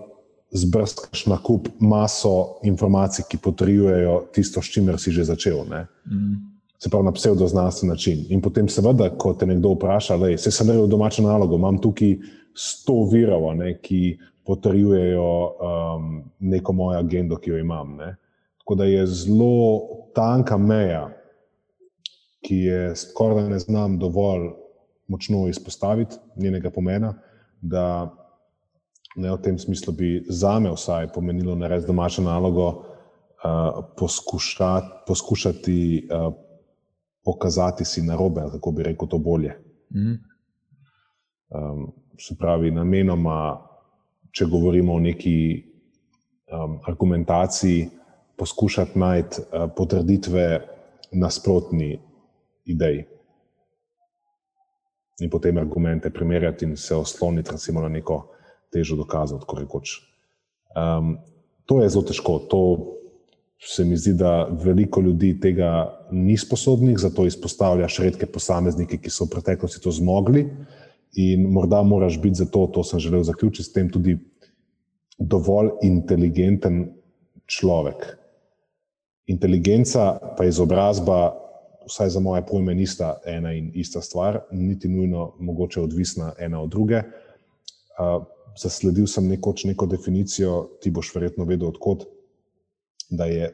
zbrskaš 0.52 1.26
na 1.26 1.38
kup 1.42 1.68
maso 1.80 2.58
informacij, 2.62 3.24
ki 3.28 3.38
potrjujejo 3.38 4.18
tisto, 4.34 4.62
s 4.62 4.72
čimer 4.72 5.00
si 5.00 5.12
že 5.12 5.24
začel. 5.24 5.64
Mm. 5.64 6.40
Se 6.78 6.90
pravi, 6.90 7.04
na 7.04 7.12
pseudoznanstven 7.12 7.88
način. 7.88 8.26
In 8.28 8.40
potem, 8.42 8.68
seveda, 8.68 9.10
ko 9.16 9.32
te 9.34 9.46
nekdo 9.46 9.74
vpraša, 9.76 10.16
da 10.18 10.36
se 10.38 10.50
sem 10.50 10.66
naredil 10.66 10.90
domačo 10.90 11.22
nalogo, 11.22 11.56
imam 11.56 11.78
tukaj 11.80 12.16
sto 12.54 13.04
virov, 13.12 13.46
ne, 13.56 13.78
ki 13.80 14.18
potrjujejo 14.44 15.30
um, 15.46 16.22
neko 16.40 16.72
mojo 16.72 16.98
agendo, 16.98 17.36
ki 17.36 17.50
jo 17.50 17.58
imam. 17.58 17.96
Ne. 17.96 18.16
Tako 18.58 18.74
da 18.74 18.84
je 18.84 19.06
zelo 19.06 19.80
tanka 20.14 20.58
meja, 20.58 21.08
ki 22.42 22.56
je 22.56 22.96
skoraj 22.96 23.48
ne 23.48 23.58
znam 23.58 23.98
dovolj 23.98 24.50
močno 25.08 25.48
izpostaviti 25.48 26.16
njenega 26.36 26.70
pomena. 26.70 27.14
Da 27.60 28.10
Ne, 29.16 29.28
v 29.30 29.42
tem 29.42 29.58
smislu 29.58 29.92
bi 29.92 30.24
za 30.28 30.58
me 30.58 30.70
vsaj 30.72 31.12
pomenilo 31.12 31.54
narediti 31.54 31.86
domačo 31.86 32.22
nalogo, 32.22 32.68
uh, 32.68 33.84
poskušati, 33.96 34.88
poskušati 35.06 36.08
uh, 36.08 36.34
pokazati 37.24 37.84
si 37.84 38.02
na 38.02 38.16
robe, 38.16 38.42
kako 38.52 38.70
bi 38.70 38.82
rekel 38.82 39.08
to 39.08 39.18
bolje. 39.18 39.58
Mm. 39.94 40.18
Um, 41.50 41.92
se 42.18 42.34
pravi, 42.38 42.70
namenoma, 42.70 43.60
če 44.32 44.46
govorimo 44.46 44.94
o 44.94 45.00
neki 45.00 45.64
um, 46.52 46.78
argumentaciji, 46.88 47.88
poskušati 48.36 48.98
najti 48.98 49.40
uh, 49.40 49.70
potrditve 49.76 50.60
nasprotni 51.12 52.00
ideji. 52.64 53.04
In 55.20 55.30
potem 55.30 55.58
argumente 55.58 56.10
primerjati 56.10 56.64
in 56.64 56.76
se 56.76 56.96
osloniti 56.96 57.50
recimo 57.52 57.80
na 57.80 57.88
neko 57.88 58.32
težo 58.72 58.96
dokazati, 58.96 59.44
kot 59.46 59.60
rekoč. 59.60 59.98
Um, 60.76 61.16
to 61.68 61.82
je 61.82 61.90
zelo 61.92 62.04
težko. 62.08 62.38
To 62.50 62.62
se 63.62 63.84
mi 63.84 63.96
zdi, 63.96 64.14
da 64.18 64.48
veliko 64.64 65.00
ljudi 65.00 65.36
tega 65.40 66.00
ni 66.10 66.36
sposobnih, 66.38 66.98
zato 66.98 67.26
izpostavljaš 67.26 67.98
redke 68.02 68.26
posameznike, 68.26 68.98
ki 68.98 69.10
so 69.10 69.28
v 69.28 69.36
preteklosti 69.36 69.82
to 69.82 69.92
zmogli. 69.94 70.46
In 71.22 71.44
morda 71.52 71.82
moraš 71.82 72.18
biti 72.20 72.40
za 72.40 72.48
to, 72.48 72.66
to 72.74 72.84
sem 72.84 73.00
želel 73.00 73.22
zaključiti, 73.22 73.68
s 73.68 73.72
tem 73.72 73.90
tudi 73.92 74.16
dovolj 75.18 75.70
inteligenten 75.82 76.86
človek. 77.46 78.16
Inteligenca, 79.26 80.16
pa 80.36 80.44
izobrazba, 80.48 81.36
vsaj 81.86 82.08
za 82.16 82.20
moje 82.20 82.42
pojme, 82.46 82.74
nista 82.74 83.20
ena 83.26 83.52
in 83.52 83.70
ista 83.74 84.00
stvar, 84.00 84.40
niti 84.50 84.88
nujno 84.88 85.34
mogoče 85.38 85.80
odvisna 85.80 86.32
ena 86.38 86.62
od 86.62 86.70
druge. 86.70 87.02
Zasledil 88.58 89.06
sem 89.06 89.28
nekoč 89.28 89.64
neko 89.64 89.86
definicijo, 89.86 90.78
ti 90.82 90.90
boš 90.90 91.14
verjetno 91.14 91.44
vedel, 91.48 91.68
odkot, 91.68 92.04
da 93.10 93.24
je 93.24 93.50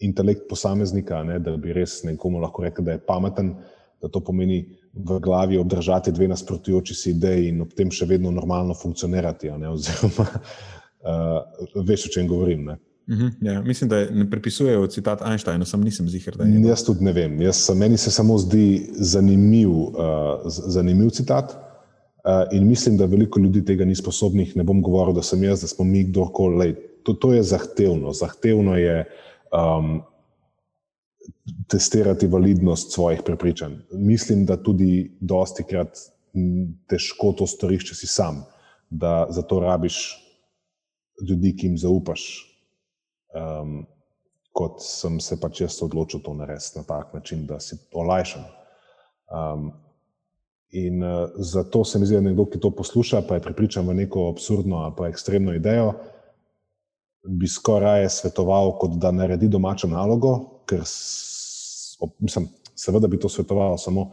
intelekt 0.00 0.48
posameznika, 0.48 1.22
ne, 1.24 1.38
da 1.38 1.56
bi 1.56 1.72
res 1.76 2.00
nekomu 2.04 2.40
lahko 2.40 2.64
rekel, 2.64 2.84
da 2.84 2.96
je 2.96 3.04
pameten, 3.06 3.54
da 4.00 4.08
to 4.08 4.22
pomeni 4.24 4.62
v 4.92 5.18
glavi 5.20 5.58
obdržati 5.60 6.12
dve 6.12 6.28
nasprotujoči 6.28 6.94
si 6.94 7.10
ideji 7.10 7.50
in 7.52 7.60
ob 7.60 7.74
tem 7.76 7.90
še 7.92 8.08
vedno 8.08 8.32
normalno 8.32 8.74
funkcionirati. 8.74 9.52
Ne, 9.60 9.68
oziroma, 9.76 10.26
uh, 11.04 11.82
veš, 11.84 12.08
o 12.08 12.14
čem 12.16 12.28
govorim. 12.28 12.64
Ne. 12.64 12.78
Uh 13.10 13.16
mhm, 13.16 13.26
-huh, 13.26 13.52
ja, 13.52 13.62
mislim, 13.62 13.90
da 13.90 14.04
ne 14.10 14.30
pripisujejo 14.30 14.86
citat 14.86 15.22
Einsteina, 15.26 15.64
sem 15.64 15.80
nisem 15.80 16.08
ziger. 16.08 16.36
Jaz 16.64 16.84
tudi 16.84 17.04
ne 17.04 17.12
vem. 17.12 17.42
Jaz, 17.42 17.70
meni 17.74 17.96
se 17.96 18.10
samo 18.10 18.38
zdi 18.38 18.90
zanimiv, 18.92 19.70
uh, 19.70 19.94
zanimiv 20.46 21.10
citat. 21.10 21.69
Eh, 22.24 22.56
in 22.56 22.68
mislim, 22.68 22.96
da 22.96 23.04
veliko 23.04 23.40
ljudi 23.40 23.64
tega 23.64 23.84
ni 23.84 23.94
sposobnih. 23.96 24.56
Ne 24.56 24.64
bom 24.64 24.82
govoril, 24.82 25.14
da 25.14 25.22
sem 25.22 25.44
jaz, 25.44 25.60
da 25.60 25.68
smo 25.68 25.84
mi 25.84 26.04
kdorkoli. 26.04 26.74
To, 27.02 27.12
to 27.12 27.32
je 27.32 27.42
zahtevno. 27.42 28.12
Zahtevno 28.12 28.76
je 28.76 29.04
um, 29.52 30.02
testirati 31.68 32.26
validnost 32.26 32.92
svojih 32.92 33.22
prepričanj. 33.24 33.78
Mislim, 33.92 34.44
da 34.46 34.62
tudi 34.62 35.16
dosti 35.20 35.64
krat 35.64 35.96
težko 36.88 37.32
to 37.38 37.46
storiš, 37.46 37.88
če 37.88 37.94
si 38.02 38.06
sam, 38.06 38.44
da 38.90 39.26
za 39.30 39.42
to 39.42 39.60
rabiš 39.60 39.96
ljudi, 41.28 41.56
ki 41.56 41.66
jim 41.66 41.78
zaupaš. 41.78 42.26
Um, 43.34 43.86
kot 44.52 44.82
sem 44.82 45.20
se 45.22 45.38
pač 45.40 45.62
jaz 45.62 45.78
odločil 45.82 46.20
to 46.20 46.34
narediti 46.34 46.78
na 46.78 46.84
tak 46.84 47.14
način, 47.14 47.46
da 47.46 47.60
si 47.60 47.78
olajšam. 47.94 48.44
Um, 49.30 49.70
In 50.70 51.02
uh, 51.02 51.30
zato 51.36 51.84
se 51.84 51.98
mi 51.98 52.06
zdi, 52.06 52.14
da 52.14 52.20
nekdo, 52.28 52.46
ki 52.46 52.60
to 52.62 52.70
posluša, 52.70 53.24
pa 53.28 53.38
je 53.38 53.42
pripričan 53.42 53.88
v 53.88 53.94
neko 54.04 54.28
absurdno 54.30 54.84
ali 54.84 54.94
pa 54.98 55.08
ekstremno 55.08 55.54
idejo, 55.54 55.92
bi 57.26 57.48
skoraj 57.48 58.08
svetoval, 58.08 58.76
kot 58.78 58.94
da 59.02 59.10
naredi 59.10 59.48
domačo 59.48 59.88
nalogo, 59.90 60.62
ker 60.70 60.84
mislim, 62.18 62.48
seveda 62.74 63.10
bi 63.10 63.18
to 63.18 63.28
svetoval, 63.28 63.76
samo 63.78 64.12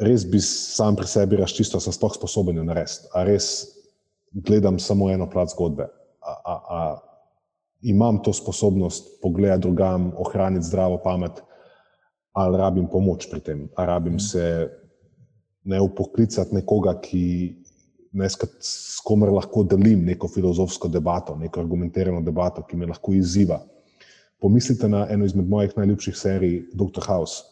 res 0.00 0.26
bi 0.26 0.40
sam 0.42 0.96
pri 0.96 1.06
sebi 1.06 1.38
razčistil, 1.38 1.80
sem 1.80 1.94
sploh 1.94 2.14
sposoben 2.14 2.58
jo 2.58 2.66
narediti. 2.66 3.08
A 3.14 3.24
res 3.26 3.66
gledam 4.34 4.78
samo 4.82 5.10
eno 5.10 5.28
plat 5.30 5.50
zgodbe. 5.54 5.88
A, 6.24 6.34
a, 6.34 6.54
a 6.54 6.80
imam 7.84 8.22
to 8.22 8.32
sposobnost 8.32 9.20
pogledati 9.22 9.62
drugam, 9.62 10.12
ohraniti 10.18 10.66
zdravo 10.66 10.98
pamet, 11.04 11.42
ali 12.32 12.58
rabim 12.58 12.88
pomoč 12.90 13.28
pri 13.30 13.40
tem, 13.40 13.68
ali 13.76 13.86
rabim 13.86 14.16
mm. 14.16 14.20
se 14.20 14.44
ne 15.64 15.80
upoklicati 15.80 16.54
nekoga, 16.54 16.96
ki 17.00 17.24
ne 18.14 18.28
s 18.30 19.00
komer 19.04 19.32
lahko 19.34 19.64
delim 19.66 20.04
neko 20.06 20.28
filozofsko 20.28 20.88
debato, 20.88 21.36
neko 21.36 21.60
argumentirano 21.60 22.20
debato, 22.22 22.62
ki 22.62 22.76
me 22.76 22.86
lahko 22.86 23.14
izziva. 23.14 23.58
Pomislite 24.40 24.88
na 24.88 25.06
eno 25.10 25.24
izmed 25.24 25.48
mojih 25.48 25.72
najljubših 25.76 26.16
serij, 26.16 26.56
Dr. 26.74 27.02
House. 27.06 27.42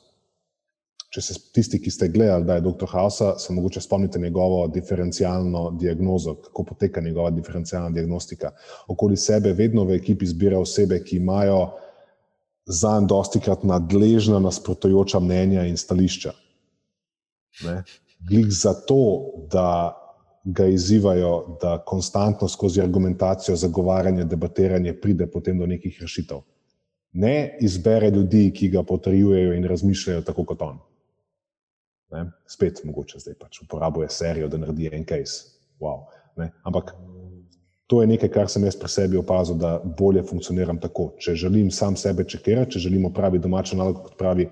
Če 1.12 1.20
se 1.20 1.34
tisti, 1.52 1.76
ki 1.82 1.90
ste 1.92 2.08
gledali, 2.08 2.46
da 2.48 2.56
je 2.56 2.64
Dr. 2.64 2.88
House, 2.88 3.34
se 3.38 3.52
mogoče 3.52 3.82
spomnite 3.84 4.20
njegovo 4.20 4.66
diferencialno 4.72 5.70
diagnozo, 5.80 6.34
kako 6.46 6.64
poteka 6.70 7.00
njegova 7.00 7.30
diferencialna 7.30 7.90
diagnostika. 7.90 8.52
Okoli 8.88 9.16
sebe 9.16 9.52
vedno 9.52 9.84
v 9.84 9.98
ekipi 9.98 10.26
zbira 10.26 10.60
osebe, 10.60 11.02
ki 11.04 11.16
imajo 11.16 11.66
za 12.66 12.94
en 13.00 13.06
dosti 13.10 13.40
krat 13.40 13.64
nadležna 13.64 14.38
nasprotujoča 14.40 15.20
mnenja 15.20 15.66
in 15.68 15.76
stališča. 15.76 16.32
Ne? 17.64 17.82
Glik 18.28 18.50
zato, 18.50 18.98
da 19.52 19.98
ga 20.44 20.66
izzivajo, 20.66 21.58
da 21.62 21.76
konstantno 21.86 22.48
skozi 22.48 22.80
argumentacijo, 22.82 23.56
zagovarjanje, 23.56 24.24
debatiranje 24.24 24.94
pride 25.00 25.26
potem 25.30 25.58
do 25.58 25.66
nekih 25.66 25.98
rešitev. 26.00 26.40
ne 27.12 27.58
izbere 27.60 28.10
ljudi, 28.10 28.52
ki 28.56 28.68
ga 28.68 28.82
potrjujejo 28.82 29.52
in 29.54 29.64
razmišljajo 29.68 30.22
tako 30.22 30.44
kot 30.44 30.62
on. 30.62 30.78
Ne? 32.12 32.30
Spet 32.46 32.80
mogoče 32.84 33.18
zdaj 33.18 33.34
pač 33.40 33.60
uporabuje 33.62 34.08
serijo, 34.08 34.48
da 34.48 34.56
naredi 34.56 34.88
en 34.92 35.04
case. 35.04 35.58
Wow, 35.80 36.06
Ampak 36.62 36.94
to 37.86 38.00
je 38.00 38.08
nekaj, 38.08 38.28
kar 38.32 38.48
sem 38.48 38.64
jaz 38.64 38.76
pri 38.78 38.88
sebi 38.88 39.16
opazil, 39.20 39.56
da 39.60 39.80
bolje 39.98 40.22
funkcioniram 40.22 40.78
tako. 40.80 41.10
Če 41.20 41.34
želim 41.34 41.70
sam 41.70 41.96
sebe 41.96 42.24
čekirati, 42.24 42.72
če 42.72 42.86
želim 42.86 43.04
opraviti 43.04 43.42
domačo 43.42 43.76
nalogo, 43.76 44.06
kot 44.06 44.16
pravi 44.18 44.48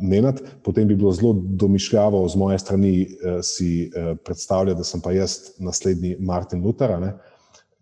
Nenad, 0.00 0.42
potem 0.62 0.88
bi 0.88 0.96
bilo 0.96 1.12
zelo 1.12 1.32
domišljavo 1.32 2.28
z 2.28 2.36
moje 2.36 2.58
strani 2.58 2.94
uh, 3.02 3.38
si 3.42 3.90
uh, 3.90 4.16
predstavljati, 4.24 4.78
da 4.78 4.84
sem 4.84 5.00
pa 5.00 5.12
jaz 5.12 5.38
naslednji 5.58 6.16
Martin 6.18 6.62
Luther, 6.64 6.98
ne, 7.00 7.12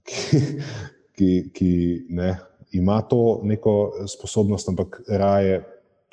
ki, 0.04 0.40
ki, 1.16 1.30
ki 1.54 1.72
ne, 2.08 2.36
ima 2.72 3.00
to 3.02 3.40
neko 3.44 3.92
sposobnost, 4.08 4.68
ampak 4.68 5.02
raje 5.08 5.62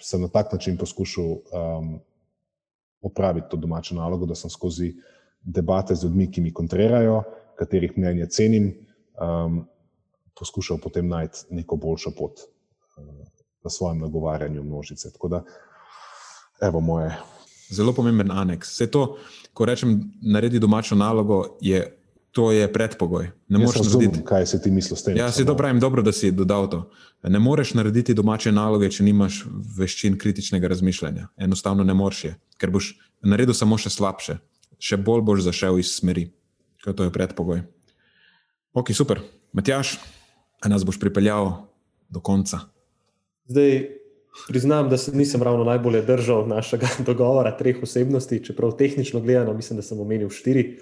sem 0.01 0.21
na 0.21 0.27
tak 0.27 0.53
način 0.53 0.77
poskušal 0.77 1.25
um, 1.25 1.99
opraviti 3.01 3.47
to 3.51 3.57
domačo 3.57 3.95
nalogo, 3.95 4.25
da 4.25 4.35
sem 4.35 4.49
skozi 4.49 4.93
debate 5.41 5.95
z 5.95 6.03
ljudmi, 6.03 6.31
ki 6.31 6.41
mi 6.41 6.53
kontrirajo, 6.53 7.23
katerih 7.59 7.97
mnenje 7.97 8.27
cenim, 8.29 8.71
um, 9.19 9.65
poskušal 10.39 10.77
potem 10.83 11.07
najti 11.07 11.47
neko 11.49 11.75
boljšo 11.75 12.11
pot 12.17 12.39
v 13.63 13.69
svojem 13.69 13.99
nagovarjanju 13.99 14.63
množice. 14.63 15.11
Tako 15.11 15.27
da, 15.27 15.43
evo 16.61 16.79
moje. 16.79 17.17
Zelo 17.69 17.93
pomemben 17.93 18.31
aneks. 18.31 18.71
Vse 18.73 18.87
to, 18.91 19.17
ko 19.53 19.65
rečem, 19.65 19.99
naredi 20.21 20.59
domačo 20.59 20.95
nalogo, 20.95 21.57
je, 21.61 21.83
to 22.31 22.51
je 22.51 22.73
predpogoj. 22.73 23.29
Ne 23.47 23.59
moreš 23.59 23.85
narediti, 23.93 24.23
kaj 24.25 24.45
si 24.45 24.61
ti 24.61 24.71
misliš 24.71 24.99
s 24.99 25.03
tem. 25.03 25.17
Ja, 25.17 25.31
to 25.31 25.57
pravim, 25.57 25.79
dobro, 25.79 26.01
da 26.01 26.11
si 26.11 26.31
dodal 26.31 26.69
to. 26.69 26.89
Ne 27.23 27.39
moreš 27.39 27.73
narediti 27.73 28.13
domače 28.13 28.51
naloge, 28.51 28.89
če 28.89 29.03
nimaš 29.03 29.43
veščin 29.77 30.17
kritičnega 30.17 30.67
razmišljanja. 30.67 31.27
Enostavno 31.37 31.83
ne 31.83 31.93
moreš, 31.93 32.23
je, 32.23 32.35
ker 32.57 32.73
boš 32.73 32.95
naredil 33.21 33.53
samo 33.53 33.77
še 33.77 33.91
slabše, 33.93 34.39
še 34.79 34.97
bolj 34.97 35.25
boš 35.27 35.45
zašel 35.49 35.81
iz 35.83 35.93
smeri 35.99 36.29
ker 36.83 36.95
to 36.95 37.07
je 37.07 37.13
predpogoj. 37.13 37.63
Ok, 38.73 38.93
super. 38.95 39.21
Matjaš, 39.53 39.97
a 40.61 40.69
nas 40.71 40.85
boš 40.85 40.99
pripeljal 41.01 41.67
do 42.09 42.21
konca? 42.23 42.69
Zdaj, 43.49 43.87
priznam, 44.47 44.89
da 44.89 44.97
se 44.97 45.11
nisem 45.17 45.43
ravno 45.43 45.63
najbolje 45.63 46.01
držal 46.01 46.47
našega 46.47 46.87
dogovora 47.09 47.57
treh 47.57 47.79
osebnosti, 47.83 48.43
čeprav 48.45 48.75
tehnično 48.77 49.21
gledano, 49.21 49.53
mislim, 49.53 49.77
da 49.77 49.83
sem 49.83 49.99
omenil 49.99 50.29
štiri. 50.29 50.77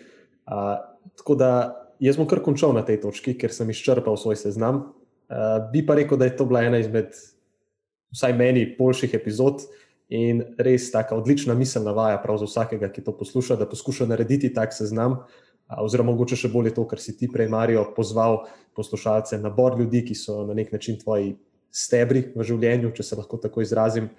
Uh, 0.47 0.75
tako 1.15 1.35
da 1.35 1.49
jaz 1.99 2.19
bom 2.19 2.27
kar 2.27 2.43
končal 2.43 2.75
na 2.75 2.83
tej 2.85 2.99
točki, 3.05 3.37
ker 3.39 3.55
sem 3.55 3.71
izčrpal 3.71 4.19
svoj 4.19 4.35
seznam. 4.35 4.75
Uh, 5.31 5.71
bi 5.71 5.85
pa 5.85 5.95
rekel, 5.95 6.19
da 6.19 6.27
je 6.27 6.35
to 6.35 6.45
bila 6.45 6.65
ena 6.67 6.83
izmed, 6.83 7.15
vsaj 8.11 8.35
meni, 8.35 8.67
boljših 8.79 9.15
epizod. 9.15 9.63
In 10.11 10.43
res 10.59 10.91
tako 10.91 11.21
odlična 11.23 11.55
misel 11.55 11.87
navaja 11.87 12.19
prav 12.19 12.43
za 12.43 12.51
vsakega, 12.51 12.91
ki 12.91 13.03
to 13.03 13.15
posluša, 13.15 13.55
da 13.55 13.67
poskuša 13.67 14.11
narediti 14.11 14.51
tak 14.53 14.75
seznam, 14.75 15.21
uh, 15.21 15.79
oziroma 15.87 16.11
mogoče 16.11 16.35
še 16.35 16.51
bolje 16.51 16.75
to, 16.75 16.83
kar 16.83 16.99
si 16.99 17.15
ti 17.15 17.31
prej, 17.31 17.47
Marijo, 17.47 17.93
pozval 17.95 18.41
poslušalce, 18.75 19.39
nabor 19.39 19.79
ljudi, 19.79 20.03
ki 20.11 20.19
so 20.19 20.41
na 20.47 20.55
nek 20.55 20.75
način 20.75 20.99
tvoji 20.99 21.37
stebri 21.71 22.27
v 22.35 22.45
življenju, 22.45 22.91
če 22.95 23.03
se 23.03 23.17
lahko 23.17 23.39
tako 23.41 23.63
izrazim. 23.63 24.09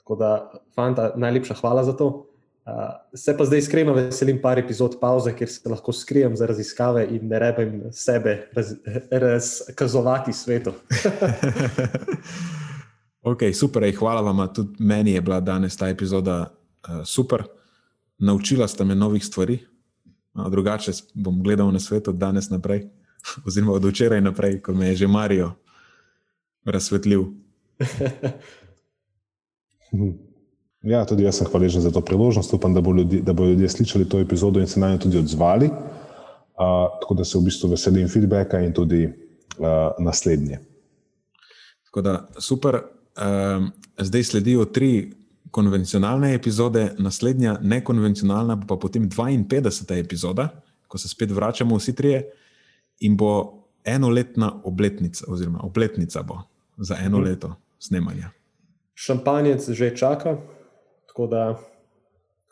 Tako 0.00 0.16
da, 0.20 0.30
fanta, 0.76 1.10
najlepša 1.18 1.58
hvala 1.60 1.84
za 1.86 1.96
to. 1.96 2.26
Uh, 2.66 2.90
se 3.14 3.30
pa 3.38 3.44
zdaj 3.46 3.60
iskreno 3.62 3.92
veselim 3.94 4.40
par 4.42 4.58
epizod 4.58 4.96
pauze, 4.98 5.30
ker 5.38 5.46
se 5.50 5.70
lahko 5.70 5.92
skrijem 5.94 6.34
za 6.34 6.48
raziskave 6.50 7.04
in 7.14 7.28
ne 7.30 7.38
rebem 7.38 7.74
sebe 7.94 8.48
raz, 8.54 8.72
razkazovati 9.10 10.34
svetu. 10.34 10.72
ok, 13.30 13.46
super, 13.54 13.86
ej, 13.86 13.94
hvala 14.00 14.24
vam. 14.26 14.42
Tudi 14.54 14.82
meni 14.82 15.14
je 15.14 15.22
bila 15.22 15.38
danes 15.40 15.78
ta 15.78 15.88
epizoda 15.94 16.40
uh, 16.42 17.04
super. 17.06 17.46
Naučila 18.18 18.66
ste 18.68 18.84
me 18.84 18.94
novih 18.94 19.24
stvari, 19.24 19.60
drugače 20.34 20.92
bom 21.14 21.42
gledal 21.42 21.70
na 21.72 21.80
svet 21.80 22.08
od 22.08 22.18
danes 22.18 22.50
naprej, 22.50 22.88
oziroma 23.46 23.78
od 23.78 23.84
včeraj 23.84 24.20
naprej, 24.20 24.60
ko 24.62 24.74
me 24.74 24.90
je 24.90 25.04
že 25.04 25.06
Marijo 25.06 25.54
razsvetlil. 26.66 27.24
Ja, 30.86 31.00
tudi 31.02 31.24
jaz 31.26 31.40
sem 31.40 31.48
hvaležen 31.50 31.82
za 31.82 31.90
to 31.90 32.00
priložnost. 32.00 32.52
Upam, 32.54 32.74
da, 32.74 32.80
bo 32.80 32.92
ljudi, 32.94 33.18
da 33.22 33.32
bodo 33.32 33.50
ljudje 33.50 33.68
slišali 33.68 34.08
to 34.08 34.20
epizodo 34.20 34.60
in 34.60 34.66
se 34.66 34.80
na 34.80 34.92
njo 34.92 34.98
tudi 34.98 35.18
odzvali. 35.18 35.66
Uh, 35.66 36.86
tako 37.00 37.14
da 37.14 37.24
se 37.24 37.38
v 37.38 37.42
bistvu 37.42 37.70
veselim 37.70 38.08
feedbacka 38.08 38.60
in 38.62 38.72
tudi 38.72 39.06
uh, 39.06 39.66
naslednje. 39.98 40.60
Tako 41.84 42.02
da 42.02 42.28
super. 42.38 42.80
Uh, 43.16 43.66
zdaj 43.98 44.22
sledijo 44.22 44.64
tri 44.64 45.12
konvencionalne 45.50 46.34
epizode, 46.34 46.90
naslednja 46.98 47.58
nekonvencionalna 47.62 48.56
bo 48.56 48.66
pa 48.66 48.76
potem 48.76 49.10
52. 49.10 49.98
epizoda, 49.98 50.48
ko 50.88 50.98
se 50.98 51.08
spet 51.08 51.30
vračamo 51.30 51.76
vsi 51.76 51.94
trije 51.94 52.22
in 53.00 53.16
bo 53.16 53.64
enoletna 53.84 54.60
obletnica, 54.64 55.24
oziroma 55.28 55.60
obletnica 55.62 56.22
bo 56.22 56.42
za 56.76 56.96
eno 57.00 57.18
mhm. 57.18 57.26
leto 57.26 57.54
snemanja. 57.78 58.30
Šampanjec 58.94 59.70
že 59.70 59.96
čaka, 59.96 60.36
tako 61.08 61.26
da, 61.26 61.58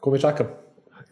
ko 0.00 0.10
me 0.10 0.20
čaka, 0.20 0.44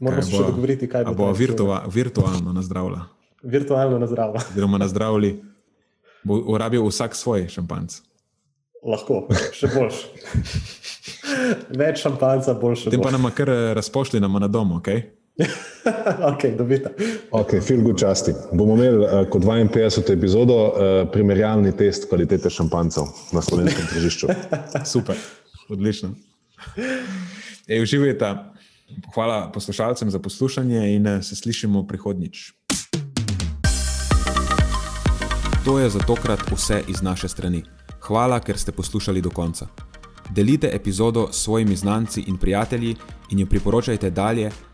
moramo 0.01 0.23
se 0.23 0.37
še 0.37 0.45
dogovoriti, 0.45 0.89
kaj 0.89 1.05
bo. 1.09 1.15
Bo 1.15 1.33
virtua, 1.33 1.83
virtualno 1.89 2.53
nazdravila. 2.53 3.07
Virtualno 3.43 3.99
nazdravila. 3.99 4.43
Oziroma 4.53 4.79
nazdravili, 4.79 5.33
bo 6.25 6.37
uporabil 6.43 6.85
vsak 6.87 7.17
svoj 7.17 7.49
šampanc. 7.49 8.03
Lahko, 8.83 9.25
še 9.55 9.71
boljš. 9.73 10.05
Več 11.81 12.03
šampanca, 12.03 12.55
boljše. 12.59 12.91
Te 12.91 13.01
pa 13.01 13.13
nam 13.15 13.31
kar 13.35 13.49
eh, 13.49 13.73
razpošli 13.79 14.21
na 14.21 14.49
domu, 14.49 14.83
ok? 14.83 14.91
ok, 16.33 16.43
dobita. 16.59 16.91
Ok, 17.31 17.51
feel 17.61 17.83
good 17.83 17.99
časti. 17.99 18.33
Bomo 18.53 18.75
imeli 18.75 18.99
uh, 18.99 19.29
kot 19.31 19.43
52. 19.43 20.13
epizodo 20.13 20.55
uh, 20.55 20.73
primerjalni 21.13 21.73
test 21.77 22.09
kvalitete 22.09 22.51
šampancev 22.51 23.09
na 23.33 23.43
slovenskem 23.43 23.87
tržišču. 23.95 24.29
Super, 24.93 25.17
odlično. 25.69 26.15
Ej, 27.69 27.83
uživajte. 27.83 28.35
Hvala 29.15 29.51
poslušalcem 29.53 30.11
za 30.11 30.19
poslušanje 30.19 30.95
in 30.95 31.23
se 31.23 31.37
slišimo 31.37 31.87
prihodnjič. 31.87 32.53
To 35.65 35.79
je 35.79 35.91
za 35.91 35.99
tokrat 35.99 36.41
vse 36.51 36.83
iz 36.89 37.03
naše 37.03 37.29
strani. 37.29 37.63
Hvala, 38.01 38.41
ker 38.41 38.59
ste 38.59 38.73
poslušali 38.73 39.23
do 39.23 39.31
konca. 39.31 39.67
Delite 40.31 40.71
epizodo 40.73 41.29
s 41.33 41.45
svojimi 41.45 41.77
znanci 41.77 42.25
in 42.27 42.37
prijatelji 42.37 42.97
in 43.31 43.39
jo 43.39 43.47
priporočajte 43.47 44.11
dalje, 44.11 44.51